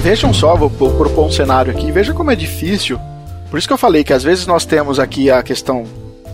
Vejam 0.00 0.32
só, 0.32 0.56
vou, 0.56 0.68
vou 0.68 0.92
propor 0.94 1.26
um 1.26 1.30
cenário 1.30 1.70
aqui, 1.70 1.92
veja 1.92 2.14
como 2.14 2.30
é 2.30 2.36
difícil. 2.36 2.98
Por 3.50 3.58
isso 3.58 3.68
que 3.68 3.72
eu 3.72 3.78
falei 3.78 4.02
que 4.02 4.12
às 4.12 4.22
vezes 4.22 4.46
nós 4.46 4.64
temos 4.64 4.98
aqui 4.98 5.30
a 5.30 5.42
questão 5.42 5.84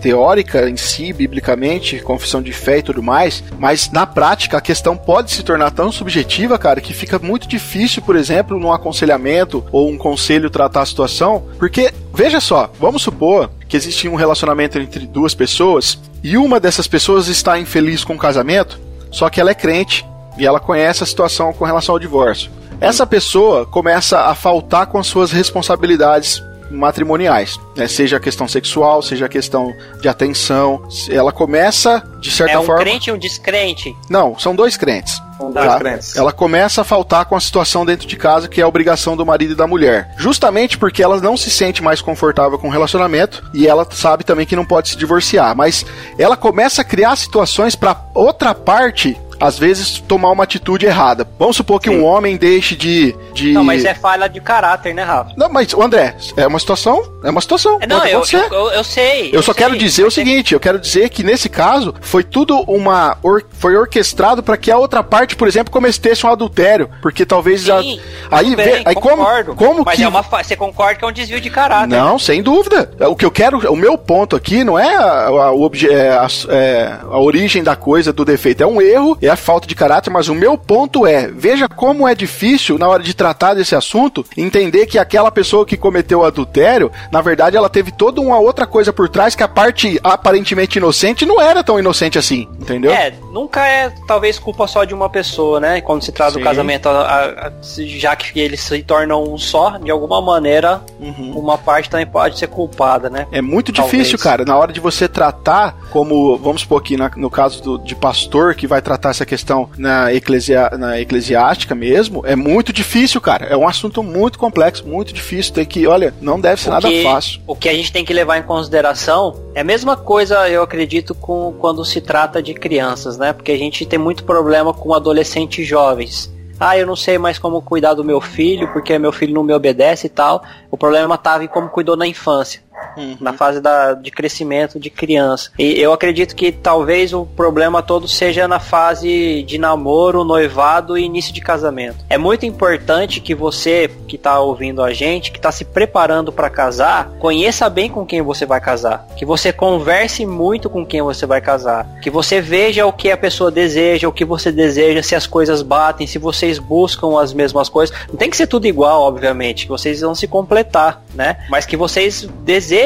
teórica 0.01 0.69
em 0.69 0.77
si, 0.77 1.11
biblicamente, 1.11 1.99
confissão 1.99 2.41
de 2.41 2.53
fé 2.53 2.77
e 2.77 2.83
tudo 2.83 3.03
mais, 3.03 3.43
mas 3.59 3.91
na 3.91 4.05
prática 4.05 4.57
a 4.57 4.61
questão 4.61 4.95
pode 4.95 5.31
se 5.31 5.43
tornar 5.43 5.71
tão 5.71 5.91
subjetiva, 5.91 6.57
cara, 6.57 6.79
que 6.79 6.93
fica 6.93 7.19
muito 7.19 7.47
difícil, 7.47 8.01
por 8.03 8.15
exemplo, 8.15 8.59
num 8.59 8.71
aconselhamento 8.71 9.65
ou 9.71 9.89
um 9.89 9.97
conselho 9.97 10.49
tratar 10.49 10.83
a 10.83 10.85
situação, 10.85 11.43
porque 11.57 11.91
veja 12.13 12.39
só, 12.39 12.71
vamos 12.79 13.01
supor 13.01 13.49
que 13.67 13.75
existe 13.75 14.07
um 14.07 14.15
relacionamento 14.15 14.77
entre 14.77 15.05
duas 15.07 15.33
pessoas 15.33 15.99
e 16.23 16.37
uma 16.37 16.59
dessas 16.59 16.87
pessoas 16.87 17.27
está 17.27 17.59
infeliz 17.59 18.03
com 18.03 18.13
o 18.13 18.19
casamento, 18.19 18.79
só 19.11 19.29
que 19.29 19.41
ela 19.41 19.51
é 19.51 19.55
crente 19.55 20.05
e 20.37 20.45
ela 20.45 20.59
conhece 20.59 21.03
a 21.03 21.07
situação 21.07 21.51
com 21.51 21.65
relação 21.65 21.95
ao 21.95 21.99
divórcio 21.99 22.56
essa 22.79 23.05
pessoa 23.05 23.65
começa 23.65 24.21
a 24.21 24.35
faltar 24.35 24.87
com 24.87 24.97
as 24.97 25.07
suas 25.07 25.31
responsabilidades 25.31 26.41
matrimoniais, 26.69 27.59
né? 27.75 27.87
seja 27.87 28.17
a 28.17 28.19
questão 28.19 28.47
sexual, 28.47 29.01
seja 29.01 29.25
a 29.25 29.29
questão 29.29 29.73
de 30.01 30.07
atenção, 30.07 30.81
ela 31.09 31.31
começa 31.31 32.03
de 32.19 32.31
certa 32.31 32.53
é 32.53 32.59
um 32.59 32.63
forma. 32.63 32.81
crente 32.81 33.09
e 33.09 33.13
um 33.13 33.17
descrente? 33.17 33.95
Não, 34.09 34.37
são 34.37 34.55
dois 34.55 34.75
crentes. 34.75 35.21
São 35.37 35.51
dois 35.51 35.65
tá? 35.65 35.77
crentes. 35.77 36.15
Ela 36.15 36.31
começa 36.31 36.81
a 36.81 36.83
faltar 36.83 37.25
com 37.25 37.35
a 37.35 37.39
situação 37.39 37.85
dentro 37.85 38.07
de 38.07 38.17
casa 38.17 38.47
que 38.47 38.59
é 38.59 38.63
a 38.63 38.67
obrigação 38.67 39.15
do 39.15 39.25
marido 39.25 39.53
e 39.53 39.55
da 39.55 39.67
mulher, 39.67 40.13
justamente 40.17 40.77
porque 40.77 41.01
ela 41.01 41.21
não 41.21 41.37
se 41.37 41.49
sente 41.49 41.81
mais 41.81 42.01
confortável 42.01 42.57
com 42.57 42.67
o 42.67 42.71
relacionamento 42.71 43.43
e 43.53 43.67
ela 43.67 43.87
sabe 43.89 44.23
também 44.23 44.45
que 44.45 44.55
não 44.55 44.65
pode 44.65 44.89
se 44.89 44.97
divorciar, 44.97 45.55
mas 45.55 45.85
ela 46.17 46.35
começa 46.35 46.81
a 46.81 46.85
criar 46.85 47.15
situações 47.15 47.75
para 47.75 48.01
outra 48.13 48.53
parte 48.53 49.17
às 49.39 49.57
vezes, 49.57 49.99
tomar 49.99 50.31
uma 50.31 50.43
atitude 50.43 50.85
errada. 50.85 51.27
Vamos 51.37 51.55
supor 51.55 51.79
que 51.79 51.89
Sim. 51.89 51.97
um 51.97 52.05
homem 52.05 52.37
deixe 52.37 52.75
de, 52.75 53.15
de. 53.33 53.51
Não, 53.53 53.63
mas 53.63 53.85
é 53.85 53.93
falha 53.93 54.27
de 54.27 54.39
caráter, 54.39 54.93
né, 54.93 55.03
Rafa? 55.03 55.33
Não, 55.37 55.49
mas, 55.49 55.73
André, 55.73 56.15
é 56.35 56.47
uma 56.47 56.59
situação. 56.59 57.03
É 57.23 57.29
uma 57.29 57.41
situação. 57.41 57.77
É, 57.81 57.87
não, 57.87 58.05
eu, 58.05 58.23
eu, 58.31 58.39
eu, 58.39 58.71
eu, 58.71 58.83
sei. 58.83 59.29
Eu, 59.33 59.41
só 59.41 59.53
sei, 59.53 59.63
quero 59.63 59.77
dizer 59.77 60.05
o 60.05 60.11
seguinte: 60.11 60.53
eu 60.53 60.59
quero 60.59 60.79
dizer 60.79 61.09
que 61.09 61.23
nesse 61.23 61.49
caso 61.49 61.93
foi 62.01 62.23
tudo 62.23 62.59
uma. 62.61 63.17
Or, 63.21 63.43
foi 63.59 63.75
orquestrado 63.75 64.41
para 64.41 64.57
que 64.57 64.71
a 64.71 64.77
outra 64.77 65.03
parte, 65.03 65.35
por 65.35 65.47
exemplo, 65.47 65.71
cometesse 65.71 66.25
um 66.25 66.29
adultério. 66.29 66.89
Porque 67.01 67.25
talvez. 67.25 67.61
Sim, 67.61 67.99
a, 68.31 68.39
aí, 68.39 68.55
bem, 68.55 68.83
aí 68.85 68.95
concordo, 68.95 69.55
como, 69.55 69.71
como 69.71 69.85
mas 69.85 69.97
que. 69.97 70.03
É 70.03 70.07
uma, 70.07 70.21
você 70.21 70.55
concorda 70.55 70.95
que 70.95 71.05
é 71.05 71.07
um 71.07 71.11
desvio 71.11 71.41
de 71.41 71.49
caráter? 71.49 71.87
Não, 71.87 72.17
sem 72.17 72.41
dúvida. 72.41 72.91
O 73.01 73.15
que 73.15 73.25
eu 73.25 73.31
quero. 73.31 73.71
O 73.71 73.75
meu 73.75 73.97
ponto 73.97 74.35
aqui 74.35 74.63
não 74.63 74.77
é 74.77 74.95
a, 74.95 75.27
a, 75.27 75.51
é 75.89 76.09
a, 76.09 76.27
é 76.49 76.99
a 77.09 77.19
origem 77.19 77.63
da 77.63 77.75
coisa, 77.75 78.13
do 78.13 78.23
defeito. 78.23 78.63
É 78.63 78.67
um 78.67 78.81
erro, 78.81 79.17
é 79.27 79.31
a 79.31 79.35
falta 79.35 79.67
de 79.67 79.75
caráter, 79.75 80.09
mas 80.09 80.27
o 80.27 80.35
meu 80.35 80.57
ponto 80.57 81.05
é: 81.05 81.27
veja 81.27 81.67
como 81.67 82.07
é 82.07 82.15
difícil, 82.15 82.77
na 82.77 82.87
hora 82.87 83.03
de 83.03 83.13
tratar 83.13 83.53
desse 83.53 83.75
assunto, 83.75 84.25
entender 84.35 84.85
que 84.85 84.97
aquela 84.97 85.31
pessoa 85.31 85.65
que 85.65 85.77
cometeu 85.77 86.19
o 86.19 86.25
adultério, 86.25 86.91
na 87.11 87.21
verdade, 87.21 87.57
ela 87.57 87.69
teve 87.69 87.91
toda 87.91 88.21
uma 88.21 88.39
outra 88.39 88.65
coisa 88.65 88.91
por 88.91 89.09
trás 89.09 89.35
que 89.35 89.43
a 89.43 89.47
parte 89.47 89.99
aparentemente 90.03 90.77
inocente 90.77 91.25
não 91.25 91.41
era 91.41 91.63
tão 91.63 91.79
inocente 91.79 92.17
assim, 92.17 92.47
entendeu? 92.59 92.91
É, 92.91 93.13
nunca 93.31 93.67
é 93.67 93.91
talvez 94.07 94.39
culpa 94.39 94.67
só 94.67 94.83
de 94.83 94.93
uma 94.93 95.09
pessoa, 95.09 95.59
né? 95.59 95.81
Quando 95.81 96.03
se 96.03 96.11
trata 96.11 96.33
do 96.33 96.41
casamento, 96.41 96.89
a, 96.89 97.47
a, 97.47 97.51
já 97.61 98.15
que 98.15 98.39
eles 98.39 98.61
se 98.61 98.81
tornam 98.83 99.23
um 99.23 99.37
só, 99.37 99.77
de 99.77 99.91
alguma 99.91 100.21
maneira, 100.21 100.81
uhum. 100.99 101.33
uma 101.37 101.57
parte 101.57 101.89
também 101.89 102.05
pode 102.05 102.37
ser 102.37 102.47
culpada, 102.47 103.09
né? 103.09 103.27
É 103.31 103.41
muito 103.41 103.71
talvez. 103.71 103.91
difícil, 103.91 104.19
cara, 104.19 104.45
na 104.45 104.57
hora 104.57 104.71
de 104.71 104.79
você 104.79 105.07
tratar, 105.07 105.75
como, 105.91 106.37
vamos 106.37 106.61
supor 106.61 106.79
aqui, 106.79 106.97
na, 106.97 107.11
no 107.15 107.29
caso 107.29 107.61
do, 107.61 107.77
de 107.77 107.95
pastor 107.95 108.55
que 108.55 108.67
vai 108.67 108.81
tratar 108.81 109.13
essa 109.17 109.25
questão 109.25 109.69
na, 109.77 110.13
eclesia, 110.13 110.69
na 110.77 110.99
eclesiástica 110.99 111.73
mesmo, 111.73 112.25
é 112.25 112.35
muito 112.35 112.71
difícil, 112.71 113.19
cara. 113.19 113.45
É 113.45 113.57
um 113.57 113.67
assunto 113.67 114.03
muito 114.03 114.37
complexo, 114.37 114.85
muito 114.85 115.13
difícil. 115.13 115.53
Tem 115.53 115.65
que, 115.65 115.87
olha, 115.87 116.13
não 116.21 116.39
deve 116.39 116.61
ser 116.61 116.69
o 116.69 116.73
nada 116.73 116.87
que, 116.87 117.03
fácil. 117.03 117.41
O 117.47 117.55
que 117.55 117.67
a 117.67 117.73
gente 117.73 117.91
tem 117.91 118.05
que 118.05 118.13
levar 118.13 118.37
em 118.37 118.43
consideração 118.43 119.35
é 119.55 119.61
a 119.61 119.63
mesma 119.63 119.97
coisa, 119.97 120.47
eu 120.49 120.61
acredito, 120.61 121.15
com 121.15 121.53
quando 121.59 121.83
se 121.83 121.99
trata 121.99 122.41
de 122.41 122.53
crianças, 122.53 123.17
né? 123.17 123.33
Porque 123.33 123.51
a 123.51 123.57
gente 123.57 123.85
tem 123.85 123.99
muito 123.99 124.23
problema 124.23 124.73
com 124.73 124.93
adolescentes 124.93 125.65
jovens. 125.67 126.31
Ah, 126.59 126.75
eu 126.77 126.87
não 126.87 126.95
sei 126.95 127.19
mais 127.19 127.37
como 127.37 127.61
cuidar 127.61 127.93
do 127.93 128.03
meu 128.03 128.19
filho, 128.19 128.71
porque 128.73 128.97
meu 128.97 129.11
filho 129.11 129.33
não 129.33 129.43
me 129.43 129.53
obedece 129.53 130.07
e 130.07 130.09
tal. 130.09 130.43
O 130.71 130.77
problema 130.77 131.13
estava 131.13 131.43
em 131.43 131.47
como 131.47 131.69
cuidou 131.69 131.95
na 131.95 132.07
infância. 132.07 132.61
Uhum. 132.95 133.17
Na 133.19 133.33
fase 133.33 133.59
da, 133.59 133.93
de 133.93 134.11
crescimento 134.11 134.79
de 134.79 134.89
criança. 134.89 135.51
E 135.57 135.79
eu 135.79 135.91
acredito 135.93 136.35
que 136.35 136.51
talvez 136.51 137.13
o 137.13 137.25
problema 137.25 137.81
todo 137.81 138.07
seja 138.07 138.47
na 138.47 138.59
fase 138.59 139.43
de 139.43 139.57
namoro, 139.57 140.23
noivado 140.23 140.97
e 140.97 141.03
início 141.03 141.33
de 141.33 141.41
casamento. 141.41 142.05
É 142.09 142.17
muito 142.17 142.45
importante 142.45 143.19
que 143.19 143.35
você 143.35 143.89
que 144.07 144.15
está 144.15 144.39
ouvindo 144.39 144.81
a 144.81 144.93
gente, 144.93 145.31
que 145.31 145.37
está 145.37 145.51
se 145.51 145.65
preparando 145.65 146.31
para 146.31 146.49
casar, 146.49 147.09
conheça 147.19 147.69
bem 147.69 147.89
com 147.89 148.05
quem 148.05 148.21
você 148.21 148.45
vai 148.45 148.61
casar. 148.61 149.05
Que 149.17 149.25
você 149.25 149.51
converse 149.51 150.25
muito 150.25 150.69
com 150.69 150.85
quem 150.85 151.01
você 151.01 151.25
vai 151.25 151.41
casar. 151.41 151.85
Que 152.01 152.09
você 152.09 152.39
veja 152.39 152.85
o 152.85 152.93
que 152.93 153.11
a 153.11 153.17
pessoa 153.17 153.51
deseja, 153.51 154.07
o 154.07 154.13
que 154.13 154.25
você 154.25 154.51
deseja, 154.51 155.03
se 155.03 155.15
as 155.15 155.27
coisas 155.27 155.61
batem, 155.61 156.07
se 156.07 156.17
vocês 156.17 156.59
buscam 156.59 157.19
as 157.19 157.33
mesmas 157.33 157.69
coisas. 157.69 157.95
Não 158.07 158.15
tem 158.15 158.29
que 158.29 158.37
ser 158.37 158.47
tudo 158.47 158.65
igual, 158.65 159.01
obviamente, 159.01 159.65
que 159.65 159.69
vocês 159.69 160.01
vão 160.01 160.15
se 160.15 160.27
completar, 160.27 161.03
né? 161.13 161.37
Mas 161.49 161.65
que 161.65 161.75
vocês 161.75 162.27
desejam 162.43 162.76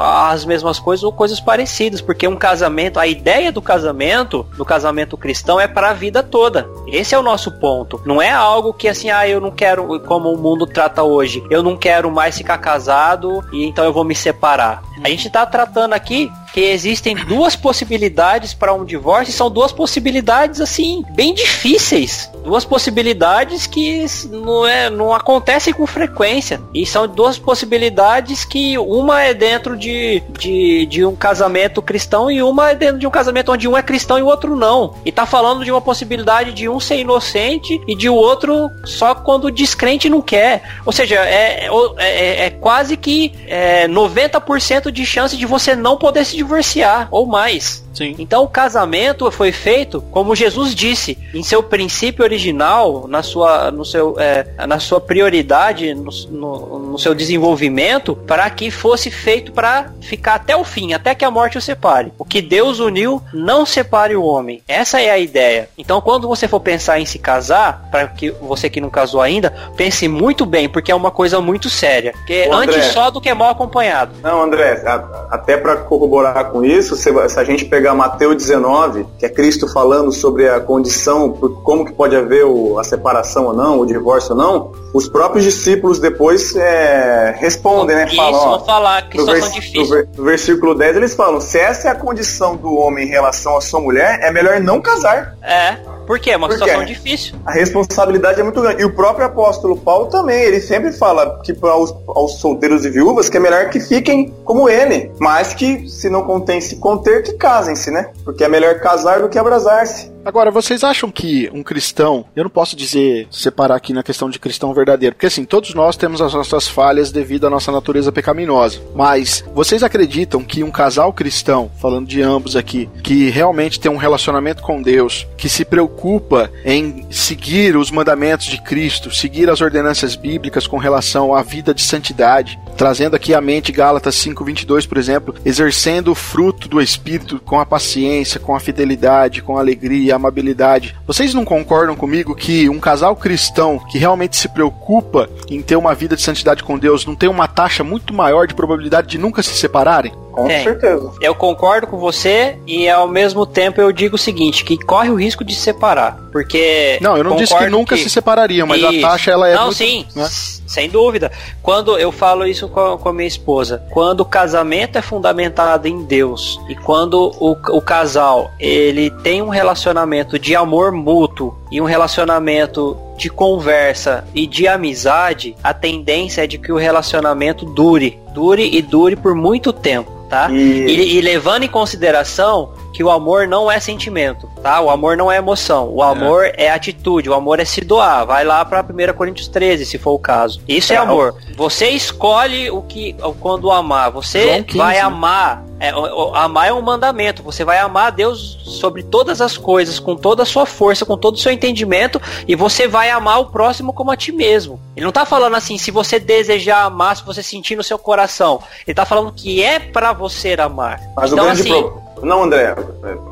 as 0.00 0.44
mesmas 0.44 0.78
coisas 0.78 1.02
ou 1.04 1.12
coisas 1.12 1.40
parecidas, 1.40 2.00
porque 2.00 2.26
um 2.28 2.36
casamento, 2.36 2.98
a 2.98 3.06
ideia 3.06 3.50
do 3.52 3.62
casamento, 3.62 4.46
do 4.56 4.64
casamento 4.64 5.16
cristão 5.16 5.60
é 5.60 5.66
para 5.66 5.90
a 5.90 5.94
vida 5.94 6.22
toda. 6.22 6.68
Esse 6.86 7.14
é 7.14 7.18
o 7.18 7.22
nosso 7.22 7.50
ponto. 7.52 8.00
Não 8.04 8.20
é 8.20 8.30
algo 8.30 8.72
que 8.72 8.88
assim, 8.88 9.10
ah, 9.10 9.26
eu 9.28 9.40
não 9.40 9.50
quero, 9.50 10.00
como 10.00 10.32
o 10.32 10.38
mundo 10.38 10.66
trata 10.66 11.02
hoje, 11.02 11.42
eu 11.50 11.62
não 11.62 11.76
quero 11.76 12.10
mais 12.10 12.36
ficar 12.36 12.58
casado 12.58 13.44
e 13.52 13.64
então 13.64 13.84
eu 13.84 13.92
vou 13.92 14.04
me 14.04 14.14
separar. 14.14 14.82
A 15.02 15.08
gente 15.08 15.26
está 15.26 15.44
tratando 15.46 15.94
aqui 15.94 16.30
que 16.52 16.60
existem 16.60 17.14
duas 17.14 17.56
possibilidades 17.56 18.54
para 18.54 18.74
um 18.74 18.84
divórcio 18.84 19.30
e 19.30 19.34
são 19.34 19.50
duas 19.50 19.72
possibilidades 19.72 20.60
assim 20.60 21.02
bem 21.10 21.34
difíceis, 21.34 22.30
duas 22.44 22.64
possibilidades 22.64 23.66
que 23.66 24.04
não 24.30 24.66
é 24.66 24.90
não 24.90 25.12
acontecem 25.12 25.72
com 25.72 25.86
frequência 25.86 26.60
e 26.74 26.84
são 26.84 27.08
duas 27.08 27.38
possibilidades 27.38 28.44
que 28.44 28.76
uma 28.78 29.22
é 29.22 29.34
dentro 29.34 29.76
de, 29.76 30.22
de, 30.38 30.86
de 30.86 31.04
um 31.04 31.14
casamento 31.16 31.80
cristão 31.80 32.30
e 32.30 32.42
uma 32.42 32.70
é 32.70 32.74
dentro 32.74 32.98
de 32.98 33.06
um 33.06 33.10
casamento 33.10 33.52
onde 33.52 33.68
um 33.68 33.76
é 33.76 33.82
cristão 33.82 34.18
e 34.18 34.22
o 34.22 34.26
outro 34.26 34.56
não. 34.56 34.94
E 35.04 35.12
tá 35.12 35.26
falando 35.26 35.64
de 35.64 35.70
uma 35.70 35.80
possibilidade 35.80 36.52
de 36.52 36.68
um 36.68 36.78
ser 36.78 36.98
inocente 36.98 37.80
e 37.86 37.94
de 37.94 38.08
o 38.08 38.14
outro 38.14 38.70
só 38.84 39.14
quando 39.14 39.50
descrente 39.50 40.08
não 40.08 40.20
quer. 40.20 40.62
Ou 40.84 40.92
seja, 40.92 41.16
é, 41.16 41.66
é, 41.66 41.70
é, 41.98 42.46
é 42.46 42.50
quase 42.50 42.96
que 42.96 43.32
é, 43.46 43.88
90% 43.88 44.90
de 44.90 45.06
chance 45.06 45.36
de 45.36 45.46
você 45.46 45.74
não 45.74 45.96
poder 45.96 46.24
se 46.24 46.41
divorciar, 46.42 47.08
ou 47.10 47.26
mais. 47.26 47.81
Sim. 47.92 48.14
Então 48.18 48.42
o 48.42 48.48
casamento 48.48 49.30
foi 49.30 49.52
feito, 49.52 50.00
como 50.10 50.34
Jesus 50.34 50.74
disse, 50.74 51.18
em 51.34 51.42
seu 51.42 51.62
princípio 51.62 52.24
original, 52.24 53.06
na 53.08 53.22
sua, 53.22 53.70
no 53.70 53.84
seu, 53.84 54.16
é, 54.18 54.46
na 54.66 54.78
sua 54.78 55.00
prioridade, 55.00 55.94
no, 55.94 56.10
no, 56.30 56.78
no 56.78 56.98
seu 56.98 57.14
desenvolvimento, 57.14 58.16
para 58.16 58.48
que 58.50 58.70
fosse 58.70 59.10
feito 59.10 59.52
para 59.52 59.90
ficar 60.00 60.34
até 60.34 60.56
o 60.56 60.64
fim, 60.64 60.92
até 60.92 61.14
que 61.14 61.24
a 61.24 61.30
morte 61.30 61.58
o 61.58 61.60
separe. 61.60 62.12
O 62.18 62.24
que 62.24 62.40
Deus 62.40 62.78
uniu, 62.78 63.22
não 63.32 63.66
separe 63.66 64.16
o 64.16 64.24
homem. 64.24 64.62
Essa 64.66 65.00
é 65.00 65.10
a 65.10 65.18
ideia. 65.18 65.68
Então 65.76 66.00
quando 66.00 66.26
você 66.26 66.48
for 66.48 66.60
pensar 66.60 66.98
em 66.98 67.06
se 67.06 67.18
casar, 67.18 67.88
para 67.90 68.08
que 68.08 68.30
você 68.30 68.70
que 68.70 68.80
não 68.80 68.90
casou 68.90 69.20
ainda, 69.20 69.52
pense 69.76 70.08
muito 70.08 70.46
bem, 70.46 70.68
porque 70.68 70.90
é 70.90 70.94
uma 70.94 71.10
coisa 71.10 71.40
muito 71.40 71.68
séria. 71.68 72.14
Que 72.26 72.48
Ô, 72.48 72.54
antes 72.54 72.86
só 72.86 73.10
do 73.10 73.20
que 73.20 73.32
mal 73.34 73.50
acompanhado. 73.50 74.12
Não, 74.22 74.42
André, 74.42 74.82
até 75.30 75.56
para 75.56 75.76
corroborar 75.76 76.50
com 76.50 76.64
isso, 76.64 76.96
se 76.96 77.10
a 77.10 77.44
gente 77.44 77.64
pegar 77.64 77.81
pegar 77.82 77.94
Mateus 77.96 78.36
19, 78.36 79.04
que 79.18 79.26
é 79.26 79.28
Cristo 79.28 79.66
falando 79.66 80.12
sobre 80.12 80.48
a 80.48 80.60
condição, 80.60 81.32
como 81.32 81.84
que 81.84 81.92
pode 81.92 82.14
haver 82.14 82.44
a 82.78 82.84
separação 82.84 83.46
ou 83.46 83.52
não, 83.52 83.80
o 83.80 83.84
divórcio 83.84 84.30
ou 84.30 84.36
não, 84.36 84.72
os 84.94 85.08
próprios 85.08 85.44
discípulos 85.44 85.98
depois 85.98 86.54
é, 86.54 87.34
respondem, 87.36 87.96
né? 87.96 88.06
Falam, 88.14 88.40
ó, 88.40 88.58
falar 88.60 89.08
que 89.08 89.18
no, 89.18 89.26
vers 89.26 89.50
no, 89.74 90.06
no 90.16 90.24
versículo 90.24 90.76
10 90.76 90.96
eles 90.96 91.14
falam, 91.14 91.40
se 91.40 91.58
essa 91.58 91.88
é 91.88 91.90
a 91.90 91.96
condição 91.96 92.54
do 92.54 92.72
homem 92.72 93.04
em 93.04 93.08
relação 93.08 93.56
à 93.56 93.60
sua 93.60 93.80
mulher, 93.80 94.20
é 94.22 94.30
melhor 94.30 94.60
não 94.60 94.80
casar. 94.80 95.36
É. 95.42 95.76
Por 96.06 96.18
quê? 96.18 96.30
É 96.30 96.36
uma 96.36 96.48
Por 96.48 96.54
situação 96.54 96.84
difícil. 96.84 97.34
A 97.44 97.52
responsabilidade 97.52 98.40
é 98.40 98.42
muito 98.42 98.60
grande. 98.60 98.82
E 98.82 98.84
o 98.84 98.94
próprio 98.94 99.26
apóstolo 99.26 99.76
Paulo 99.76 100.06
também, 100.06 100.42
ele 100.42 100.60
sempre 100.60 100.92
fala 100.92 101.40
que 101.42 101.52
para 101.52 101.76
os 101.76 101.92
aos 102.08 102.38
solteiros 102.38 102.84
e 102.84 102.90
viúvas 102.90 103.28
que 103.28 103.36
é 103.36 103.40
melhor 103.40 103.70
que 103.70 103.80
fiquem 103.80 104.32
como 104.44 104.68
ele, 104.68 105.10
mas 105.18 105.54
que 105.54 105.88
se 105.88 106.08
não 106.08 106.22
contém 106.22 106.60
se 106.60 106.76
conter, 106.76 107.22
que 107.22 107.32
casem-se, 107.34 107.90
né? 107.90 108.10
Porque 108.24 108.44
é 108.44 108.48
melhor 108.48 108.78
casar 108.80 109.20
do 109.20 109.28
que 109.28 109.38
abrasar-se. 109.38 110.12
Agora, 110.24 110.52
vocês 110.52 110.84
acham 110.84 111.10
que 111.10 111.50
um 111.52 111.64
cristão, 111.64 112.24
eu 112.36 112.44
não 112.44 112.50
posso 112.50 112.76
dizer, 112.76 113.26
separar 113.28 113.74
aqui 113.74 113.92
na 113.92 114.04
questão 114.04 114.30
de 114.30 114.38
cristão 114.38 114.72
verdadeiro, 114.72 115.16
porque 115.16 115.26
assim, 115.26 115.44
todos 115.44 115.74
nós 115.74 115.96
temos 115.96 116.20
as 116.20 116.32
nossas 116.32 116.68
falhas 116.68 117.10
devido 117.10 117.44
à 117.48 117.50
nossa 117.50 117.72
natureza 117.72 118.12
pecaminosa, 118.12 118.80
mas 118.94 119.44
vocês 119.52 119.82
acreditam 119.82 120.44
que 120.44 120.62
um 120.62 120.70
casal 120.70 121.12
cristão, 121.12 121.72
falando 121.80 122.06
de 122.06 122.22
ambos 122.22 122.54
aqui, 122.54 122.88
que 123.02 123.30
realmente 123.30 123.80
tem 123.80 123.90
um 123.90 123.96
relacionamento 123.96 124.62
com 124.62 124.80
Deus, 124.80 125.26
que 125.36 125.48
se 125.48 125.64
preocupa 125.64 126.52
em 126.64 127.04
seguir 127.10 127.76
os 127.76 127.90
mandamentos 127.90 128.46
de 128.46 128.62
Cristo, 128.62 129.12
seguir 129.12 129.50
as 129.50 129.60
ordenanças 129.60 130.14
bíblicas 130.14 130.68
com 130.68 130.78
relação 130.78 131.34
à 131.34 131.42
vida 131.42 131.74
de 131.74 131.82
santidade, 131.82 132.60
trazendo 132.76 133.16
aqui 133.16 133.34
à 133.34 133.40
mente 133.40 133.72
Gálatas 133.72 134.14
5:22, 134.14 134.86
por 134.86 134.98
exemplo, 134.98 135.34
exercendo 135.44 136.12
o 136.12 136.14
fruto 136.14 136.68
do 136.68 136.80
espírito 136.80 137.40
com 137.40 137.58
a 137.58 137.66
paciência, 137.66 138.38
com 138.38 138.54
a 138.54 138.60
fidelidade, 138.60 139.42
com 139.42 139.56
a 139.56 139.60
alegria, 139.60 140.11
amabilidade. 140.12 140.96
Vocês 141.06 141.34
não 141.34 141.44
concordam 141.44 141.96
comigo 141.96 142.34
que 142.34 142.68
um 142.68 142.80
casal 142.80 143.16
cristão 143.16 143.78
que 143.90 143.98
realmente 143.98 144.36
se 144.36 144.48
preocupa 144.48 145.28
em 145.48 145.62
ter 145.62 145.76
uma 145.76 145.94
vida 145.94 146.16
de 146.16 146.22
santidade 146.22 146.62
com 146.62 146.78
Deus 146.78 147.06
não 147.06 147.14
tem 147.14 147.28
uma 147.28 147.48
taxa 147.48 147.82
muito 147.84 148.12
maior 148.14 148.46
de 148.46 148.54
probabilidade 148.54 149.08
de 149.08 149.18
nunca 149.18 149.42
se 149.42 149.54
separarem? 149.54 150.12
Com 150.32 150.46
Tem. 150.46 150.64
certeza. 150.64 151.12
Eu 151.20 151.34
concordo 151.34 151.86
com 151.86 151.98
você 151.98 152.56
e 152.66 152.88
ao 152.88 153.06
mesmo 153.06 153.44
tempo 153.44 153.80
eu 153.80 153.92
digo 153.92 154.16
o 154.16 154.18
seguinte, 154.18 154.64
que 154.64 154.78
corre 154.78 155.10
o 155.10 155.14
risco 155.14 155.44
de 155.44 155.54
se 155.54 155.60
separar, 155.60 156.18
porque 156.32 156.98
Não, 157.00 157.16
eu 157.16 157.22
não 157.22 157.36
disse 157.36 157.56
que 157.56 157.68
nunca 157.68 157.94
que... 157.94 158.02
se 158.02 158.08
separariam, 158.10 158.66
mas 158.66 158.80
isso. 158.80 159.06
a 159.06 159.10
taxa 159.10 159.30
ela 159.30 159.48
é 159.48 159.54
Não, 159.54 159.64
muito, 159.64 159.76
sim. 159.76 160.06
Né? 160.16 160.26
Sem 160.66 160.88
dúvida. 160.88 161.30
Quando 161.62 161.98
eu 161.98 162.10
falo 162.10 162.46
isso 162.46 162.66
com, 162.66 162.96
com 162.96 163.08
a 163.10 163.12
minha 163.12 163.28
esposa, 163.28 163.82
quando 163.90 164.20
o 164.20 164.24
casamento 164.24 164.96
é 164.96 165.02
fundamentado 165.02 165.86
em 165.86 166.02
Deus 166.02 166.58
e 166.68 166.74
quando 166.74 167.30
o, 167.38 167.52
o 167.76 167.82
casal 167.82 168.50
ele 168.58 169.10
tem 169.22 169.42
um 169.42 169.50
relacionamento 169.50 170.38
de 170.38 170.56
amor 170.56 170.90
mútuo 170.92 171.61
e 171.72 171.80
um 171.80 171.84
relacionamento 171.84 172.96
de 173.16 173.30
conversa 173.30 174.24
e 174.34 174.46
de 174.46 174.68
amizade, 174.68 175.56
a 175.64 175.72
tendência 175.72 176.44
é 176.44 176.46
de 176.46 176.58
que 176.58 176.70
o 176.70 176.76
relacionamento 176.76 177.64
dure, 177.64 178.20
dure 178.34 178.68
e 178.70 178.82
dure 178.82 179.16
por 179.16 179.34
muito 179.34 179.72
tempo 179.72 180.22
tá? 180.32 180.50
E... 180.50 180.54
E, 180.54 181.18
e... 181.18 181.20
levando 181.20 181.64
em 181.64 181.68
consideração 181.68 182.72
que 183.02 183.04
o 183.04 183.10
amor 183.10 183.48
não 183.48 183.68
é 183.68 183.80
sentimento, 183.80 184.48
tá? 184.62 184.80
O 184.80 184.88
amor 184.88 185.16
não 185.16 185.30
é 185.30 185.36
emoção, 185.36 185.88
o 185.88 186.04
amor 186.04 186.44
é, 186.44 186.66
é 186.66 186.70
atitude, 186.70 187.28
o 187.28 187.34
amor 187.34 187.58
é 187.58 187.64
se 187.64 187.80
doar. 187.80 188.24
Vai 188.24 188.44
lá 188.44 188.64
para 188.64 188.80
1 188.80 189.12
Coríntios 189.14 189.48
13, 189.48 189.84
se 189.84 189.98
for 189.98 190.12
o 190.12 190.18
caso. 190.20 190.60
Isso 190.68 190.92
é, 190.92 190.96
é 190.96 190.98
amor. 191.00 191.34
Você 191.56 191.88
escolhe 191.88 192.70
o 192.70 192.80
que 192.82 193.16
quando 193.40 193.72
amar, 193.72 194.12
você 194.12 194.62
15, 194.62 194.78
vai 194.78 195.00
amar. 195.00 195.64
É, 195.80 195.92
amar 196.34 196.68
é 196.68 196.72
um 196.72 196.80
mandamento. 196.80 197.42
Você 197.42 197.64
vai 197.64 197.78
amar 197.78 198.06
a 198.06 198.10
Deus 198.10 198.60
sobre 198.62 199.02
todas 199.02 199.40
as 199.40 199.58
coisas, 199.58 199.98
com 199.98 200.14
toda 200.14 200.44
a 200.44 200.46
sua 200.46 200.64
força, 200.64 201.04
com 201.04 201.16
todo 201.16 201.34
o 201.34 201.38
seu 201.38 201.50
entendimento, 201.50 202.22
e 202.46 202.54
você 202.54 202.86
vai 202.86 203.10
amar 203.10 203.40
o 203.40 203.46
próximo 203.46 203.92
como 203.92 204.12
a 204.12 204.16
ti 204.16 204.30
mesmo. 204.30 204.78
Ele 204.94 205.04
não 205.04 205.10
tá 205.10 205.26
falando 205.26 205.56
assim, 205.56 205.76
se 205.76 205.90
você 205.90 206.20
desejar 206.20 206.84
amar, 206.84 207.16
se 207.16 207.24
você 207.24 207.42
sentir 207.42 207.74
no 207.74 207.82
seu 207.82 207.98
coração. 207.98 208.62
Ele 208.86 208.94
tá 208.94 209.04
falando 209.04 209.32
que 209.32 209.60
é 209.60 209.80
para 209.80 210.12
você 210.12 210.52
amar. 210.52 211.00
Mas 211.16 211.32
então, 211.32 211.42
o 211.42 211.46
grande 211.48 211.62
assim, 211.62 211.82
pro... 211.82 212.11
Não, 212.20 212.42
André, 212.44 212.74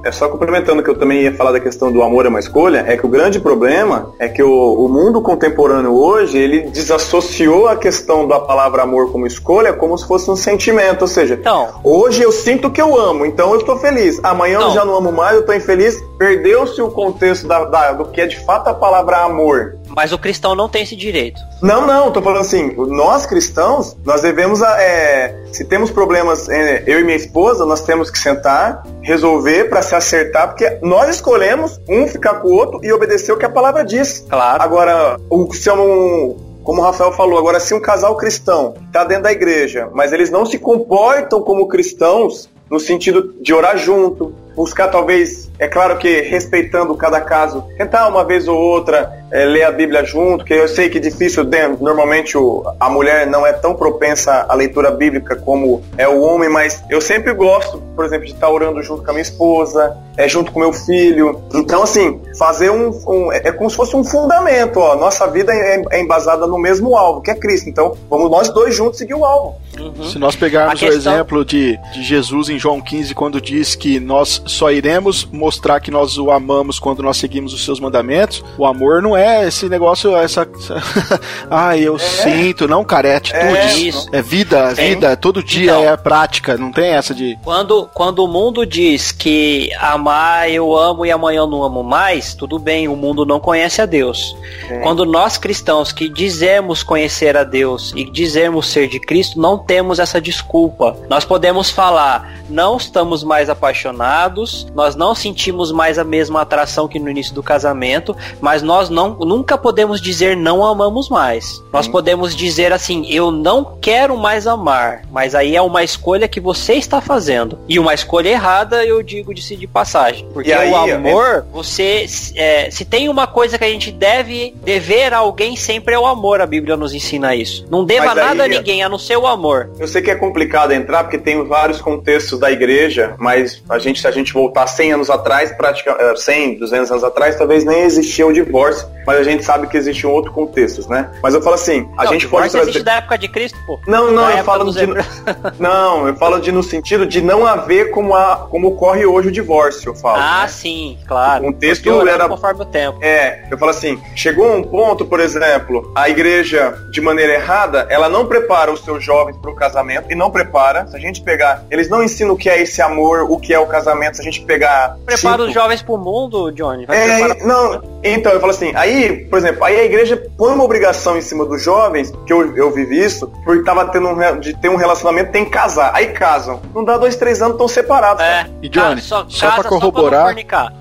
é 0.05 0.13
só 0.13 0.29
complementando 0.29 0.83
que 0.83 0.91
eu 0.91 0.99
também 0.99 1.23
ia 1.23 1.35
falar 1.35 1.53
da 1.53 1.61
questão 1.61 1.93
do 1.93 2.03
amor 2.03 2.27
é 2.27 2.29
uma 2.29 2.41
escolha, 2.41 2.85
é 2.87 2.97
que 2.97 3.07
o 3.07 3.09
grande 3.09 3.39
problema 3.39 4.13
é 4.19 4.29
que 4.29 4.43
o, 4.43 4.51
o 4.51 4.89
mundo 4.89 5.21
contemporâneo 5.21 5.95
hoje, 5.95 6.39
ele 6.39 6.63
desassociou 6.71 7.69
a 7.69 7.77
questão 7.77 8.27
da 8.27 8.41
palavra 8.41 8.83
amor 8.83 9.13
como 9.13 9.27
escolha 9.27 9.73
como 9.73 9.97
se 9.97 10.07
fosse 10.07 10.31
um 10.31 10.37
sentimento, 10.37 11.03
ou 11.03 11.09
seja, 11.09 11.35
então, 11.35 11.81
hoje 11.85 12.23
eu 12.23 12.33
sinto 12.33 12.71
que 12.71 12.81
eu 12.81 12.99
amo, 12.99 13.25
então 13.25 13.53
eu 13.53 13.61
estou 13.61 13.79
feliz, 13.79 14.21
amanhã 14.23 14.61
eu 14.61 14.71
já 14.71 14.85
não 14.85 14.97
amo 14.97 15.13
mais, 15.13 15.35
eu 15.35 15.41
estou 15.41 15.55
infeliz, 15.55 16.03
perdeu-se 16.19 16.81
o 16.83 16.91
contexto 16.91 17.47
da, 17.47 17.65
da, 17.65 17.93
do 17.93 18.07
que 18.07 18.21
é 18.21 18.27
de 18.27 18.39
fato 18.45 18.69
a 18.69 18.75
palavra 18.75 19.19
amor. 19.19 19.80
Mas 19.95 20.13
o 20.13 20.19
cristão 20.19 20.55
não 20.55 20.69
tem 20.69 20.83
esse 20.83 20.97
direito. 20.97 21.41
Não, 21.63 21.87
não, 21.87 22.11
tô 22.11 22.23
falando 22.23 22.41
assim, 22.41 22.75
nós 22.77 23.27
cristãos, 23.27 23.97
nós 24.05 24.23
devemos, 24.23 24.63
é, 24.63 25.45
se 25.53 25.65
temos 25.65 25.91
problemas, 25.91 26.49
é, 26.49 26.85
eu 26.87 27.01
e 27.01 27.05
minha 27.05 27.17
esposa, 27.17 27.65
nós 27.65 27.83
temos 27.83 28.11
que 28.11 28.19
sentar, 28.19 28.83
resolver 29.03 29.69
para 29.69 29.83
se 29.83 29.95
acertar, 29.95 30.49
porque 30.49 30.79
nós 30.83 31.09
escolhemos 31.11 31.81
um 31.89 32.07
ficar 32.07 32.35
com 32.35 32.49
o 32.49 32.53
outro 32.53 32.81
e 32.83 32.93
obedecer 32.93 33.33
o 33.33 33.37
que 33.37 33.45
a 33.45 33.51
palavra 33.51 33.85
diz. 33.85 34.25
Claro. 34.29 34.63
Agora, 34.63 35.19
o, 35.29 35.53
se 35.53 35.69
é 35.69 35.73
um, 35.73 36.37
como 36.63 36.81
o 36.81 36.85
Rafael 36.85 37.13
falou, 37.13 37.39
agora 37.39 37.59
se 37.59 37.75
um 37.75 37.81
casal 37.81 38.17
cristão 38.17 38.75
está 38.87 39.05
dentro 39.05 39.25
da 39.25 39.33
igreja, 39.33 39.89
mas 39.93 40.13
eles 40.13 40.31
não 40.31 40.47
se 40.47 40.59
comportam 40.59 41.43
como 41.43 41.69
cristãos, 41.69 42.49
no 42.71 42.79
sentido 42.79 43.35
de 43.41 43.53
orar 43.53 43.77
junto, 43.77 44.33
buscar 44.55 44.89
talvez, 44.89 45.51
é 45.59 45.69
claro 45.69 45.97
que 45.99 46.21
respeitando 46.23 46.95
cada 46.95 47.21
caso, 47.21 47.65
tentar 47.77 48.09
uma 48.09 48.25
vez 48.25 48.49
ou 48.49 48.59
outra 48.59 49.21
é, 49.31 49.45
ler 49.45 49.63
a 49.63 49.71
Bíblia 49.71 50.05
junto, 50.05 50.45
que 50.45 50.53
eu 50.53 50.69
sei 50.69 50.89
que 50.89 50.99
é 50.99 51.01
difícil, 51.01 51.45
normalmente 51.81 52.37
o, 52.37 52.65
a 52.79 52.89
mulher 52.89 53.27
não 53.27 53.47
é 53.47 53.53
tão 53.53 53.75
propensa 53.75 54.47
à 54.49 54.55
leitura 54.55 54.91
bíblica 54.91 55.37
como 55.37 55.83
é 55.97 56.09
o 56.09 56.21
homem, 56.23 56.49
mas 56.49 56.83
eu 56.91 57.01
sempre 57.01 57.33
gosto, 57.33 57.79
por 57.95 58.05
exemplo, 58.05 58.27
de 58.27 58.33
estar 58.33 58.51
orando 58.51 58.83
junto 58.83 59.03
com 59.03 59.11
a 59.11 59.13
minha 59.13 59.23
esposa, 59.23 59.97
é, 60.17 60.29
junto 60.29 60.53
com 60.53 60.61
meu 60.61 60.73
filho. 60.73 61.43
Então, 61.55 61.83
assim, 61.83 62.21
fazer 62.39 62.71
um, 62.71 62.91
um 63.07 63.33
é 63.33 63.53
como 63.53 63.71
se 63.71 63.77
fosse 63.77 63.97
um 63.97 64.05
fundamento, 64.05 64.79
ó. 64.79 64.97
Nossa 64.97 65.27
vida 65.27 65.53
é, 65.53 65.83
é, 65.91 66.01
embasada 66.01 66.47
no 66.47 66.59
mesmo 66.59 66.97
alvo, 66.97 67.23
que 67.23 67.31
é 67.31 67.35
Cristo. 67.35 67.69
Então, 67.69 67.97
vamos 68.09 68.31
nós 68.31 68.49
dois 68.51 68.75
juntos 68.75 68.99
seguir 68.99 69.15
o 69.15 69.25
alvo. 69.25 69.57
Uhum. 69.79 70.05
Se 70.05 70.19
nós 70.19 70.37
pegarmos 70.37 70.81
questão... 70.81 71.13
o 71.13 71.17
exemplo 71.17 71.45
de, 71.45 71.79
de 71.93 72.03
Jesus 72.03 72.49
em 72.49 72.59
João 72.59 72.81
15, 72.81 73.15
quando 73.15 73.41
diz 73.41 73.75
que 73.75 74.01
nós 74.01 74.40
só 74.47 74.71
iremos 74.71 75.25
mostrar 75.33 75.81
que 75.81 75.91
nós 75.91 76.19
o 76.19 76.31
amamos 76.31 76.79
quando 76.79 77.03
nós 77.03 77.17
seguimos 77.17 77.53
os 77.53 77.65
seus 77.65 77.81
mandamentos, 77.81 78.43
o 78.59 78.67
amor 78.67 79.03
não 79.03 79.17
é 79.17 79.47
esse 79.47 79.69
negócio, 79.69 80.17
essa. 80.17 80.49
ah, 81.51 81.77
eu 81.77 81.97
é. 81.97 81.99
sinto, 81.99 82.69
não, 82.69 82.85
cara, 82.85 83.09
é 83.09 83.17
atitude. 83.17 83.45
É, 83.45 83.75
isso. 83.79 84.09
é 84.13 84.23
vida, 84.23 84.75
Sim. 84.75 84.89
vida, 84.95 85.17
todo 85.17 85.43
dia 85.43 85.73
então, 85.73 85.85
é 85.85 85.97
prática, 85.97 86.57
não 86.57 86.73
tem 86.73 86.91
essa 86.91 87.15
de. 87.15 87.39
Quando, 87.43 87.89
quando 87.95 88.25
o 88.25 88.29
mundo 88.29 88.65
diz 88.67 89.13
que 89.13 89.71
amar 89.79 90.51
eu 90.51 90.77
amo 90.77 91.05
e 91.05 91.11
amanhã 91.11 91.41
eu 91.41 91.47
não 91.47 91.63
amo 91.63 91.83
mais, 91.83 92.35
tudo 92.35 92.59
bem, 92.59 92.89
o 92.89 92.97
mundo 92.97 93.25
não 93.25 93.41
conhece 93.41 93.81
a 93.81 93.87
Deus. 93.87 94.37
Quando 94.83 95.05
nós 95.05 95.37
cristãos 95.37 95.93
que 95.93 96.09
dizemos 96.09 96.83
conhecer 96.83 97.37
a 97.37 97.45
Deus 97.45 97.93
e 97.97 98.05
dizemos 98.05 98.69
ser 98.69 98.89
de 98.89 99.01
Cristo, 99.01 99.41
não 99.41 99.59
temos 99.59 99.99
essa 99.99 100.21
desculpa. 100.21 100.97
Nós 101.09 101.25
podemos 101.25 101.71
falar, 101.71 102.41
não 102.49 102.77
estamos 102.77 103.23
mais 103.25 103.49
apaixonados, 103.49 104.30
nós 104.75 104.97
não 104.97 105.15
sentimos 105.15 105.71
mais 105.71 105.99
a 105.99 106.05
mesma 106.05 106.41
atração 106.41 106.89
que 106.89 106.99
no 106.99 107.11
início 107.11 107.35
do 107.35 107.43
casamento, 107.43 108.17
mas 108.41 108.63
nós 108.63 108.89
não, 108.89 109.15
nunca 109.15 109.59
podemos 109.59 110.01
dizer 110.01 110.37
não 110.37 110.65
amamos 110.65 111.09
mais. 111.09 111.63
Nós 111.73 111.87
podemos 111.87 112.35
dizer 112.35 112.73
assim, 112.73 113.07
eu 113.11 113.31
não 113.31 113.77
quero 113.81 114.17
mais 114.17 114.47
amar, 114.47 115.03
mas 115.11 115.35
aí 115.35 115.55
é 115.55 115.63
uma 115.63 115.85
escolha 115.85 116.29
que 116.29 116.41
você 116.41 116.75
está 116.75 117.01
fazendo. 117.01 117.59
E 117.69 117.79
uma 117.79 117.95
escolha 117.95 118.29
errada, 118.31 118.85
eu 118.85 119.03
digo 119.03 119.35
de 119.35 119.41
de 119.57 119.67
passagem. 119.67 120.27
Porque 120.33 120.53
aí, 120.53 120.71
o 120.71 120.77
amor, 120.77 121.47
você. 121.53 122.07
É, 122.35 122.71
se 122.71 122.85
tem 122.85 123.09
uma 123.09 123.27
coisa 123.27 123.59
que 123.59 123.65
a 123.65 123.69
gente 123.69 123.91
deve 123.91 124.55
dever 124.63 125.13
a 125.13 125.19
alguém, 125.19 125.57
sempre 125.57 125.95
é 125.95 125.99
o 125.99 126.07
amor. 126.07 126.41
A 126.41 126.47
Bíblia 126.47 126.77
nos 126.77 126.95
ensina 126.95 127.35
isso. 127.35 127.67
Não 127.71 127.85
deva 127.85 128.15
nada 128.15 128.45
a 128.45 128.49
ninguém, 128.49 128.83
a 128.83 128.89
não 128.89 128.99
ser 128.99 129.17
o 129.17 129.27
amor. 129.27 129.71
Eu 129.79 129.89
sei 129.89 130.03
que 130.03 130.11
é 130.11 130.15
complicado 130.15 130.73
entrar, 130.73 131.05
porque 131.05 131.19
tem 131.19 131.43
vários 131.47 131.81
contextos 131.81 132.39
da 132.39 132.51
igreja, 132.51 133.15
mas 133.19 133.63
a 133.69 133.79
gente, 133.79 134.07
a 134.07 134.11
gente 134.11 134.20
voltar 134.33 134.67
100 134.67 134.93
anos 134.93 135.11
atrás, 135.11 135.53
praticamente 135.53 136.21
100, 136.21 136.59
200 136.59 136.91
anos 136.91 137.05
atrás, 137.05 137.37
talvez 137.37 137.65
nem 137.65 137.81
existia 137.81 138.27
o 138.27 138.33
divórcio, 138.33 138.87
mas 139.07 139.19
a 139.19 139.23
gente 139.23 139.45
sabe 139.45 139.67
que 139.67 139.77
existe 139.77 140.07
um 140.07 140.11
outro 140.11 140.33
contexto, 140.33 140.89
né? 140.89 141.11
Mas 141.23 141.35
eu 141.35 141.43
falo 141.43 141.55
assim, 141.55 141.89
a 141.97 142.05
não, 142.05 142.13
gente 142.13 142.29
pode 142.29 142.51
trazer... 142.51 142.71
existe 142.71 142.85
da 142.85 142.97
época 142.97 143.19
de 143.19 143.29
Cristo, 143.29 143.59
pô. 143.67 143.81
Não, 143.87 144.13
não, 144.13 144.31
eu 144.31 144.45
falo 144.45 144.73
de... 144.73 144.87
não, 145.59 146.07
eu 146.07 146.17
falo 146.17 146.41
de 146.41 146.53
no 146.53 146.63
sentido 146.63 147.07
de 147.07 147.21
não 147.21 147.47
haver 147.47 147.91
como, 147.91 148.15
a, 148.15 148.49
como 148.51 148.69
ocorre 148.69 149.07
hoje 149.07 149.29
o 149.29 149.33
divórcio, 149.33 149.91
eu 149.91 149.95
falo. 149.95 150.19
Ah, 150.21 150.43
né? 150.43 150.49
sim, 150.49 150.99
claro. 151.07 151.45
O 151.45 151.53
contexto 151.53 152.09
era 152.09 152.29
conforme 152.29 152.63
o 152.63 152.65
tempo. 152.65 152.99
É, 153.03 153.45
eu 153.51 153.59
falo 153.59 153.71
assim, 153.71 154.01
chegou 154.15 154.47
um 154.55 154.63
ponto, 154.63 155.05
por 155.05 155.21
exemplo, 155.21 155.93
a 155.95 156.09
igreja 156.09 156.77
de 156.91 157.01
maneira 157.01 157.35
errada, 157.35 157.87
ela 157.91 158.09
não 158.09 158.27
prepara 158.27 158.73
os 158.73 158.85
seus 158.85 159.03
jovens 159.03 159.37
para 159.37 159.51
o 159.51 159.55
casamento 159.55 160.11
e 160.11 160.15
não 160.15 160.31
prepara. 160.31 160.87
Se 160.87 160.97
a 160.97 161.01
gente 161.01 161.23
pegar, 161.23 161.65
eles 161.71 161.89
não 161.89 162.03
ensinam 162.03 162.35
o 162.35 162.37
que 162.37 162.49
é 162.49 162.61
esse 162.61 162.83
amor, 162.83 163.31
o 163.31 163.39
que 163.39 163.53
é 163.53 163.59
o 163.59 163.67
casamento. 163.67 164.10
Se 164.15 164.21
a 164.21 164.25
gente 164.25 164.43
pegar 164.43 164.97
prepara 165.05 165.39
cinco... 165.39 165.49
os 165.49 165.55
jovens 165.55 165.83
para 165.83 165.95
o 165.95 165.99
mundo, 165.99 166.51
Johnny. 166.53 166.87
Vai 166.87 166.99
é, 166.99 167.45
não. 167.45 167.83
Então 168.03 168.33
eu 168.33 168.41
falo 168.41 168.53
assim, 168.53 168.73
aí, 168.75 169.27
por 169.27 169.39
exemplo, 169.39 169.65
aí 169.65 169.79
a 169.79 169.85
igreja 169.85 170.23
põe 170.37 170.53
uma 170.53 170.65
obrigação 170.65 171.17
em 171.17 171.21
cima 171.21 171.45
dos 171.45 171.63
jovens, 171.63 172.13
que 172.27 172.33
eu, 172.33 172.57
eu 172.57 172.71
vivi 172.71 172.99
isso, 172.99 173.31
porque 173.45 173.63
tava 173.63 173.87
tendo 173.87 174.09
um, 174.09 174.41
de 174.41 174.57
ter 174.57 174.69
um 174.69 174.77
relacionamento, 174.77 175.33
tem 175.33 175.45
que 175.45 175.51
casar. 175.51 175.93
Aí 175.95 176.09
casam. 176.09 176.61
Não 176.75 176.85
dá 176.85 176.97
dois, 176.97 177.17
três 177.17 177.43
anos, 177.43 177.59
tão 177.59 177.69
separados. 177.69 178.23
É. 178.23 178.47
E 178.63 178.69
Johnny, 178.69 179.01
só, 179.01 179.27
só 179.29 179.51
para 179.53 179.65
corroborar, 179.69 180.35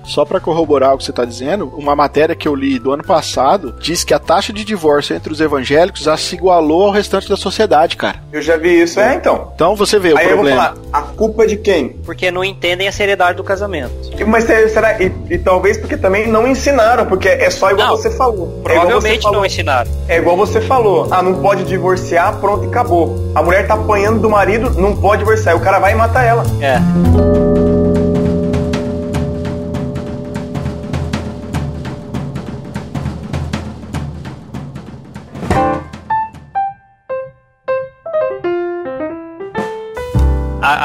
só 0.04 0.24
para 0.24 0.40
corroborar 0.40 0.94
o 0.94 0.98
que 0.98 1.04
você 1.04 1.12
tá 1.12 1.24
dizendo, 1.24 1.72
uma 1.76 1.94
matéria 1.94 2.34
que 2.34 2.48
eu 2.48 2.54
li 2.54 2.78
do 2.78 2.92
ano 2.92 3.04
passado 3.04 3.74
diz 3.80 4.04
que 4.04 4.14
a 4.14 4.18
taxa 4.18 4.52
de 4.52 4.64
divórcio 4.64 5.14
entre 5.14 5.32
os 5.32 5.40
evangélicos 5.40 6.02
já 6.02 6.16
se 6.16 6.34
igualou 6.34 6.84
ao 6.84 6.90
restante 6.90 7.28
da 7.28 7.36
sociedade, 7.36 7.96
cara. 7.96 8.22
Eu 8.32 8.40
já 8.40 8.56
vi 8.56 8.82
isso, 8.82 8.98
é, 8.98 9.14
então. 9.14 9.52
Então 9.54 9.76
você 9.76 9.98
vê 9.98 10.08
aí 10.16 10.26
o 10.26 10.28
problema. 10.28 10.66
Eu 10.66 10.74
vou 10.74 10.90
falar, 10.90 11.00
a 11.00 11.02
culpa 11.02 11.44
é 11.44 11.46
de 11.46 11.56
quem? 11.56 11.88
Porque 12.04 12.30
não 12.30 12.44
entendem 12.44 12.88
a 12.88 12.92
seriedade 12.92 13.19
do 13.34 13.44
casamento. 13.44 13.92
Mas 14.26 14.44
será 14.44 15.00
e, 15.00 15.12
e 15.28 15.38
talvez 15.38 15.76
porque 15.76 15.96
também 15.96 16.26
não 16.26 16.46
ensinaram, 16.46 17.06
porque 17.06 17.28
é 17.28 17.50
só 17.50 17.70
igual 17.70 17.88
não, 17.88 17.96
você 17.96 18.10
falou. 18.10 18.60
É 18.60 18.62
provavelmente 18.62 19.18
é 19.18 19.22
falou. 19.22 19.38
não 19.38 19.46
ensinaram. 19.46 19.90
É 20.08 20.16
igual 20.18 20.36
você 20.36 20.60
falou. 20.60 21.08
Ah, 21.10 21.22
não 21.22 21.34
pode 21.34 21.64
divorciar, 21.64 22.36
pronto, 22.38 22.64
e 22.64 22.68
acabou. 22.68 23.30
A 23.34 23.42
mulher 23.42 23.66
tá 23.66 23.74
apanhando 23.74 24.20
do 24.20 24.30
marido, 24.30 24.70
não 24.70 24.96
pode 24.96 25.20
divorciar. 25.20 25.56
O 25.56 25.60
cara 25.60 25.78
vai 25.78 25.94
matar 25.94 26.24
ela. 26.24 26.44
É. 26.60 27.49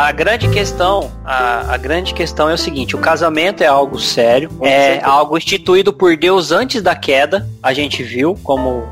A, 0.06 0.12
grande 0.12 0.48
questão, 0.50 1.12
a, 1.26 1.74
a, 1.74 1.78
grande 1.78 2.14
questão 2.14 2.48
é 2.48 2.54
o 2.54 2.58
seguinte: 2.60 2.96
o 2.96 3.00
casamento 3.00 3.64
é 3.64 3.66
algo 3.66 4.00
sério, 4.00 4.52
é 4.62 5.00
algo 5.04 5.36
instituído 5.36 5.92
por 5.92 6.16
Deus 6.16 6.52
antes 6.52 6.84
da 6.84 6.96
queda. 6.96 7.50
A 7.62 7.74
gente 7.74 8.04
viu 8.04 8.38
como 8.44 8.84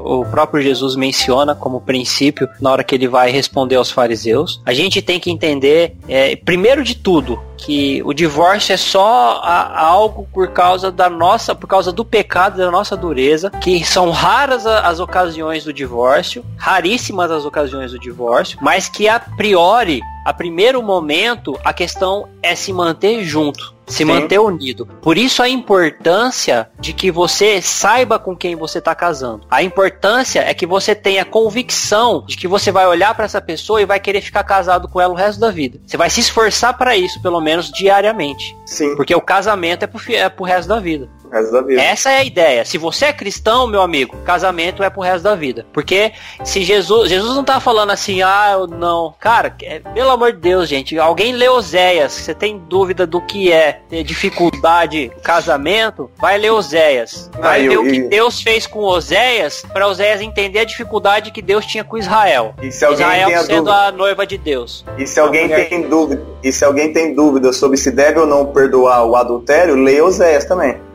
o 0.00 0.24
próprio 0.26 0.62
Jesus 0.62 0.96
menciona 0.96 1.54
como 1.54 1.80
princípio 1.80 2.46
na 2.60 2.72
hora 2.72 2.84
que 2.84 2.94
ele 2.94 3.08
vai 3.08 3.30
responder 3.30 3.76
aos 3.76 3.90
fariseus. 3.90 4.60
A 4.66 4.74
gente 4.74 5.00
tem 5.00 5.18
que 5.18 5.30
entender, 5.30 5.96
é, 6.06 6.36
primeiro 6.36 6.84
de 6.84 6.94
tudo, 6.94 7.40
que 7.60 8.02
o 8.04 8.12
divórcio 8.12 8.72
é 8.72 8.76
só 8.76 9.40
a, 9.42 9.80
algo 9.80 10.26
por 10.32 10.48
causa 10.48 10.90
da 10.90 11.08
nossa, 11.08 11.54
por 11.54 11.66
causa 11.66 11.92
do 11.92 12.04
pecado 12.04 12.56
da 12.56 12.70
nossa 12.70 12.96
dureza, 12.96 13.50
que 13.50 13.84
são 13.84 14.10
raras 14.10 14.66
as 14.66 15.00
ocasiões 15.00 15.64
do 15.64 15.72
divórcio, 15.72 16.44
raríssimas 16.56 17.30
as 17.30 17.44
ocasiões 17.44 17.92
do 17.92 17.98
divórcio, 17.98 18.58
mas 18.60 18.88
que 18.88 19.08
a 19.08 19.20
priori, 19.20 20.00
a 20.24 20.32
primeiro 20.32 20.82
momento, 20.82 21.58
a 21.64 21.72
questão 21.72 22.28
é 22.42 22.54
se 22.54 22.72
manter 22.72 23.22
junto 23.24 23.80
se 23.90 23.98
Sim. 23.98 24.04
manter 24.04 24.38
unido. 24.38 24.86
Por 25.02 25.18
isso 25.18 25.42
a 25.42 25.48
importância 25.48 26.70
de 26.78 26.92
que 26.92 27.10
você 27.10 27.60
saiba 27.60 28.18
com 28.18 28.36
quem 28.36 28.54
você 28.54 28.78
está 28.78 28.94
casando. 28.94 29.46
A 29.50 29.62
importância 29.62 30.40
é 30.40 30.54
que 30.54 30.64
você 30.64 30.94
tenha 30.94 31.24
convicção 31.24 32.24
de 32.26 32.36
que 32.36 32.46
você 32.46 32.70
vai 32.70 32.86
olhar 32.86 33.14
para 33.14 33.24
essa 33.24 33.40
pessoa 33.40 33.82
e 33.82 33.86
vai 33.86 33.98
querer 33.98 34.20
ficar 34.20 34.44
casado 34.44 34.88
com 34.88 35.00
ela 35.00 35.12
o 35.12 35.16
resto 35.16 35.40
da 35.40 35.50
vida. 35.50 35.80
Você 35.84 35.96
vai 35.96 36.08
se 36.08 36.20
esforçar 36.20 36.78
para 36.78 36.96
isso, 36.96 37.20
pelo 37.20 37.40
menos 37.40 37.49
diariamente. 37.58 38.56
Sim. 38.64 38.94
Porque 38.96 39.14
o 39.14 39.20
casamento 39.20 39.82
é 39.82 39.86
pro, 39.86 40.00
é 40.14 40.28
pro 40.28 40.44
resto 40.44 40.68
da 40.68 40.80
vida 40.80 41.08
resto 41.30 41.52
da 41.52 41.62
vida. 41.62 41.80
Essa 41.80 42.10
é 42.10 42.18
a 42.18 42.24
ideia. 42.24 42.64
Se 42.64 42.78
você 42.78 43.06
é 43.06 43.12
cristão, 43.12 43.66
meu 43.66 43.80
amigo, 43.80 44.16
casamento 44.24 44.82
é 44.82 44.90
pro 44.90 45.00
resto 45.00 45.24
da 45.24 45.34
vida. 45.34 45.66
Porque 45.72 46.12
se 46.44 46.62
Jesus, 46.62 47.08
Jesus 47.08 47.34
não 47.34 47.44
tá 47.44 47.60
falando 47.60 47.90
assim, 47.90 48.22
ah, 48.22 48.50
eu 48.52 48.66
não. 48.66 49.14
Cara, 49.18 49.54
é, 49.62 49.78
pelo 49.78 50.10
amor 50.10 50.32
de 50.32 50.38
Deus, 50.38 50.68
gente, 50.68 50.98
alguém 50.98 51.32
lê 51.32 51.48
Oséias, 51.48 52.12
você 52.12 52.34
tem 52.34 52.58
dúvida 52.58 53.06
do 53.06 53.20
que 53.20 53.52
é 53.52 53.80
dificuldade 54.04 55.10
casamento, 55.22 56.10
vai 56.18 56.38
ler 56.38 56.50
Oséias. 56.50 57.30
Vai 57.38 57.66
ah, 57.66 57.68
ver 57.68 57.74
eu, 57.74 57.82
o 57.82 57.84
que 57.84 58.00
Deus 58.02 58.40
fez 58.42 58.66
com 58.66 58.80
Oséias, 58.80 59.64
para 59.72 59.86
Oséias 59.86 60.20
entender 60.20 60.60
a 60.60 60.64
dificuldade 60.64 61.30
que 61.30 61.42
Deus 61.42 61.64
tinha 61.66 61.84
com 61.84 61.96
Israel. 61.96 62.54
E 62.62 62.70
se 62.70 62.84
alguém 62.84 63.06
Israel 63.06 63.26
tem 63.26 63.36
a 63.36 63.42
sendo 63.42 63.56
dúvida, 63.64 63.76
a 63.76 63.92
noiva 63.92 64.26
de 64.26 64.38
Deus. 64.38 64.84
E 64.98 65.06
se 65.06 65.20
alguém 65.20 65.48
tem 65.48 65.82
dúvida, 65.82 66.22
e 66.42 66.52
se 66.52 66.64
alguém 66.64 66.92
tem 66.92 67.14
dúvida 67.14 67.52
sobre 67.52 67.76
se 67.76 67.90
deve 67.90 68.18
ou 68.18 68.26
não 68.26 68.46
perdoar 68.46 69.04
o 69.04 69.16
adultério, 69.16 69.76
lê 69.76 70.00
Oséias 70.00 70.44
também. 70.44 70.89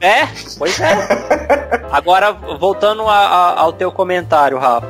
É, 0.00 0.28
pois 0.56 0.78
é. 0.80 1.88
Agora, 1.90 2.32
voltando 2.32 3.02
a, 3.02 3.16
a, 3.16 3.60
ao 3.60 3.72
teu 3.72 3.90
comentário, 3.90 4.58
Rafa. 4.58 4.86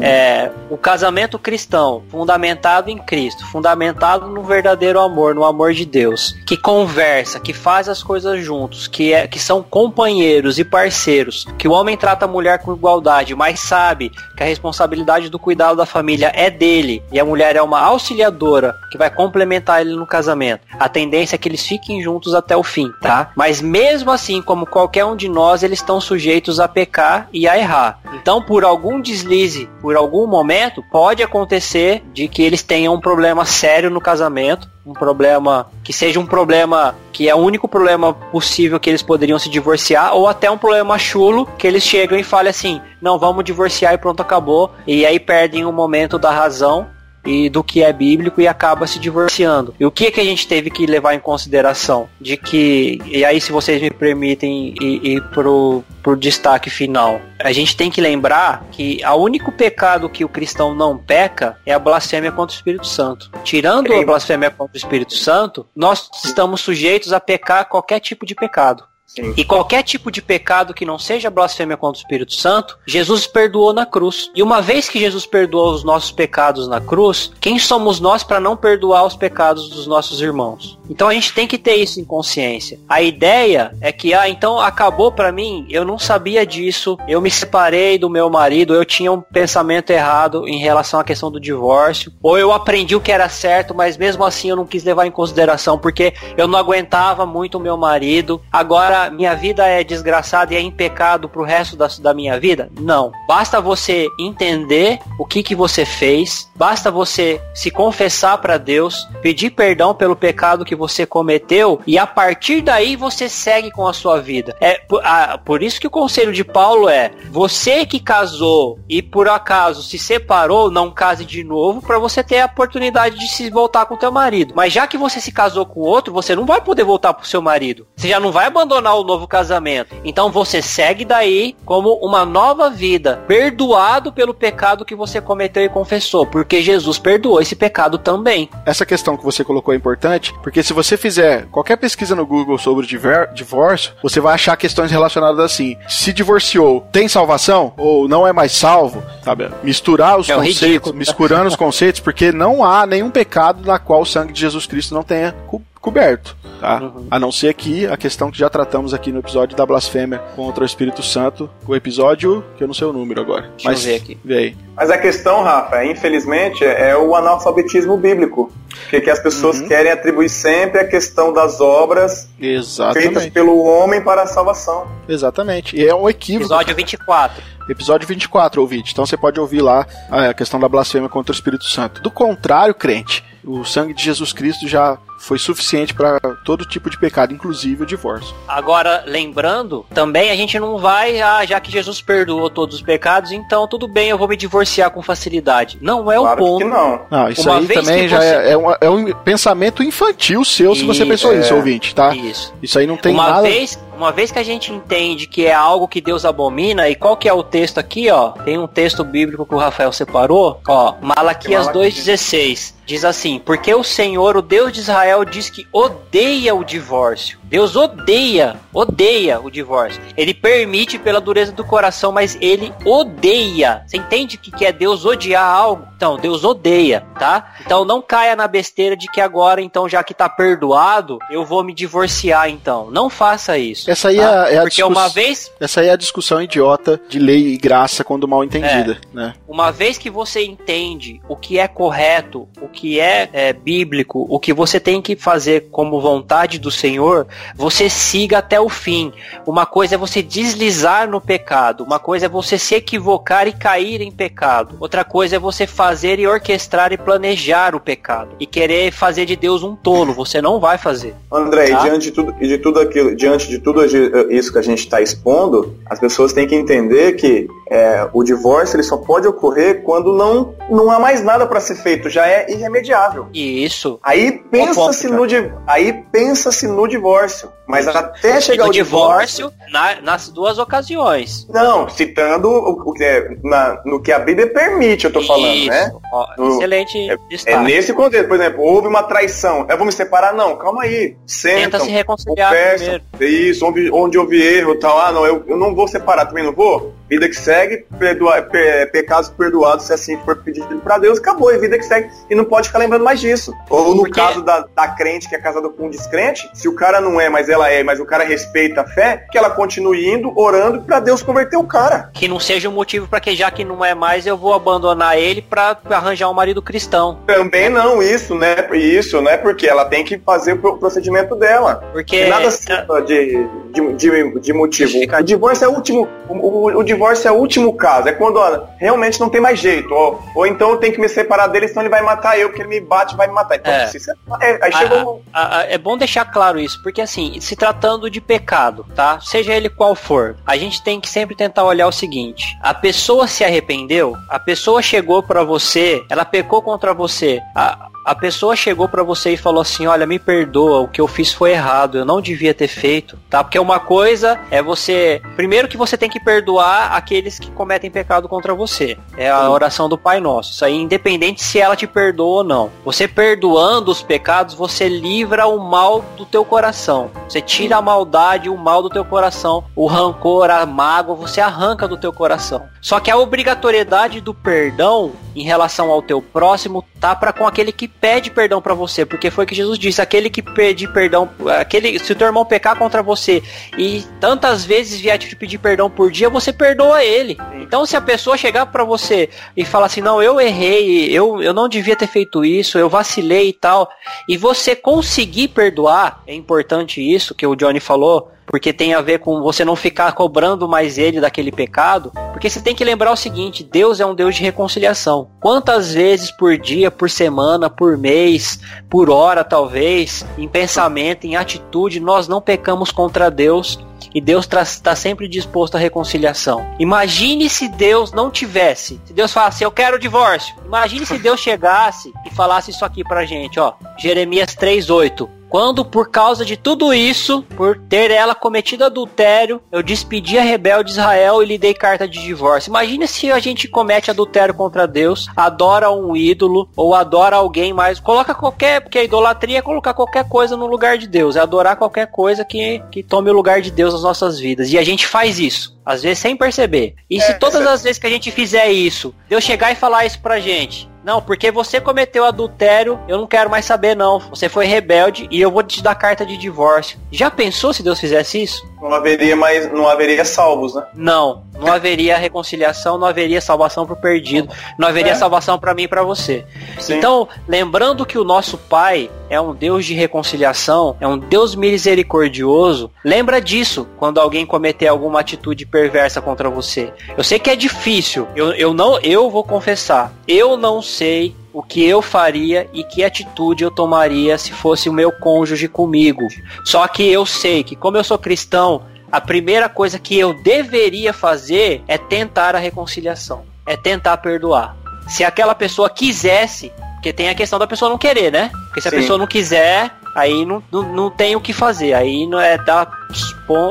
É, 0.00 0.50
o 0.70 0.76
casamento 0.76 1.38
cristão, 1.38 2.02
fundamentado 2.08 2.90
em 2.90 2.98
Cristo, 2.98 3.46
fundamentado 3.46 4.26
no 4.28 4.42
verdadeiro 4.42 5.00
amor, 5.00 5.34
no 5.34 5.44
amor 5.44 5.72
de 5.72 5.84
Deus, 5.84 6.34
que 6.46 6.56
conversa, 6.56 7.40
que 7.40 7.52
faz 7.52 7.88
as 7.88 8.02
coisas 8.02 8.42
juntos, 8.42 8.86
que, 8.86 9.12
é, 9.12 9.26
que 9.26 9.38
são 9.38 9.62
companheiros 9.62 10.58
e 10.58 10.64
parceiros, 10.64 11.46
que 11.58 11.68
o 11.68 11.72
homem 11.72 11.96
trata 11.96 12.24
a 12.24 12.28
mulher 12.28 12.58
com 12.58 12.74
igualdade, 12.74 13.34
mas 13.34 13.60
sabe 13.60 14.10
que 14.36 14.42
a 14.42 14.46
responsabilidade 14.46 15.28
do 15.28 15.38
cuidado 15.38 15.76
da 15.76 15.86
família 15.86 16.30
é 16.34 16.50
dele 16.50 17.02
e 17.10 17.18
a 17.18 17.24
mulher 17.24 17.56
é 17.56 17.62
uma 17.62 17.80
auxiliadora 17.80 18.74
que 18.90 18.98
vai 18.98 19.10
complementar 19.10 19.80
ele 19.80 19.94
no 19.94 20.06
casamento. 20.06 20.62
A 20.78 20.88
tendência 20.88 21.36
é 21.36 21.38
que 21.38 21.48
eles 21.48 21.66
fiquem 21.66 22.02
juntos 22.02 22.34
até 22.34 22.56
o 22.56 22.62
fim, 22.62 22.90
tá? 23.00 23.30
Mas 23.34 23.60
mesmo 23.60 23.85
assim, 24.10 24.40
como 24.42 24.66
qualquer 24.66 25.04
um 25.04 25.16
de 25.16 25.28
nós, 25.28 25.62
eles 25.62 25.78
estão 25.78 26.00
sujeitos 26.00 26.60
a 26.60 26.68
pecar 26.68 27.28
e 27.32 27.48
a 27.48 27.58
errar. 27.58 28.00
Então, 28.14 28.42
por 28.42 28.64
algum 28.64 29.00
deslize, 29.00 29.68
por 29.80 29.96
algum 29.96 30.26
momento, 30.26 30.82
pode 30.90 31.22
acontecer 31.22 32.02
de 32.12 32.28
que 32.28 32.42
eles 32.42 32.62
tenham 32.62 32.94
um 32.94 33.00
problema 33.00 33.44
sério 33.44 33.90
no 33.90 34.00
casamento, 34.00 34.68
um 34.84 34.92
problema 34.92 35.68
que 35.82 35.92
seja 35.92 36.20
um 36.20 36.26
problema 36.26 36.94
que 37.12 37.28
é 37.28 37.34
o 37.34 37.38
único 37.38 37.66
problema 37.66 38.14
possível 38.14 38.78
que 38.78 38.88
eles 38.88 39.02
poderiam 39.02 39.38
se 39.38 39.50
divorciar, 39.50 40.14
ou 40.14 40.28
até 40.28 40.50
um 40.50 40.58
problema 40.58 40.98
chulo 40.98 41.46
que 41.58 41.66
eles 41.66 41.82
chegam 41.82 42.18
e 42.18 42.22
falam 42.22 42.50
assim: 42.50 42.80
não, 43.00 43.18
vamos 43.18 43.44
divorciar 43.44 43.94
e 43.94 43.98
pronto, 43.98 44.20
acabou. 44.20 44.72
E 44.86 45.04
aí 45.04 45.18
perdem 45.18 45.64
o 45.64 45.72
momento 45.72 46.18
da 46.18 46.30
razão 46.30 46.86
e 47.26 47.48
do 47.48 47.62
que 47.62 47.82
é 47.82 47.92
bíblico 47.92 48.40
e 48.40 48.48
acaba 48.48 48.86
se 48.86 48.98
divorciando. 48.98 49.74
E 49.78 49.84
o 49.84 49.90
que 49.90 50.10
que 50.10 50.20
a 50.20 50.24
gente 50.24 50.46
teve 50.46 50.70
que 50.70 50.86
levar 50.86 51.14
em 51.14 51.20
consideração? 51.20 52.08
De 52.20 52.36
que, 52.36 53.00
e 53.06 53.24
aí 53.24 53.40
se 53.40 53.52
vocês 53.52 53.80
me 53.80 53.90
permitem 53.90 54.74
ir, 54.80 55.06
ir 55.06 55.22
pro, 55.30 55.82
pro 56.02 56.16
destaque 56.16 56.70
final, 56.70 57.20
a 57.40 57.52
gente 57.52 57.76
tem 57.76 57.90
que 57.90 58.00
lembrar 58.00 58.64
que 58.70 59.00
o 59.04 59.14
único 59.16 59.52
pecado 59.52 60.08
que 60.08 60.24
o 60.24 60.28
cristão 60.28 60.74
não 60.74 60.96
peca 60.96 61.58
é 61.66 61.72
a 61.72 61.78
blasfêmia 61.78 62.32
contra 62.32 62.54
o 62.54 62.56
Espírito 62.56 62.86
Santo. 62.86 63.30
Tirando 63.44 63.92
a 63.92 64.04
blasfêmia 64.04 64.50
contra 64.50 64.74
o 64.74 64.76
Espírito 64.76 65.14
Santo, 65.14 65.66
nós 65.74 66.08
estamos 66.24 66.60
sujeitos 66.60 67.12
a 67.12 67.20
pecar 67.20 67.68
qualquer 67.68 68.00
tipo 68.00 68.24
de 68.24 68.34
pecado. 68.34 68.84
Sim. 69.06 69.32
E 69.36 69.44
qualquer 69.44 69.82
tipo 69.82 70.10
de 70.10 70.20
pecado 70.20 70.74
que 70.74 70.84
não 70.84 70.98
seja 70.98 71.30
blasfêmia 71.30 71.76
contra 71.76 71.98
o 71.98 72.02
Espírito 72.02 72.34
Santo, 72.34 72.76
Jesus 72.86 73.26
perdoou 73.26 73.72
na 73.72 73.86
cruz. 73.86 74.30
E 74.34 74.42
uma 74.42 74.60
vez 74.60 74.88
que 74.88 74.98
Jesus 74.98 75.24
perdoou 75.24 75.72
os 75.72 75.84
nossos 75.84 76.10
pecados 76.10 76.66
na 76.66 76.80
cruz, 76.80 77.32
quem 77.40 77.58
somos 77.58 78.00
nós 78.00 78.24
para 78.24 78.40
não 78.40 78.56
perdoar 78.56 79.06
os 79.06 79.16
pecados 79.16 79.70
dos 79.70 79.86
nossos 79.86 80.20
irmãos? 80.20 80.76
Então 80.90 81.08
a 81.08 81.14
gente 81.14 81.32
tem 81.32 81.46
que 81.46 81.56
ter 81.56 81.76
isso 81.76 82.00
em 82.00 82.04
consciência. 82.04 82.78
A 82.88 83.00
ideia 83.00 83.72
é 83.80 83.92
que, 83.92 84.12
ah, 84.12 84.28
então 84.28 84.58
acabou 84.58 85.12
para 85.12 85.32
mim, 85.32 85.66
eu 85.70 85.84
não 85.84 85.98
sabia 85.98 86.44
disso, 86.44 86.98
eu 87.08 87.20
me 87.20 87.30
separei 87.30 87.98
do 87.98 88.10
meu 88.10 88.28
marido, 88.28 88.74
eu 88.74 88.84
tinha 88.84 89.12
um 89.12 89.20
pensamento 89.20 89.90
errado 89.90 90.48
em 90.48 90.58
relação 90.58 90.98
à 90.98 91.04
questão 91.04 91.30
do 91.30 91.40
divórcio, 91.40 92.12
ou 92.22 92.36
eu 92.36 92.52
aprendi 92.52 92.96
o 92.96 93.00
que 93.00 93.12
era 93.12 93.28
certo, 93.28 93.74
mas 93.74 93.96
mesmo 93.96 94.24
assim 94.24 94.50
eu 94.50 94.56
não 94.56 94.66
quis 94.66 94.84
levar 94.84 95.06
em 95.06 95.10
consideração 95.10 95.78
porque 95.78 96.12
eu 96.36 96.48
não 96.48 96.58
aguentava 96.58 97.24
muito 97.24 97.58
o 97.58 97.60
meu 97.60 97.76
marido. 97.76 98.40
Agora 98.52 98.95
minha 99.10 99.34
vida 99.34 99.66
é 99.66 99.82
desgraçada 99.84 100.52
e 100.52 100.56
é 100.56 100.60
em 100.60 100.70
pecado 100.70 101.28
pro 101.28 101.42
resto 101.44 101.76
da, 101.76 101.88
da 102.00 102.14
minha 102.14 102.38
vida? 102.38 102.70
Não. 102.80 103.12
Basta 103.28 103.60
você 103.60 104.06
entender 104.18 104.98
o 105.18 105.24
que 105.24 105.42
que 105.42 105.54
você 105.54 105.84
fez, 105.84 106.50
basta 106.54 106.90
você 106.90 107.40
se 107.54 107.70
confessar 107.70 108.38
para 108.38 108.58
Deus, 108.58 109.06
pedir 109.22 109.50
perdão 109.50 109.94
pelo 109.94 110.16
pecado 110.16 110.64
que 110.64 110.74
você 110.74 111.06
cometeu 111.06 111.80
e 111.86 111.98
a 111.98 112.06
partir 112.06 112.60
daí 112.62 112.96
você 112.96 113.28
segue 113.28 113.70
com 113.70 113.86
a 113.86 113.92
sua 113.92 114.20
vida. 114.20 114.56
É 114.60 114.74
por, 114.88 115.04
a- 115.04 115.38
por 115.38 115.62
isso 115.62 115.80
que 115.80 115.86
o 115.86 115.90
conselho 115.90 116.32
de 116.32 116.44
Paulo 116.44 116.88
é: 116.88 117.10
você 117.30 117.84
que 117.86 118.00
casou 118.00 118.78
e 118.88 119.02
por 119.02 119.28
acaso 119.28 119.82
se 119.82 119.98
separou, 119.98 120.70
não 120.70 120.90
case 120.90 121.24
de 121.24 121.42
novo 121.44 121.80
para 121.82 121.98
você 121.98 122.22
ter 122.22 122.40
a 122.40 122.46
oportunidade 122.46 123.18
de 123.18 123.28
se 123.28 123.50
voltar 123.50 123.86
com 123.86 123.96
teu 123.96 124.10
marido. 124.12 124.52
Mas 124.56 124.72
já 124.72 124.86
que 124.86 124.96
você 124.98 125.20
se 125.20 125.32
casou 125.32 125.64
com 125.66 125.80
outro, 125.80 126.12
você 126.12 126.34
não 126.34 126.46
vai 126.46 126.60
poder 126.60 126.84
voltar 126.84 127.12
pro 127.14 127.26
seu 127.26 127.40
marido. 127.42 127.86
Você 127.96 128.08
já 128.08 128.18
não 128.20 128.32
vai 128.32 128.46
abandonar 128.46 128.85
o 128.94 129.04
novo 129.04 129.26
casamento. 129.26 129.94
Então 130.04 130.30
você 130.30 130.60
segue 130.62 131.04
daí 131.04 131.56
como 131.64 131.94
uma 132.02 132.24
nova 132.24 132.70
vida, 132.70 133.22
perdoado 133.26 134.12
pelo 134.12 134.34
pecado 134.34 134.84
que 134.84 134.94
você 134.94 135.20
cometeu 135.20 135.64
e 135.64 135.68
confessou, 135.68 136.26
porque 136.26 136.62
Jesus 136.62 136.98
perdoou 136.98 137.40
esse 137.40 137.54
pecado 137.56 137.98
também. 137.98 138.48
Essa 138.64 138.84
questão 138.86 139.16
que 139.16 139.24
você 139.24 139.42
colocou 139.44 139.72
é 139.72 139.76
importante, 139.76 140.32
porque 140.42 140.62
se 140.62 140.72
você 140.72 140.96
fizer 140.96 141.46
qualquer 141.46 141.76
pesquisa 141.76 142.14
no 142.14 142.26
Google 142.26 142.58
sobre 142.58 142.86
divórcio, 142.86 143.92
você 144.02 144.20
vai 144.20 144.34
achar 144.34 144.56
questões 144.56 144.90
relacionadas 144.90 145.38
assim: 145.40 145.76
se 145.88 146.12
divorciou, 146.12 146.86
tem 146.92 147.08
salvação 147.08 147.72
ou 147.76 148.08
não 148.08 148.26
é 148.26 148.32
mais 148.32 148.52
salvo, 148.52 149.02
sabe? 149.22 149.48
Misturar 149.62 150.18
os 150.18 150.28
É 150.28 150.34
conceitos, 150.34 150.60
ridículo. 150.62 150.94
misturando 150.94 151.48
os 151.48 151.56
conceitos, 151.56 152.00
porque 152.00 152.32
não 152.32 152.64
há 152.64 152.86
nenhum 152.86 153.10
pecado 153.10 153.64
na 153.66 153.78
qual 153.78 154.02
o 154.02 154.06
sangue 154.06 154.32
de 154.32 154.40
Jesus 154.40 154.66
Cristo 154.66 154.94
não 154.94 155.02
tenha 155.02 155.34
co- 155.46 155.62
coberto, 155.86 156.36
tá? 156.60 156.80
Uhum. 156.82 157.06
A 157.08 157.16
não 157.16 157.30
ser 157.30 157.54
que 157.54 157.86
a 157.86 157.96
questão 157.96 158.28
que 158.28 158.36
já 158.36 158.50
tratamos 158.50 158.92
aqui 158.92 159.12
no 159.12 159.20
episódio 159.20 159.56
da 159.56 159.64
blasfêmia 159.64 160.18
contra 160.34 160.64
o 160.64 160.66
Espírito 160.66 161.00
Santo, 161.00 161.48
o 161.64 161.76
episódio 161.76 162.44
que 162.56 162.64
eu 162.64 162.66
não 162.66 162.74
sei 162.74 162.88
o 162.88 162.92
número 162.92 163.20
agora. 163.20 163.50
Deixa 163.56 163.70
eu 163.70 163.76
ver 163.76 163.94
aqui. 164.02 164.18
Vê 164.24 164.36
aí. 164.38 164.56
Mas 164.74 164.90
a 164.90 164.98
questão, 164.98 165.44
Rafa, 165.44 165.84
infelizmente, 165.84 166.64
é 166.64 166.96
o 166.96 167.14
analfabetismo 167.14 167.96
bíblico. 167.96 168.50
Que, 168.90 169.00
que 169.00 169.08
as 169.08 169.18
pessoas 169.20 169.58
Uhum. 169.60 169.68
querem 169.68 169.90
atribuir 169.90 170.28
sempre 170.28 170.80
a 170.80 170.86
questão 170.86 171.32
das 171.32 171.60
obras 171.62 172.28
feitas 172.38 172.66
Exatamente. 172.68 173.30
pelo 173.30 173.62
homem 173.64 174.02
para 174.02 174.22
a 174.24 174.26
salvação. 174.26 174.86
Exatamente. 175.08 175.74
E 175.76 175.86
é 175.86 175.94
um 175.94 176.08
equívoco. 176.08 176.44
Episódio 176.44 176.74
24. 176.76 177.42
Episódio 177.70 178.06
24, 178.08 178.60
ouvinte. 178.60 178.92
Então 178.92 179.06
você 179.06 179.16
pode 179.16 179.40
ouvir 179.40 179.62
lá 179.62 179.86
a 180.10 180.34
questão 180.34 180.60
da 180.60 180.68
blasfêmia 180.68 181.08
contra 181.08 181.32
o 181.32 181.34
Espírito 181.34 181.64
Santo. 181.64 182.02
Do 182.02 182.10
contrário, 182.10 182.74
crente, 182.74 183.24
o 183.44 183.64
sangue 183.64 183.94
de 183.94 184.02
Jesus 184.04 184.32
Cristo 184.32 184.68
já 184.68 184.98
foi 185.26 185.38
suficiente 185.38 185.92
para 185.92 186.18
todo 186.44 186.64
tipo 186.66 186.88
de 186.88 186.98
pecado, 186.98 187.32
inclusive 187.32 187.82
o 187.82 187.86
divórcio. 187.86 188.34
Agora, 188.46 189.02
lembrando, 189.06 189.84
também 189.92 190.30
a 190.30 190.36
gente 190.36 190.58
não 190.58 190.78
vai, 190.78 191.20
ah, 191.20 191.44
já 191.44 191.58
que 191.60 191.70
Jesus 191.70 192.00
perdoou 192.00 192.48
todos 192.48 192.76
os 192.76 192.82
pecados, 192.82 193.32
então 193.32 193.66
tudo 193.66 193.88
bem, 193.88 194.08
eu 194.08 194.18
vou 194.18 194.28
me 194.28 194.36
divorciar 194.36 194.90
com 194.90 195.02
facilidade. 195.02 195.78
Não 195.80 196.10
é 196.10 196.18
o 196.18 196.22
Claro 196.22 196.38
ponto. 196.38 196.58
que 196.58 196.64
não. 196.64 197.00
Não, 197.10 197.28
isso 197.28 197.48
Uma 197.48 197.58
aí 197.58 197.66
também 197.68 198.08
já 198.08 198.20
você- 198.20 198.26
é, 198.26 198.50
é, 198.52 198.56
uma- 198.56 198.78
é 198.80 198.88
um 198.90 199.12
pensamento 199.12 199.82
infantil 199.82 200.44
seu 200.44 200.74
se 200.74 200.84
você 200.84 201.00
Isso, 201.02 201.10
pensou 201.10 201.34
isso, 201.38 201.52
é. 201.52 201.56
ouvinte, 201.56 201.94
tá? 201.94 202.14
Isso. 202.14 202.54
Isso 202.62 202.78
aí 202.78 202.86
não 202.86 202.96
tem 202.96 203.12
uma 203.12 203.28
nada. 203.28 203.42
vez, 203.42 203.78
uma 203.96 204.12
vez 204.12 204.30
que 204.30 204.38
a 204.38 204.42
gente 204.44 204.72
entende 204.72 205.26
que 205.26 205.44
é 205.46 205.52
algo 205.54 205.88
que 205.88 206.00
Deus 206.00 206.24
abomina, 206.24 206.88
e 206.88 206.94
qual 206.94 207.16
que 207.16 207.28
é 207.28 207.32
o 207.32 207.42
texto 207.42 207.78
aqui, 207.78 208.10
ó? 208.10 208.30
Tem 208.30 208.58
um 208.58 208.66
texto 208.66 209.02
bíblico 209.02 209.44
que 209.44 209.54
o 209.54 209.58
Rafael 209.58 209.92
separou, 209.92 210.60
ó, 210.68 210.94
Malaquias 211.00 211.66
Malaquias. 211.66 211.68
2:16. 211.72 212.74
Diz 212.86 213.04
assim: 213.04 213.40
"Porque 213.44 213.74
o 213.74 213.82
Senhor, 213.82 214.36
o 214.36 214.42
Deus 214.42 214.72
de 214.72 214.78
Israel, 214.80 215.15
diz 215.24 215.50
que 215.50 215.66
odeia 215.72 216.54
o 216.54 216.64
divórcio. 216.64 217.38
Deus 217.48 217.76
odeia, 217.76 218.56
odeia 218.72 219.40
o 219.40 219.50
divórcio. 219.50 220.02
Ele 220.16 220.34
permite 220.34 220.98
pela 220.98 221.20
dureza 221.20 221.52
do 221.52 221.64
coração, 221.64 222.10
mas 222.10 222.36
ele 222.40 222.72
odeia. 222.84 223.82
Você 223.86 223.96
entende 223.96 224.36
o 224.36 224.38
que 224.38 224.64
é 224.64 224.72
Deus 224.72 225.04
odiar 225.04 225.44
algo? 225.44 225.86
Então, 225.96 226.16
Deus 226.18 226.44
odeia, 226.44 227.04
tá? 227.18 227.54
Então 227.64 227.84
não 227.84 228.02
caia 228.02 228.36
na 228.36 228.46
besteira 228.46 228.96
de 228.96 229.06
que 229.10 229.20
agora, 229.20 229.62
então, 229.62 229.88
já 229.88 230.02
que 230.04 230.12
tá 230.12 230.28
perdoado, 230.28 231.18
eu 231.30 231.44
vou 231.44 231.62
me 231.64 231.72
divorciar, 231.72 232.50
então. 232.50 232.90
Não 232.90 233.08
faça 233.08 233.56
isso. 233.56 233.90
Essa 233.90 234.08
aí 234.08 234.16
tá? 234.16 234.48
é, 234.50 234.54
é 234.54 234.58
a 234.58 234.62
Porque 234.62 234.76
discuss- 234.76 234.96
uma 234.96 235.08
vez, 235.08 235.52
Essa 235.60 235.80
aí 235.80 235.88
é 235.88 235.92
a 235.92 235.96
discussão 235.96 236.42
idiota 236.42 237.00
de 237.08 237.18
lei 237.18 237.48
e 237.48 237.56
graça 237.56 238.04
quando 238.04 238.26
mal 238.28 238.44
entendida, 238.44 238.98
né? 239.12 239.34
uma 239.48 239.70
vez 239.70 239.96
que 239.96 240.10
você 240.10 240.44
entende 240.44 241.20
o 241.28 241.36
que 241.36 241.58
é 241.58 241.66
correto, 241.68 242.48
o 242.60 242.68
que 242.68 243.00
é, 243.00 243.28
é, 243.32 243.52
bíblico, 243.52 244.26
o 244.28 244.38
que 244.38 244.52
você 244.52 244.78
tem 244.78 245.00
que 245.00 245.16
fazer 245.16 245.68
como 245.70 246.00
vontade 246.00 246.58
do 246.58 246.70
Senhor, 246.70 247.26
você 247.54 247.88
siga 247.88 248.38
até 248.38 248.60
o 248.60 248.68
fim. 248.68 249.12
Uma 249.46 249.66
coisa 249.66 249.94
é 249.94 249.98
você 249.98 250.22
deslizar 250.22 251.08
no 251.08 251.20
pecado, 251.20 251.84
uma 251.84 251.98
coisa 251.98 252.26
é 252.26 252.28
você 252.28 252.58
se 252.58 252.74
equivocar 252.74 253.46
e 253.48 253.52
cair 253.52 254.00
em 254.00 254.10
pecado. 254.10 254.76
Outra 254.80 255.04
coisa 255.04 255.36
é 255.36 255.38
você 255.38 255.66
fazer 255.66 256.18
e 256.18 256.26
orquestrar 256.26 256.92
e 256.92 256.96
planejar 256.96 257.74
o 257.74 257.80
pecado 257.80 258.30
e 258.38 258.46
querer 258.46 258.92
fazer 258.92 259.26
de 259.26 259.36
Deus 259.36 259.62
um 259.62 259.74
tolo. 259.76 260.12
Você 260.14 260.40
não 260.40 260.60
vai 260.60 260.78
fazer. 260.78 261.14
André, 261.30 261.68
Tá. 261.68 261.80
e 261.80 261.82
diante 261.90 262.04
de 262.04 262.12
tudo, 262.12 262.34
e 262.40 262.46
de 262.46 262.58
tudo 262.58 262.80
aquilo, 262.80 263.16
diante 263.16 263.48
de 263.48 263.58
tudo 263.58 263.84
isso 264.30 264.52
que 264.52 264.58
a 264.58 264.62
gente 264.62 264.80
está 264.80 265.00
expondo, 265.00 265.76
as 265.86 265.98
pessoas 265.98 266.32
têm 266.32 266.46
que 266.46 266.54
entender 266.54 267.12
que 267.12 267.48
é, 267.70 268.08
o 268.12 268.22
divórcio 268.22 268.76
ele 268.76 268.82
só 268.82 268.96
pode 268.96 269.26
ocorrer 269.26 269.82
quando 269.82 270.12
não, 270.12 270.54
não 270.70 270.90
há 270.90 270.98
mais 270.98 271.22
nada 271.22 271.46
para 271.46 271.60
ser 271.60 271.74
feito, 271.76 272.08
já 272.08 272.26
é 272.28 272.50
irremediável. 272.50 273.26
E 273.32 273.64
isso 273.64 273.98
Aí 274.02 274.32
pensa-se 274.50 275.08
no, 275.08 275.24
aí 275.66 275.92
pensa-se 276.12 276.68
no 276.68 276.86
divórcio, 276.86 277.25
mas 277.66 277.86
até 277.88 278.40
chegar 278.40 278.64
ao 278.64 278.70
divórcio, 278.70 279.48
divórcio 279.48 279.72
na- 279.72 280.00
nas 280.00 280.28
duas 280.28 280.58
ocasiões. 280.58 281.46
não, 281.48 281.88
citando 281.88 282.48
o, 282.48 282.90
o 282.90 282.92
que 282.92 283.04
é, 283.04 283.28
na- 283.42 283.80
no 283.84 284.00
que 284.00 284.12
a 284.12 284.18
Bíblia 284.18 284.46
permite, 284.52 285.04
eu 285.06 285.12
tô 285.12 285.20
falando, 285.22 285.54
Isso. 285.54 285.68
né? 285.70 285.90
Ó, 286.12 286.26
No- 286.38 286.54
excelente 286.56 287.10
É 287.10 287.16
destaque. 287.28 287.64
nesse 287.64 287.92
contexto, 287.92 288.28
por 288.28 288.34
exemplo, 288.40 288.62
houve 288.62 288.88
uma 288.88 289.02
traição, 289.02 289.66
eu 289.68 289.76
vou 289.76 289.86
me 289.86 289.92
separar? 289.92 290.32
Não, 290.34 290.56
calma 290.56 290.82
aí, 290.82 291.08
Tenta 291.10 291.18
sentam, 291.26 291.80
se 291.80 291.90
reconciliar 291.90 292.50
conversam, 292.50 293.00
primeiro. 293.12 293.34
isso, 293.50 293.66
onde, 293.66 293.90
onde 293.92 294.18
houve 294.18 294.40
erro 294.42 294.72
e 294.74 294.78
tal, 294.78 294.98
ah 295.00 295.12
não, 295.12 295.26
eu, 295.26 295.44
eu 295.46 295.56
não 295.56 295.74
vou 295.74 295.86
separar, 295.88 296.26
também 296.26 296.44
não 296.44 296.52
vou, 296.52 296.94
vida 297.08 297.28
que 297.28 297.34
segue, 297.36 297.84
perdoa, 297.98 298.42
pe- 298.42 298.86
pecados 298.86 299.28
perdoados, 299.30 299.86
se 299.86 299.92
assim 299.92 300.18
for 300.24 300.36
pedido 300.36 300.66
pra 300.80 300.98
Deus, 300.98 301.18
acabou, 301.18 301.52
e 301.52 301.58
vida 301.58 301.78
que 301.78 301.84
segue, 301.84 302.10
e 302.30 302.34
não 302.34 302.44
pode 302.44 302.68
ficar 302.68 302.78
lembrando 302.78 303.04
mais 303.04 303.20
disso. 303.20 303.52
Ou 303.70 303.94
no 303.94 304.02
Porque- 304.02 304.20
caso 304.20 304.42
da, 304.42 304.66
da 304.74 304.88
crente 304.88 305.28
que 305.28 305.34
é 305.34 305.38
casada 305.40 305.68
com 305.68 305.86
um 305.86 305.90
descrente, 305.90 306.48
se 306.54 306.68
o 306.68 306.74
cara 306.74 307.00
não 307.00 307.20
é, 307.20 307.28
mas 307.28 307.48
ela 307.48 307.70
é, 307.70 307.82
mas 307.82 308.00
o 308.00 308.04
cara 308.04 308.24
respeita 308.24 308.80
a 308.82 308.86
fé, 308.86 309.24
que 309.30 309.38
ela 309.38 309.50
continue 309.50 310.08
indo, 310.08 310.32
orando 310.36 310.82
pra 310.82 311.00
Deus 311.00 311.22
converter 311.22 311.56
o 311.56 311.64
cara. 311.64 312.10
Que 312.12 312.26
não 312.28 312.40
seja 312.40 312.68
um 312.68 312.72
motivo 312.72 313.06
pra 313.06 313.20
que 313.20 313.34
já 313.36 313.50
que 313.50 313.64
não 313.64 313.84
é 313.84 313.94
mais 313.94 314.26
eu 314.26 314.36
vou 314.36 314.52
abandonar 314.54 315.18
ele 315.18 315.42
pra 315.42 315.76
arranjar 315.90 316.28
um 316.28 316.34
marido 316.34 316.60
cristão. 316.62 317.20
Também 317.26 317.68
não, 317.68 318.02
isso, 318.02 318.34
né? 318.34 318.56
Isso, 318.72 319.20
né? 319.20 319.36
Porque 319.36 319.66
ela 319.66 319.84
tem 319.84 320.04
que 320.04 320.18
fazer 320.18 320.54
o 320.54 320.58
pro- 320.58 320.78
procedimento 320.78 321.34
dela. 321.36 321.76
Porque 321.92 322.26
nada 322.26 322.48
é, 322.48 323.00
de, 323.02 323.46
de, 323.72 323.92
de, 323.94 324.40
de 324.40 324.52
motivo. 324.52 324.92
O 324.98 325.22
divórcio 325.22 325.64
é 325.64 325.68
o 325.68 325.72
último. 325.72 326.08
O, 326.28 326.34
o, 326.34 326.78
o, 326.80 326.84
divórcio 326.96 327.28
é 327.28 327.32
o 327.32 327.36
último 327.36 327.74
caso. 327.74 328.08
É 328.08 328.12
quando 328.12 328.36
ó, 328.38 328.64
realmente 328.78 329.20
não 329.20 329.28
tem 329.28 329.40
mais 329.40 329.58
jeito. 329.58 329.92
Ou, 329.92 330.22
ou 330.34 330.46
então 330.46 330.70
eu 330.70 330.76
tenho 330.78 330.92
que 330.92 331.00
me 331.00 331.08
separar 331.08 331.46
dele, 331.46 331.68
senão 331.68 331.82
ele 331.82 331.90
vai 331.90 332.02
matar 332.02 332.38
eu, 332.38 332.48
porque 332.48 332.62
ele 332.62 332.68
me 332.68 332.80
bate 332.80 333.14
e 333.14 333.16
vai 333.16 333.26
me 333.26 333.34
matar. 333.34 333.56
Então, 333.56 333.72
é. 333.72 333.86
Se, 333.86 333.98
é, 334.40 334.58
aí 334.62 334.72
chegou. 334.72 335.22
A, 335.32 335.58
a, 335.58 335.62
é 335.64 335.78
bom 335.78 335.96
deixar 335.96 336.24
claro 336.24 336.58
isso, 336.58 336.82
porque 336.82 337.00
assim, 337.00 337.40
se 337.40 337.54
tratando 337.54 338.10
de 338.10 338.20
pecado, 338.20 338.84
tá? 338.94 339.20
Seja 339.20 339.54
ele 339.54 339.68
qual 339.68 339.94
for, 339.94 340.36
a 340.46 340.56
gente 340.56 340.82
tem 340.82 341.00
que 341.00 341.08
sempre 341.08 341.36
tentar 341.36 341.64
olhar 341.64 341.86
o 341.86 341.92
seguinte: 341.92 342.56
a 342.62 342.74
pessoa 342.74 343.26
se 343.26 343.44
arrependeu, 343.44 344.14
a 344.28 344.38
pessoa 344.38 344.82
chegou 344.82 345.22
para 345.22 345.44
você, 345.44 346.02
ela 346.10 346.24
pecou 346.24 346.62
contra 346.62 346.94
você. 346.94 347.40
A, 347.54 347.88
a 348.06 348.14
pessoa 348.14 348.54
chegou 348.54 348.88
para 348.88 349.02
você 349.02 349.32
e 349.32 349.36
falou 349.36 349.60
assim: 349.60 349.88
Olha, 349.88 350.06
me 350.06 350.16
perdoa, 350.16 350.78
o 350.78 350.88
que 350.88 351.00
eu 351.00 351.08
fiz 351.08 351.32
foi 351.32 351.50
errado, 351.50 351.98
eu 351.98 352.04
não 352.04 352.20
devia 352.20 352.54
ter 352.54 352.68
feito, 352.68 353.18
tá? 353.28 353.42
Porque 353.42 353.58
uma 353.58 353.80
coisa 353.80 354.38
é 354.48 354.62
você. 354.62 355.20
Primeiro 355.34 355.66
que 355.66 355.76
você 355.76 355.98
tem 355.98 356.08
que 356.08 356.20
perdoar 356.20 356.92
aqueles 356.92 357.40
que 357.40 357.50
cometem 357.50 357.90
pecado 357.90 358.28
contra 358.28 358.54
você. 358.54 358.96
É 359.16 359.28
a 359.28 359.50
oração 359.50 359.88
do 359.88 359.98
Pai 359.98 360.20
Nosso. 360.20 360.52
Isso 360.52 360.64
aí, 360.64 360.76
independente 360.76 361.42
se 361.42 361.58
ela 361.58 361.74
te 361.74 361.86
perdoa 361.86 362.36
ou 362.36 362.44
não. 362.44 362.70
Você 362.84 363.08
perdoando 363.08 363.90
os 363.90 364.02
pecados, 364.02 364.54
você 364.54 364.88
livra 364.88 365.48
o 365.48 365.58
mal 365.58 366.04
do 366.16 366.24
teu 366.24 366.44
coração. 366.44 367.10
Você 367.28 367.40
tira 367.40 367.78
a 367.78 367.82
maldade, 367.82 368.48
o 368.48 368.56
mal 368.56 368.82
do 368.82 368.90
teu 368.90 369.04
coração, 369.04 369.64
o 369.74 369.86
rancor, 369.86 370.48
a 370.48 370.64
mágoa, 370.64 371.16
você 371.16 371.40
arranca 371.40 371.88
do 371.88 371.96
teu 371.96 372.12
coração. 372.12 372.68
Só 372.80 373.00
que 373.00 373.10
a 373.10 373.16
obrigatoriedade 373.16 374.20
do 374.20 374.32
perdão 374.32 375.12
em 375.34 375.42
relação 375.42 375.90
ao 375.90 376.00
teu 376.00 376.22
próximo 376.22 376.84
tá 377.00 377.16
para 377.16 377.32
com 377.32 377.46
aquele 377.46 377.72
que 377.72 377.88
pede 378.00 378.30
perdão 378.30 378.60
para 378.60 378.74
você, 378.74 379.04
porque 379.04 379.30
foi 379.30 379.44
o 379.44 379.46
que 379.46 379.54
Jesus 379.54 379.78
disse, 379.78 380.00
aquele 380.00 380.30
que 380.30 380.42
pede 380.42 380.86
perdão, 380.88 381.28
aquele 381.58 381.98
se 381.98 382.12
o 382.12 382.16
teu 382.16 382.26
irmão 382.26 382.44
pecar 382.44 382.76
contra 382.76 383.02
você 383.02 383.42
e 383.76 384.04
tantas 384.20 384.64
vezes 384.64 385.00
vier 385.00 385.18
te 385.18 385.34
pedir 385.34 385.58
perdão 385.58 385.90
por 385.90 386.10
dia, 386.10 386.28
você 386.28 386.52
perdoa 386.52 387.04
ele. 387.04 387.36
Então 387.60 387.84
se 387.86 387.96
a 387.96 388.00
pessoa 388.00 388.36
chegar 388.36 388.66
para 388.66 388.84
você 388.84 389.28
e 389.56 389.64
falar 389.64 389.86
assim: 389.86 390.00
"Não, 390.00 390.22
eu 390.22 390.40
errei, 390.40 391.10
eu, 391.10 391.42
eu 391.42 391.52
não 391.52 391.68
devia 391.68 391.96
ter 391.96 392.06
feito 392.06 392.44
isso, 392.44 392.78
eu 392.78 392.88
vacilei 392.88 393.48
e 393.48 393.52
tal", 393.52 393.90
e 394.28 394.36
você 394.36 394.76
conseguir 394.76 395.48
perdoar, 395.48 396.22
é 396.26 396.34
importante 396.34 397.00
isso 397.00 397.34
que 397.34 397.46
o 397.46 397.56
Johnny 397.56 397.80
falou, 397.80 398.30
porque 398.46 398.72
tem 398.72 398.94
a 398.94 399.00
ver 399.00 399.18
com 399.18 399.42
você 399.42 399.64
não 399.64 399.76
ficar 399.76 400.12
cobrando 400.12 400.68
mais 400.68 400.96
ele 400.96 401.20
daquele 401.20 401.50
pecado, 401.50 402.12
porque 402.32 402.48
você 402.48 402.60
tem 402.60 402.74
que 402.74 402.84
lembrar 402.84 403.12
o 403.12 403.16
seguinte: 403.16 403.64
Deus 403.64 404.00
é 404.00 404.06
um 404.06 404.14
Deus 404.14 404.36
de 404.36 404.42
reconciliação. 404.42 405.28
Quantas 405.40 405.92
vezes 405.92 406.30
por 406.30 406.56
dia, 406.56 406.90
por 406.90 407.10
semana, 407.10 407.68
por 407.68 407.96
mês, 407.98 408.60
por 408.88 409.10
hora 409.10 409.42
talvez, 409.42 410.24
em 410.38 410.48
pensamento, 410.48 411.26
em 411.26 411.36
atitude, 411.36 412.00
nós 412.00 412.28
não 412.28 412.40
pecamos 412.40 412.90
contra 412.90 413.30
Deus 413.30 413.78
e 414.14 414.20
Deus 414.20 414.48
está 414.50 414.96
sempre 414.96 415.28
disposto 415.28 415.74
à 415.74 415.78
reconciliação. 415.78 416.66
Imagine 416.78 417.50
se 417.50 417.68
Deus 417.68 418.12
não 418.12 418.30
tivesse. 418.30 419.00
Se 419.04 419.12
Deus 419.12 419.32
falasse, 419.32 419.62
eu 419.62 419.70
quero 419.70 419.96
o 419.96 419.98
divórcio. 419.98 420.54
Imagine 420.64 421.04
se 421.04 421.18
Deus 421.18 421.40
chegasse 421.40 422.12
e 422.24 422.34
falasse 422.34 422.70
isso 422.70 422.84
aqui 422.84 423.04
pra 423.04 423.26
gente, 423.26 423.60
ó. 423.60 423.74
Jeremias 423.98 424.54
3:8. 424.54 425.28
Quando, 425.56 425.86
por 425.86 426.10
causa 426.10 426.44
de 426.44 426.54
tudo 426.54 426.92
isso, 426.92 427.42
por 427.56 427.78
ter 427.78 428.10
ela 428.10 428.34
cometido 428.34 428.84
adultério, 428.84 429.58
eu 429.72 429.82
despedi 429.82 430.36
a 430.36 430.42
rebelde 430.42 430.90
Israel 430.90 431.42
e 431.42 431.46
lhe 431.46 431.56
dei 431.56 431.72
carta 431.72 432.06
de 432.06 432.22
divórcio. 432.22 432.68
Imagina 432.68 433.06
se 433.06 433.32
a 433.32 433.38
gente 433.38 433.66
comete 433.66 434.10
adultério 434.10 434.52
contra 434.52 434.86
Deus, 434.86 435.26
adora 435.34 435.90
um 435.90 436.14
ídolo 436.14 436.68
ou 436.76 436.94
adora 436.94 437.36
alguém 437.36 437.72
mais. 437.72 437.98
Coloca 437.98 438.34
qualquer. 438.34 438.82
Porque 438.82 438.98
a 438.98 439.04
idolatria 439.04 439.60
é 439.60 439.62
colocar 439.62 439.94
qualquer 439.94 440.28
coisa 440.28 440.58
no 440.58 440.66
lugar 440.66 440.98
de 440.98 441.08
Deus, 441.08 441.36
é 441.36 441.40
adorar 441.40 441.76
qualquer 441.76 442.08
coisa 442.08 442.44
que, 442.44 442.82
que 442.92 443.02
tome 443.02 443.30
o 443.30 443.34
lugar 443.34 443.62
de 443.62 443.70
Deus 443.70 443.94
nas 443.94 444.02
nossas 444.02 444.38
vidas. 444.38 444.70
E 444.70 444.76
a 444.76 444.84
gente 444.84 445.06
faz 445.06 445.38
isso. 445.38 445.74
Às 445.86 446.02
vezes 446.02 446.18
sem 446.18 446.36
perceber. 446.36 446.96
E 447.08 447.16
é, 447.16 447.20
se 447.20 447.32
todas 447.38 447.66
as 447.66 447.82
vezes 447.82 447.98
que 447.98 448.06
a 448.06 448.10
gente 448.10 448.30
fizer 448.30 448.70
isso, 448.70 449.14
Deus 449.26 449.42
chegar 449.42 449.72
e 449.72 449.74
falar 449.74 450.04
isso 450.04 450.20
pra 450.20 450.38
gente, 450.38 450.86
não, 451.06 451.22
porque 451.22 451.52
você 451.52 451.80
cometeu 451.80 452.24
adultério, 452.24 452.98
eu 453.06 453.16
não 453.16 453.28
quero 453.28 453.48
mais 453.48 453.64
saber 453.64 453.94
não. 453.94 454.18
Você 454.18 454.48
foi 454.48 454.66
rebelde 454.66 455.28
e 455.30 455.40
eu 455.40 455.52
vou 455.52 455.62
te 455.62 455.80
dar 455.80 455.94
carta 455.94 456.26
de 456.26 456.36
divórcio. 456.36 456.98
Já 457.12 457.30
pensou 457.30 457.72
se 457.72 457.80
Deus 457.80 458.00
fizesse 458.00 458.42
isso? 458.42 458.68
Não 458.82 458.92
haveria 458.92 459.36
mais, 459.36 459.72
não 459.72 459.88
haveria 459.88 460.24
salvos, 460.24 460.74
né? 460.74 460.84
Não, 460.94 461.44
não 461.60 461.72
haveria 461.72 462.16
reconciliação, 462.16 462.98
não 462.98 463.06
haveria 463.06 463.40
salvação 463.40 463.86
pro 463.86 463.94
perdido, 463.94 464.52
não 464.76 464.88
haveria 464.88 465.12
é. 465.12 465.14
salvação 465.14 465.60
para 465.60 465.72
mim 465.74 465.84
e 465.84 465.88
para 465.88 466.02
você. 466.02 466.44
Sim. 466.80 466.96
Então, 466.96 467.28
lembrando 467.46 468.04
que 468.04 468.18
o 468.18 468.24
nosso 468.24 468.58
Pai 468.58 469.08
é 469.28 469.40
um 469.40 469.54
Deus 469.54 469.84
de 469.84 469.94
reconciliação, 469.94 470.96
é 471.00 471.06
um 471.06 471.18
Deus 471.18 471.54
misericordioso, 471.54 472.90
lembra 473.04 473.40
disso 473.40 473.86
quando 473.98 474.20
alguém 474.20 474.46
cometer 474.46 474.86
alguma 474.86 475.20
atitude 475.20 475.66
perversa 475.66 476.20
contra 476.20 476.48
você. 476.48 476.92
Eu 477.16 477.24
sei 477.24 477.38
que 477.38 477.50
é 477.50 477.56
difícil, 477.56 478.26
eu, 478.34 478.52
eu 478.52 478.72
não, 478.72 478.98
eu 479.00 479.30
vou 479.30 479.44
confessar, 479.44 480.12
eu 480.26 480.56
não 480.56 480.80
sei 480.80 481.34
o 481.52 481.62
que 481.62 481.82
eu 481.82 482.02
faria 482.02 482.68
e 482.72 482.84
que 482.84 483.02
atitude 483.02 483.64
eu 483.64 483.70
tomaria 483.70 484.36
se 484.36 484.52
fosse 484.52 484.90
o 484.90 484.92
meu 484.92 485.10
cônjuge 485.10 485.68
comigo. 485.68 486.28
Só 486.64 486.86
que 486.86 487.10
eu 487.10 487.24
sei 487.24 487.64
que, 487.64 487.74
como 487.74 487.96
eu 487.96 488.04
sou 488.04 488.18
cristão, 488.18 488.82
a 489.10 489.20
primeira 489.20 489.68
coisa 489.68 489.98
que 489.98 490.18
eu 490.18 490.34
deveria 490.42 491.12
fazer 491.12 491.82
é 491.88 491.96
tentar 491.96 492.54
a 492.54 492.58
reconciliação, 492.58 493.44
é 493.64 493.76
tentar 493.76 494.18
perdoar. 494.18 494.76
Se 495.08 495.24
aquela 495.24 495.54
pessoa 495.54 495.88
quisesse, 495.88 496.72
porque 497.06 497.12
tem 497.12 497.28
a 497.28 497.34
questão 497.36 497.56
da 497.56 497.68
pessoa 497.68 497.88
não 497.88 497.96
querer, 497.96 498.32
né? 498.32 498.50
Porque 498.66 498.80
se 498.80 498.90
Sim. 498.90 498.96
a 498.96 498.98
pessoa 498.98 499.16
não 499.16 499.28
quiser, 499.28 499.92
aí 500.12 500.44
não, 500.44 500.60
não, 500.72 500.82
não 500.82 501.08
tem 501.08 501.36
o 501.36 501.40
que 501.40 501.52
fazer. 501.52 501.94
Aí 501.94 502.26
não 502.26 502.40
é 502.40 502.58
dar 502.58 502.90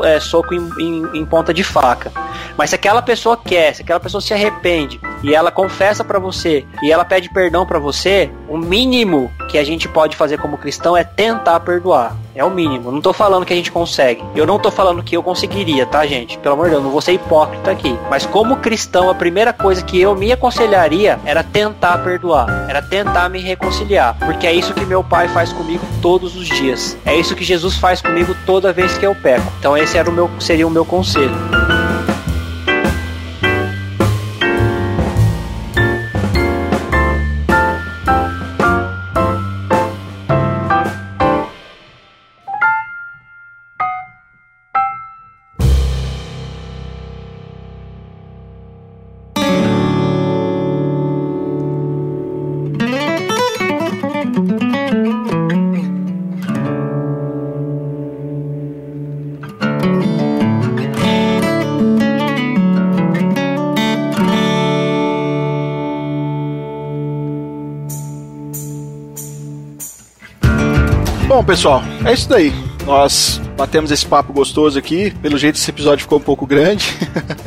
é, 0.04 0.20
soco 0.20 0.54
em, 0.54 0.70
em, 0.80 1.20
em, 1.20 1.26
ponta 1.26 1.54
de 1.54 1.64
faca. 1.64 2.12
Mas 2.58 2.70
se 2.70 2.76
aquela 2.76 3.02
pessoa 3.02 3.38
quer, 3.38 3.76
se 3.76 3.82
aquela 3.82 4.00
pessoa 4.00 4.22
se 4.22 4.34
arrepende 4.34 5.00
e 5.22 5.36
ela 5.36 5.52
confessa 5.52 6.04
para 6.04 6.20
você 6.20 6.66
e 6.82 6.92
ela 6.92 7.04
pede 7.04 7.30
perdão 7.30 7.66
para 7.66 7.80
você, 7.80 8.30
o 8.48 8.58
mínimo 8.58 9.32
que 9.50 9.58
a 9.58 9.64
gente 9.64 9.88
pode 9.88 10.16
fazer 10.16 10.38
como 10.38 10.58
cristão 10.58 10.96
é 10.96 11.04
tentar 11.04 11.60
perdoar. 11.60 12.16
É 12.36 12.44
o 12.44 12.50
mínimo. 12.50 12.92
Não 12.92 13.00
tô 13.00 13.14
falando 13.14 13.46
que 13.46 13.54
a 13.54 13.56
gente 13.56 13.72
consegue. 13.72 14.22
Eu 14.36 14.46
não 14.46 14.60
tô 14.60 14.70
falando 14.70 15.02
que 15.02 15.16
eu 15.16 15.24
conseguiria, 15.24 15.86
tá, 15.86 16.06
gente? 16.06 16.38
Pelo 16.38 16.56
amor 16.56 16.66
de 16.66 16.72
Deus, 16.72 16.84
não 16.84 16.92
vou 16.92 17.00
ser 17.00 17.14
hipócrita 17.14 17.72
aqui. 17.72 17.98
Mas 18.10 18.26
como 18.26 18.58
cristão, 18.58 19.10
a 19.10 19.16
primeira 19.16 19.54
coisa 19.54 19.82
que 19.82 20.00
eu 20.02 20.14
me 20.16 20.34
aconselharia 20.34 21.18
era 21.24 21.44
tentar 21.44 22.00
perdoar. 22.00 22.68
Era 22.70 22.82
tentar 22.82 23.30
me 23.30 23.40
reconciliar. 23.40 24.18
Porque 24.20 24.46
é 24.46 24.54
isso 24.54 24.74
que 24.74 24.86
meu 24.86 25.02
pai 25.02 25.30
faz 25.30 25.54
comigo 25.54 25.86
todos 26.02 26.36
os 26.36 26.46
dias. 26.46 26.98
É 27.06 27.16
isso 27.16 27.36
que 27.36 27.44
Jesus 27.44 27.78
faz 27.78 28.02
comigo 28.02 28.36
toda 28.46 28.74
vez 28.74 28.98
que 28.98 29.06
eu 29.06 29.16
peco. 29.26 29.52
Então 29.60 29.76
esse 29.76 29.98
era 29.98 30.08
o 30.08 30.14
meu, 30.14 30.30
seria 30.40 30.68
o 30.68 30.70
meu 30.70 30.86
conselho. 30.86 31.34
Pessoal, 71.46 71.84
é 72.06 72.14
isso 72.14 72.28
daí. 72.28 72.54
Nós 72.86 73.42
batemos 73.58 73.92
esse 73.92 74.06
papo 74.06 74.32
gostoso 74.32 74.78
aqui. 74.78 75.12
Pelo 75.22 75.38
jeito, 75.38 75.56
esse 75.56 75.70
episódio 75.70 76.04
ficou 76.04 76.20
um 76.20 76.22
pouco 76.22 76.46
grande. 76.46 76.86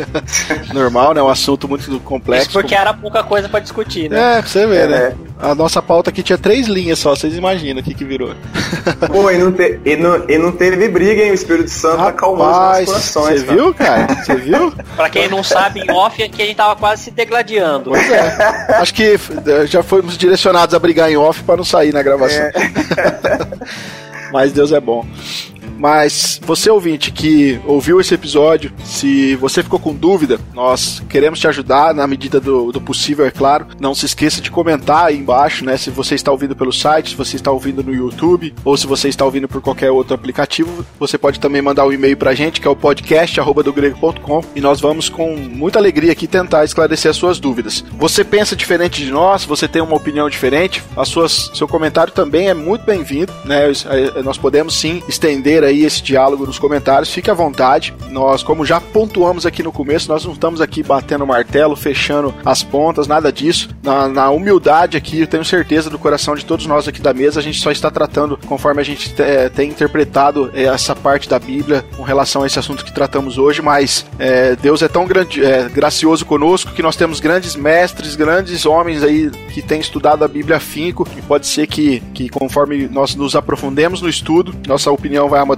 Normal, 0.75 1.15
né? 1.15 1.23
Um 1.23 1.29
assunto 1.29 1.69
muito 1.69 1.99
complexo. 2.01 2.49
Isso 2.49 2.53
porque 2.53 2.75
era 2.75 2.93
pouca 2.93 3.23
coisa 3.23 3.49
para 3.49 3.61
discutir, 3.61 4.11
né? 4.11 4.39
É, 4.39 4.43
você 4.43 4.67
vê, 4.67 4.87
né? 4.87 4.97
é. 4.97 5.09
né? 5.11 5.17
A 5.41 5.55
nossa 5.55 5.81
pauta 5.81 6.11
aqui 6.11 6.23
tinha 6.23 6.37
três 6.37 6.67
linhas 6.67 6.99
só, 6.99 7.15
vocês 7.15 7.37
imaginam 7.37 7.81
o 7.81 7.83
que, 7.83 7.95
que 7.95 8.05
virou. 8.05 8.35
Pô, 9.07 9.31
e 9.31 9.39
não, 9.39 9.53
te, 9.53 9.79
e, 9.85 9.97
não, 9.97 10.29
e 10.29 10.37
não 10.37 10.51
teve 10.51 10.89
briga, 10.89 11.23
hein? 11.23 11.31
O 11.31 11.35
Espírito 11.35 11.71
Santo 11.71 11.99
Rapaz, 11.99 12.15
acalmou 12.15 12.49
os 12.49 12.85
corações. 12.87 13.43
Você 13.43 13.55
viu, 13.55 13.75
cara? 13.75 14.15
Você 14.15 14.35
viu? 14.35 14.73
pra 14.97 15.09
quem 15.09 15.29
não 15.29 15.45
sabe, 15.45 15.81
em 15.81 15.91
off 15.93 16.21
aqui 16.21 16.43
a 16.43 16.47
gente 16.47 16.57
tava 16.57 16.75
quase 16.75 17.05
se 17.05 17.11
degladiando. 17.13 17.91
Pois 17.91 18.11
é. 18.11 18.77
Acho 18.81 18.93
que 18.93 19.15
eh, 19.47 19.67
já 19.67 19.83
fomos 19.83 20.19
direcionados 20.19 20.75
a 20.75 20.79
brigar 20.79 21.11
em 21.11 21.17
off 21.17 21.43
para 21.45 21.57
não 21.57 21.65
sair 21.65 21.93
na 21.93 22.03
gravação. 22.03 22.43
É. 22.43 22.53
Mas 24.33 24.53
Deus 24.53 24.73
é 24.73 24.81
bom. 24.81 25.07
Mas 25.79 26.41
você 26.45 26.69
ouvinte 26.69 27.13
que 27.13 27.61
ouviu 27.65 28.01
esse 28.01 28.13
episódio, 28.15 28.73
se 28.85 29.37
você 29.37 29.63
ficou 29.63 29.79
com 29.79 29.95
dúvida, 29.95 30.39
nós 30.53 31.03
queremos 31.09 31.39
te 31.39 31.47
ajudar 31.47 31.95
na 31.95 32.07
medida 32.07 32.41
do, 32.41 32.73
do 32.73 32.81
possível, 32.81 33.25
é 33.25 33.31
claro. 33.31 33.67
Não 33.81 33.95
se 33.95 34.07
esqueça 34.07 34.41
de 34.41 34.51
comentar 34.51 35.07
aí 35.07 35.17
embaixo, 35.17 35.65
né? 35.65 35.77
Se 35.77 35.91
você 35.91 36.15
está 36.15 36.33
ouvindo 36.33 36.57
pelo 36.57 36.73
site, 36.73 37.11
se 37.11 37.17
você 37.17 37.37
está 37.37 37.51
ouvindo 37.51 37.83
no 37.83 37.95
YouTube 37.95 38.53
ou 38.65 38.77
se 38.77 38.87
você 38.87 39.09
está 39.09 39.25
ouvindo 39.25 39.49
por 39.49 39.61
qualquer 39.61 39.91
outro 39.91 40.15
aplicativo, 40.15 40.85
você 40.99 41.17
pode 41.17 41.39
também 41.39 41.63
mandar 41.63 41.87
um 41.87 41.93
e-mail 41.93 42.17
pra 42.17 42.35
gente, 42.35 42.61
que 42.61 42.67
é 42.67 42.71
o 42.71 42.77
podcast@dogrego.com 42.77 44.45
e 44.57 44.61
nós 44.61 44.81
vamos 44.81 45.09
com 45.09 45.37
muita 45.37 45.79
alegria 45.79 46.13
aqui 46.13 46.27
tentar 46.27 46.65
esclarecer 46.65 47.11
as 47.11 47.17
suas 47.17 47.39
dúvidas. 47.39 47.85
Você 47.93 48.25
pensa 48.25 48.57
diferente 48.57 49.05
de 49.05 49.11
nós, 49.11 49.45
você 49.45 49.69
tem 49.69 49.81
uma 49.81 49.95
opinião 49.97 50.29
diferente, 50.29 50.83
as 50.97 51.09
suas, 51.09 51.51
seu 51.55 51.69
comentário 51.69 52.13
também 52.13 52.49
é 52.49 52.55
muito 52.55 52.85
bem-vindo, 52.85 53.33
né? 53.45 53.71
Nós 54.25 54.37
podemos 54.37 54.75
sim 54.75 55.03
estender 55.09 55.63
aí 55.69 55.85
esse 55.85 56.03
diálogo 56.03 56.47
nos 56.47 56.59
comentários, 56.59 57.11
fique 57.11 57.31
à 57.31 57.35
vontade. 57.35 57.95
Nós, 58.11 58.43
como 58.43 58.65
já 58.65 58.81
pontuamos 58.81 59.47
aqui 59.47 59.63
no 59.63 59.73
começo, 59.73 60.09
nós 60.09 60.25
não 60.25 60.33
estamos 60.33 60.61
aqui 60.61 60.83
batendo 60.83 61.27
martelo, 61.27 61.77
fechando 61.77 62.35
as 62.45 62.63
pontas, 62.63 63.07
nada 63.07 63.33
disso. 63.33 63.69
Na, 63.83 64.09
na 64.09 64.31
humildade 64.31 64.97
aqui, 64.97 65.21
eu 65.21 65.27
tenho 65.27 65.45
certeza 65.45 65.91
do 65.91 65.99
coração 65.99 66.35
de 66.35 66.45
todos 66.45 66.67
nós 66.67 66.89
aqui 66.89 67.01
da 67.01 67.15
mesa, 67.15 67.41
a 67.41 67.43
gente 67.43 67.61
só 67.61 67.71
está 67.71 67.91
tratando 67.91 68.39
conforme 68.47 68.81
a 68.81 68.85
gente 68.85 69.15
é, 69.21 69.49
tem 69.49 69.71
interpretado 69.71 70.51
é, 70.55 70.65
essa 70.65 70.95
parte 70.95 71.29
da 71.29 71.39
Bíblia 71.39 71.85
com 71.97 72.03
relação 72.03 72.43
a 72.43 72.47
esse 72.47 72.59
assunto 72.59 72.85
que 72.85 72.93
tratamos 72.93 73.39
hoje, 73.39 73.63
mas 73.63 74.07
é, 74.19 74.57
Deus 74.57 74.83
é 74.83 74.89
tão 74.89 75.07
grande, 75.07 75.45
é, 75.45 75.69
gracioso 75.69 76.25
conosco 76.25 76.73
que 76.73 76.83
nós 76.83 76.97
temos 76.97 77.21
grandes 77.21 77.57
mestres, 77.57 78.17
grandes 78.17 78.67
homens 78.67 79.03
aí 79.03 79.31
que 79.53 79.63
têm 79.63 79.81
estudado 79.81 80.25
a 80.25 80.29
Bíblia 80.29 80.57
afinco 80.57 81.07
e 81.17 81.23
pode 81.23 81.47
ser 81.47 81.67
que, 81.67 82.01
que 82.15 82.29
conforme 82.29 82.89
nós 82.89 83.15
nos 83.15 83.35
aprofundemos 83.35 84.01
no 84.01 84.09
estudo, 84.09 84.55
nossa 84.67 84.91
opinião 84.91 85.29
vai 85.29 85.41
amadurecendo, 85.41 85.58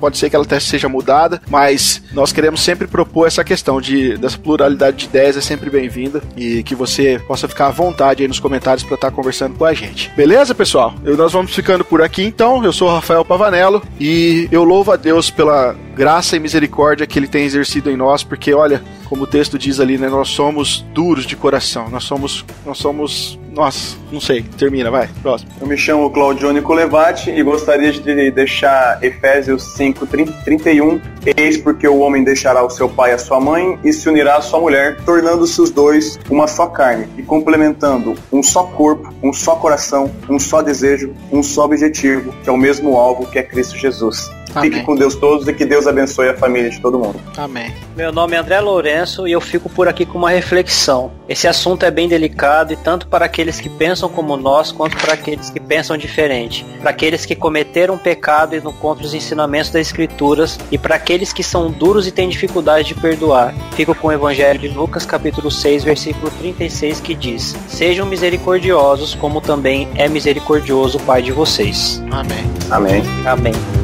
pode 0.00 0.18
ser 0.18 0.30
que 0.30 0.36
ela 0.36 0.44
até 0.44 0.58
seja 0.58 0.88
mudada, 0.88 1.40
mas 1.48 2.02
nós 2.12 2.32
queremos 2.32 2.62
sempre 2.62 2.86
propor 2.86 3.26
essa 3.26 3.44
questão 3.44 3.80
de 3.80 4.16
dessa 4.16 4.38
pluralidade 4.38 4.96
de 4.96 5.04
ideias 5.06 5.36
é 5.36 5.40
sempre 5.40 5.70
bem-vinda 5.70 6.22
e 6.36 6.62
que 6.62 6.74
você 6.74 7.20
possa 7.26 7.48
ficar 7.48 7.66
à 7.66 7.70
vontade 7.70 8.22
aí 8.22 8.28
nos 8.28 8.40
comentários 8.40 8.84
para 8.84 8.94
estar 8.94 9.10
tá 9.10 9.16
conversando 9.16 9.56
com 9.56 9.64
a 9.64 9.74
gente. 9.74 10.10
Beleza, 10.16 10.54
pessoal? 10.54 10.94
Eu, 11.04 11.16
nós 11.16 11.32
vamos 11.32 11.54
ficando 11.54 11.84
por 11.84 12.02
aqui 12.02 12.22
então. 12.22 12.64
Eu 12.64 12.72
sou 12.72 12.88
o 12.88 12.92
Rafael 12.92 13.24
Pavanello 13.24 13.82
e 13.98 14.48
eu 14.50 14.64
louvo 14.64 14.92
a 14.92 14.96
Deus 14.96 15.30
pela 15.30 15.74
graça 15.94 16.36
e 16.36 16.40
misericórdia 16.40 17.06
que 17.06 17.18
ele 17.18 17.28
tem 17.28 17.44
exercido 17.44 17.90
em 17.90 17.96
nós, 17.96 18.24
porque 18.24 18.52
olha, 18.54 18.82
como 19.04 19.24
o 19.24 19.26
texto 19.26 19.58
diz 19.58 19.78
ali, 19.78 19.98
né, 19.98 20.08
nós 20.08 20.28
somos 20.28 20.84
duros 20.94 21.26
de 21.26 21.36
coração, 21.36 21.88
nós 21.90 22.04
somos 22.04 22.44
nós 22.64 22.78
somos 22.78 23.38
nossa, 23.54 23.96
não 24.10 24.20
sei. 24.20 24.42
Termina, 24.42 24.90
vai. 24.90 25.08
Próximo. 25.20 25.50
Eu 25.60 25.66
me 25.66 25.76
chamo 25.76 26.10
Claudione 26.10 26.62
Colevati 26.62 27.30
e 27.30 27.42
gostaria 27.42 27.92
de 27.92 28.30
deixar 28.30 29.02
Efésios 29.02 29.62
5, 29.74 30.06
31. 30.06 31.00
Eis 31.36 31.56
porque 31.58 31.86
o 31.86 31.98
homem 31.98 32.24
deixará 32.24 32.64
o 32.64 32.70
seu 32.70 32.88
pai 32.88 33.10
e 33.10 33.14
a 33.14 33.18
sua 33.18 33.38
mãe 33.40 33.78
e 33.84 33.92
se 33.92 34.08
unirá 34.08 34.36
à 34.36 34.40
sua 34.40 34.58
mulher, 34.58 34.96
tornando-se 35.04 35.60
os 35.60 35.70
dois 35.70 36.18
uma 36.30 36.46
só 36.46 36.66
carne 36.66 37.06
e 37.16 37.22
complementando 37.22 38.14
um 38.32 38.42
só 38.42 38.64
corpo, 38.64 39.12
um 39.22 39.32
só 39.32 39.54
coração, 39.56 40.10
um 40.28 40.38
só 40.38 40.62
desejo, 40.62 41.14
um 41.30 41.42
só 41.42 41.64
objetivo, 41.64 42.34
que 42.42 42.48
é 42.48 42.52
o 42.52 42.56
mesmo 42.56 42.96
alvo 42.96 43.26
que 43.26 43.38
é 43.38 43.42
Cristo 43.42 43.76
Jesus. 43.76 44.30
Amém. 44.54 44.70
Fique 44.70 44.84
com 44.84 44.94
Deus 44.94 45.14
todos 45.14 45.48
e 45.48 45.52
que 45.52 45.64
Deus 45.64 45.86
abençoe 45.86 46.28
a 46.28 46.36
família 46.36 46.70
de 46.70 46.80
todo 46.80 46.98
mundo. 46.98 47.20
Amém. 47.36 47.72
Meu 47.96 48.12
nome 48.12 48.36
é 48.36 48.38
André 48.38 48.60
Lourenço 48.60 49.26
e 49.26 49.32
eu 49.32 49.40
fico 49.40 49.68
por 49.68 49.88
aqui 49.88 50.04
com 50.04 50.18
uma 50.18 50.30
reflexão. 50.30 51.10
Esse 51.28 51.48
assunto 51.48 51.84
é 51.84 51.90
bem 51.90 52.08
delicado 52.08 52.72
e 52.72 52.76
tanto 52.76 53.06
para 53.06 53.24
aqueles 53.24 53.60
que 53.60 53.68
pensam 53.68 54.08
como 54.08 54.36
nós 54.36 54.72
quanto 54.72 54.96
para 54.96 55.14
aqueles 55.14 55.50
que 55.50 55.60
pensam 55.60 55.96
diferente. 55.96 56.64
Para 56.80 56.90
aqueles 56.90 57.24
que 57.24 57.34
cometeram 57.34 57.96
pecado 57.98 58.54
e 58.54 58.60
não 58.60 58.72
contra 58.72 59.04
os 59.04 59.14
ensinamentos 59.14 59.70
das 59.70 59.86
Escrituras 59.86 60.58
e 60.70 60.78
para 60.78 60.96
aqueles 60.96 61.32
que 61.32 61.42
são 61.42 61.70
duros 61.70 62.06
e 62.06 62.10
têm 62.10 62.28
dificuldade 62.28 62.88
de 62.88 62.94
perdoar. 62.94 63.54
Fico 63.74 63.94
com 63.94 64.08
o 64.08 64.12
Evangelho 64.12 64.58
de 64.58 64.68
Lucas, 64.68 65.06
capítulo 65.06 65.50
6, 65.50 65.84
versículo 65.84 66.30
36, 66.38 67.00
que 67.00 67.14
diz: 67.14 67.56
Sejam 67.68 68.06
misericordiosos, 68.06 69.14
como 69.14 69.40
também 69.40 69.88
é 69.94 70.08
misericordioso 70.08 70.98
o 70.98 71.02
Pai 71.02 71.22
de 71.22 71.32
vocês. 71.32 72.02
Amém. 72.10 72.44
Amém. 72.70 73.02
Amém. 73.26 73.81